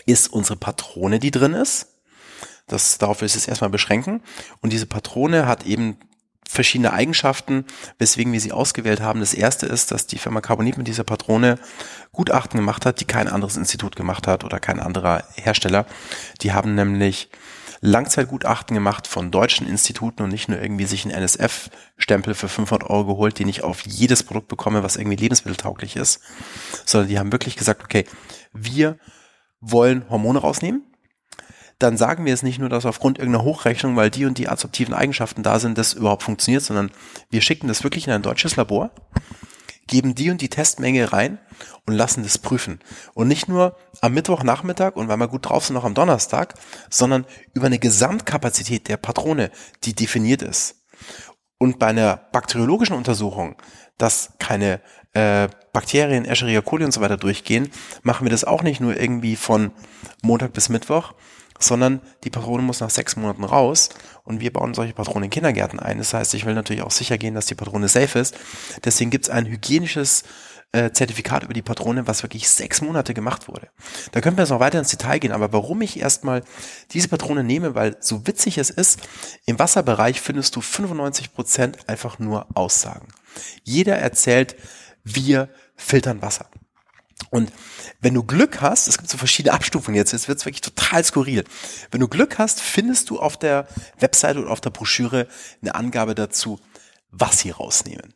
ist 0.05 0.33
unsere 0.33 0.57
Patrone, 0.57 1.19
die 1.19 1.31
drin 1.31 1.55
ist. 1.55 1.89
Das, 2.67 2.99
darauf 2.99 3.21
will 3.21 3.27
ich 3.27 3.35
es 3.35 3.49
erstmal 3.49 3.71
beschränken. 3.71 4.23
Und 4.61 4.73
diese 4.73 4.87
Patrone 4.87 5.47
hat 5.47 5.65
eben 5.67 5.99
verschiedene 6.53 6.93
Eigenschaften, 6.93 7.65
weswegen 7.99 8.33
wir 8.33 8.41
sie 8.41 8.53
ausgewählt 8.53 9.01
haben. 9.01 9.21
Das 9.21 9.33
erste 9.33 9.65
ist, 9.65 9.91
dass 9.91 10.07
die 10.07 10.19
Firma 10.19 10.43
Carbonit 10.43 10.77
mit 10.77 10.87
dieser 10.87 11.03
Patrone 11.03 11.59
Gutachten 12.13 12.59
gemacht 12.59 12.85
hat, 12.85 13.01
die 13.01 13.07
kein 13.07 13.27
anderes 13.27 13.57
Institut 13.57 13.97
gemacht 13.97 14.27
hat 14.27 14.45
oder 14.45 14.61
kein 14.61 14.79
anderer 14.79 15.25
Hersteller. 15.35 15.87
Die 16.43 16.53
haben 16.53 16.75
nämlich 16.75 17.31
Langzeitgutachten 17.81 18.75
gemacht 18.75 19.07
von 19.07 19.31
deutschen 19.31 19.67
Instituten 19.67 20.23
und 20.23 20.29
nicht 20.29 20.51
nur 20.51 20.61
irgendwie 20.61 20.85
sich 20.85 21.05
einen 21.05 21.15
NSF-Stempel 21.15 22.35
für 22.35 22.49
500 22.49 22.89
Euro 22.89 23.07
geholt, 23.07 23.39
den 23.39 23.49
ich 23.49 23.65
auf 23.65 23.87
jedes 23.87 24.23
Produkt 24.23 24.49
bekomme, 24.49 24.83
was 24.83 24.97
irgendwie 24.97 25.17
lebensmitteltauglich 25.17 25.97
ist, 25.97 26.21
sondern 26.85 27.09
die 27.09 27.19
haben 27.19 27.33
wirklich 27.33 27.57
gesagt, 27.57 27.83
okay, 27.83 28.05
wir 28.53 28.99
wollen 29.61 30.09
Hormone 30.11 30.39
rausnehmen, 30.39 30.85
dann 31.83 31.97
sagen 31.97 32.25
wir 32.25 32.35
es 32.35 32.43
nicht 32.43 32.59
nur, 32.59 32.69
dass 32.69 32.87
aufgrund 32.87 33.19
irgendeiner 33.19 33.45
Hochrechnung, 33.45 33.97
weil 33.97 34.11
die 34.11 34.25
und 34.25 34.39
die 34.39 34.49
adsorptiven 34.49 34.95
Eigenschaften 34.95 35.43
da 35.43 35.59
sind, 35.59 35.79
das 35.79 35.95
überhaupt 35.95 36.23
funktioniert, 36.23 36.63
sondern 36.63 36.91
wir 37.31 37.41
schicken 37.41 37.69
das 37.69 37.85
wirklich 37.85 38.07
in 38.07 38.13
ein 38.13 38.23
deutsches 38.23 38.57
Labor, 38.57 38.91
geben 39.87 40.15
die 40.15 40.31
und 40.31 40.41
die 40.41 40.49
Testmenge 40.49 41.13
rein 41.13 41.39
und 41.87 41.95
lassen 41.95 42.23
das 42.23 42.39
prüfen. 42.39 42.81
Und 43.15 43.29
nicht 43.29 43.49
nur 43.49 43.77
am 44.01 44.15
Mittwochnachmittag 44.15 44.97
und 44.97 45.09
weil 45.09 45.17
wir 45.17 45.29
gut 45.29 45.49
drauf 45.49 45.67
sind, 45.67 45.75
noch 45.75 45.85
am 45.85 45.95
Donnerstag, 45.95 46.55
sondern 46.89 47.27
über 47.55 47.67
eine 47.67 47.79
Gesamtkapazität 47.79 48.89
der 48.89 48.97
Patrone, 48.97 49.51
die 49.85 49.95
definiert 49.95 50.43
ist. 50.43 50.85
Und 51.59 51.79
bei 51.79 51.89
einer 51.89 52.17
bakteriologischen 52.33 52.97
Untersuchung, 52.97 53.57
dass 53.99 54.33
keine 54.39 54.81
äh, 55.13 55.49
Bakterien, 55.73 56.25
Escherichia 56.25 56.61
coli 56.61 56.85
und 56.85 56.93
so 56.93 57.01
weiter 57.01 57.17
durchgehen, 57.17 57.71
machen 58.03 58.25
wir 58.25 58.31
das 58.31 58.45
auch 58.45 58.63
nicht 58.63 58.81
nur 58.81 58.99
irgendwie 58.99 59.37
von 59.37 59.73
Montag 60.23 60.53
bis 60.53 60.69
Mittwoch, 60.69 61.15
sondern 61.63 62.01
die 62.25 62.31
Patrone 62.31 62.63
muss 62.63 62.81
nach 62.81 62.91
sechs 62.91 63.17
Monaten 63.17 63.45
raus 63.45 63.91
und 64.25 64.41
wir 64.41 64.53
bauen 64.53 64.75
solche 64.75 64.93
Patronen 64.93 65.25
in 65.25 65.31
Kindergärten 65.31 65.81
ein. 65.81 65.99
Das 65.99 66.15
heißt, 66.15 66.35
ich 66.35 66.45
will 66.45 66.55
natürlich 66.55 66.83
auch 66.83 66.91
sicher 66.91 67.19
gehen, 67.19 67.35
dass 67.35 67.47
die 67.47 67.55
Patrone 67.55 67.89
safe 67.89 68.19
ist. 68.19 68.35
Deswegen 68.85 69.11
gibt 69.11 69.27
es 69.27 69.31
ein 69.31 69.47
hygienisches 69.47 70.25
äh, 70.73 70.91
Zertifikat 70.91 71.45
über 71.45 71.53
die 71.53 71.63
Patrone, 71.63 72.07
was 72.07 72.23
wirklich 72.23 72.49
sechs 72.49 72.81
Monate 72.81 73.15
gemacht 73.15 73.49
wurde. 73.49 73.69
Da 74.13 74.21
könnten 74.21 74.39
wir 74.39 74.45
jetzt 74.45 74.51
noch 74.51 74.61
weiter 74.61 74.79
ins 74.79 74.91
Detail 74.91 75.19
gehen, 75.19 75.33
aber 75.33 75.53
warum 75.53 75.83
ich 75.83 76.01
erstmal 76.01 76.43
diese 76.93 77.09
Patrone 77.09 77.45
nehme, 77.45 77.75
weil 77.75 77.97
so 78.01 78.27
witzig 78.27 78.59
es 78.59 78.71
ist, 78.71 79.01
im 79.45 79.59
Wasserbereich 79.59 80.21
findest 80.21 80.57
du 80.57 80.61
95 80.61 81.35
Prozent 81.35 81.89
einfach 81.89 82.19
nur 82.19 82.47
Aussagen. 82.55 83.09
Jeder 83.65 83.97
erzählt, 83.99 84.57
wir 85.05 85.49
filtern 85.77 86.23
Wasser. 86.23 86.47
Und 87.31 87.53
wenn 88.01 88.15
du 88.15 88.23
Glück 88.23 88.61
hast, 88.61 88.89
es 88.89 88.99
gibt 88.99 89.11
so 89.11 89.19
verschiedene 89.19 89.55
Abstufungen 89.55 89.97
jetzt, 89.97 90.13
jetzt 90.13 90.29
wird 90.29 90.39
es 90.39 90.45
wirklich 90.47 90.61
total 90.61 91.05
skurril. 91.05 91.45
Wenn 91.91 92.01
du 92.01 92.09
Glück 92.09 92.39
hast, 92.39 92.61
findest 92.61 93.11
du 93.11 93.19
auf 93.19 93.37
der 93.37 93.67
Webseite 93.99 94.41
oder 94.41 94.51
auf 94.51 94.61
der 94.61 94.71
Broschüre 94.71 95.29
eine 95.61 95.75
Angabe 95.75 96.15
dazu, 96.15 96.61
was 97.11 97.39
sie 97.39 97.51
rausnehmen. 97.51 98.15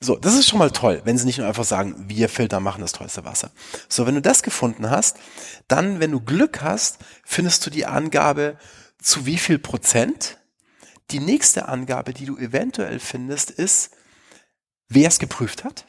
So, 0.00 0.16
das 0.16 0.34
ist 0.34 0.48
schon 0.48 0.60
mal 0.60 0.70
toll, 0.70 1.02
wenn 1.04 1.18
sie 1.18 1.26
nicht 1.26 1.38
nur 1.38 1.48
einfach 1.48 1.64
sagen, 1.64 2.08
wir 2.08 2.28
Filter 2.28 2.60
machen 2.60 2.82
das 2.82 2.92
tollste 2.92 3.24
Wasser. 3.24 3.50
So, 3.88 4.06
wenn 4.06 4.14
du 4.14 4.22
das 4.22 4.44
gefunden 4.44 4.90
hast, 4.90 5.16
dann, 5.66 5.98
wenn 5.98 6.12
du 6.12 6.20
Glück 6.20 6.62
hast, 6.62 6.98
findest 7.24 7.66
du 7.66 7.70
die 7.70 7.84
Angabe 7.84 8.58
zu 9.02 9.26
wie 9.26 9.38
viel 9.38 9.58
Prozent. 9.58 10.38
Die 11.10 11.20
nächste 11.20 11.68
Angabe, 11.68 12.12
die 12.12 12.26
du 12.26 12.36
eventuell 12.36 13.00
findest, 13.00 13.50
ist, 13.50 13.90
wer 14.88 15.08
es 15.08 15.18
geprüft 15.18 15.64
hat 15.64 15.84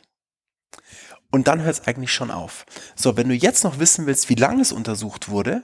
und 1.32 1.48
dann 1.48 1.62
hört 1.62 1.80
es 1.80 1.88
eigentlich 1.88 2.12
schon 2.12 2.32
auf. 2.32 2.66
So, 2.96 3.18
wenn 3.18 3.30
du 3.30 3.36
jetzt 3.36 3.64
noch 3.64 3.80
wissen 3.80 4.06
willst, 4.06 4.30
wie 4.30 4.36
lange 4.36 4.62
es 4.62 4.72
untersucht 4.72 5.30
wurde 5.30 5.64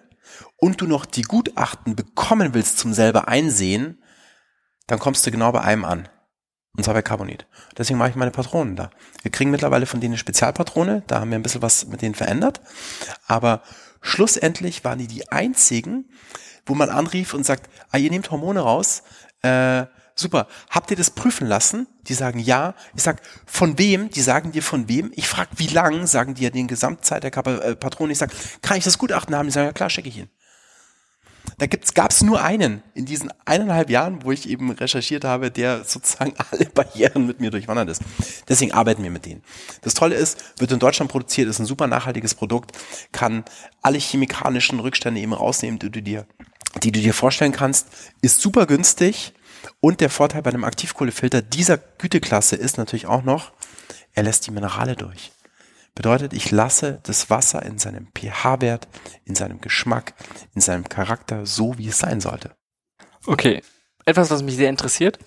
und 0.57 0.82
du 0.82 0.88
noch 0.88 1.05
die 1.05 1.24
Gutachten 1.24 1.95
bekommen 1.95 2.53
willst 2.53 2.78
zum 2.78 2.93
selber 2.93 3.28
einsehen, 3.28 4.03
dann 4.88 4.99
kommst 4.99 5.26
du 5.26 5.32
genau 5.32 5.51
bei 5.51 5.61
einem 5.61 5.86
an. 5.86 6.09
Und 6.78 6.84
zwar 6.84 6.93
bei 6.93 7.01
Carbonit. 7.01 7.47
Deswegen 7.78 7.97
mache 7.97 8.09
ich 8.09 8.16
meine 8.16 8.32
Patronen 8.32 8.76
da. 8.76 8.91
Wir 9.22 9.32
kriegen 9.32 9.49
mittlerweile 9.49 9.86
von 9.86 10.01
denen 10.01 10.13
eine 10.13 10.18
Spezialpatrone. 10.18 11.03
Da 11.07 11.22
haben 11.22 11.32
wir 11.32 11.39
ein 11.39 11.43
bisschen 11.43 11.61
was 11.61 11.88
mit 11.88 12.01
denen 12.01 12.16
verändert. 12.16 12.59
Aber 13.28 13.61
schlussendlich 14.01 14.84
waren 14.84 14.99
die 14.99 15.07
die 15.07 15.32
einzigen, 15.32 16.09
wo 16.66 16.76
man 16.76 16.89
anrief 16.89 17.34
und 17.34 17.45
sagt, 17.45 17.70
ah, 17.91 17.97
ihr 17.97 18.09
nehmt 18.09 18.30
Hormone 18.30 18.59
raus, 18.59 19.03
äh, 19.41 19.86
super. 20.16 20.47
Habt 20.70 20.91
ihr 20.91 20.97
das 20.97 21.11
prüfen 21.11 21.47
lassen? 21.47 21.88
Die 22.07 22.13
sagen 22.13 22.39
ja. 22.39 22.74
Ich 22.95 23.03
sag, 23.03 23.22
von 23.45 23.78
wem? 23.78 24.09
Die 24.09 24.22
sagen 24.22 24.51
dir 24.51 24.63
von 24.63 24.88
wem. 24.88 25.11
Ich 25.16 25.28
frag, 25.28 25.49
wie 25.57 25.68
lang? 25.68 26.07
Sagen 26.07 26.34
die 26.36 26.43
ja 26.43 26.49
den 26.49 26.68
Gesamtzeit 26.68 27.24
der 27.24 27.36
äh, 27.36 27.76
Patrone. 27.76 28.11
Ich 28.11 28.18
sag, 28.18 28.32
kann 28.61 28.78
ich 28.78 28.84
das 28.84 28.97
Gutachten 28.97 29.36
haben? 29.36 29.47
Die 29.47 29.51
sagen, 29.51 29.68
ja 29.68 29.74
klar, 29.74 29.89
schicke 29.89 30.09
ich 30.09 30.18
ihn. 30.18 30.30
Da 31.57 31.68
gibt's, 31.68 31.93
gab's 31.93 32.22
nur 32.22 32.41
einen 32.41 32.84
in 32.95 33.05
diesen 33.05 33.32
eineinhalb 33.45 33.89
Jahren, 33.89 34.24
wo 34.24 34.32
ich 34.32 34.49
eben 34.49 34.72
recherchiert 34.72 35.24
habe, 35.24 35.51
der 35.51 35.84
sozusagen 35.86 36.34
alle 36.51 36.66
Barrieren 36.66 37.28
mit 37.28 37.39
mir 37.39 37.51
durchwandert 37.51 37.89
ist. 37.89 38.01
Deswegen 38.47 38.74
arbeiten 38.74 39.03
wir 39.03 39.11
mit 39.11 39.26
denen. 39.26 39.41
Das 39.82 39.93
Tolle 39.93 40.16
ist, 40.16 40.59
wird 40.59 40.72
in 40.72 40.80
Deutschland 40.80 41.11
produziert, 41.11 41.47
ist 41.47 41.59
ein 41.59 41.66
super 41.66 41.88
nachhaltiges 41.88 42.36
Produkt, 42.36 42.72
kann 43.11 43.45
alle 43.82 43.99
chemikalischen 43.99 44.80
Rückstände 44.80 45.22
eben 45.22 45.34
rausnehmen, 45.34 45.80
die 45.80 45.89
du 45.89 46.01
dir, 46.01 46.26
die 46.84 46.91
du 46.91 46.99
dir 46.99 47.13
vorstellen 47.13 47.53
kannst, 47.53 47.88
ist 48.22 48.41
super 48.41 48.66
günstig 48.66 49.34
und 49.80 50.01
der 50.01 50.09
Vorteil 50.09 50.41
bei 50.41 50.49
einem 50.49 50.63
Aktivkohlefilter 50.63 51.41
dieser 51.41 51.78
Güteklasse 51.78 52.55
ist 52.55 52.78
natürlich 52.78 53.07
auch 53.07 53.24
noch, 53.24 53.53
er 54.13 54.24
lässt 54.24 54.47
die 54.47 54.51
Minerale 54.51 54.95
durch. 54.95 55.32
Bedeutet, 55.93 56.34
ich 56.34 56.51
lasse 56.51 56.99
das 57.03 57.30
Wasser 57.30 57.63
in 57.63 57.80
seinem 57.80 58.07
pH-Wert, 58.18 58.88
in 59.24 59.36
seinem 59.36 59.61
Geschmack, 59.61 60.13
in 60.53 60.61
seinem 60.61 60.89
Charakter 60.89 61.45
so, 61.45 61.78
wie 61.78 61.88
es 61.88 61.99
sein 61.99 62.20
sollte. 62.20 62.55
Okay. 63.26 63.63
Etwas, 64.05 64.30
was 64.30 64.43
mich 64.43 64.55
sehr 64.55 64.70
interessiert. 64.70 65.20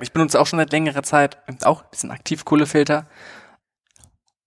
Ich 0.00 0.12
benutze 0.12 0.38
auch 0.40 0.46
schon 0.46 0.58
seit 0.58 0.70
längerer 0.72 1.02
Zeit 1.02 1.38
auch 1.64 1.82
diesen 1.90 2.10
Aktivkohlefilter. 2.10 3.08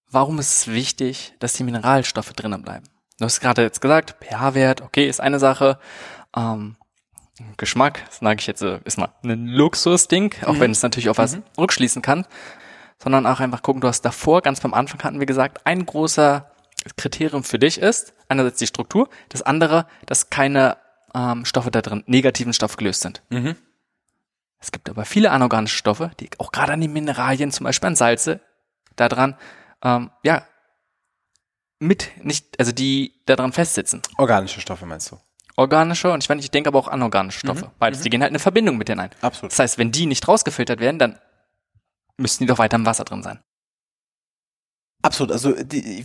Warum 0.09 0.39
ist 0.39 0.53
es 0.53 0.67
wichtig, 0.67 1.33
dass 1.39 1.53
die 1.53 1.63
Mineralstoffe 1.63 2.31
drinnen 2.33 2.61
bleiben? 2.61 2.87
Du 3.17 3.25
hast 3.25 3.41
gerade 3.41 3.63
jetzt 3.63 3.81
gesagt, 3.81 4.23
pH-Wert, 4.23 4.81
okay, 4.81 5.07
ist 5.07 5.19
eine 5.19 5.39
Sache. 5.39 5.79
Ähm, 6.37 6.77
Geschmack, 7.57 8.03
sage 8.09 8.39
ich 8.39 8.47
jetzt, 8.47 8.61
ist 8.61 8.97
mal 8.97 9.09
ein 9.23 9.47
Luxusding, 9.47 10.33
auch 10.45 10.53
mhm. 10.53 10.59
wenn 10.59 10.71
es 10.71 10.81
natürlich 10.83 11.09
auf 11.09 11.17
was 11.17 11.35
mhm. 11.35 11.43
rückschließen 11.57 12.01
kann 12.01 12.25
sondern 12.97 13.25
auch 13.25 13.39
einfach 13.39 13.61
gucken, 13.61 13.81
du 13.81 13.87
hast 13.87 14.01
davor, 14.01 14.41
ganz 14.41 14.59
beim 14.61 14.73
Anfang 14.73 15.03
hatten 15.03 15.19
wir 15.19 15.25
gesagt, 15.25 15.65
ein 15.65 15.85
großer 15.85 16.49
Kriterium 16.97 17.43
für 17.43 17.59
dich 17.59 17.79
ist, 17.79 18.13
einerseits 18.29 18.59
die 18.59 18.67
Struktur, 18.67 19.09
das 19.29 19.41
andere, 19.41 19.87
dass 20.05 20.29
keine 20.29 20.77
ähm, 21.13 21.45
Stoffe 21.45 21.71
da 21.71 21.81
drin, 21.81 22.03
negativen 22.07 22.53
Stoff 22.53 22.77
gelöst 22.77 23.01
sind. 23.01 23.21
Mhm. 23.29 23.55
Es 24.59 24.71
gibt 24.71 24.89
aber 24.89 25.05
viele 25.05 25.31
anorganische 25.31 25.77
Stoffe, 25.77 26.11
die 26.19 26.29
auch 26.37 26.51
gerade 26.51 26.73
an 26.73 26.81
die 26.81 26.87
Mineralien, 26.87 27.51
zum 27.51 27.65
Beispiel 27.65 27.87
an 27.87 27.95
Salze, 27.95 28.39
da 28.95 29.09
dran, 29.09 29.37
ähm, 29.83 30.11
ja, 30.23 30.47
mit 31.79 32.11
nicht, 32.23 32.57
also 32.59 32.71
die 32.71 33.21
da 33.25 33.35
dran 33.35 33.51
festsitzen. 33.51 34.01
Organische 34.17 34.61
Stoffe 34.61 34.85
meinst 34.85 35.11
du? 35.11 35.19
Organische 35.57 36.11
und 36.11 36.23
ich 36.23 36.29
meine, 36.29 36.41
ich 36.41 36.51
denke 36.51 36.67
aber 36.67 36.79
auch 36.79 36.87
anorganische 36.87 37.39
Stoffe. 37.39 37.65
Mhm. 37.65 37.71
Beides, 37.79 37.99
mhm. 37.99 38.03
die 38.03 38.09
gehen 38.09 38.21
halt 38.21 38.31
eine 38.31 38.39
Verbindung 38.39 38.77
mit 38.77 38.89
denen 38.89 39.01
ein. 39.01 39.09
Absolut. 39.21 39.51
Das 39.51 39.59
heißt, 39.59 39.77
wenn 39.77 39.91
die 39.91 40.05
nicht 40.05 40.27
rausgefiltert 40.27 40.79
werden, 40.79 40.99
dann 40.99 41.19
müssten 42.17 42.43
die 42.43 42.47
doch 42.47 42.57
weiter 42.57 42.75
im 42.75 42.85
Wasser 42.85 43.05
drin 43.05 43.23
sein. 43.23 43.39
Absolut. 45.01 45.31
Also 45.31 45.51
die, 45.51 46.03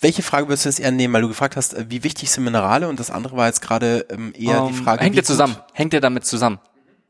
welche 0.00 0.22
Frage 0.22 0.46
würdest 0.46 0.66
du 0.66 0.68
jetzt 0.68 0.80
eher 0.80 0.90
nehmen, 0.90 1.14
weil 1.14 1.22
du 1.22 1.28
gefragt 1.28 1.56
hast, 1.56 1.90
wie 1.90 2.04
wichtig 2.04 2.30
sind 2.30 2.44
Minerale 2.44 2.88
und 2.88 3.00
das 3.00 3.10
andere 3.10 3.36
war 3.36 3.46
jetzt 3.46 3.62
gerade 3.62 4.06
ähm, 4.10 4.32
eher 4.36 4.62
um, 4.62 4.72
die 4.72 4.78
ähm, 4.78 4.84
Frage. 4.84 5.02
Hängt 5.02 5.16
ihr 5.16 5.24
zusammen? 5.24 5.56
Hängt 5.72 5.94
ihr 5.94 6.00
damit 6.00 6.26
zusammen? 6.26 6.60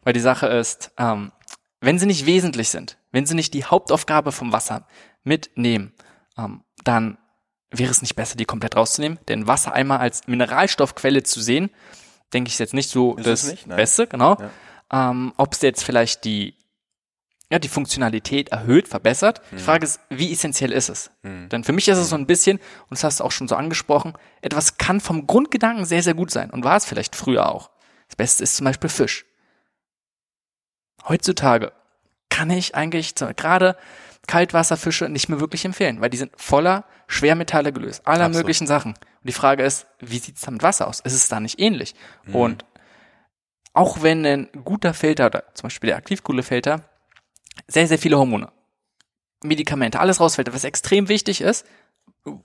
Weil 0.02 0.12
die 0.12 0.20
Sache 0.20 0.46
ist, 0.46 0.92
ähm, 0.98 1.32
wenn 1.80 1.98
sie 1.98 2.06
nicht 2.06 2.26
wesentlich 2.26 2.68
sind, 2.68 2.96
wenn 3.10 3.26
sie 3.26 3.34
nicht 3.34 3.54
die 3.54 3.64
Hauptaufgabe 3.64 4.30
vom 4.30 4.52
Wasser 4.52 4.86
mitnehmen, 5.24 5.92
ähm, 6.38 6.62
dann 6.84 7.18
wäre 7.72 7.90
es 7.90 8.02
nicht 8.02 8.14
besser, 8.14 8.36
die 8.36 8.44
komplett 8.44 8.76
rauszunehmen. 8.76 9.18
Denn 9.28 9.46
Wasser 9.46 9.72
einmal 9.72 9.98
als 9.98 10.26
Mineralstoffquelle 10.26 11.22
zu 11.22 11.40
sehen, 11.40 11.70
denke 12.32 12.48
ich, 12.48 12.54
ist 12.54 12.60
jetzt 12.60 12.74
nicht 12.74 12.90
so 12.90 13.16
ist 13.16 13.26
das 13.26 13.50
nicht? 13.50 13.68
Beste, 13.68 14.06
genau. 14.06 14.36
Ja. 14.90 15.10
Ähm, 15.10 15.32
Ob 15.36 15.54
es 15.54 15.62
jetzt 15.62 15.84
vielleicht 15.84 16.24
die 16.24 16.54
ja, 17.52 17.58
die 17.58 17.68
Funktionalität 17.68 18.48
erhöht, 18.48 18.88
verbessert. 18.88 19.42
Mhm. 19.50 19.56
Die 19.58 19.62
Frage 19.62 19.84
ist, 19.84 20.00
wie 20.08 20.32
essentiell 20.32 20.72
ist 20.72 20.88
es? 20.88 21.10
Mhm. 21.22 21.50
Denn 21.50 21.64
für 21.64 21.74
mich 21.74 21.86
ist 21.86 21.98
es 21.98 22.08
so 22.08 22.16
ein 22.16 22.26
bisschen, 22.26 22.56
und 22.56 22.92
das 22.92 23.04
hast 23.04 23.20
du 23.20 23.24
auch 23.24 23.30
schon 23.30 23.46
so 23.46 23.56
angesprochen, 23.56 24.14
etwas 24.40 24.78
kann 24.78 25.00
vom 25.00 25.26
Grundgedanken 25.26 25.84
sehr, 25.84 26.02
sehr 26.02 26.14
gut 26.14 26.30
sein 26.30 26.48
und 26.50 26.64
war 26.64 26.78
es 26.78 26.86
vielleicht 26.86 27.14
früher 27.14 27.52
auch. 27.52 27.70
Das 28.08 28.16
Beste 28.16 28.42
ist 28.42 28.56
zum 28.56 28.64
Beispiel 28.64 28.88
Fisch. 28.88 29.26
Heutzutage 31.06 31.72
kann 32.30 32.48
ich 32.48 32.74
eigentlich 32.74 33.14
gerade 33.16 33.76
Kaltwasserfische 34.26 35.08
nicht 35.08 35.28
mehr 35.28 35.40
wirklich 35.40 35.64
empfehlen, 35.64 36.00
weil 36.00 36.10
die 36.10 36.16
sind 36.16 36.32
voller 36.36 36.84
Schwermetalle 37.08 37.72
gelöst, 37.72 38.06
aller 38.06 38.24
Absolut. 38.24 38.36
möglichen 38.36 38.66
Sachen. 38.66 38.92
Und 38.92 39.28
die 39.28 39.32
Frage 39.32 39.62
ist, 39.62 39.86
wie 40.00 40.18
sieht 40.18 40.36
es 40.36 40.42
da 40.42 40.50
mit 40.50 40.62
Wasser 40.62 40.86
aus? 40.86 41.00
Ist 41.00 41.14
es 41.14 41.28
da 41.28 41.40
nicht 41.40 41.58
ähnlich? 41.58 41.94
Mhm. 42.24 42.34
Und 42.34 42.64
auch 43.74 44.02
wenn 44.02 44.24
ein 44.24 44.48
guter 44.64 44.94
Filter 44.94 45.26
oder 45.26 45.44
zum 45.54 45.64
Beispiel 45.64 45.88
der 45.88 45.96
Aktivkohlefilter 45.96 46.84
sehr, 47.66 47.86
sehr 47.86 47.98
viele 47.98 48.18
Hormone, 48.18 48.50
Medikamente, 49.42 49.98
alles 49.98 50.20
rausfällt, 50.20 50.52
was 50.54 50.64
extrem 50.64 51.08
wichtig 51.08 51.40
ist, 51.40 51.66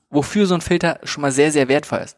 wofür 0.09 0.47
so 0.47 0.55
ein 0.55 0.61
Filter 0.61 0.99
schon 1.03 1.21
mal 1.21 1.31
sehr, 1.31 1.51
sehr 1.51 1.67
wertvoll 1.67 1.99
ist. 1.99 2.17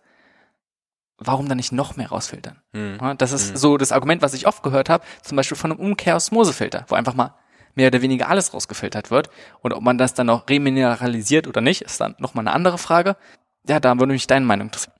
Warum 1.17 1.49
dann 1.49 1.57
nicht 1.57 1.73
noch 1.73 1.97
mehr 1.97 2.09
rausfiltern? 2.09 2.61
Mhm. 2.71 3.17
Das 3.17 3.33
ist 3.33 3.51
mhm. 3.51 3.57
so 3.57 3.77
das 3.77 3.91
Argument, 3.91 4.21
was 4.21 4.33
ich 4.33 4.47
oft 4.47 4.63
gehört 4.63 4.89
habe, 4.89 5.03
zum 5.21 5.35
Beispiel 5.35 5.57
von 5.57 5.71
einem 5.71 5.81
Umkehrosmosefilter, 5.81 6.85
wo 6.87 6.95
einfach 6.95 7.13
mal 7.13 7.35
mehr 7.75 7.87
oder 7.87 8.01
weniger 8.01 8.29
alles 8.29 8.53
rausgefiltert 8.53 9.11
wird. 9.11 9.29
Und 9.61 9.73
ob 9.73 9.81
man 9.81 9.97
das 9.97 10.13
dann 10.13 10.27
noch 10.27 10.49
remineralisiert 10.49 11.47
oder 11.47 11.61
nicht, 11.61 11.81
ist 11.81 11.99
dann 12.01 12.15
nochmal 12.19 12.43
eine 12.43 12.55
andere 12.55 12.77
Frage. 12.77 13.15
Ja, 13.67 13.79
da 13.79 13.97
würde 13.99 14.13
mich 14.13 14.27
deine 14.27 14.45
Meinung 14.45 14.67
interessieren. 14.67 14.93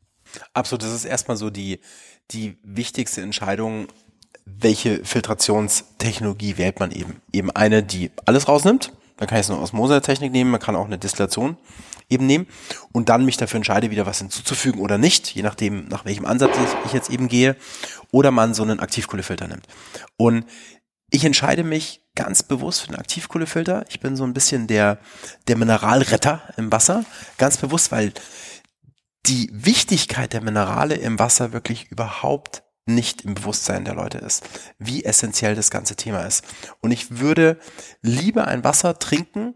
Absolut, 0.53 0.83
das 0.83 0.93
ist 0.93 1.05
erstmal 1.05 1.37
so 1.37 1.49
die, 1.49 1.79
die 2.31 2.57
wichtigste 2.63 3.21
Entscheidung, 3.21 3.87
welche 4.45 5.03
Filtrationstechnologie 5.05 6.57
wählt 6.57 6.79
man 6.79 6.91
eben? 6.91 7.21
Eben 7.31 7.51
eine, 7.51 7.83
die 7.83 8.11
alles 8.25 8.47
rausnimmt. 8.47 8.91
Man 9.19 9.27
kann 9.27 9.37
jetzt 9.37 9.51
eine 9.51 9.59
Osmose-Technik 9.59 10.31
nehmen, 10.31 10.51
man 10.51 10.61
kann 10.61 10.75
auch 10.75 10.85
eine 10.85 10.97
Distillation 10.97 11.57
eben 12.09 12.25
nehmen 12.25 12.47
und 12.91 13.09
dann 13.09 13.25
mich 13.25 13.37
dafür 13.37 13.57
entscheide, 13.57 13.91
wieder 13.91 14.05
was 14.05 14.17
hinzuzufügen 14.19 14.81
oder 14.81 14.97
nicht, 14.97 15.29
je 15.35 15.43
nachdem, 15.43 15.87
nach 15.89 16.05
welchem 16.05 16.25
Ansatz 16.25 16.57
ich 16.85 16.93
jetzt 16.93 17.09
eben 17.09 17.27
gehe, 17.27 17.55
oder 18.11 18.31
man 18.31 18.53
so 18.53 18.63
einen 18.63 18.79
Aktivkohlefilter 18.79 19.47
nimmt. 19.47 19.67
Und 20.17 20.45
ich 21.09 21.25
entscheide 21.25 21.63
mich 21.63 22.05
ganz 22.15 22.43
bewusst 22.43 22.81
für 22.81 22.87
den 22.87 22.97
Aktivkohlefilter. 22.97 23.85
Ich 23.89 23.99
bin 23.99 24.15
so 24.15 24.23
ein 24.23 24.33
bisschen 24.33 24.67
der, 24.67 24.99
der 25.47 25.57
Mineralretter 25.57 26.41
im 26.57 26.71
Wasser. 26.71 27.05
Ganz 27.37 27.57
bewusst, 27.57 27.91
weil 27.91 28.13
die 29.25 29.49
Wichtigkeit 29.53 30.33
der 30.33 30.41
Minerale 30.41 30.95
im 30.95 31.19
Wasser 31.19 31.53
wirklich 31.53 31.91
überhaupt 31.91 32.63
nicht 32.85 33.21
im 33.21 33.35
Bewusstsein 33.35 33.85
der 33.85 33.93
Leute 33.93 34.17
ist, 34.17 34.43
wie 34.79 35.05
essentiell 35.05 35.55
das 35.55 35.69
ganze 35.69 35.95
Thema 35.95 36.23
ist. 36.23 36.43
Und 36.81 36.91
ich 36.91 37.19
würde 37.19 37.57
lieber 38.01 38.47
ein 38.47 38.63
Wasser 38.63 38.97
trinken, 38.97 39.55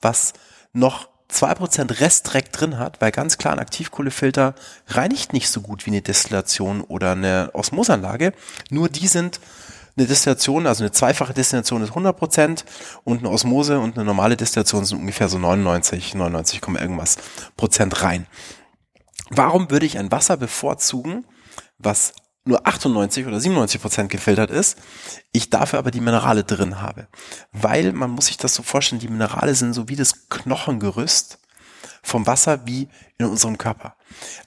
was 0.00 0.34
noch 0.72 1.08
zwei 1.28 1.54
Prozent 1.54 2.00
Restdreck 2.00 2.52
drin 2.52 2.78
hat, 2.78 3.00
weil 3.00 3.10
ganz 3.10 3.38
klar 3.38 3.54
ein 3.54 3.58
Aktivkohlefilter 3.58 4.54
reinigt 4.88 5.32
nicht 5.32 5.48
so 5.48 5.62
gut 5.62 5.86
wie 5.86 5.90
eine 5.90 6.02
Destillation 6.02 6.82
oder 6.82 7.12
eine 7.12 7.50
Osmosanlage. 7.54 8.32
Nur 8.70 8.88
die 8.88 9.08
sind 9.08 9.40
eine 9.96 10.06
Destillation, 10.06 10.66
also 10.66 10.82
eine 10.82 10.92
zweifache 10.92 11.34
Destillation 11.34 11.82
ist 11.82 11.90
100 11.90 12.16
Prozent 12.16 12.64
und 13.04 13.18
eine 13.18 13.30
Osmose 13.30 13.78
und 13.78 13.96
eine 13.96 14.04
normale 14.04 14.36
Destillation 14.36 14.84
sind 14.84 14.98
ungefähr 14.98 15.28
so 15.28 15.38
99, 15.38 16.14
99, 16.14 16.60
irgendwas 16.80 17.16
Prozent 17.56 18.02
rein. 18.02 18.26
Warum 19.30 19.70
würde 19.70 19.86
ich 19.86 19.98
ein 19.98 20.10
Wasser 20.10 20.36
bevorzugen, 20.36 21.24
was 21.78 22.12
nur 22.44 22.66
98 22.66 23.26
oder 23.26 23.40
97 23.40 23.80
Prozent 23.80 24.10
gefiltert 24.10 24.50
ist, 24.50 24.78
ich 25.32 25.48
dafür 25.48 25.78
aber 25.78 25.90
die 25.90 26.00
Minerale 26.00 26.44
drin 26.44 26.80
habe. 26.80 27.08
Weil 27.52 27.92
man 27.92 28.10
muss 28.10 28.26
sich 28.26 28.36
das 28.36 28.54
so 28.54 28.62
vorstellen, 28.62 29.00
die 29.00 29.08
Minerale 29.08 29.54
sind 29.54 29.72
so 29.72 29.88
wie 29.88 29.96
das 29.96 30.28
Knochengerüst 30.28 31.38
vom 32.02 32.26
Wasser 32.26 32.66
wie 32.66 32.88
in 33.16 33.26
unserem 33.26 33.56
Körper. 33.56 33.96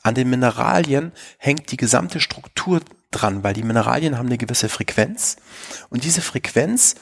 An 0.04 0.14
den 0.14 0.30
Mineralien 0.30 1.12
hängt 1.40 1.72
die 1.72 1.78
gesamte 1.78 2.20
Struktur 2.20 2.82
dran, 3.12 3.44
weil 3.44 3.54
die 3.54 3.64
Mineralien 3.64 4.18
haben 4.18 4.28
eine 4.28 4.38
gewisse 4.38 4.70
Frequenz. 4.70 5.38
Und 5.90 6.04
diese 6.04 6.22
Frequenz 6.22 6.96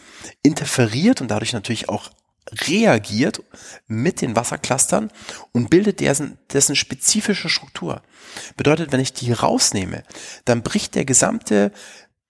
interferiert 0.43 1.21
und 1.21 1.29
dadurch 1.29 1.53
natürlich 1.53 1.89
auch 1.89 2.09
reagiert 2.67 3.41
mit 3.87 4.21
den 4.21 4.35
Wasserclustern 4.35 5.11
und 5.51 5.69
bildet 5.69 5.99
dessen, 5.99 6.37
dessen 6.53 6.75
spezifische 6.75 7.49
Struktur. 7.49 8.01
Bedeutet, 8.55 8.91
wenn 8.91 8.99
ich 8.99 9.13
die 9.13 9.31
rausnehme, 9.31 10.03
dann 10.45 10.61
bricht 10.61 10.95
der 10.95 11.05
gesamte 11.05 11.71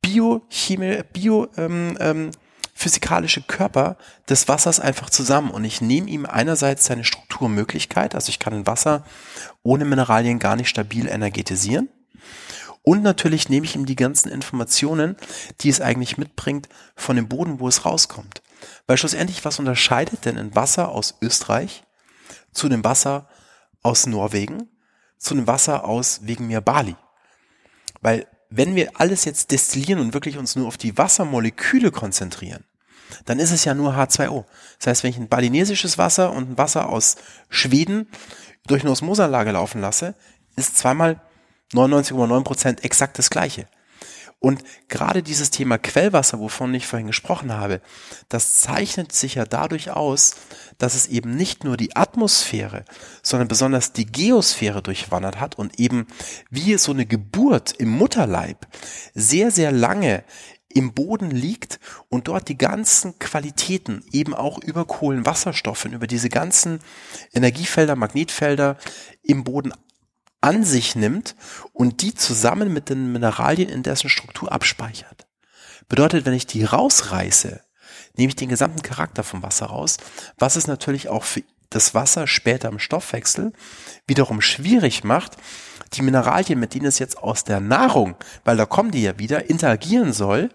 biochemie, 0.02 1.02
bio, 1.12 1.48
ähm, 1.58 1.98
ähm, 2.00 2.32
physikalische 2.74 3.42
Körper 3.42 3.98
des 4.30 4.48
Wassers 4.48 4.80
einfach 4.80 5.10
zusammen. 5.10 5.52
Und 5.52 5.66
ich 5.66 5.82
nehme 5.82 6.10
ihm 6.10 6.26
einerseits 6.26 6.86
seine 6.86 7.04
Strukturmöglichkeit, 7.04 8.16
also 8.16 8.30
ich 8.30 8.40
kann 8.40 8.68
Wasser 8.68 9.06
ohne 9.64 9.86
Mineralien 9.86 10.40
gar 10.40 10.56
nicht 10.56 10.70
stabil 10.70 11.08
energetisieren 11.08 11.90
und 12.86 13.02
natürlich 13.02 13.50
nehme 13.50 13.66
ich 13.66 13.76
ihm 13.76 13.88
die 13.88 13.96
ganzen 13.96 14.30
Informationen, 14.30 15.18
die 15.62 15.70
es 15.70 15.82
eigentlich 15.82 16.20
mitbringt 16.20 16.70
von 16.96 17.16
dem 17.16 17.28
Boden, 17.28 17.60
wo 17.60 17.68
es 17.68 17.84
rauskommt. 17.84 18.44
Weil 18.86 18.98
schlussendlich, 18.98 19.44
was 19.44 19.58
unterscheidet 19.58 20.24
denn 20.26 20.38
ein 20.38 20.56
Wasser 20.56 20.90
aus 20.90 21.16
Österreich 21.20 21.84
zu 22.52 22.70
dem 22.70 22.84
Wasser 22.84 23.28
aus 23.82 24.06
Norwegen, 24.06 24.70
zu 25.18 25.34
dem 25.34 25.48
Wasser 25.48 25.84
aus 25.86 26.22
wegen 26.24 26.46
mir 26.46 26.62
Bali? 26.62 26.96
Weil 28.02 28.28
wenn 28.52 28.76
wir 28.76 28.92
alles 29.00 29.26
jetzt 29.26 29.50
destillieren 29.50 30.00
und 30.00 30.14
wirklich 30.14 30.38
uns 30.38 30.56
nur 30.56 30.68
auf 30.68 30.78
die 30.78 30.96
Wassermoleküle 30.96 31.90
konzentrieren, 31.90 32.66
dann 33.26 33.40
ist 33.40 33.52
es 33.52 33.66
ja 33.66 33.74
nur 33.74 33.96
H2O. 33.96 34.46
Das 34.78 34.88
heißt, 34.88 35.04
wenn 35.04 35.10
ich 35.10 35.18
ein 35.18 35.28
balinesisches 35.28 35.98
Wasser 35.98 36.32
und 36.32 36.52
ein 36.52 36.58
Wasser 36.60 36.90
aus 36.90 37.16
Schweden 37.50 38.10
durch 38.68 38.84
eine 38.84 38.92
Osmosanlage 38.92 39.52
laufen 39.52 39.82
lasse, 39.82 40.14
ist 40.56 40.78
zweimal 40.78 41.20
99,9 41.76 42.44
Prozent 42.44 42.84
exakt 42.84 43.20
das 43.20 43.30
gleiche. 43.30 43.68
Und 44.40 44.64
gerade 44.90 45.24
dieses 45.24 45.50
Thema 45.50 45.78
Quellwasser, 45.78 46.40
wovon 46.40 46.74
ich 46.76 46.86
vorhin 46.86 47.08
gesprochen 47.08 47.54
habe, 47.54 47.82
das 48.30 48.54
zeichnet 48.54 49.12
sich 49.12 49.36
ja 49.36 49.46
dadurch 49.46 49.90
aus, 49.92 50.36
dass 50.78 50.94
es 50.94 51.08
eben 51.08 51.36
nicht 51.36 51.64
nur 51.64 51.78
die 51.78 51.96
Atmosphäre, 51.96 52.86
sondern 53.24 53.48
besonders 53.48 53.94
die 53.94 54.06
Geosphäre 54.06 54.84
durchwandert 54.84 55.40
hat 55.40 55.58
und 55.58 55.80
eben 55.80 56.06
wie 56.52 56.78
so 56.78 56.92
eine 56.92 57.06
Geburt 57.06 57.74
im 57.80 57.90
Mutterleib 57.90 58.68
sehr, 59.16 59.50
sehr 59.52 59.72
lange 59.72 60.24
im 60.70 60.94
Boden 60.94 61.32
liegt 61.32 61.80
und 62.10 62.28
dort 62.28 62.50
die 62.50 62.58
ganzen 62.58 63.18
Qualitäten 63.18 64.04
eben 64.12 64.36
auch 64.36 64.62
über 64.62 64.86
Kohlenwasserstoffen, 64.86 65.94
über 65.94 66.06
diese 66.06 66.30
ganzen 66.30 66.82
Energiefelder, 67.34 67.96
Magnetfelder 67.96 68.78
im 69.24 69.46
Boden 69.46 69.74
an 70.46 70.64
sich 70.64 70.96
nimmt 70.96 71.36
und 71.74 72.04
die 72.04 72.14
zusammen 72.14 72.72
mit 72.72 72.90
den 72.90 73.12
Mineralien 73.12 73.68
in 73.68 73.82
dessen 73.82 74.10
Struktur 74.10 74.52
abspeichert. 74.52 75.26
Bedeutet, 75.90 76.26
wenn 76.26 76.36
ich 76.36 76.46
die 76.46 76.64
rausreiße, 76.64 77.62
nehme 78.16 78.30
ich 78.30 78.36
den 78.36 78.50
gesamten 78.50 78.84
Charakter 78.84 79.24
vom 79.24 79.42
Wasser 79.42 79.66
raus, 79.66 79.98
was 80.38 80.56
es 80.56 80.68
natürlich 80.68 81.10
auch 81.10 81.24
für 81.24 81.42
das 81.72 81.96
Wasser 81.96 82.28
später 82.28 82.70
im 82.70 82.78
Stoffwechsel 82.78 83.54
wiederum 84.06 84.40
schwierig 84.40 85.04
macht, 85.04 85.34
die 85.94 86.04
Mineralien, 86.04 86.60
mit 86.60 86.76
denen 86.76 86.86
es 86.86 87.00
jetzt 87.00 87.18
aus 87.18 87.44
der 87.44 87.60
Nahrung, 87.60 88.16
weil 88.44 88.56
da 88.56 88.68
kommen 88.68 88.92
die 88.92 89.02
ja 89.02 89.18
wieder, 89.18 89.50
interagieren 89.50 90.14
soll, 90.14 90.52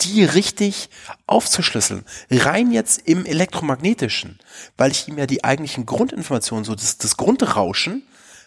die 0.00 0.24
richtig 0.24 0.88
aufzuschlüsseln. 1.26 2.06
Rein 2.30 2.72
jetzt 2.72 3.06
im 3.06 3.26
elektromagnetischen, 3.26 4.38
weil 4.78 4.90
ich 4.90 5.06
ihm 5.06 5.18
ja 5.18 5.26
die 5.26 5.44
eigentlichen 5.44 5.84
Grundinformationen, 5.84 6.64
so 6.64 6.74
das, 6.74 6.96
das 6.96 7.18
Grundrauschen, 7.18 8.04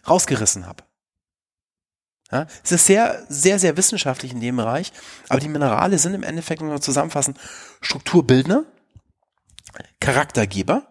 rausgerissen 0.07 0.67
habe. 0.67 0.83
Ja, 2.31 2.47
es 2.63 2.71
ist 2.71 2.87
sehr, 2.87 3.23
sehr, 3.29 3.59
sehr 3.59 3.77
wissenschaftlich 3.77 4.31
in 4.31 4.39
dem 4.39 4.55
Bereich, 4.55 4.91
aber 5.29 5.39
die 5.39 5.47
Minerale 5.47 5.99
sind 5.99 6.15
im 6.15 6.23
Endeffekt, 6.23 6.61
wenn 6.61 6.69
wir 6.69 6.81
zusammenfassen, 6.81 7.35
Strukturbildner, 7.81 8.65
Charaktergeber 9.99 10.87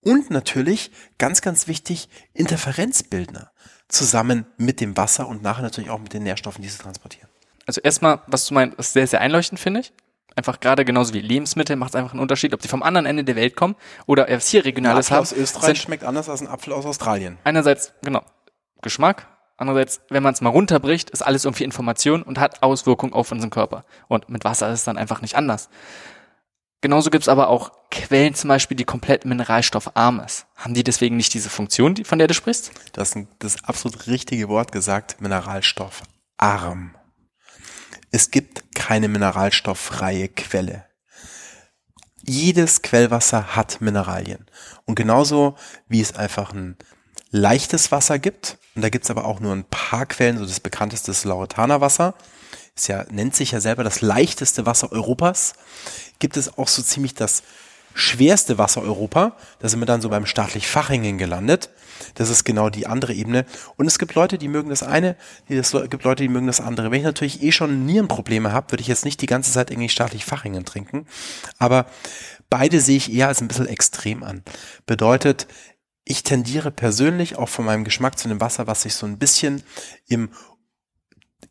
und 0.00 0.30
natürlich, 0.30 0.90
ganz, 1.18 1.40
ganz 1.40 1.68
wichtig, 1.68 2.08
Interferenzbildner 2.32 3.52
zusammen 3.88 4.46
mit 4.56 4.80
dem 4.80 4.96
Wasser 4.96 5.28
und 5.28 5.42
nachher 5.42 5.62
natürlich 5.62 5.90
auch 5.90 6.00
mit 6.00 6.12
den 6.12 6.24
Nährstoffen, 6.24 6.62
die 6.62 6.68
sie 6.68 6.78
transportieren. 6.78 7.28
Also 7.66 7.80
erstmal, 7.80 8.22
was 8.26 8.46
du 8.46 8.54
meinst, 8.54 8.78
ist 8.78 8.92
sehr, 8.92 9.06
sehr 9.06 9.20
einleuchtend, 9.20 9.60
finde 9.60 9.80
ich. 9.80 9.92
Einfach 10.36 10.60
gerade 10.60 10.84
genauso 10.84 11.12
wie 11.12 11.20
Lebensmittel 11.20 11.76
macht 11.76 11.90
es 11.90 11.94
einfach 11.96 12.12
einen 12.12 12.20
Unterschied, 12.20 12.54
ob 12.54 12.60
die 12.60 12.68
vom 12.68 12.82
anderen 12.82 13.06
Ende 13.06 13.24
der 13.24 13.36
Welt 13.36 13.56
kommen 13.56 13.74
oder 14.06 14.28
es 14.28 14.48
hier 14.48 14.64
regionales 14.64 15.10
haben. 15.10 15.20
aus 15.20 15.32
Österreich 15.32 15.80
schmeckt 15.80 16.04
anders 16.04 16.28
als 16.28 16.40
ein 16.40 16.48
Apfel 16.48 16.72
aus 16.72 16.86
Australien. 16.86 17.38
Einerseits, 17.44 17.92
genau, 18.02 18.22
Geschmack. 18.82 19.26
Andererseits, 19.56 20.00
wenn 20.08 20.22
man 20.22 20.32
es 20.32 20.40
mal 20.40 20.48
runterbricht, 20.48 21.10
ist 21.10 21.20
alles 21.20 21.44
irgendwie 21.44 21.64
Information 21.64 22.22
und 22.22 22.38
hat 22.38 22.62
Auswirkungen 22.62 23.12
auf 23.12 23.30
unseren 23.30 23.50
Körper. 23.50 23.84
Und 24.08 24.30
mit 24.30 24.44
Wasser 24.44 24.68
ist 24.68 24.80
es 24.80 24.84
dann 24.84 24.96
einfach 24.96 25.20
nicht 25.20 25.36
anders. 25.36 25.68
Genauso 26.80 27.10
gibt's 27.10 27.28
aber 27.28 27.48
auch 27.48 27.72
Quellen 27.90 28.34
zum 28.34 28.48
Beispiel, 28.48 28.76
die 28.76 28.84
komplett 28.84 29.26
mineralstoffarm 29.26 30.20
ist. 30.20 30.46
Haben 30.56 30.72
die 30.72 30.82
deswegen 30.82 31.18
nicht 31.18 31.34
diese 31.34 31.50
Funktion, 31.50 31.94
von 32.04 32.18
der 32.18 32.28
du 32.28 32.32
sprichst? 32.32 32.70
Du 32.94 33.00
hast 33.02 33.18
das 33.38 33.62
absolut 33.64 34.06
richtige 34.06 34.48
Wort 34.48 34.72
gesagt, 34.72 35.20
mineralstoffarm. 35.20 36.94
Es 38.10 38.30
gibt 38.30 38.74
keine 38.74 39.08
mineralstofffreie 39.08 40.28
Quelle. 40.28 40.84
Jedes 42.22 42.82
Quellwasser 42.82 43.54
hat 43.56 43.80
Mineralien. 43.80 44.46
Und 44.84 44.96
genauso 44.96 45.56
wie 45.88 46.00
es 46.00 46.14
einfach 46.14 46.52
ein 46.52 46.76
leichtes 47.30 47.92
Wasser 47.92 48.18
gibt, 48.18 48.58
und 48.74 48.82
da 48.82 48.88
gibt's 48.88 49.10
aber 49.10 49.24
auch 49.24 49.40
nur 49.40 49.54
ein 49.54 49.64
paar 49.64 50.06
Quellen, 50.06 50.38
so 50.38 50.44
das 50.44 50.60
bekannteste 50.60 51.12
ist 51.12 51.24
Lauretaner 51.24 51.80
Wasser, 51.80 52.14
ist 52.74 52.88
ja, 52.88 53.04
nennt 53.10 53.36
sich 53.36 53.52
ja 53.52 53.60
selber 53.60 53.84
das 53.84 54.00
leichteste 54.00 54.66
Wasser 54.66 54.90
Europas, 54.92 55.54
gibt 56.18 56.36
es 56.36 56.58
auch 56.58 56.68
so 56.68 56.82
ziemlich 56.82 57.14
das 57.14 57.42
schwerste 57.94 58.58
Wasser 58.58 58.82
Europa. 58.82 59.36
Da 59.58 59.68
sind 59.68 59.80
wir 59.80 59.86
dann 59.86 60.00
so 60.00 60.08
beim 60.08 60.26
staatlich 60.26 60.68
Fachingen 60.68 61.18
gelandet. 61.18 61.70
Das 62.14 62.30
ist 62.30 62.44
genau 62.44 62.70
die 62.70 62.86
andere 62.86 63.12
Ebene. 63.12 63.44
Und 63.76 63.86
es 63.86 63.98
gibt 63.98 64.14
Leute, 64.14 64.38
die 64.38 64.48
mögen 64.48 64.70
das 64.70 64.82
eine, 64.82 65.16
es 65.48 65.72
gibt 65.72 66.04
Leute, 66.04 66.22
die 66.22 66.28
mögen 66.28 66.46
das 66.46 66.60
andere. 66.60 66.90
Wenn 66.90 67.00
ich 67.00 67.04
natürlich 67.04 67.42
eh 67.42 67.52
schon 67.52 67.86
Nierenprobleme 67.86 68.52
habe, 68.52 68.72
würde 68.72 68.82
ich 68.82 68.88
jetzt 68.88 69.04
nicht 69.04 69.20
die 69.20 69.26
ganze 69.26 69.52
Zeit 69.52 69.70
irgendwie 69.70 69.88
staatlich 69.88 70.24
Fachingen 70.24 70.64
trinken. 70.64 71.06
Aber 71.58 71.86
beide 72.48 72.80
sehe 72.80 72.96
ich 72.96 73.12
eher 73.12 73.28
als 73.28 73.40
ein 73.40 73.48
bisschen 73.48 73.66
extrem 73.66 74.22
an. 74.22 74.42
Bedeutet, 74.86 75.46
ich 76.04 76.22
tendiere 76.22 76.70
persönlich 76.70 77.36
auch 77.36 77.48
von 77.48 77.64
meinem 77.64 77.84
Geschmack 77.84 78.18
zu 78.18 78.28
einem 78.28 78.40
Wasser, 78.40 78.66
was 78.66 78.82
sich 78.82 78.94
so 78.94 79.06
ein 79.06 79.18
bisschen 79.18 79.62
im 80.08 80.30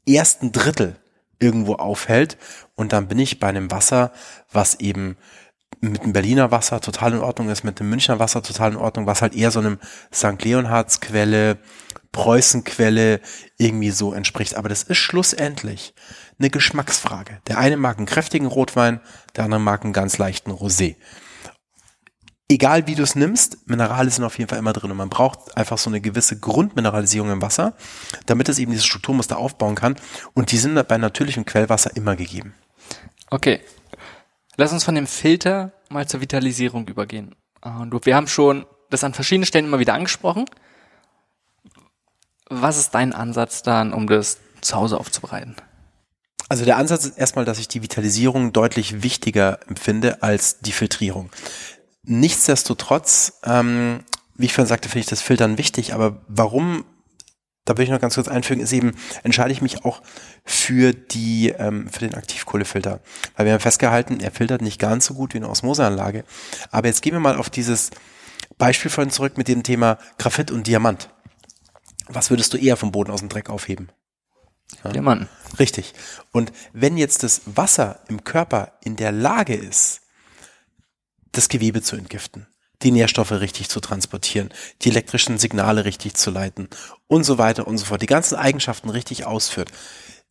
ersten 0.08 0.52
Drittel 0.52 0.96
irgendwo 1.40 1.76
aufhält. 1.76 2.38
Und 2.76 2.92
dann 2.92 3.08
bin 3.08 3.20
ich 3.20 3.40
bei 3.40 3.48
einem 3.48 3.72
Wasser, 3.72 4.12
was 4.52 4.76
eben 4.80 5.16
mit 5.82 6.04
dem 6.04 6.14
Berliner 6.14 6.52
Wasser 6.52 6.82
total 6.82 7.14
in 7.14 7.20
Ordnung 7.20 7.50
ist, 7.50 7.64
mit 7.64 7.80
dem 7.80 7.90
Münchner 7.90 8.20
Wasser 8.20 8.42
total 8.44 8.72
in 8.72 8.78
Ordnung, 8.78 9.06
was 9.06 9.22
halt 9.22 9.36
eher 9.36 9.52
so 9.52 9.60
einem 9.60 9.80
St. 10.14 10.44
Leonhards 10.44 11.00
Quelle, 11.00 11.60
Preußenquelle 12.12 13.22
irgendwie 13.58 13.92
so 13.92 14.14
entspricht. 14.14 14.56
Aber 14.56 14.70
das 14.70 14.84
ist 14.84 14.98
schlussendlich 14.98 15.94
eine 16.38 16.50
Geschmacksfrage. 16.50 17.40
Der 17.48 17.60
eine 17.60 17.78
mag 17.78 17.98
einen 17.98 18.08
kräftigen 18.08 18.48
Rotwein, 18.48 19.00
der 19.36 19.46
andere 19.46 19.62
mag 19.62 19.84
einen 19.84 19.94
ganz 19.94 20.18
leichten 20.18 20.52
Rosé. 20.52 20.96
Egal 22.52 22.88
wie 22.88 22.96
du 22.96 23.04
es 23.04 23.14
nimmst, 23.14 23.70
Minerale 23.70 24.10
sind 24.10 24.24
auf 24.24 24.40
jeden 24.40 24.50
Fall 24.50 24.58
immer 24.58 24.74
drin 24.74 24.90
und 24.90 24.98
man 24.98 25.10
braucht 25.10 25.56
einfach 25.56 25.78
so 25.78 25.90
eine 25.90 26.02
gewisse 26.02 26.40
Grundmineralisierung 26.40 27.30
im 27.30 27.44
Wasser, 27.44 27.76
damit 28.26 28.50
es 28.50 28.58
eben 28.58 28.72
dieses 28.72 28.88
Strukturmuster 28.88 29.38
aufbauen 29.38 29.76
kann 29.76 29.98
und 30.34 30.52
die 30.52 30.58
sind 30.58 30.88
bei 30.88 30.98
natürlichem 30.98 31.46
Quellwasser 31.46 31.96
immer 31.96 32.16
gegeben. 32.16 32.56
Okay, 33.30 33.62
Lass 34.60 34.74
uns 34.74 34.84
von 34.84 34.94
dem 34.94 35.08
Filter 35.08 35.72
mal 35.88 36.06
zur 36.06 36.20
Vitalisierung 36.20 36.86
übergehen. 36.90 37.34
Und 37.62 38.06
wir 38.06 38.14
haben 38.14 38.28
schon 38.28 38.66
das 38.90 39.06
an 39.06 39.14
verschiedenen 39.14 39.46
Stellen 39.46 39.64
immer 39.64 39.80
wieder 39.80 39.94
angesprochen. 39.94 40.44
Was 42.50 42.78
ist 42.78 42.94
dein 42.94 43.14
Ansatz 43.14 43.64
dann, 43.64 43.94
um 43.94 44.06
das 44.06 44.38
zu 44.60 44.76
Hause 44.76 45.00
aufzubereiten? 45.00 45.56
Also 46.50 46.66
der 46.66 46.76
Ansatz 46.76 47.06
ist 47.06 47.18
erstmal, 47.18 47.46
dass 47.46 47.58
ich 47.58 47.70
die 47.70 47.82
Vitalisierung 47.82 48.52
deutlich 48.52 49.02
wichtiger 49.02 49.60
empfinde 49.70 50.24
als 50.24 50.60
die 50.60 50.74
Filtrierung. 50.74 51.30
Nichtsdestotrotz, 52.04 53.40
ähm, 53.46 54.04
wie 54.36 54.48
ich 54.48 54.54
vorhin 54.54 54.68
sagte, 54.68 54.90
finde 54.90 55.00
ich 55.00 55.06
das 55.10 55.22
Filtern 55.22 55.58
wichtig, 55.58 55.94
aber 55.94 56.18
warum 56.28 56.84
da 57.70 57.78
will 57.78 57.84
ich 57.84 57.92
noch 57.92 58.02
ganz 58.02 58.16
kurz 58.16 58.28
einfügen, 58.28 58.62
ist 58.62 58.74
eben, 58.74 58.96
entscheide 59.22 59.52
ich 59.52 59.62
mich 59.62 59.86
auch 59.86 60.02
für 60.44 60.92
die, 60.92 61.50
ähm, 61.50 61.88
für 61.88 62.00
den 62.00 62.16
Aktivkohlefilter. 62.16 63.00
Weil 63.36 63.46
wir 63.46 63.54
haben 63.54 63.60
festgehalten, 63.60 64.20
er 64.22 64.32
filtert 64.32 64.64
nicht 64.64 64.80
ganz 64.80 65.06
so 65.06 65.14
gut 65.14 65.36
wie 65.36 65.38
eine 65.38 65.50
Osmoseanlage. 65.50 66.24
Aber 66.72 66.88
jetzt 66.88 67.04
gehen 67.04 67.14
wir 67.14 67.20
mal 67.20 67.38
auf 67.38 67.52
dieses 67.52 67.92
Beispiel 68.58 68.90
vorhin 68.90 69.12
zurück 69.12 69.38
mit 69.38 69.48
dem 69.48 69.62
Thema 69.62 70.00
Graphit 70.18 70.50
und 70.50 70.66
Diamant. 70.66 71.12
Was 72.08 72.32
würdest 72.32 72.52
du 72.54 72.58
eher 72.58 72.76
vom 72.76 72.92
Boden 72.92 73.12
aus 73.12 73.20
dem 73.20 73.30
Dreck 73.30 73.52
aufheben? 73.52 73.92
Ja? 74.84 74.92
Diamanten. 74.92 75.30
Richtig. 75.60 75.94
Und 76.32 76.52
wenn 76.74 76.98
jetzt 76.98 77.22
das 77.22 77.42
Wasser 77.46 78.00
im 78.08 78.24
Körper 78.24 78.80
in 78.84 78.96
der 78.96 79.12
Lage 79.12 79.54
ist, 79.54 80.02
das 81.34 81.50
Gewebe 81.50 81.84
zu 81.84 81.96
entgiften, 81.96 82.48
die 82.82 82.92
Nährstoffe 82.92 83.32
richtig 83.32 83.70
zu 83.70 83.80
transportieren, 83.80 84.50
die 84.82 84.90
elektrischen 84.90 85.38
Signale 85.38 85.86
richtig 85.86 86.16
zu 86.16 86.32
leiten 86.32 86.70
und 87.08 87.24
so 87.24 87.38
weiter 87.38 87.68
und 87.68 87.78
so 87.78 87.86
fort, 87.86 88.02
die 88.02 88.08
ganzen 88.08 88.36
Eigenschaften 88.36 88.90
richtig 88.90 89.26
ausführt. 89.26 89.72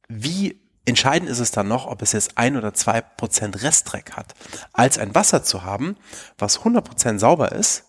Wie 0.09 0.61
entscheidend 0.87 1.29
ist 1.29 1.41
es 1.41 1.51
dann 1.51 1.69
noch, 1.69 1.87
ob 1.87 2.01
es 2.03 2.13
jetzt 2.13 2.39
ein 2.39 2.57
oder 2.57 2.73
zwei 2.73 3.01
Prozent 3.03 3.63
Restdreck 3.63 4.13
hat, 4.13 4.35
als 4.73 4.99
ein 4.99 5.15
Wasser 5.15 5.43
zu 5.43 5.63
haben, 5.63 5.97
was 6.39 6.59
100 6.59 6.85
Prozent 6.85 7.21
sauber 7.21 7.53
ist, 7.53 7.85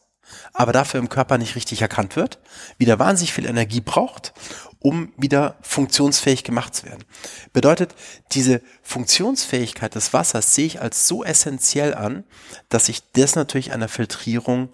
aber 0.53 0.74
dafür 0.74 0.99
im 0.99 1.10
Körper 1.10 1.38
nicht 1.38 1.55
richtig 1.55 1.82
erkannt 1.82 2.16
wird, 2.16 2.39
wieder 2.78 2.99
wahnsinnig 2.99 3.34
viel 3.34 3.45
Energie 3.45 3.82
braucht 3.82 4.34
um 4.80 5.11
wieder 5.17 5.57
funktionsfähig 5.61 6.43
gemacht 6.43 6.73
zu 6.73 6.86
werden. 6.86 7.03
Bedeutet, 7.51 7.93
diese 8.32 8.61
Funktionsfähigkeit 8.82 9.93
des 9.93 10.13
Wassers 10.13 10.55
sehe 10.55 10.65
ich 10.65 10.82
als 10.82 11.07
so 11.07 11.23
essentiell 11.23 11.93
an, 11.93 12.23
dass 12.69 12.88
ich 12.88 13.03
das 13.13 13.36
natürlich 13.36 13.73
einer 13.73 13.89
Filtrierung 13.89 14.69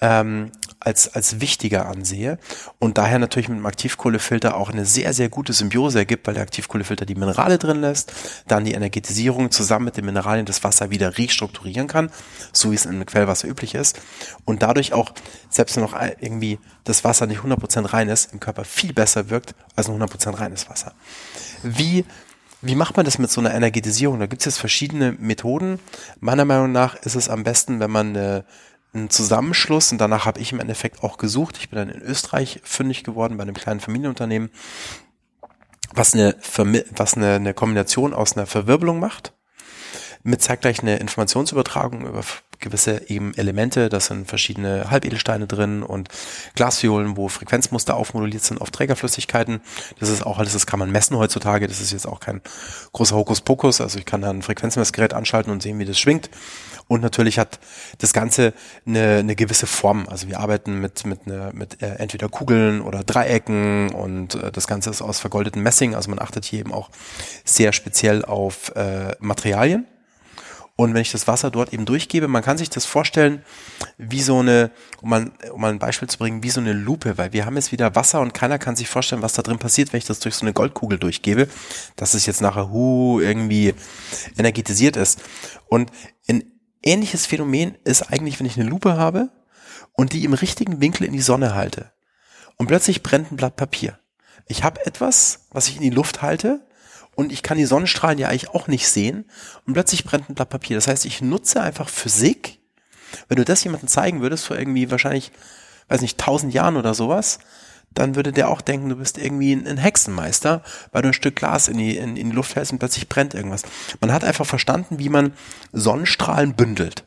ähm, 0.00 0.52
als, 0.80 1.12
als 1.12 1.40
wichtiger 1.40 1.86
ansehe 1.86 2.38
und 2.78 2.98
daher 2.98 3.18
natürlich 3.18 3.48
mit 3.48 3.58
dem 3.58 3.66
Aktivkohlefilter 3.66 4.56
auch 4.56 4.70
eine 4.70 4.84
sehr, 4.84 5.12
sehr 5.12 5.28
gute 5.28 5.52
Symbiose 5.52 5.98
ergibt, 5.98 6.26
weil 6.26 6.34
der 6.34 6.44
Aktivkohlefilter 6.44 7.04
die 7.04 7.16
Minerale 7.16 7.58
drin 7.58 7.80
lässt, 7.80 8.12
dann 8.46 8.64
die 8.64 8.72
Energetisierung 8.72 9.50
zusammen 9.50 9.86
mit 9.86 9.96
den 9.96 10.04
Mineralien 10.04 10.46
das 10.46 10.62
Wasser 10.62 10.90
wieder 10.90 11.18
restrukturieren 11.18 11.88
kann, 11.88 12.10
so 12.52 12.70
wie 12.70 12.76
es 12.76 12.86
im 12.86 13.04
Quellwasser 13.04 13.48
üblich 13.48 13.74
ist 13.74 14.00
und 14.44 14.62
dadurch 14.62 14.92
auch, 14.92 15.12
selbst 15.50 15.76
wenn 15.76 15.82
noch 15.82 15.96
irgendwie 16.20 16.58
das 16.84 17.04
Wasser 17.04 17.26
nicht 17.26 17.40
100% 17.40 17.92
rein 17.92 18.08
ist, 18.08 18.32
im 18.32 18.40
Körper 18.40 18.64
viel 18.64 18.92
besser 18.92 19.30
wirkt 19.30 19.54
als 19.74 19.88
ein 19.88 20.00
100% 20.00 20.38
reines 20.38 20.70
Wasser. 20.70 20.92
Wie 21.62 22.04
wie 22.60 22.74
macht 22.74 22.96
man 22.96 23.04
das 23.04 23.18
mit 23.18 23.30
so 23.30 23.40
einer 23.40 23.54
Energetisierung? 23.54 24.18
Da 24.18 24.26
gibt 24.26 24.42
es 24.42 24.46
jetzt 24.46 24.58
verschiedene 24.58 25.12
Methoden. 25.12 25.78
Meiner 26.18 26.44
Meinung 26.44 26.72
nach 26.72 26.96
ist 26.96 27.14
es 27.14 27.28
am 27.28 27.44
besten, 27.44 27.78
wenn 27.78 27.90
man 27.90 28.16
eine, 28.16 28.44
einen 28.94 29.10
Zusammenschluss 29.10 29.92
und 29.92 29.98
danach 29.98 30.26
habe 30.26 30.40
ich 30.40 30.52
im 30.52 30.60
Endeffekt 30.60 31.02
auch 31.02 31.18
gesucht. 31.18 31.58
Ich 31.58 31.70
bin 31.70 31.78
dann 31.78 31.90
in 31.90 32.00
Österreich 32.02 32.60
fündig 32.64 33.04
geworden 33.04 33.36
bei 33.36 33.42
einem 33.42 33.54
kleinen 33.54 33.80
Familienunternehmen, 33.80 34.50
was 35.92 36.14
eine, 36.14 36.36
was 36.90 37.14
eine, 37.14 37.34
eine 37.34 37.54
Kombination 37.54 38.14
aus 38.14 38.36
einer 38.36 38.46
Verwirbelung 38.46 39.00
macht 39.00 39.32
mit 40.22 40.42
zeitgleich 40.42 40.80
eine 40.80 40.96
Informationsübertragung 40.96 42.06
über 42.06 42.22
gewisse 42.60 43.08
eben 43.08 43.34
Elemente, 43.34 43.88
das 43.88 44.06
sind 44.06 44.28
verschiedene 44.28 44.90
Halbedelsteine 44.90 45.46
drin 45.46 45.82
und 45.82 46.08
Glasviolen, 46.54 47.16
wo 47.16 47.28
Frequenzmuster 47.28 47.96
aufmoduliert 47.96 48.42
sind 48.42 48.60
auf 48.60 48.70
Trägerflüssigkeiten. 48.72 49.60
Das 50.00 50.08
ist 50.08 50.26
auch 50.26 50.38
alles, 50.38 50.54
das 50.54 50.66
kann 50.66 50.80
man 50.80 50.90
messen 50.90 51.16
heutzutage. 51.16 51.68
Das 51.68 51.80
ist 51.80 51.92
jetzt 51.92 52.06
auch 52.06 52.18
kein 52.18 52.40
großer 52.92 53.14
Hokuspokus. 53.14 53.80
Also 53.80 53.98
ich 53.98 54.06
kann 54.06 54.22
da 54.22 54.30
ein 54.30 54.42
Frequenzmessgerät 54.42 55.14
anschalten 55.14 55.52
und 55.52 55.62
sehen, 55.62 55.78
wie 55.78 55.84
das 55.84 55.98
schwingt. 55.98 56.30
Und 56.88 57.02
natürlich 57.02 57.38
hat 57.38 57.60
das 57.98 58.14
Ganze 58.14 58.54
eine, 58.86 59.18
eine 59.18 59.36
gewisse 59.36 59.66
Form. 59.66 60.08
Also 60.08 60.26
wir 60.26 60.40
arbeiten 60.40 60.80
mit, 60.80 61.04
mit, 61.04 61.20
eine, 61.26 61.50
mit 61.52 61.82
äh, 61.82 61.96
entweder 61.96 62.28
Kugeln 62.30 62.80
oder 62.80 63.04
Dreiecken 63.04 63.90
und 63.90 64.34
äh, 64.34 64.50
das 64.50 64.66
Ganze 64.66 64.88
ist 64.90 65.02
aus 65.02 65.20
vergoldetem 65.20 65.62
Messing. 65.62 65.94
Also 65.94 66.08
man 66.08 66.18
achtet 66.18 66.46
hier 66.46 66.60
eben 66.60 66.72
auch 66.72 66.88
sehr 67.44 67.72
speziell 67.72 68.24
auf 68.24 68.74
äh, 68.74 69.14
Materialien. 69.20 69.86
Und 70.80 70.94
wenn 70.94 71.02
ich 71.02 71.10
das 71.10 71.26
Wasser 71.26 71.50
dort 71.50 71.72
eben 71.72 71.86
durchgebe, 71.86 72.28
man 72.28 72.42
kann 72.42 72.56
sich 72.56 72.70
das 72.70 72.86
vorstellen, 72.86 73.42
wie 73.96 74.22
so 74.22 74.38
eine, 74.38 74.70
um 75.02 75.10
mal, 75.10 75.32
um 75.52 75.60
mal 75.60 75.72
ein 75.72 75.80
Beispiel 75.80 76.08
zu 76.08 76.18
bringen, 76.18 76.44
wie 76.44 76.50
so 76.50 76.60
eine 76.60 76.72
Lupe, 76.72 77.18
weil 77.18 77.32
wir 77.32 77.44
haben 77.44 77.56
jetzt 77.56 77.72
wieder 77.72 77.96
Wasser 77.96 78.20
und 78.20 78.32
keiner 78.32 78.60
kann 78.60 78.76
sich 78.76 78.88
vorstellen, 78.88 79.20
was 79.20 79.32
da 79.32 79.42
drin 79.42 79.58
passiert, 79.58 79.92
wenn 79.92 79.98
ich 79.98 80.04
das 80.04 80.20
durch 80.20 80.36
so 80.36 80.42
eine 80.42 80.52
Goldkugel 80.52 80.96
durchgebe, 80.96 81.48
dass 81.96 82.14
es 82.14 82.26
jetzt 82.26 82.40
nachher 82.40 82.70
hu 82.70 83.18
irgendwie 83.18 83.74
energetisiert 84.38 84.96
ist. 84.96 85.20
Und 85.66 85.90
ein 86.28 86.44
ähnliches 86.82 87.26
Phänomen 87.26 87.76
ist 87.84 88.02
eigentlich, 88.10 88.38
wenn 88.38 88.46
ich 88.46 88.58
eine 88.58 88.68
Lupe 88.68 88.96
habe 88.96 89.30
und 89.92 90.12
die 90.12 90.24
im 90.24 90.32
richtigen 90.32 90.80
Winkel 90.80 91.04
in 91.04 91.12
die 91.12 91.20
Sonne 91.20 91.54
halte. 91.54 91.92
Und 92.56 92.66
plötzlich 92.66 93.02
brennt 93.02 93.30
ein 93.30 93.36
Blatt 93.36 93.56
Papier. 93.56 93.98
Ich 94.46 94.64
habe 94.64 94.84
etwas, 94.86 95.46
was 95.50 95.68
ich 95.68 95.76
in 95.76 95.82
die 95.82 95.90
Luft 95.90 96.22
halte 96.22 96.66
und 97.14 97.32
ich 97.32 97.42
kann 97.42 97.58
die 97.58 97.66
Sonnenstrahlen 97.66 98.18
ja 98.18 98.28
eigentlich 98.28 98.50
auch 98.50 98.68
nicht 98.68 98.88
sehen 98.88 99.24
und 99.66 99.74
plötzlich 99.74 100.04
brennt 100.04 100.28
ein 100.28 100.34
Blatt 100.34 100.48
Papier. 100.48 100.76
Das 100.76 100.88
heißt, 100.88 101.04
ich 101.04 101.20
nutze 101.20 101.60
einfach 101.60 101.88
Physik. 101.88 102.60
Wenn 103.28 103.36
du 103.36 103.44
das 103.44 103.64
jemandem 103.64 103.88
zeigen 103.88 104.20
würdest, 104.20 104.46
vor 104.46 104.58
irgendwie 104.58 104.90
wahrscheinlich, 104.90 105.32
weiß 105.88 106.00
nicht, 106.00 106.18
tausend 106.18 106.54
Jahren 106.54 106.76
oder 106.76 106.94
sowas, 106.94 107.38
dann 107.92 108.14
würde 108.14 108.32
der 108.32 108.48
auch 108.48 108.60
denken, 108.60 108.88
du 108.88 108.96
bist 108.96 109.18
irgendwie 109.18 109.52
ein, 109.52 109.76
Hexenmeister, 109.76 110.62
weil 110.92 111.02
du 111.02 111.08
ein 111.08 111.14
Stück 111.14 111.36
Glas 111.36 111.68
in 111.68 111.78
die, 111.78 111.96
in, 111.96 112.16
in 112.16 112.30
die 112.30 112.36
Luft 112.36 112.54
hältst 112.54 112.72
und 112.72 112.78
plötzlich 112.78 113.08
brennt 113.08 113.34
irgendwas. 113.34 113.62
Man 114.00 114.12
hat 114.12 114.24
einfach 114.24 114.46
verstanden, 114.46 114.98
wie 114.98 115.08
man 115.08 115.32
Sonnenstrahlen 115.72 116.54
bündelt. 116.54 117.04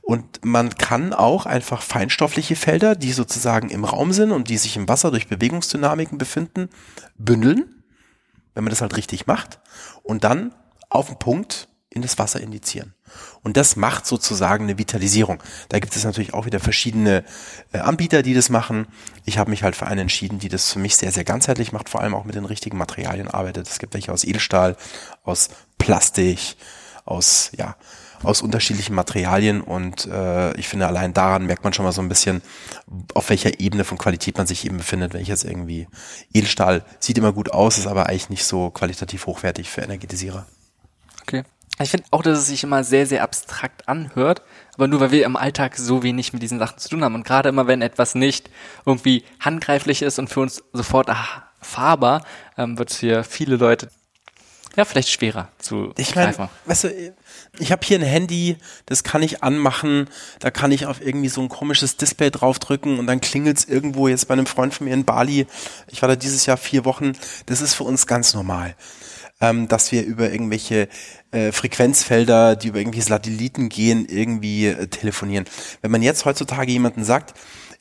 Und 0.00 0.44
man 0.44 0.74
kann 0.76 1.12
auch 1.12 1.46
einfach 1.46 1.82
feinstoffliche 1.82 2.56
Felder, 2.56 2.96
die 2.96 3.12
sozusagen 3.12 3.70
im 3.70 3.84
Raum 3.84 4.12
sind 4.12 4.32
und 4.32 4.48
die 4.48 4.58
sich 4.58 4.76
im 4.76 4.88
Wasser 4.88 5.10
durch 5.10 5.28
Bewegungsdynamiken 5.28 6.18
befinden, 6.18 6.68
bündeln 7.18 7.82
wenn 8.54 8.64
man 8.64 8.70
das 8.70 8.80
halt 8.80 8.96
richtig 8.96 9.26
macht 9.26 9.60
und 10.02 10.24
dann 10.24 10.54
auf 10.88 11.06
den 11.06 11.18
Punkt 11.18 11.68
in 11.94 12.02
das 12.02 12.18
Wasser 12.18 12.40
indizieren. 12.40 12.94
Und 13.42 13.56
das 13.56 13.76
macht 13.76 14.06
sozusagen 14.06 14.64
eine 14.64 14.78
Vitalisierung. 14.78 15.42
Da 15.68 15.78
gibt 15.78 15.94
es 15.94 16.04
natürlich 16.04 16.34
auch 16.34 16.46
wieder 16.46 16.60
verschiedene 16.60 17.24
äh, 17.72 17.78
Anbieter, 17.78 18.22
die 18.22 18.34
das 18.34 18.48
machen. 18.48 18.86
Ich 19.24 19.38
habe 19.38 19.50
mich 19.50 19.62
halt 19.62 19.76
für 19.76 19.86
einen 19.86 20.02
entschieden, 20.02 20.38
die 20.38 20.48
das 20.48 20.72
für 20.72 20.78
mich 20.78 20.96
sehr, 20.96 21.12
sehr 21.12 21.24
ganzheitlich 21.24 21.72
macht, 21.72 21.88
vor 21.88 22.00
allem 22.00 22.14
auch 22.14 22.24
mit 22.24 22.34
den 22.34 22.44
richtigen 22.44 22.78
Materialien 22.78 23.28
arbeitet. 23.28 23.68
Es 23.68 23.78
gibt 23.78 23.94
welche 23.94 24.12
aus 24.12 24.24
Edelstahl, 24.24 24.76
aus 25.24 25.50
Plastik, 25.78 26.56
aus, 27.04 27.50
ja, 27.56 27.76
aus 28.22 28.40
unterschiedlichen 28.40 28.94
Materialien 28.94 29.60
und 29.60 30.06
äh, 30.06 30.54
ich 30.56 30.68
finde, 30.68 30.86
allein 30.86 31.12
daran 31.12 31.46
merkt 31.46 31.64
man 31.64 31.72
schon 31.72 31.84
mal 31.84 31.92
so 31.92 32.00
ein 32.00 32.08
bisschen, 32.08 32.40
auf 33.14 33.30
welcher 33.30 33.58
Ebene 33.60 33.84
von 33.84 33.98
Qualität 33.98 34.38
man 34.38 34.46
sich 34.46 34.64
eben 34.64 34.76
befindet. 34.76 35.12
Wenn 35.12 35.22
ich 35.22 35.28
jetzt 35.28 35.44
irgendwie 35.44 35.88
Edelstahl 36.32 36.84
sieht 37.00 37.18
immer 37.18 37.32
gut 37.32 37.50
aus, 37.50 37.78
ist 37.78 37.88
aber 37.88 38.06
eigentlich 38.06 38.30
nicht 38.30 38.44
so 38.44 38.70
qualitativ 38.70 39.26
hochwertig 39.26 39.68
für 39.68 39.80
Energetisierer. 39.80 40.46
Okay. 41.22 41.42
Ich 41.82 41.90
finde 41.90 42.06
auch, 42.10 42.22
dass 42.22 42.38
es 42.38 42.46
sich 42.46 42.64
immer 42.64 42.84
sehr, 42.84 43.06
sehr 43.06 43.22
abstrakt 43.22 43.88
anhört, 43.88 44.42
aber 44.74 44.88
nur 44.88 45.00
weil 45.00 45.10
wir 45.10 45.24
im 45.24 45.36
Alltag 45.36 45.76
so 45.76 46.02
wenig 46.02 46.32
mit 46.32 46.42
diesen 46.42 46.58
Sachen 46.58 46.78
zu 46.78 46.88
tun 46.88 47.04
haben. 47.04 47.14
Und 47.14 47.24
gerade 47.26 47.48
immer, 47.48 47.66
wenn 47.66 47.82
etwas 47.82 48.14
nicht 48.14 48.50
irgendwie 48.86 49.24
handgreiflich 49.40 50.02
ist 50.02 50.18
und 50.18 50.28
für 50.28 50.40
uns 50.40 50.62
sofort 50.72 51.10
aha, 51.10 51.44
fahrbar, 51.60 52.24
ähm, 52.56 52.78
wird 52.78 52.90
es 52.90 52.98
für 52.98 53.24
viele 53.24 53.56
Leute 53.56 53.88
ja, 54.76 54.84
vielleicht 54.86 55.10
schwerer 55.10 55.48
zu 55.58 55.92
ich 55.98 56.14
mein, 56.14 56.26
greifen. 56.26 56.48
Weißt 56.64 56.84
du, 56.84 57.14
ich 57.58 57.72
habe 57.72 57.84
hier 57.84 57.98
ein 57.98 58.04
Handy, 58.04 58.56
das 58.86 59.04
kann 59.04 59.22
ich 59.22 59.42
anmachen, 59.42 60.08
da 60.38 60.50
kann 60.50 60.72
ich 60.72 60.86
auf 60.86 61.04
irgendwie 61.04 61.28
so 61.28 61.42
ein 61.42 61.50
komisches 61.50 61.98
Display 61.98 62.30
draufdrücken 62.30 62.98
und 62.98 63.06
dann 63.06 63.20
klingelt's 63.20 63.64
irgendwo 63.64 64.08
jetzt 64.08 64.28
bei 64.28 64.32
einem 64.32 64.46
Freund 64.46 64.72
von 64.72 64.86
mir 64.86 64.94
in 64.94 65.04
Bali. 65.04 65.46
Ich 65.88 66.00
war 66.00 66.08
da 66.08 66.16
dieses 66.16 66.46
Jahr 66.46 66.56
vier 66.56 66.84
Wochen. 66.86 67.12
Das 67.46 67.60
ist 67.60 67.74
für 67.74 67.84
uns 67.84 68.06
ganz 68.06 68.32
normal, 68.32 68.74
ähm, 69.40 69.68
dass 69.68 69.92
wir 69.92 70.04
über 70.04 70.30
irgendwelche 70.30 70.88
äh, 71.32 71.50
Frequenzfelder, 71.52 72.56
die 72.56 72.68
über 72.68 72.78
irgendwie 72.78 73.00
Satelliten 73.00 73.68
gehen, 73.68 74.06
irgendwie 74.06 74.66
äh, 74.66 74.86
telefonieren. 74.86 75.46
Wenn 75.80 75.90
man 75.90 76.02
jetzt 76.02 76.24
heutzutage 76.24 76.70
jemanden 76.70 77.04
sagt, 77.04 77.34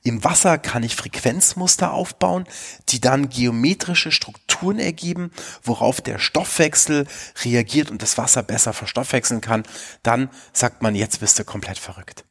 im 0.04 0.24
Wasser 0.24 0.58
kann 0.58 0.82
ich 0.82 0.96
Frequenzmuster 0.96 1.94
aufbauen, 1.94 2.46
die 2.90 3.00
dann 3.00 3.30
geometrische 3.30 4.12
Strukturen 4.12 4.80
ergeben, 4.80 5.32
worauf 5.64 6.02
der 6.02 6.18
Stoffwechsel 6.18 7.06
reagiert 7.46 7.92
und 7.92 8.02
das 8.02 8.18
Wasser 8.18 8.42
besser 8.42 8.74
verstoffwechseln 8.74 9.42
kann. 9.42 9.64
Dann 10.02 10.30
sagt 10.54 10.82
man, 10.82 10.96
jetzt 10.96 11.20
bist 11.20 11.38
du 11.38 11.44
komplett 11.44 11.78
verrückt. 11.78 12.26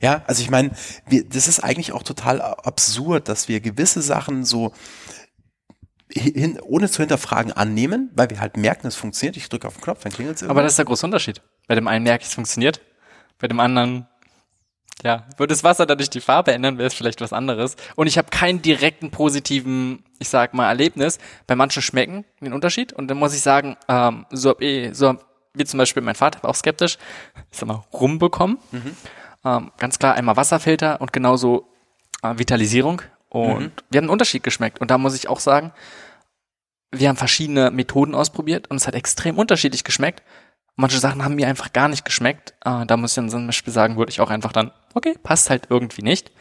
Ja, 0.00 0.22
also 0.26 0.42
ich 0.42 0.50
meine, 0.50 0.70
das 1.30 1.48
ist 1.48 1.60
eigentlich 1.60 1.92
auch 1.92 2.02
total 2.02 2.42
absurd, 2.42 3.28
dass 3.28 3.48
wir 3.48 3.60
gewisse 3.60 4.02
Sachen 4.02 4.44
so 4.44 4.74
hin, 6.14 6.60
ohne 6.62 6.88
zu 6.88 6.98
hinterfragen 6.98 7.52
annehmen, 7.52 8.10
weil 8.14 8.30
wir 8.30 8.40
halt 8.40 8.56
merken, 8.56 8.86
es 8.86 8.96
funktioniert. 8.96 9.36
Ich 9.36 9.48
drücke 9.48 9.66
auf 9.66 9.74
den 9.74 9.82
Knopf, 9.82 10.02
dann 10.02 10.12
klingelt 10.12 10.36
es. 10.36 10.48
Aber 10.48 10.62
das 10.62 10.72
ist 10.72 10.78
der 10.78 10.84
große 10.84 11.04
Unterschied. 11.04 11.42
Bei 11.66 11.74
dem 11.74 11.88
einen 11.88 12.04
merke 12.04 12.22
ich, 12.22 12.28
es 12.28 12.34
funktioniert, 12.34 12.80
bei 13.38 13.48
dem 13.48 13.60
anderen 13.60 14.06
ja, 15.02 15.24
würde 15.36 15.52
das 15.52 15.64
Wasser 15.64 15.86
dadurch 15.86 16.08
die 16.08 16.20
Farbe 16.20 16.52
ändern, 16.52 16.78
wäre 16.78 16.86
es 16.86 16.94
vielleicht 16.94 17.20
was 17.20 17.32
anderes. 17.32 17.76
Und 17.96 18.06
ich 18.06 18.16
habe 18.16 18.28
keinen 18.30 18.62
direkten 18.62 19.10
positiven, 19.10 20.04
ich 20.18 20.28
sag 20.28 20.54
mal, 20.54 20.68
Erlebnis. 20.68 21.18
Bei 21.46 21.56
manchen 21.56 21.82
schmecken 21.82 22.24
den 22.40 22.52
Unterschied. 22.52 22.92
Und 22.92 23.08
dann 23.08 23.18
muss 23.18 23.34
ich 23.34 23.42
sagen, 23.42 23.76
ähm, 23.88 24.24
so 24.30 24.50
hab 24.50 24.62
eh, 24.62 24.92
so 24.92 25.08
hab, 25.08 25.26
wie 25.52 25.64
zum 25.64 25.78
Beispiel 25.78 26.02
mein 26.02 26.14
Vater 26.14 26.42
war 26.42 26.50
auch 26.50 26.54
skeptisch, 26.54 26.98
ich 27.50 27.58
sag 27.58 27.66
mal, 27.66 27.82
rumbekommen. 27.92 28.58
Mhm. 28.70 28.96
Ähm, 29.44 29.72
ganz 29.78 29.98
klar 29.98 30.14
einmal 30.14 30.36
Wasserfilter 30.36 31.00
und 31.00 31.12
genauso 31.12 31.66
äh, 32.22 32.38
Vitalisierung. 32.38 33.02
Und 33.28 33.60
mhm. 33.60 33.72
wir 33.90 33.98
haben 33.98 34.04
einen 34.04 34.10
Unterschied 34.10 34.42
geschmeckt. 34.42 34.80
Und 34.80 34.90
da 34.90 34.96
muss 34.96 35.14
ich 35.14 35.28
auch 35.28 35.40
sagen, 35.40 35.72
wir 36.98 37.08
haben 37.08 37.16
verschiedene 37.16 37.70
Methoden 37.70 38.14
ausprobiert 38.14 38.68
und 38.70 38.76
es 38.76 38.86
hat 38.86 38.94
extrem 38.94 39.38
unterschiedlich 39.38 39.84
geschmeckt. 39.84 40.22
Manche 40.76 40.98
Sachen 40.98 41.24
haben 41.24 41.36
mir 41.36 41.46
einfach 41.46 41.72
gar 41.72 41.88
nicht 41.88 42.04
geschmeckt. 42.04 42.54
Äh, 42.64 42.84
da 42.86 42.96
muss 42.96 43.12
ich 43.12 43.14
dann 43.16 43.30
zum 43.30 43.46
Beispiel 43.46 43.72
sagen, 43.72 43.96
würde 43.96 44.10
ich 44.10 44.20
auch 44.20 44.30
einfach 44.30 44.52
dann, 44.52 44.72
okay, 44.94 45.14
passt 45.22 45.50
halt 45.50 45.68
irgendwie 45.70 46.02
nicht. 46.02 46.32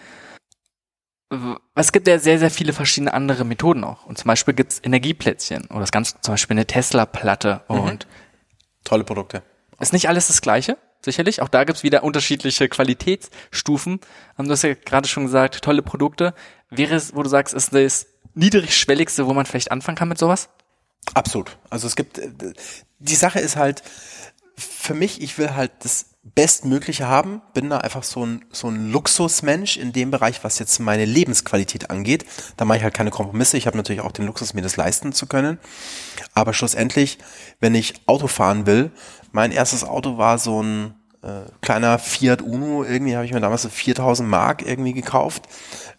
Es 1.75 1.91
gibt 1.91 2.07
ja 2.07 2.19
sehr, 2.19 2.39
sehr 2.39 2.51
viele 2.51 2.73
verschiedene 2.73 3.13
andere 3.13 3.43
Methoden 3.43 3.83
auch. 3.83 4.05
Und 4.05 4.17
zum 4.17 4.27
Beispiel 4.27 4.53
gibt's 4.53 4.79
Energieplätzchen 4.83 5.65
oder 5.67 5.81
das 5.81 5.91
Ganze, 5.91 6.15
zum 6.21 6.33
Beispiel 6.33 6.55
eine 6.55 6.65
Tesla-Platte 6.65 7.61
mhm. 7.69 7.79
und 7.79 8.07
tolle 8.83 9.03
Produkte. 9.03 9.43
Ist 9.79 9.93
nicht 9.93 10.09
alles 10.09 10.27
das 10.27 10.41
Gleiche, 10.41 10.77
sicherlich. 11.01 11.41
Auch 11.41 11.49
da 11.49 11.63
gibt's 11.63 11.83
wieder 11.83 12.03
unterschiedliche 12.03 12.69
Qualitätsstufen. 12.69 13.99
Ähm, 14.37 14.45
du 14.45 14.51
hast 14.51 14.63
ja 14.63 14.73
gerade 14.73 15.07
schon 15.07 15.25
gesagt, 15.25 15.63
tolle 15.63 15.81
Produkte. 15.81 16.33
Wäre 16.69 16.95
es, 16.95 17.15
wo 17.15 17.23
du 17.23 17.29
sagst, 17.29 17.53
ist 17.53 17.73
das 17.73 18.07
niedrigschwelligste, 18.35 19.27
wo 19.27 19.33
man 19.33 19.45
vielleicht 19.45 19.71
anfangen 19.71 19.97
kann 19.97 20.09
mit 20.09 20.17
sowas? 20.17 20.49
Absolut. 21.13 21.57
Also 21.69 21.87
es 21.87 21.95
gibt, 21.95 22.17
äh, 22.17 22.31
die 22.99 23.15
Sache 23.15 23.39
ist 23.39 23.55
halt, 23.55 23.83
für 24.55 24.93
mich, 24.93 25.21
ich 25.21 25.37
will 25.37 25.55
halt 25.55 25.71
das 25.79 26.05
Bestmögliche 26.23 27.07
haben, 27.07 27.41
bin 27.53 27.69
da 27.69 27.79
einfach 27.79 28.03
so 28.03 28.25
ein, 28.25 28.45
so 28.51 28.69
ein 28.69 28.91
Luxusmensch 28.91 29.75
in 29.75 29.91
dem 29.91 30.09
Bereich, 30.09 30.43
was 30.43 30.57
jetzt 30.57 30.79
meine 30.79 31.03
Lebensqualität 31.03 31.89
angeht. 31.89 32.25
Da 32.55 32.63
mache 32.63 32.77
ich 32.77 32.83
halt 32.83 32.93
keine 32.93 33.09
Kompromisse. 33.09 33.57
Ich 33.57 33.67
habe 33.67 33.75
natürlich 33.75 34.01
auch 34.01 34.13
den 34.13 34.25
Luxus, 34.25 34.53
mir 34.53 34.61
das 34.61 34.77
leisten 34.77 35.11
zu 35.11 35.27
können. 35.27 35.59
Aber 36.33 36.53
schlussendlich, 36.53 37.17
wenn 37.59 37.75
ich 37.75 37.95
Auto 38.05 38.27
fahren 38.27 38.65
will, 38.65 38.91
mein 39.33 39.51
erstes 39.51 39.83
Auto 39.83 40.17
war 40.17 40.37
so 40.37 40.63
ein 40.63 40.95
äh, 41.23 41.49
kleiner 41.61 41.99
Fiat 41.99 42.41
Uno, 42.41 42.83
irgendwie 42.83 43.15
habe 43.15 43.25
ich 43.25 43.33
mir 43.33 43.39
damals 43.39 43.63
so 43.63 43.69
4000 43.69 44.27
Mark 44.27 44.61
irgendwie 44.61 44.93
gekauft 44.93 45.43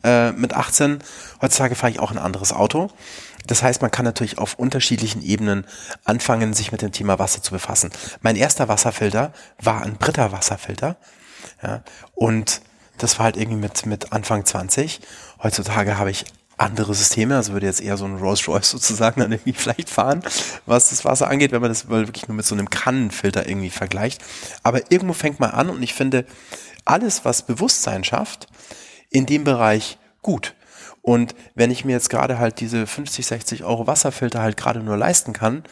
äh, 0.02 0.32
mit 0.32 0.55
18. 0.55 0.98
Heutzutage 1.40 1.74
fahre 1.74 1.90
ich 1.90 2.01
auch 2.01 2.10
ein 2.10 2.18
anderes 2.18 2.52
Auto. 2.52 2.90
Das 3.46 3.62
heißt, 3.62 3.82
man 3.82 3.90
kann 3.90 4.05
natürlich 4.05 4.38
auf 4.38 4.55
unterschiedlichen 4.55 5.22
Ebenen 5.22 5.66
anfangen, 6.05 6.55
sich 6.55 6.72
mit 6.72 6.82
dem 6.82 6.92
Thema 6.92 7.18
Wasser 7.18 7.42
zu 7.42 7.52
befassen. 7.52 7.90
Mein 8.22 8.36
erster 8.36 8.68
Wasserfilter 8.68 9.32
war 9.60 9.82
ein 9.82 9.96
Britta 9.96 10.32
Wasserfilter. 10.32 10.96
Ja, 11.62 11.82
und 12.14 12.62
das 12.98 13.18
war 13.18 13.24
halt 13.24 13.36
irgendwie 13.36 13.59
mit, 13.59 13.86
mit 13.86 14.12
Anfang 14.12 14.44
20. 14.44 15.01
Heutzutage 15.42 15.98
habe 15.98 16.10
ich 16.10 16.24
andere 16.56 16.94
Systeme, 16.94 17.36
also 17.36 17.52
würde 17.52 17.66
jetzt 17.66 17.81
eher 17.81 17.97
so 17.97 18.05
ein 18.05 18.18
Rolls 18.18 18.47
Royce 18.47 18.70
sozusagen 18.70 19.20
dann 19.20 19.32
irgendwie 19.32 19.52
vielleicht 19.52 19.90
fahren, 19.90 20.22
was 20.66 20.90
das 20.90 21.05
Wasser 21.05 21.28
angeht, 21.28 21.52
wenn 21.52 21.60
man 21.60 21.70
das 21.70 21.89
wirklich 21.89 22.28
nur 22.28 22.36
mit 22.36 22.47
so 22.47 22.55
einem 22.55 22.70
Kannenfilter 22.70 23.48
irgendwie 23.48 23.70
vergleicht. 23.70 24.22
Aber 24.62 24.90
irgendwo 24.90 25.14
fängt 25.14 25.40
man 25.40 25.51
an 25.51 25.70
und 25.70 25.82
ich 25.82 25.94
finde 25.94 26.24
alles, 26.85 27.24
was 27.24 27.43
Bewusstsein 27.43 28.05
schafft, 28.05 28.47
in 29.10 29.26
dem 29.26 29.44
Bereich 29.44 29.98
gut. 30.22 30.55
Und 31.02 31.35
wenn 31.55 31.70
ich 31.70 31.85
mir 31.85 31.93
jetzt 31.93 32.10
gerade 32.10 32.39
halt 32.39 32.60
diese 32.60 32.86
50, 32.86 33.26
60 33.26 33.64
Euro 33.64 33.86
Wasserfilter 33.86 34.40
halt 34.40 34.56
gerade 34.56 34.81
nur 34.81 34.97
leisten 34.97 35.32
kann, 35.32 35.64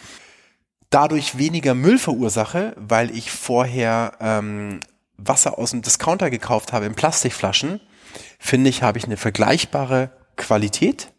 dadurch 0.91 1.39
weniger 1.39 1.75
Müll 1.75 1.99
verursache, 1.99 2.75
weil 2.77 3.11
ich 3.11 3.31
vorher 3.31 4.13
ähm, 4.21 4.81
Wasser 5.17 5.59
aus 5.59 5.71
dem 5.71 5.83
Discounter 5.83 6.29
gekauft 6.29 6.73
habe 6.73 6.85
in 6.85 6.95
Plastikflaschen, 6.95 7.81
finde 8.39 8.69
ich, 8.69 8.83
habe 8.83 8.99
ich 8.99 9.05
eine 9.05 9.17
vergleichbare 9.17 10.11
Qualität 10.37 11.13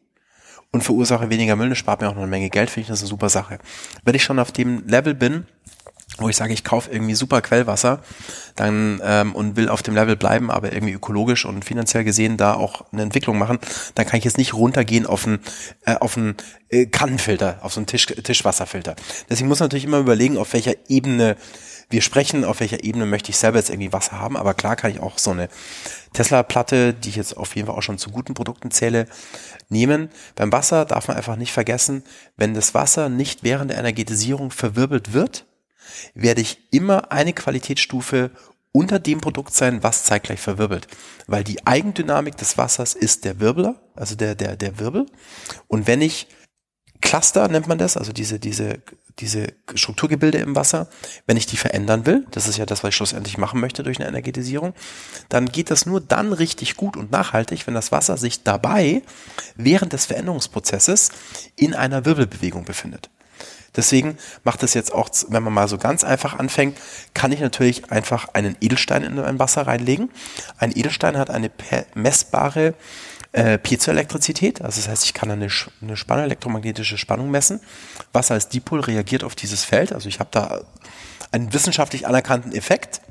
und 0.72 0.84
verursache 0.84 1.30
weniger 1.30 1.56
Müll, 1.56 1.70
das 1.70 1.78
spart 1.78 2.02
mir 2.02 2.10
auch 2.10 2.16
noch 2.16 2.22
eine 2.22 2.32
Menge 2.32 2.50
Geld, 2.50 2.70
finde 2.70 2.82
ich 2.82 2.88
das 2.88 3.02
eine 3.02 3.10
super 3.10 3.30
Sache. 3.30 3.60
Wenn 4.04 4.16
ich 4.16 4.24
schon 4.24 4.40
auf 4.40 4.52
dem 4.52 4.88
Level 4.88 5.14
bin, 5.14 5.46
wo 6.18 6.30
ich 6.30 6.36
sage, 6.36 6.54
ich 6.54 6.64
kaufe 6.64 6.92
irgendwie 6.92 7.16
super 7.16 7.42
Quellwasser, 7.42 8.02
dann 8.56 9.02
ähm, 9.04 9.34
und 9.34 9.56
will 9.56 9.70
auf 9.70 9.82
dem 9.82 9.96
Level 9.96 10.16
bleiben, 10.16 10.52
aber 10.52 10.72
irgendwie 10.72 10.94
ökologisch 10.94 11.46
und 11.46 11.66
finanziell 11.66 12.04
gesehen 12.04 12.38
da 12.38 12.54
auch 12.54 12.86
eine 12.92 13.02
Entwicklung 13.02 13.38
machen, 13.38 13.58
dann 13.96 14.06
kann 14.06 14.20
ich 14.20 14.26
jetzt 14.26 14.38
nicht 14.38 14.54
runtergehen 14.54 15.06
auf 15.06 15.26
einen 15.26 15.40
äh, 15.86 15.96
auf 15.96 16.18
einen 16.18 16.36
äh, 16.70 16.86
Kannenfilter, 16.86 17.60
auf 17.62 17.74
so 17.74 17.80
einen 17.80 17.88
Tisch, 17.88 18.06
Tischwasserfilter. 18.06 18.96
Deswegen 19.30 19.48
muss 19.48 19.60
man 19.60 19.66
natürlich 19.66 19.86
immer 19.86 20.00
überlegen, 20.00 20.38
auf 20.38 20.54
welcher 20.54 20.74
Ebene 20.88 21.36
wir 21.90 22.02
sprechen, 22.02 22.46
auf 22.46 22.60
welcher 22.60 22.84
Ebene 22.84 23.06
möchte 23.06 23.32
ich 23.32 23.38
selber 23.38 23.58
jetzt 23.58 23.70
irgendwie 23.70 23.94
Wasser 23.94 24.20
haben, 24.20 24.38
aber 24.38 24.54
klar 24.54 24.76
kann 24.76 24.92
ich 24.92 25.00
auch 25.00 25.18
so 25.18 25.32
eine 25.32 25.50
Tesla-Platte, 26.14 26.94
die 26.94 27.10
ich 27.10 27.16
jetzt 27.16 27.36
auf 27.36 27.56
jeden 27.56 27.68
Fall 27.68 27.76
auch 27.76 27.84
schon 27.84 27.98
zu 27.98 28.10
guten 28.10 28.34
Produkten 28.34 28.72
zähle, 28.72 29.08
nehmen. 29.70 30.10
Beim 30.36 30.52
Wasser 30.52 30.86
darf 30.86 31.08
man 31.08 31.18
einfach 31.18 31.36
nicht 31.36 31.52
vergessen, 31.52 32.04
wenn 32.38 32.54
das 32.54 32.74
Wasser 32.74 33.10
nicht 33.10 33.44
während 33.44 33.72
der 33.72 33.80
Energetisierung 33.80 34.52
verwirbelt 34.52 35.14
wird, 35.14 35.46
werde 36.14 36.42
ich 36.42 36.60
immer 36.72 37.12
eine 37.12 37.34
Qualitätsstufe 37.34 38.32
unter 38.72 39.00
dem 39.00 39.22
Produkt 39.22 39.54
sein, 39.54 39.84
was 39.84 40.04
zeitgleich 40.04 40.40
verwirbelt. 40.40 40.88
Weil 41.28 41.44
die 41.44 41.66
Eigendynamik 41.66 42.38
des 42.38 42.58
Wassers 42.58 42.94
ist 42.94 43.26
der 43.26 43.40
Wirbler, 43.40 43.76
also 43.96 44.16
der, 44.16 44.36
der, 44.36 44.56
der 44.56 44.80
Wirbel. 44.80 45.06
Und 45.68 45.88
wenn 45.88 46.02
ich 46.02 46.28
Cluster 47.04 47.50
nennt 47.50 47.68
man 47.68 47.78
das, 47.78 47.98
also 47.98 48.14
diese, 48.14 48.40
diese, 48.40 48.82
diese 49.20 49.54
Strukturgebilde 49.76 50.40
im 50.40 50.56
Wasser, 50.56 50.88
wenn 51.28 51.38
ich 51.38 51.46
die 51.46 51.58
verändern 51.58 52.06
will, 52.06 52.26
das 52.32 52.48
ist 52.48 52.58
ja 52.58 52.66
das, 52.66 52.84
was 52.84 52.90
ich 52.90 52.96
schlussendlich 52.96 53.38
machen 53.38 53.60
möchte 53.60 53.84
durch 53.84 54.00
eine 54.00 54.08
Energetisierung, 54.08 54.74
dann 55.30 55.52
geht 55.52 55.72
das 55.72 55.86
nur 55.86 56.02
dann 56.02 56.34
richtig 56.34 56.76
gut 56.76 56.98
und 56.98 57.12
nachhaltig, 57.12 57.68
wenn 57.68 57.74
das 57.74 57.92
Wasser 57.92 58.18
sich 58.18 58.44
dabei 58.44 59.04
während 59.56 59.94
des 59.94 60.06
Veränderungsprozesses 60.06 61.10
in 61.56 61.76
einer 61.76 62.06
Wirbelbewegung 62.06 62.66
befindet. 62.66 63.10
Deswegen 63.76 64.18
macht 64.44 64.62
es 64.64 64.74
jetzt 64.74 64.94
auch, 64.94 65.10
wenn 65.30 65.44
man 65.44 65.54
mal 65.54 65.68
so 65.68 65.78
ganz 65.78 66.04
einfach 66.04 66.38
anfängt, 66.38 66.78
kann 67.14 67.32
ich 67.32 67.40
natürlich 67.40 67.92
einfach 67.92 68.28
einen 68.34 68.56
Edelstein 68.62 69.04
in 69.04 69.20
ein 69.20 69.40
Wasser 69.40 69.66
reinlegen. 69.66 70.12
Ein 70.58 70.72
Edelstein 70.72 71.18
hat 71.18 71.30
eine 71.30 71.50
messbare 71.96 72.76
äh, 73.34 73.58
Piezoelektrizität, 73.58 74.62
also 74.62 74.80
das 74.80 74.88
heißt, 74.88 75.06
ich 75.06 75.14
kann 75.14 75.30
eine, 75.30 75.50
eine 75.82 75.98
Spannung, 75.98 76.24
elektromagnetische 76.24 76.98
Spannung 76.98 77.32
messen. 77.32 77.60
Wasser 78.14 78.36
als 78.36 78.48
Dipol 78.48 78.80
reagiert 78.80 79.24
auf 79.24 79.36
dieses 79.36 79.64
Feld, 79.64 79.92
also 79.92 80.08
ich 80.08 80.20
habe 80.20 80.30
da 80.32 80.62
einen 81.32 81.52
wissenschaftlich 81.52 82.08
anerkannten 82.08 82.54
Effekt. 82.54 83.02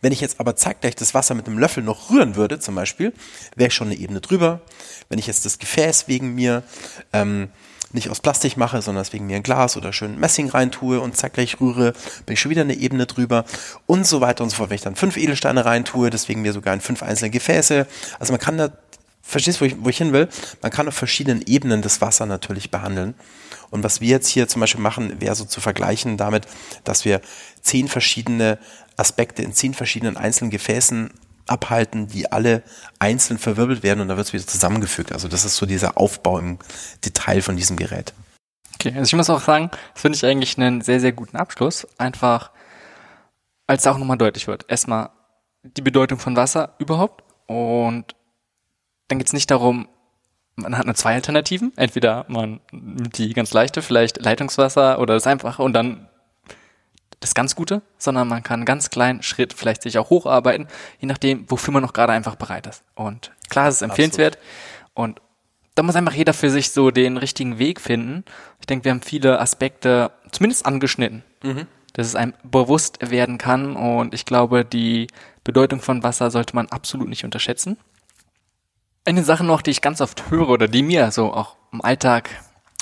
Wenn 0.00 0.12
ich 0.12 0.20
jetzt 0.20 0.38
aber 0.38 0.56
zeitgleich 0.56 0.94
das 0.96 1.14
Wasser 1.14 1.34
mit 1.34 1.46
einem 1.46 1.58
Löffel 1.58 1.82
noch 1.82 2.10
rühren 2.10 2.36
würde, 2.36 2.58
zum 2.58 2.74
Beispiel, 2.74 3.12
wäre 3.56 3.68
ich 3.68 3.74
schon 3.74 3.88
eine 3.88 3.96
Ebene 3.96 4.20
drüber. 4.20 4.60
Wenn 5.08 5.18
ich 5.18 5.26
jetzt 5.26 5.44
das 5.44 5.58
Gefäß 5.58 6.06
wegen 6.06 6.34
mir 6.34 6.62
ähm, 7.12 7.48
nicht 7.92 8.10
aus 8.10 8.20
Plastik 8.20 8.56
mache, 8.56 8.82
sondern 8.82 9.06
wegen 9.12 9.26
mir 9.26 9.36
ein 9.36 9.42
Glas 9.42 9.76
oder 9.76 9.92
schön 9.92 10.18
Messing 10.18 10.50
reintue 10.50 11.00
und 11.00 11.16
zeitgleich 11.16 11.60
rühre, 11.60 11.94
bin 12.26 12.34
ich 12.34 12.40
schon 12.40 12.50
wieder 12.50 12.62
eine 12.62 12.74
Ebene 12.74 13.06
drüber 13.06 13.44
und 13.86 14.06
so 14.06 14.20
weiter 14.20 14.44
und 14.44 14.50
so 14.50 14.56
fort. 14.56 14.70
Wenn 14.70 14.76
ich 14.76 14.82
dann 14.82 14.96
fünf 14.96 15.16
Edelsteine 15.16 15.64
reintue, 15.64 16.10
deswegen 16.10 16.42
mir 16.42 16.52
sogar 16.52 16.74
in 16.74 16.80
fünf 16.80 17.02
einzelne 17.02 17.30
Gefäße. 17.30 17.86
Also 18.18 18.32
man 18.32 18.40
kann 18.40 18.58
da 18.58 18.70
verstehst, 19.28 19.60
wo 19.60 19.66
ich, 19.66 19.76
wo 19.78 19.88
ich 19.88 19.98
hin 19.98 20.12
will? 20.12 20.28
Man 20.62 20.70
kann 20.70 20.88
auf 20.88 20.94
verschiedenen 20.94 21.42
Ebenen 21.42 21.82
das 21.82 22.00
Wasser 22.00 22.26
natürlich 22.26 22.70
behandeln. 22.70 23.14
Und 23.70 23.84
was 23.84 24.00
wir 24.00 24.08
jetzt 24.08 24.28
hier 24.28 24.48
zum 24.48 24.60
Beispiel 24.60 24.80
machen, 24.80 25.20
wäre 25.20 25.34
so 25.34 25.44
zu 25.44 25.60
vergleichen 25.60 26.16
damit, 26.16 26.46
dass 26.84 27.04
wir 27.04 27.20
zehn 27.60 27.88
verschiedene 27.88 28.58
Aspekte 28.96 29.42
in 29.42 29.52
zehn 29.52 29.74
verschiedenen 29.74 30.16
einzelnen 30.16 30.50
Gefäßen 30.50 31.10
abhalten, 31.46 32.08
die 32.08 32.32
alle 32.32 32.62
einzeln 32.98 33.38
verwirbelt 33.38 33.82
werden 33.82 34.00
und 34.00 34.08
da 34.08 34.16
wird 34.16 34.26
es 34.26 34.32
wieder 34.32 34.46
zusammengefügt. 34.46 35.12
Also 35.12 35.28
das 35.28 35.44
ist 35.44 35.56
so 35.56 35.66
dieser 35.66 35.98
Aufbau 35.98 36.38
im 36.38 36.58
Detail 37.04 37.42
von 37.42 37.56
diesem 37.56 37.76
Gerät. 37.76 38.12
Okay, 38.74 38.90
also 38.90 39.04
ich 39.04 39.14
muss 39.14 39.30
auch 39.30 39.40
sagen, 39.40 39.70
das 39.92 40.02
finde 40.02 40.16
ich 40.16 40.24
eigentlich 40.24 40.56
einen 40.56 40.80
sehr, 40.80 41.00
sehr 41.00 41.12
guten 41.12 41.36
Abschluss. 41.36 41.86
Einfach, 41.98 42.50
als 43.66 43.86
auch 43.86 43.98
nochmal 43.98 44.18
deutlich 44.18 44.46
wird. 44.46 44.66
Erstmal 44.68 45.10
die 45.62 45.82
Bedeutung 45.82 46.18
von 46.18 46.36
Wasser 46.36 46.74
überhaupt 46.78 47.24
und 47.46 48.14
dann 49.08 49.18
geht 49.18 49.26
es 49.26 49.32
nicht 49.32 49.50
darum, 49.50 49.88
man 50.56 50.76
hat 50.76 50.86
nur 50.86 50.94
zwei 50.94 51.14
Alternativen. 51.14 51.72
Entweder 51.76 52.26
man 52.28 52.60
die 52.72 53.32
ganz 53.32 53.52
leichte, 53.52 53.82
vielleicht 53.82 54.20
Leitungswasser 54.20 54.98
oder 54.98 55.14
das 55.14 55.26
einfache 55.26 55.62
und 55.62 55.72
dann 55.72 56.08
das 57.20 57.34
ganz 57.34 57.56
Gute, 57.56 57.82
sondern 57.98 58.28
man 58.28 58.42
kann 58.42 58.60
einen 58.60 58.64
ganz 58.64 58.90
kleinen 58.90 59.22
Schritt 59.22 59.52
vielleicht 59.52 59.82
sich 59.82 59.98
auch 59.98 60.10
hocharbeiten, 60.10 60.68
je 61.00 61.08
nachdem, 61.08 61.50
wofür 61.50 61.72
man 61.72 61.82
noch 61.82 61.92
gerade 61.92 62.12
einfach 62.12 62.36
bereit 62.36 62.66
ist. 62.66 62.84
Und 62.94 63.32
klar, 63.48 63.68
es 63.68 63.76
ist 63.76 63.82
empfehlenswert. 63.82 64.36
Absolut. 64.36 64.94
Und 64.94 65.20
da 65.74 65.82
muss 65.82 65.96
einfach 65.96 66.14
jeder 66.14 66.32
für 66.32 66.50
sich 66.50 66.70
so 66.70 66.90
den 66.90 67.16
richtigen 67.16 67.58
Weg 67.58 67.80
finden. 67.80 68.24
Ich 68.60 68.66
denke, 68.66 68.84
wir 68.84 68.92
haben 68.92 69.02
viele 69.02 69.40
Aspekte 69.40 70.10
zumindest 70.32 70.66
angeschnitten, 70.66 71.22
mhm. 71.42 71.66
dass 71.92 72.06
es 72.06 72.14
einem 72.14 72.34
bewusst 72.42 73.10
werden 73.10 73.38
kann. 73.38 73.76
Und 73.76 74.14
ich 74.14 74.24
glaube, 74.24 74.64
die 74.64 75.06
Bedeutung 75.44 75.80
von 75.80 76.02
Wasser 76.02 76.30
sollte 76.30 76.54
man 76.54 76.66
absolut 76.68 77.08
nicht 77.08 77.24
unterschätzen. 77.24 77.78
Eine 79.08 79.24
Sache 79.24 79.42
noch, 79.42 79.62
die 79.62 79.70
ich 79.70 79.80
ganz 79.80 80.02
oft 80.02 80.30
höre 80.30 80.50
oder 80.50 80.68
die 80.68 80.82
mir 80.82 81.10
so 81.12 81.32
auch 81.32 81.56
im 81.72 81.80
Alltag 81.80 82.28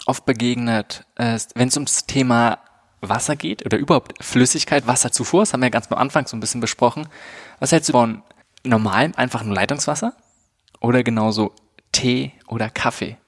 oft 0.07 0.25
begegnet, 0.25 1.07
ist, 1.17 1.53
wenn 1.55 1.69
es 1.69 1.77
ums 1.77 2.05
Thema 2.07 2.59
Wasser 3.01 3.37
geht 3.37 3.65
oder 3.65 3.79
überhaupt 3.79 4.25
Flüssigkeit, 4.25 4.89
Wasserzufuhr, 4.89 5.43
das 5.43 5.53
haben 5.53 5.61
wir 5.61 5.67
ja 5.67 5.71
ganz 5.71 5.87
am 5.93 5.99
Anfang 5.99 6.27
so 6.27 6.37
ein 6.37 6.41
bisschen 6.41 6.61
besprochen. 6.61 7.07
Was 7.61 7.71
hältst 7.71 7.91
du 7.91 7.93
von 7.93 8.25
normalem, 8.65 9.15
einfachen 9.15 9.53
Leitungswasser 9.53 10.15
oder 10.81 11.05
genauso 11.05 11.53
Tee 11.93 12.33
oder 12.49 12.71
Kaffee 12.71 13.19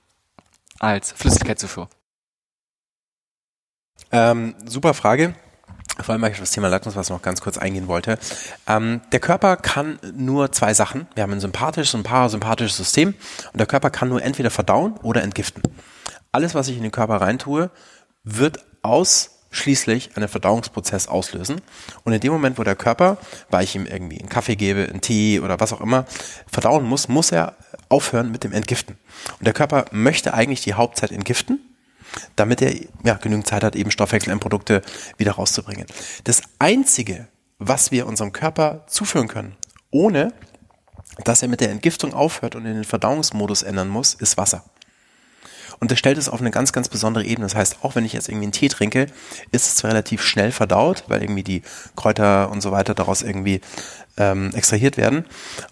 als 0.81 1.13
Flüssigkeitszufuhr? 1.13 1.89
Ähm, 4.11 4.57
super 4.67 4.93
Frage 4.93 5.37
vor 6.03 6.13
allem, 6.13 6.23
weil 6.23 6.31
ich 6.31 6.37
auf 6.37 6.43
das 6.43 6.53
Thema 6.53 6.69
Leitungswasser 6.69 7.15
noch 7.15 7.23
ganz 7.23 7.41
kurz 7.41 7.59
eingehen 7.59 7.89
wollte. 7.89 8.19
Ähm, 8.67 9.01
der 9.13 9.21
Körper 9.21 9.57
kann 9.57 9.99
nur 10.15 10.53
zwei 10.53 10.75
Sachen. 10.75 11.07
Wir 11.15 11.23
haben 11.23 11.33
ein 11.33 11.41
sympathisches 11.41 11.95
und 11.95 12.03
parasympathisches 12.03 12.77
System 12.77 13.15
und 13.53 13.59
der 13.59 13.67
Körper 13.67 13.91
kann 13.91 14.09
nur 14.09 14.23
entweder 14.23 14.51
verdauen 14.51 14.97
oder 15.03 15.23
entgiften. 15.23 15.63
Alles, 16.33 16.55
was 16.55 16.69
ich 16.69 16.77
in 16.77 16.83
den 16.83 16.93
Körper 16.93 17.17
reintue, 17.17 17.71
wird 18.23 18.65
ausschließlich 18.83 20.17
einen 20.17 20.29
Verdauungsprozess 20.29 21.09
auslösen. 21.09 21.61
Und 22.05 22.13
in 22.13 22.21
dem 22.21 22.33
Moment, 22.33 22.59
wo 22.59 22.65
der 22.65 22.77
Körper, 22.77 23.17
weil 23.51 23.65
ich 23.65 23.75
ihm 23.75 23.87
irgendwie 23.87 24.19
einen 24.19 24.29
Kaffee 24.29 24.57
gebe, 24.57 24.87
einen 24.89 25.01
Tee 25.01 25.41
oder 25.41 25.59
was 25.59 25.73
auch 25.73 25.81
immer, 25.81 26.05
verdauen 26.47 26.85
muss, 26.85 27.09
muss 27.09 27.33
er 27.33 27.57
aufhören 27.89 28.31
mit 28.31 28.45
dem 28.45 28.53
Entgiften. 28.53 28.99
Und 29.39 29.47
der 29.47 29.55
Körper 29.55 29.87
möchte 29.91 30.35
eigentlich 30.35 30.61
die 30.61 30.75
Hauptzeit 30.75 31.13
entgiften 31.13 31.61
damit 32.37 32.63
er 32.63 32.75
ja, 33.05 33.15
genügend 33.15 33.47
Zeit 33.47 33.65
hat, 33.65 33.77
eben 33.77 33.91
Stoffwechselendprodukte 33.91 34.83
wieder 35.17 35.33
rauszubringen. 35.33 35.87
Das 36.25 36.43
Einzige, 36.59 37.29
was 37.59 37.91
wir 37.91 38.07
unserem 38.07 38.33
Körper 38.33 38.85
zuführen 38.87 39.29
können, 39.29 39.57
ohne 39.91 40.33
dass 41.25 41.43
er 41.43 41.49
mit 41.49 41.61
der 41.61 41.71
Entgiftung 41.71 42.15
aufhört 42.15 42.55
und 42.55 42.65
in 42.67 42.75
den 42.75 42.85
Verdauungsmodus 42.85 43.63
ändern 43.63 43.89
muss, 43.89 44.15
ist 44.15 44.37
Wasser. 44.37 44.65
Und 45.81 45.93
das 45.93 45.99
stellt 45.99 46.19
es 46.19 46.29
auf 46.29 46.41
eine 46.41 46.51
ganz, 46.51 46.73
ganz 46.73 46.89
besondere 46.89 47.25
Ebene. 47.25 47.47
Das 47.47 47.55
heißt, 47.55 47.79
auch 47.83 47.95
wenn 47.95 48.05
ich 48.05 48.13
jetzt 48.13 48.29
irgendwie 48.29 48.47
einen 48.47 48.53
Tee 48.53 48.69
trinke, 48.69 49.07
ist 49.53 49.67
es 49.67 49.77
zwar 49.77 49.91
relativ 49.91 50.23
schnell 50.23 50.51
verdaut, 50.51 51.05
weil 51.07 51.23
irgendwie 51.23 51.45
die 51.45 51.63
Kräuter 51.95 52.51
und 52.51 52.61
so 52.61 52.73
weiter 52.73 52.95
daraus 52.95 53.23
irgendwie 53.23 53.61
ähm, 54.17 54.51
extrahiert 54.55 54.97
werden 54.97 55.25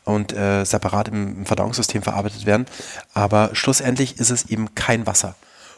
und 0.05 0.32
äh, 0.32 0.64
separat 0.64 1.09
im, 1.09 1.39
im 1.39 1.47
Verdauungssystem 1.47 2.02
verarbeitet 2.02 2.47
werden. 2.47 2.66
Aber 3.14 3.51
schlussendlich 3.55 4.18
ist 4.20 4.31
es 4.31 4.48
eben 4.48 4.74
kein 4.74 5.06
Wasser. 5.06 5.35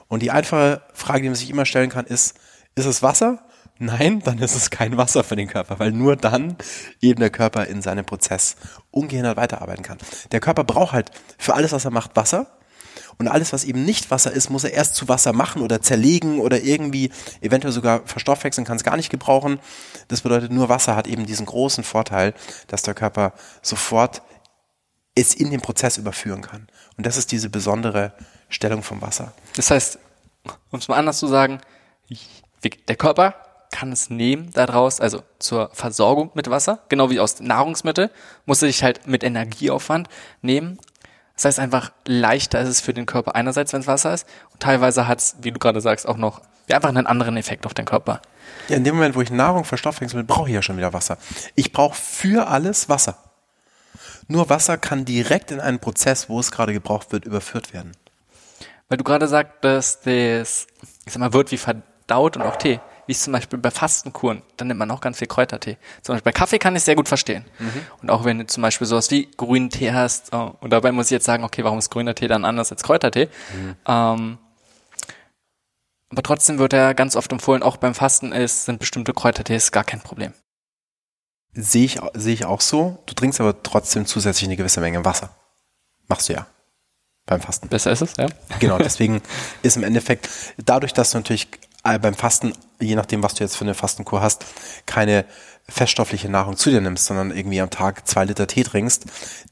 Und 0.09 0.23
die 0.23 0.31
einfache 0.31 0.83
Frage, 0.93 1.23
die 1.23 1.29
man 1.29 1.37
sich 1.37 1.51
immer 1.51 1.67
stellen 1.67 1.91
kann, 1.91 2.07
ist, 2.07 2.37
ist 2.75 2.87
es 2.87 3.03
Wasser 3.03 3.45
Nein, 3.81 4.21
dann 4.25 4.39
ist 4.39 4.57
es 4.57 4.71
kein 4.71 4.97
Wasser 4.97 5.23
für 5.23 5.37
den 5.37 5.47
Körper, 5.47 5.79
weil 5.79 5.93
nur 5.93 6.17
dann 6.17 6.57
eben 7.01 7.21
der 7.21 7.31
Körper 7.31 7.67
in 7.67 7.81
seinem 7.81 8.05
Prozess 8.05 8.57
ungehindert 8.91 9.37
weiterarbeiten 9.37 9.85
kann. 9.85 9.99
Der 10.33 10.41
Körper 10.41 10.65
braucht 10.65 10.93
halt 10.93 11.13
für 11.39 11.55
alles, 11.55 11.71
was 11.71 11.85
er 11.85 11.93
macht, 11.93 12.17
Wasser. 12.17 12.49
Und 13.19 13.29
alles, 13.29 13.53
was 13.53 13.65
eben 13.65 13.85
nicht 13.85 14.11
Wasser 14.11 14.33
ist, 14.33 14.51
muss 14.51 14.65
er 14.65 14.73
erst 14.73 14.97
zu 14.97 15.09
Wasser 15.09 15.33
machen 15.33 15.63
oder 15.63 15.81
zerlegen 15.81 16.41
oder 16.41 16.61
irgendwie 16.61 17.11
eventuell 17.41 17.73
sogar 17.73 18.03
verstoffwechseln, 18.05 18.65
kann 18.65 18.77
es 18.77 18.85
gar 18.85 18.97
nicht 18.97 19.11
gebrauchen. 19.11 19.61
Das 20.09 20.23
bedeutet, 20.23 20.51
nur 20.51 20.69
Wasser 20.69 20.97
hat 20.97 21.07
eben 21.07 21.27
diesen 21.27 21.47
großen 21.47 21.85
Vorteil, 21.85 22.35
dass 22.67 22.83
der 22.83 22.95
Körper 22.95 23.33
sofort 23.63 24.23
es 25.15 25.35
in 25.35 25.51
den 25.51 25.61
Prozess 25.61 25.99
überführen 25.99 26.43
kann. 26.43 26.67
Und 26.97 27.07
das 27.07 27.17
ist 27.17 27.31
diese 27.31 27.51
besondere 27.51 28.13
Stellung 28.49 28.83
vom 28.83 29.03
Wasser. 29.03 29.33
Das 29.57 29.71
heißt, 29.71 29.99
um 30.71 30.79
es 30.79 30.89
mal 30.89 30.97
anders 30.97 31.19
zu 31.19 31.27
sagen, 31.27 31.61
der 32.89 32.97
Körper 32.97 33.35
kann 33.71 33.93
es 33.93 34.09
nehmen 34.09 34.51
daraus, 34.55 35.01
also 35.01 35.23
zur 35.39 35.71
Versorgung 35.75 36.31
mit 36.35 36.49
Wasser, 36.49 36.81
genau 36.89 37.11
wie 37.11 37.21
aus 37.21 37.41
Nahrungsmittel, 37.41 38.11
muss 38.47 38.63
er 38.63 38.69
sich 38.69 38.83
halt 38.83 39.07
mit 39.07 39.23
Energieaufwand 39.23 40.09
nehmen. 40.41 40.79
Das 41.35 41.45
heißt 41.45 41.61
einfach, 41.61 41.93
leichter 42.07 42.61
ist 42.61 42.69
es 42.69 42.81
für 42.81 42.95
den 42.95 43.07
Körper 43.07 43.35
einerseits, 43.35 43.73
wenn 43.73 43.83
es 43.83 43.87
Wasser 43.87 44.15
ist, 44.15 44.27
und 44.53 44.61
teilweise 44.61 45.07
hat 45.07 45.21
es, 45.21 45.37
wie 45.43 45.53
du 45.53 45.59
gerade 45.59 45.81
sagst, 45.81 46.09
auch 46.09 46.17
noch 46.17 46.41
einfach 46.71 46.89
einen 46.89 47.07
anderen 47.07 47.37
Effekt 47.37 47.67
auf 47.67 47.75
den 47.75 47.85
Körper. 47.85 48.21
Ja, 48.69 48.77
in 48.77 48.85
dem 48.85 48.97
Moment, 48.97 49.15
wo 49.15 49.21
ich 49.21 49.31
Nahrung 49.31 49.65
verstoffwechsel, 49.65 50.25
brauche 50.25 50.49
ich 50.49 50.55
ja 50.55 50.63
schon 50.63 50.77
wieder 50.79 50.93
Wasser. 50.93 51.19
Ich 51.55 51.73
brauche 51.73 51.95
für 51.95 52.49
alles 52.49 52.89
Wasser. 52.89 53.19
Nur 54.27 54.51
Wasser 54.51 54.77
kann 54.77 55.05
direkt 55.05 55.51
in 55.51 55.61
einen 55.61 55.79
Prozess, 55.79 56.29
wo 56.29 56.41
es 56.41 56.51
gerade 56.51 56.73
gebraucht 56.73 57.13
wird, 57.13 57.25
überführt 57.25 57.73
werden. 57.73 57.93
Weil 58.89 58.99
du 58.99 59.05
gerade 59.05 59.29
sagtest, 59.29 60.07
das, 60.07 60.67
ich 61.05 61.13
sag 61.13 61.19
mal, 61.19 61.33
wird 61.33 61.51
wie 61.53 61.59
verdaut 61.59 62.37
und 62.37 62.43
auch 62.43 62.57
Tee 62.57 62.81
wie 63.09 63.13
es 63.13 63.23
zum 63.23 63.33
Beispiel 63.33 63.59
bei 63.59 63.71
Fastenkuren, 63.71 64.43
dann 64.59 64.69
nimmt 64.69 64.79
man 64.79 64.91
auch 64.91 65.01
ganz 65.01 65.19
viel 65.19 65.29
Kräutertee. 65.29 65.79
Zum 66.03 66.13
Beispiel 66.13 66.31
bei 66.31 66.39
Kaffee 66.39 66.59
kann 66.59 66.77
ich 66.77 66.83
sehr 66.83 66.95
gut 66.95 67.09
verstehen. 67.09 67.47
Mhm. 67.59 67.87
Und 68.03 68.11
auch 68.11 68.27
wenn 68.27 68.39
du 68.39 68.47
zum 68.47 68.63
Beispiel 68.63 68.87
sowas 68.87 69.11
wie 69.11 69.31
grünen 69.35 69.71
Tee 69.71 69.93
hast, 69.93 70.35
oh, 70.35 70.55
und 70.61 70.75
dabei 70.75 70.93
muss 70.93 71.07
ich 71.07 71.13
jetzt 71.13 71.25
sagen, 71.25 71.43
okay, 71.43 71.65
warum 71.65 71.79
ist 71.79 71.89
grüner 71.89 72.15
Tee 72.15 72.29
dann 72.29 72.45
anders 72.45 72.71
als 72.71 72.83
Kräutertee? 72.83 73.31
Mhm. 73.55 73.77
Ähm, 73.87 74.39
aber 76.11 76.23
trotzdem 76.23 76.59
wird 76.59 76.75
er 76.75 76.93
ganz 76.93 77.17
oft 77.17 77.33
empfohlen, 77.33 77.63
auch 77.63 77.79
beim 77.79 77.95
Fasten 77.95 78.33
ist, 78.33 78.67
sind 78.67 78.79
bestimmte 78.79 79.15
Kräutertees 79.15 79.73
gar 79.73 79.85
kein 79.85 80.03
Problem. 80.03 80.35
Sehe 81.55 81.87
ich, 81.87 81.99
sehe 82.13 82.35
ich 82.35 82.45
auch 82.45 82.61
so. 82.61 83.03
Du 83.07 83.15
trinkst 83.15 83.41
aber 83.41 83.63
trotzdem 83.63 84.05
zusätzlich 84.05 84.49
eine 84.49 84.59
gewisse 84.59 84.83
Menge 84.83 85.03
Wasser. 85.07 85.31
Machst 86.09 86.29
du 86.29 86.35
ja. 86.35 86.47
Beim 87.29 87.43
Fasten. 87.43 87.69
Besser 87.69 87.93
ist 87.93 88.01
es, 88.01 88.17
ja. 88.17 88.27
Genau, 88.59 88.79
deswegen 88.79 89.21
ist 89.63 89.77
im 89.77 89.85
Endeffekt, 89.85 90.29
dadurch, 90.57 90.95
dass 90.95 91.11
du 91.13 91.19
natürlich 91.19 91.49
äh, 91.85 91.99
beim 91.99 92.15
Fasten, 92.15 92.55
je 92.81 92.97
nachdem, 92.97 93.23
was 93.23 93.35
du 93.35 93.45
jetzt 93.45 93.57
für 93.57 93.65
eine 93.65 93.75
Fastenkur 93.75 94.23
hast, 94.23 94.47
keine 94.87 95.27
feststoffliche 95.69 96.31
Nahrung 96.31 96.57
zu 96.57 96.71
dir 96.71 96.81
nimmst, 96.81 97.05
sondern 97.05 97.31
irgendwie 97.31 97.61
am 97.61 97.69
Tag 97.69 98.09
zwei 98.09 98.25
Liter 98.25 98.47
Tee 98.47 98.63
trinkst, 98.65 99.05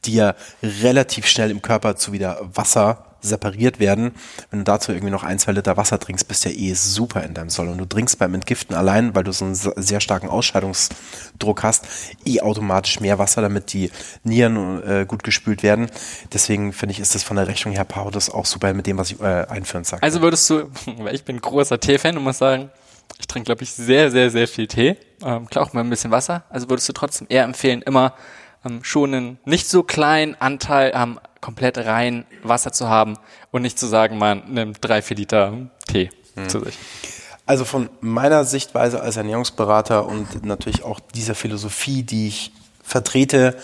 die 0.07 0.15
ja 0.15 0.35
relativ 0.63 1.27
schnell 1.27 1.51
im 1.51 1.61
Körper 1.61 1.97
zu 1.97 2.13
wieder 2.13 2.41
Wasser 2.43 3.16
separiert 3.27 3.79
werden. 3.81 4.13
Wenn 4.51 4.61
du 4.61 4.65
dazu 4.65 4.93
irgendwie 4.93 5.11
noch 5.11 5.23
ein, 5.23 5.39
zwei 5.39 5.53
Liter 5.53 5.77
Wasser 5.77 5.99
trinkst, 5.99 6.27
bist 6.29 6.45
du 6.45 6.51
ja 6.51 6.57
eh 6.57 6.75
super 6.75 7.23
in 7.23 7.35
deinem 7.35 7.51
Soll. 7.51 7.69
Und 7.69 7.79
du 7.79 7.85
trinkst 7.85 8.19
beim 8.19 8.35
Entgiften 8.35 8.75
allein, 8.75 9.15
weil 9.15 9.25
du 9.25 9.33
so 9.33 9.45
einen 9.45 9.55
sehr 9.55 10.01
starken 10.01 10.29
Ausscheidungsdruck 10.29 11.63
hast, 11.63 11.87
eh 12.25 12.41
automatisch 12.41 13.01
mehr 13.01 13.19
Wasser, 13.19 13.43
damit 13.43 13.73
die 13.73 13.91
Nieren 14.25 14.83
äh, 14.83 15.07
gut 15.07 15.25
gespült 15.25 15.63
werden. 15.63 15.89
Deswegen 16.33 16.73
finde 16.73 16.93
ich, 16.93 17.01
ist 17.01 17.15
das 17.15 17.23
von 17.23 17.37
der 17.37 17.49
Rechnung 17.49 17.75
her 17.75 17.85
Pau 17.85 18.11
das 18.11 18.31
auch 18.31 18.47
super 18.47 18.73
mit 18.75 18.87
dem, 18.87 18.99
was 18.99 19.11
ich 19.11 19.21
äh, 19.21 19.47
einführen 19.49 19.85
sage. 19.85 20.03
Also 20.03 20.23
würdest 20.23 20.49
du, 20.51 20.71
weil 20.99 21.15
ich 21.15 21.25
bin 21.25 21.41
großer 21.41 21.81
Tee-Fan 21.81 22.17
und 22.17 22.25
muss 22.25 22.39
sagen, 22.39 22.71
ich 23.19 23.27
trinke, 23.27 23.47
glaube 23.47 23.63
ich, 23.63 23.73
sehr, 23.73 24.11
sehr, 24.11 24.31
sehr 24.31 24.49
viel 24.49 24.67
Tee. 24.67 24.97
Ähm, 25.23 25.47
klar 25.47 25.65
auch 25.65 25.73
mal 25.73 25.81
ein 25.81 25.91
bisschen 25.91 26.11
Wasser. 26.11 26.45
Also 26.51 26.69
würdest 26.69 26.89
du 26.89 26.93
trotzdem 26.93 27.27
eher 27.31 27.45
empfehlen, 27.45 27.83
immer 27.83 28.15
ähm, 28.65 28.85
schon 28.85 29.15
einen 29.15 29.39
nicht 29.45 29.69
so 29.69 29.83
kleinen 29.83 30.35
Anteil 30.35 30.93
am 30.95 31.19
komplett 31.41 31.79
rein 31.79 32.25
Wasser 32.43 32.73
zu 32.73 32.89
haben 32.89 33.19
und 33.51 33.63
nicht 33.63 33.79
zu 33.79 33.87
sagen, 33.87 34.19
man 34.19 34.43
nimmt 34.53 34.79
drei, 34.81 35.03
vier 35.03 35.17
Liter 35.17 35.53
Tee 35.87 36.11
mhm. 36.35 36.49
zu 36.49 36.65
sich. 36.65 36.77
Also 37.47 37.65
von 37.65 37.89
meiner 38.01 38.45
Sichtweise 38.45 39.01
als 39.01 39.17
Ernährungsberater 39.17 40.07
und 40.07 40.45
natürlich 40.45 40.83
auch 40.83 40.99
dieser 41.15 41.35
Philosophie, 41.35 42.03
die 42.03 42.29
ich 42.29 42.53
vertrete, 42.83 43.57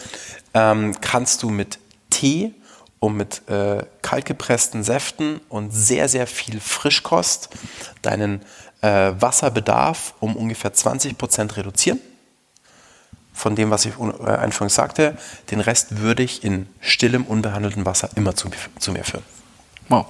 ähm, 0.54 0.94
kannst 1.00 1.42
du 1.42 1.50
mit 1.50 1.78
Tee 2.10 2.54
und 3.00 3.16
mit 3.16 3.48
äh, 3.48 3.84
kaltgepressten 4.02 4.84
Säften 4.84 5.40
und 5.48 5.72
sehr, 5.72 6.08
sehr 6.08 6.28
viel 6.28 6.60
Frischkost 6.60 7.48
deinen 8.02 8.42
äh, 8.80 9.12
Wasserbedarf 9.18 10.14
um 10.20 10.36
ungefähr 10.36 10.72
20 10.72 11.18
Prozent 11.18 11.56
reduzieren 11.56 11.98
von 13.32 13.56
dem, 13.56 13.70
was 13.70 13.84
ich 13.84 13.94
äh, 13.98 14.30
anfangs 14.30 14.74
sagte. 14.74 15.16
Den 15.50 15.60
Rest 15.60 15.98
würde 15.98 16.22
ich 16.22 16.44
in 16.44 16.68
stillem, 16.80 17.24
unbehandeltem 17.24 17.84
Wasser 17.86 18.10
immer 18.14 18.34
zu, 18.34 18.50
zu 18.78 18.92
mir 18.92 19.04
führen. 19.04 19.24
Wow. 19.88 20.06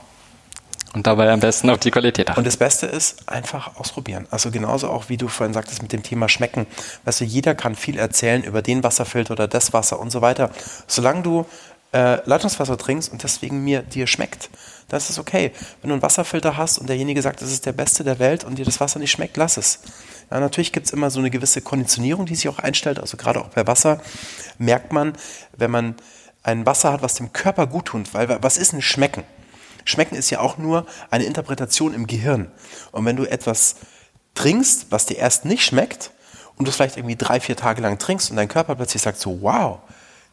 Und 0.92 1.06
dabei 1.06 1.30
am 1.30 1.40
besten 1.40 1.70
auf 1.70 1.78
die 1.78 1.90
Qualität 1.90 2.28
achten. 2.28 2.40
Und 2.40 2.46
das 2.46 2.58
Beste 2.58 2.86
ist 2.86 3.26
einfach 3.28 3.76
ausprobieren. 3.76 4.26
Also 4.30 4.50
genauso 4.50 4.90
auch, 4.90 5.08
wie 5.08 5.16
du 5.16 5.28
vorhin 5.28 5.54
sagtest 5.54 5.82
mit 5.82 5.92
dem 5.92 6.02
Thema 6.02 6.28
Schmecken. 6.28 6.66
Weißt 7.04 7.22
du, 7.22 7.24
jeder 7.24 7.54
kann 7.54 7.76
viel 7.76 7.98
erzählen 7.98 8.42
über 8.42 8.60
den 8.60 8.82
Wasserfilter 8.82 9.32
oder 9.32 9.48
das 9.48 9.72
Wasser 9.72 9.98
und 9.98 10.10
so 10.10 10.20
weiter. 10.20 10.50
Solange 10.86 11.22
du 11.22 11.46
äh, 11.92 12.18
Leitungswasser 12.28 12.76
trinkst 12.76 13.10
und 13.10 13.22
deswegen 13.22 13.64
mir 13.64 13.82
dir 13.82 14.06
schmeckt, 14.06 14.50
dann 14.88 14.98
ist 14.98 15.18
okay. 15.18 15.52
Wenn 15.80 15.88
du 15.88 15.94
einen 15.94 16.02
Wasserfilter 16.02 16.56
hast 16.56 16.78
und 16.78 16.88
derjenige 16.88 17.22
sagt, 17.22 17.42
es 17.42 17.52
ist 17.52 17.66
der 17.66 17.72
beste 17.72 18.04
der 18.04 18.18
Welt 18.18 18.44
und 18.44 18.56
dir 18.58 18.64
das 18.64 18.80
Wasser 18.80 18.98
nicht 18.98 19.10
schmeckt, 19.10 19.36
lass 19.36 19.56
es. 19.56 19.80
Ja, 20.30 20.40
natürlich 20.40 20.72
gibt 20.72 20.86
es 20.86 20.92
immer 20.92 21.10
so 21.10 21.18
eine 21.18 21.30
gewisse 21.30 21.60
Konditionierung, 21.60 22.26
die 22.26 22.34
sich 22.34 22.48
auch 22.48 22.58
einstellt. 22.58 22.98
Also 22.98 23.16
gerade 23.16 23.40
auch 23.40 23.48
bei 23.48 23.66
Wasser 23.66 24.00
merkt 24.58 24.92
man, 24.92 25.14
wenn 25.56 25.70
man 25.70 25.94
ein 26.42 26.66
Wasser 26.66 26.92
hat, 26.92 27.02
was 27.02 27.14
dem 27.14 27.32
Körper 27.32 27.66
gut 27.66 27.86
tut. 27.86 28.12
Weil 28.14 28.42
was 28.42 28.56
ist 28.56 28.72
ein 28.72 28.82
Schmecken? 28.82 29.24
Schmecken 29.84 30.14
ist 30.14 30.30
ja 30.30 30.40
auch 30.40 30.58
nur 30.58 30.86
eine 31.10 31.24
Interpretation 31.24 31.94
im 31.94 32.06
Gehirn. 32.06 32.50
Und 32.92 33.04
wenn 33.04 33.16
du 33.16 33.24
etwas 33.24 33.76
trinkst, 34.34 34.86
was 34.90 35.06
dir 35.06 35.18
erst 35.18 35.44
nicht 35.44 35.64
schmeckt 35.64 36.12
und 36.56 36.66
du 36.66 36.70
es 36.70 36.76
vielleicht 36.76 36.96
irgendwie 36.96 37.16
drei, 37.16 37.40
vier 37.40 37.56
Tage 37.56 37.82
lang 37.82 37.98
trinkst 37.98 38.30
und 38.30 38.36
dein 38.36 38.48
Körper 38.48 38.74
plötzlich 38.74 39.02
sagt 39.02 39.18
so, 39.18 39.42
wow, 39.42 39.80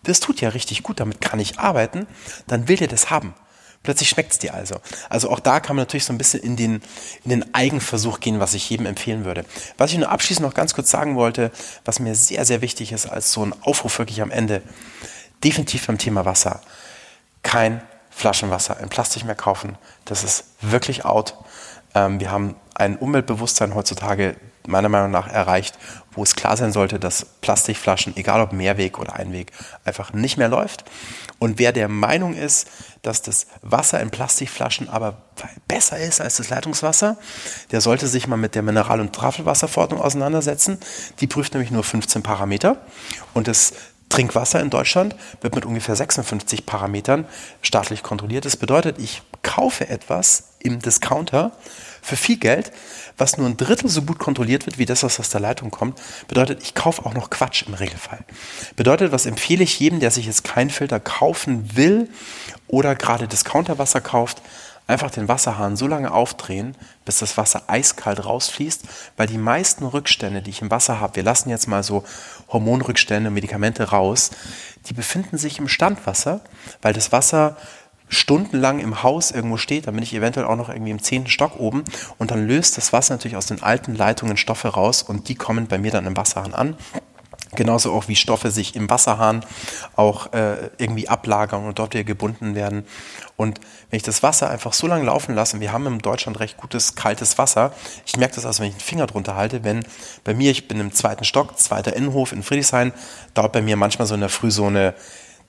das 0.04 0.20
tut 0.20 0.42
ja 0.42 0.50
richtig 0.50 0.84
gut, 0.84 1.00
damit 1.00 1.22
kann 1.22 1.40
ich 1.40 1.60
arbeiten, 1.60 2.08
dann 2.48 2.68
will 2.68 2.78
der 2.78 2.88
das 2.88 3.10
haben. 3.10 3.34
Plötzlich 3.81 4.10
schmeckt 4.10 4.34
es 4.34 4.39
dir 4.39 4.53
also. 4.53 4.76
Also 5.10 5.30
auch 5.30 5.39
da 5.39 5.60
kann 5.60 5.76
man 5.76 5.84
natürlich 5.84 6.06
so 6.06 6.14
ein 6.14 6.18
bisschen 6.18 6.41
in 6.41 6.57
den, 6.57 6.81
in 7.23 7.30
den 7.30 7.56
Eigenversuch 7.56 8.19
gehen, 8.19 8.39
was 8.39 8.53
ich 8.53 8.69
jedem 8.69 8.85
empfehlen 8.85 9.23
würde. 9.23 9.45
Was 9.77 9.91
ich 9.91 9.97
nur 9.97 10.10
abschließend 10.10 10.45
noch 10.45 10.53
ganz 10.53 10.73
kurz 10.73 10.91
sagen 10.91 11.15
wollte, 11.15 11.51
was 11.85 11.99
mir 11.99 12.14
sehr, 12.14 12.43
sehr 12.45 12.61
wichtig 12.61 12.91
ist, 12.91 13.06
als 13.06 13.31
so 13.31 13.45
ein 13.45 13.56
Aufruf 13.61 13.97
wirklich 13.97 14.22
am 14.22 14.31
Ende, 14.31 14.61
definitiv 15.43 15.88
beim 15.88 15.97
Thema 15.97 16.26
Wasser. 16.26 16.61
Kein 17.41 17.81
Flaschenwasser 18.10 18.80
in 18.81 18.89
Plastik 18.89 19.23
mehr 19.23 19.35
kaufen. 19.35 19.77
Das 20.03 20.26
ist 20.26 20.43
wirklich 20.60 21.06
out. 21.06 21.35
Ähm, 21.95 22.19
wir 22.19 22.31
haben 22.31 22.56
ein 22.76 22.97
Umweltbewusstsein 22.97 23.76
heutzutage 23.76 24.35
meiner 24.70 24.90
Meinung 24.90 25.12
nach 25.12 25.28
erreicht, 25.28 25.78
wo 26.12 26.24
es 26.24 26.36
klar 26.36 26.58
sein 26.58 26.72
sollte, 26.72 27.00
dass 27.00 27.26
Plastikflaschen, 27.41 28.16
egal 28.18 28.41
ob 28.41 28.54
Mehrweg 28.54 29.00
oder 29.00 29.14
Einweg, 29.14 29.52
einfach 29.86 30.14
nicht 30.14 30.38
mehr 30.38 30.50
läuft. 30.50 30.86
Und 31.40 31.60
wer 31.60 31.72
der 31.72 31.88
Meinung 31.88 32.36
ist, 32.36 32.68
dass 33.02 33.22
das 33.22 33.48
Wasser 33.62 34.00
in 34.02 34.10
Plastikflaschen 34.10 34.90
aber 34.90 35.22
besser 35.68 35.98
ist 35.98 36.20
als 36.20 36.38
das 36.38 36.50
Leitungswasser, 36.50 37.18
der 37.72 37.82
sollte 37.82 38.08
sich 38.08 38.28
mal 38.28 38.38
mit 38.38 38.56
der 38.56 38.64
Mineral- 38.64 39.00
und 39.00 39.14
Tafelwasserverordnung 39.14 40.02
auseinandersetzen. 40.02 40.80
Die 41.22 41.28
prüft 41.28 41.54
nämlich 41.54 41.72
nur 41.72 41.84
15 41.84 42.24
Parameter 42.24 42.78
und 43.34 43.48
das 43.48 43.74
Trinkwasser 44.10 44.60
in 44.60 44.72
Deutschland 44.72 45.16
wird 45.41 45.56
mit 45.56 45.66
ungefähr 45.66 45.96
56 45.96 46.66
Parametern 46.66 47.26
staatlich 47.62 48.04
kontrolliert. 48.04 48.44
Das 48.44 48.58
bedeutet, 48.58 48.98
ich 49.00 49.22
kaufe 49.44 49.88
etwas 49.88 50.56
im 50.60 50.80
Discounter 50.80 51.52
für 52.02 52.16
viel 52.16 52.38
Geld, 52.38 52.72
was 53.18 53.38
nur 53.38 53.48
ein 53.48 53.58
Drittel 53.58 53.90
so 53.90 54.02
gut 54.02 54.20
kontrolliert 54.20 54.66
wird, 54.66 54.78
wie 54.78 54.86
das, 54.86 55.04
was 55.04 55.20
aus 55.20 55.30
der 55.30 55.42
Leitung 55.42 55.72
kommt, 55.72 56.02
bedeutet, 56.28 56.64
ich 56.64 56.74
kaufe 56.76 57.06
auch 57.06 57.14
noch 57.14 57.30
Quatsch 57.30 57.64
im 57.68 57.74
Regelfall. 57.74 58.20
Bedeutet, 58.76 59.12
was 59.12 59.26
empfehle 59.26 59.64
ich 59.64 59.80
jedem, 59.80 60.00
der 60.00 60.12
sich 60.12 60.26
jetzt 60.26 60.44
keinen 60.44 60.70
Filter 60.70 61.00
kaufen 61.00 61.76
will 61.76 62.10
oder 62.68 62.96
gerade 62.96 63.28
Discounterwasser 63.28 64.02
kauft, 64.02 64.42
einfach 64.90 65.12
den 65.12 65.28
Wasserhahn 65.28 65.78
so 65.78 65.86
lange 65.86 66.12
aufdrehen, 66.12 66.76
bis 67.06 67.20
das 67.20 67.38
Wasser 67.38 67.64
eiskalt 67.68 68.26
rausfließt, 68.26 68.84
weil 69.18 69.28
die 69.28 69.38
meisten 69.38 69.86
Rückstände, 69.86 70.42
die 70.42 70.50
ich 70.50 70.64
im 70.64 70.72
Wasser 70.72 71.00
habe, 71.00 71.16
wir 71.16 71.24
lassen 71.24 71.52
jetzt 71.52 71.68
mal 71.68 71.84
so 71.84 72.04
Hormonrückstände, 72.48 73.30
Medikamente 73.30 73.92
raus, 73.92 74.32
die 74.88 74.94
befinden 74.94 75.38
sich 75.38 75.60
im 75.60 75.68
Standwasser, 75.68 76.42
weil 76.82 76.94
das 76.94 77.12
Wasser 77.12 77.56
stundenlang 78.10 78.80
im 78.80 79.03
Haus 79.03 79.31
irgendwo 79.31 79.57
steht, 79.57 79.88
dann 79.88 79.94
bin 79.94 80.03
ich 80.03 80.14
eventuell 80.14 80.45
auch 80.45 80.56
noch 80.56 80.69
irgendwie 80.69 80.91
im 80.91 81.02
zehnten 81.02 81.30
Stock 81.30 81.60
oben 81.60 81.84
und 82.18 82.31
dann 82.31 82.48
löst 82.48 82.77
das 82.77 82.91
Wasser 82.91 83.14
natürlich 83.14 83.38
aus 83.38 83.45
den 83.45 83.64
alten 83.64 83.95
Leitungen 83.95 84.36
Stoffe 84.36 84.68
raus 84.69 85.03
und 85.03 85.30
die 85.30 85.36
kommen 85.36 85.68
bei 85.68 85.77
mir 85.77 85.91
dann 85.91 86.06
im 86.06 86.18
Wasserhahn 86.18 86.53
an 86.53 86.76
Genauso 87.56 87.94
auch 87.94 88.07
wie 88.07 88.15
Stoffe 88.15 88.52
sich 88.52 88.76
im 88.76 88.90
Wasserhahn 88.90 89.44
auch 89.95 90.34
äh, 90.34 90.69
irgendwie 90.77 91.10
ablagern 91.10 91.65
und 91.65 91.80
dort 91.80 91.94
wieder 91.94 92.03
gebunden 92.03 92.53
werden. 92.53 92.86
Und 93.38 93.60
wenn 93.90 93.98
ich 93.98 94.03
das 94.03 94.22
Wasser 94.22 94.52
einfach 94.52 94.73
so 94.73 94.86
lange 94.86 95.06
laufen 95.06 95.34
lasse, 95.34 95.56
und 95.56 95.61
wir 95.61 95.72
haben 95.72 95.88
in 95.88 95.98
Deutschland 95.98 96.40
recht 96.40 96.57
gutes 96.57 96.94
kaltes 96.94 97.40
Wasser, 97.40 97.73
ich 98.06 98.18
merke 98.18 98.36
das 98.36 98.45
also, 98.45 98.61
wenn 98.61 98.69
ich 98.69 98.76
den 98.76 98.81
Finger 98.81 99.07
drunter 99.07 99.36
halte, 99.36 99.64
wenn 99.64 99.84
bei 100.23 100.36
mir, 100.36 100.52
ich 100.52 100.68
bin 100.68 100.80
im 100.80 100.94
zweiten 100.94 101.23
Stock, 101.23 101.57
zweiter 101.57 101.95
Innenhof 101.95 102.34
in 102.34 102.44
Friedrichshain, 102.44 102.94
dauert 103.34 103.53
bei 103.53 103.64
mir 103.64 103.77
manchmal 103.77 104.07
so 104.07 104.14
in 104.14 104.22
der 104.22 104.30
Früh 104.30 104.52
so 104.52 104.68
eine 104.68 104.94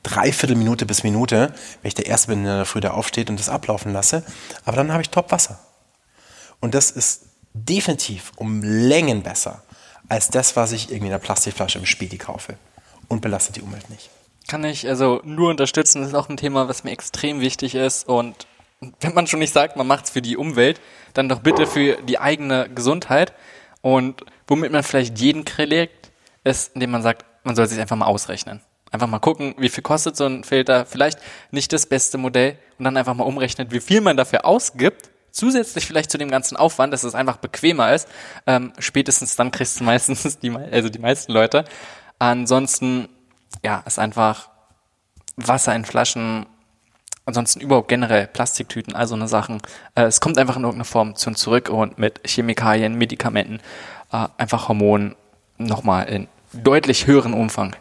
Dreiviertelminute 0.02 0.86
bis 0.86 1.02
Minute, 1.02 1.52
wenn 1.82 1.88
ich 1.88 1.94
der 1.94 2.06
Erste 2.06 2.28
bin, 2.28 2.44
der 2.44 2.64
Früh 2.64 2.80
da 2.80 2.92
aufsteht 2.92 3.28
und 3.30 3.38
das 3.38 3.48
ablaufen 3.48 3.92
lasse. 3.92 4.24
Aber 4.64 4.76
dann 4.76 4.92
habe 4.92 5.02
ich 5.02 5.10
top 5.10 5.30
Wasser. 5.30 5.58
Und 6.60 6.74
das 6.74 6.90
ist 6.90 7.26
definitiv 7.52 8.32
um 8.36 8.62
Längen 8.62 9.22
besser 9.22 9.62
als 10.08 10.28
das, 10.28 10.56
was 10.56 10.72
ich 10.72 10.90
irgendwie 10.90 11.06
in 11.06 11.12
einer 11.12 11.22
Plastikflasche 11.22 11.78
im 11.78 11.86
Späti 11.86 12.18
kaufe. 12.18 12.56
Und 13.08 13.22
belastet 13.22 13.56
die 13.56 13.62
Umwelt 13.62 13.90
nicht. 13.90 14.10
Kann 14.46 14.64
ich 14.64 14.88
also 14.88 15.20
nur 15.24 15.50
unterstützen. 15.50 16.00
Das 16.00 16.10
ist 16.10 16.14
auch 16.14 16.28
ein 16.28 16.36
Thema, 16.36 16.68
was 16.68 16.84
mir 16.84 16.92
extrem 16.92 17.40
wichtig 17.40 17.74
ist. 17.74 18.08
Und 18.08 18.46
wenn 19.00 19.14
man 19.14 19.26
schon 19.26 19.40
nicht 19.40 19.52
sagt, 19.52 19.76
man 19.76 19.86
macht 19.86 20.06
es 20.06 20.10
für 20.10 20.22
die 20.22 20.36
Umwelt, 20.36 20.80
dann 21.14 21.28
doch 21.28 21.40
bitte 21.40 21.66
für 21.66 21.96
die 22.02 22.18
eigene 22.18 22.68
Gesundheit. 22.68 23.32
Und 23.82 24.24
womit 24.46 24.72
man 24.72 24.82
vielleicht 24.82 25.18
jeden 25.18 25.44
legt, 25.58 26.10
ist, 26.44 26.74
indem 26.74 26.90
man 26.90 27.02
sagt, 27.02 27.24
man 27.44 27.56
soll 27.56 27.66
sich 27.66 27.80
einfach 27.80 27.96
mal 27.96 28.06
ausrechnen. 28.06 28.60
Einfach 28.90 29.06
mal 29.06 29.18
gucken, 29.20 29.54
wie 29.58 29.68
viel 29.68 29.82
kostet 29.82 30.16
so 30.16 30.26
ein 30.26 30.44
Filter. 30.44 30.84
Vielleicht 30.84 31.18
nicht 31.50 31.72
das 31.72 31.86
beste 31.86 32.18
Modell 32.18 32.58
und 32.78 32.84
dann 32.84 32.96
einfach 32.96 33.14
mal 33.14 33.24
umrechnen, 33.24 33.70
wie 33.70 33.80
viel 33.80 34.00
man 34.00 34.16
dafür 34.16 34.44
ausgibt 34.44 35.10
zusätzlich 35.32 35.86
vielleicht 35.86 36.10
zu 36.10 36.18
dem 36.18 36.30
ganzen 36.30 36.56
Aufwand, 36.56 36.92
dass 36.92 37.04
es 37.04 37.14
einfach 37.14 37.36
bequemer 37.36 37.92
ist, 37.92 38.08
ähm, 38.46 38.72
spätestens 38.78 39.36
dann 39.36 39.50
kriegst 39.50 39.80
du 39.80 39.84
meistens 39.84 40.38
die, 40.42 40.50
also 40.50 40.88
die 40.88 40.98
meisten 40.98 41.32
Leute. 41.32 41.64
Ansonsten, 42.18 43.08
ja, 43.62 43.82
ist 43.86 43.98
einfach 43.98 44.50
Wasser 45.36 45.74
in 45.74 45.84
Flaschen, 45.84 46.46
ansonsten 47.24 47.60
überhaupt 47.60 47.88
generell 47.88 48.26
Plastiktüten, 48.26 48.94
also 48.94 49.14
eine 49.14 49.28
Sachen. 49.28 49.62
Äh, 49.94 50.04
es 50.04 50.20
kommt 50.20 50.38
einfach 50.38 50.56
in 50.56 50.62
irgendeiner 50.62 50.84
Form 50.84 51.16
zu 51.16 51.30
uns 51.30 51.40
zurück 51.40 51.68
und 51.68 51.98
mit 51.98 52.20
Chemikalien, 52.26 52.96
Medikamenten, 52.96 53.60
äh, 54.12 54.26
einfach 54.36 54.68
Hormonen 54.68 55.16
nochmal 55.58 56.08
in 56.08 56.28
deutlich 56.52 57.06
höheren 57.06 57.32
Umfang. 57.32 57.76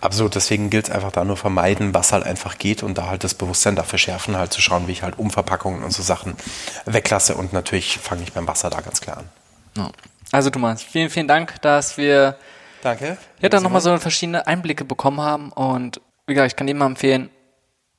Absolut, 0.00 0.34
deswegen 0.34 0.70
gilt 0.70 0.88
es 0.88 0.94
einfach 0.94 1.12
da 1.12 1.24
nur 1.24 1.36
vermeiden, 1.36 1.94
was 1.94 2.12
halt 2.12 2.24
einfach 2.24 2.58
geht 2.58 2.82
und 2.82 2.98
da 2.98 3.06
halt 3.06 3.24
das 3.24 3.34
Bewusstsein 3.34 3.76
dafür 3.76 3.98
schärfen, 3.98 4.36
halt 4.36 4.52
zu 4.52 4.60
schauen, 4.60 4.86
wie 4.86 4.92
ich 4.92 5.02
halt 5.02 5.18
Umverpackungen 5.18 5.82
und 5.82 5.92
so 5.92 6.02
Sachen 6.02 6.36
weglasse 6.84 7.34
und 7.34 7.52
natürlich 7.52 7.98
fange 7.98 8.22
ich 8.22 8.32
beim 8.32 8.46
Wasser 8.46 8.70
da 8.70 8.80
ganz 8.80 9.00
klar 9.00 9.18
an. 9.18 9.28
Ja. 9.76 9.90
Also 10.32 10.50
Thomas, 10.50 10.82
vielen, 10.82 11.10
vielen 11.10 11.28
Dank, 11.28 11.60
dass 11.62 11.96
wir 11.96 12.36
Danke. 12.82 13.16
Ja, 13.40 13.48
dann 13.48 13.62
nochmal 13.62 13.80
so 13.80 13.96
verschiedene 13.98 14.46
Einblicke 14.46 14.84
bekommen 14.84 15.20
haben 15.20 15.50
und 15.52 16.02
wie 16.26 16.34
gesagt, 16.34 16.52
ich 16.52 16.56
kann 16.56 16.66
dir 16.66 16.74
mal 16.74 16.86
empfehlen, 16.86 17.30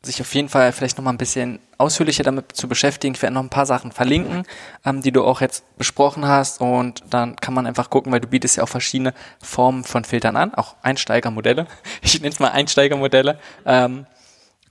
sich 0.05 0.21
auf 0.21 0.33
jeden 0.33 0.49
Fall 0.49 0.71
vielleicht 0.71 0.97
nochmal 0.97 1.13
ein 1.13 1.17
bisschen 1.17 1.59
ausführlicher 1.77 2.23
damit 2.23 2.55
zu 2.55 2.67
beschäftigen. 2.67 3.15
Ich 3.15 3.21
werde 3.21 3.33
noch 3.33 3.43
ein 3.43 3.49
paar 3.49 3.65
Sachen 3.65 3.91
verlinken, 3.91 4.43
ähm, 4.85 5.01
die 5.01 5.11
du 5.11 5.23
auch 5.23 5.41
jetzt 5.41 5.63
besprochen 5.77 6.27
hast 6.27 6.61
und 6.61 7.03
dann 7.09 7.35
kann 7.35 7.53
man 7.53 7.65
einfach 7.65 7.89
gucken, 7.89 8.11
weil 8.11 8.21
du 8.21 8.27
bietest 8.27 8.57
ja 8.57 8.63
auch 8.63 8.69
verschiedene 8.69 9.13
Formen 9.41 9.83
von 9.83 10.03
Filtern 10.03 10.35
an, 10.35 10.53
auch 10.53 10.75
Einsteigermodelle. 10.81 11.67
Ich 12.01 12.21
nenne 12.21 12.31
es 12.31 12.39
mal 12.39 12.49
Einsteigermodelle. 12.49 13.39
Ähm, 13.65 14.05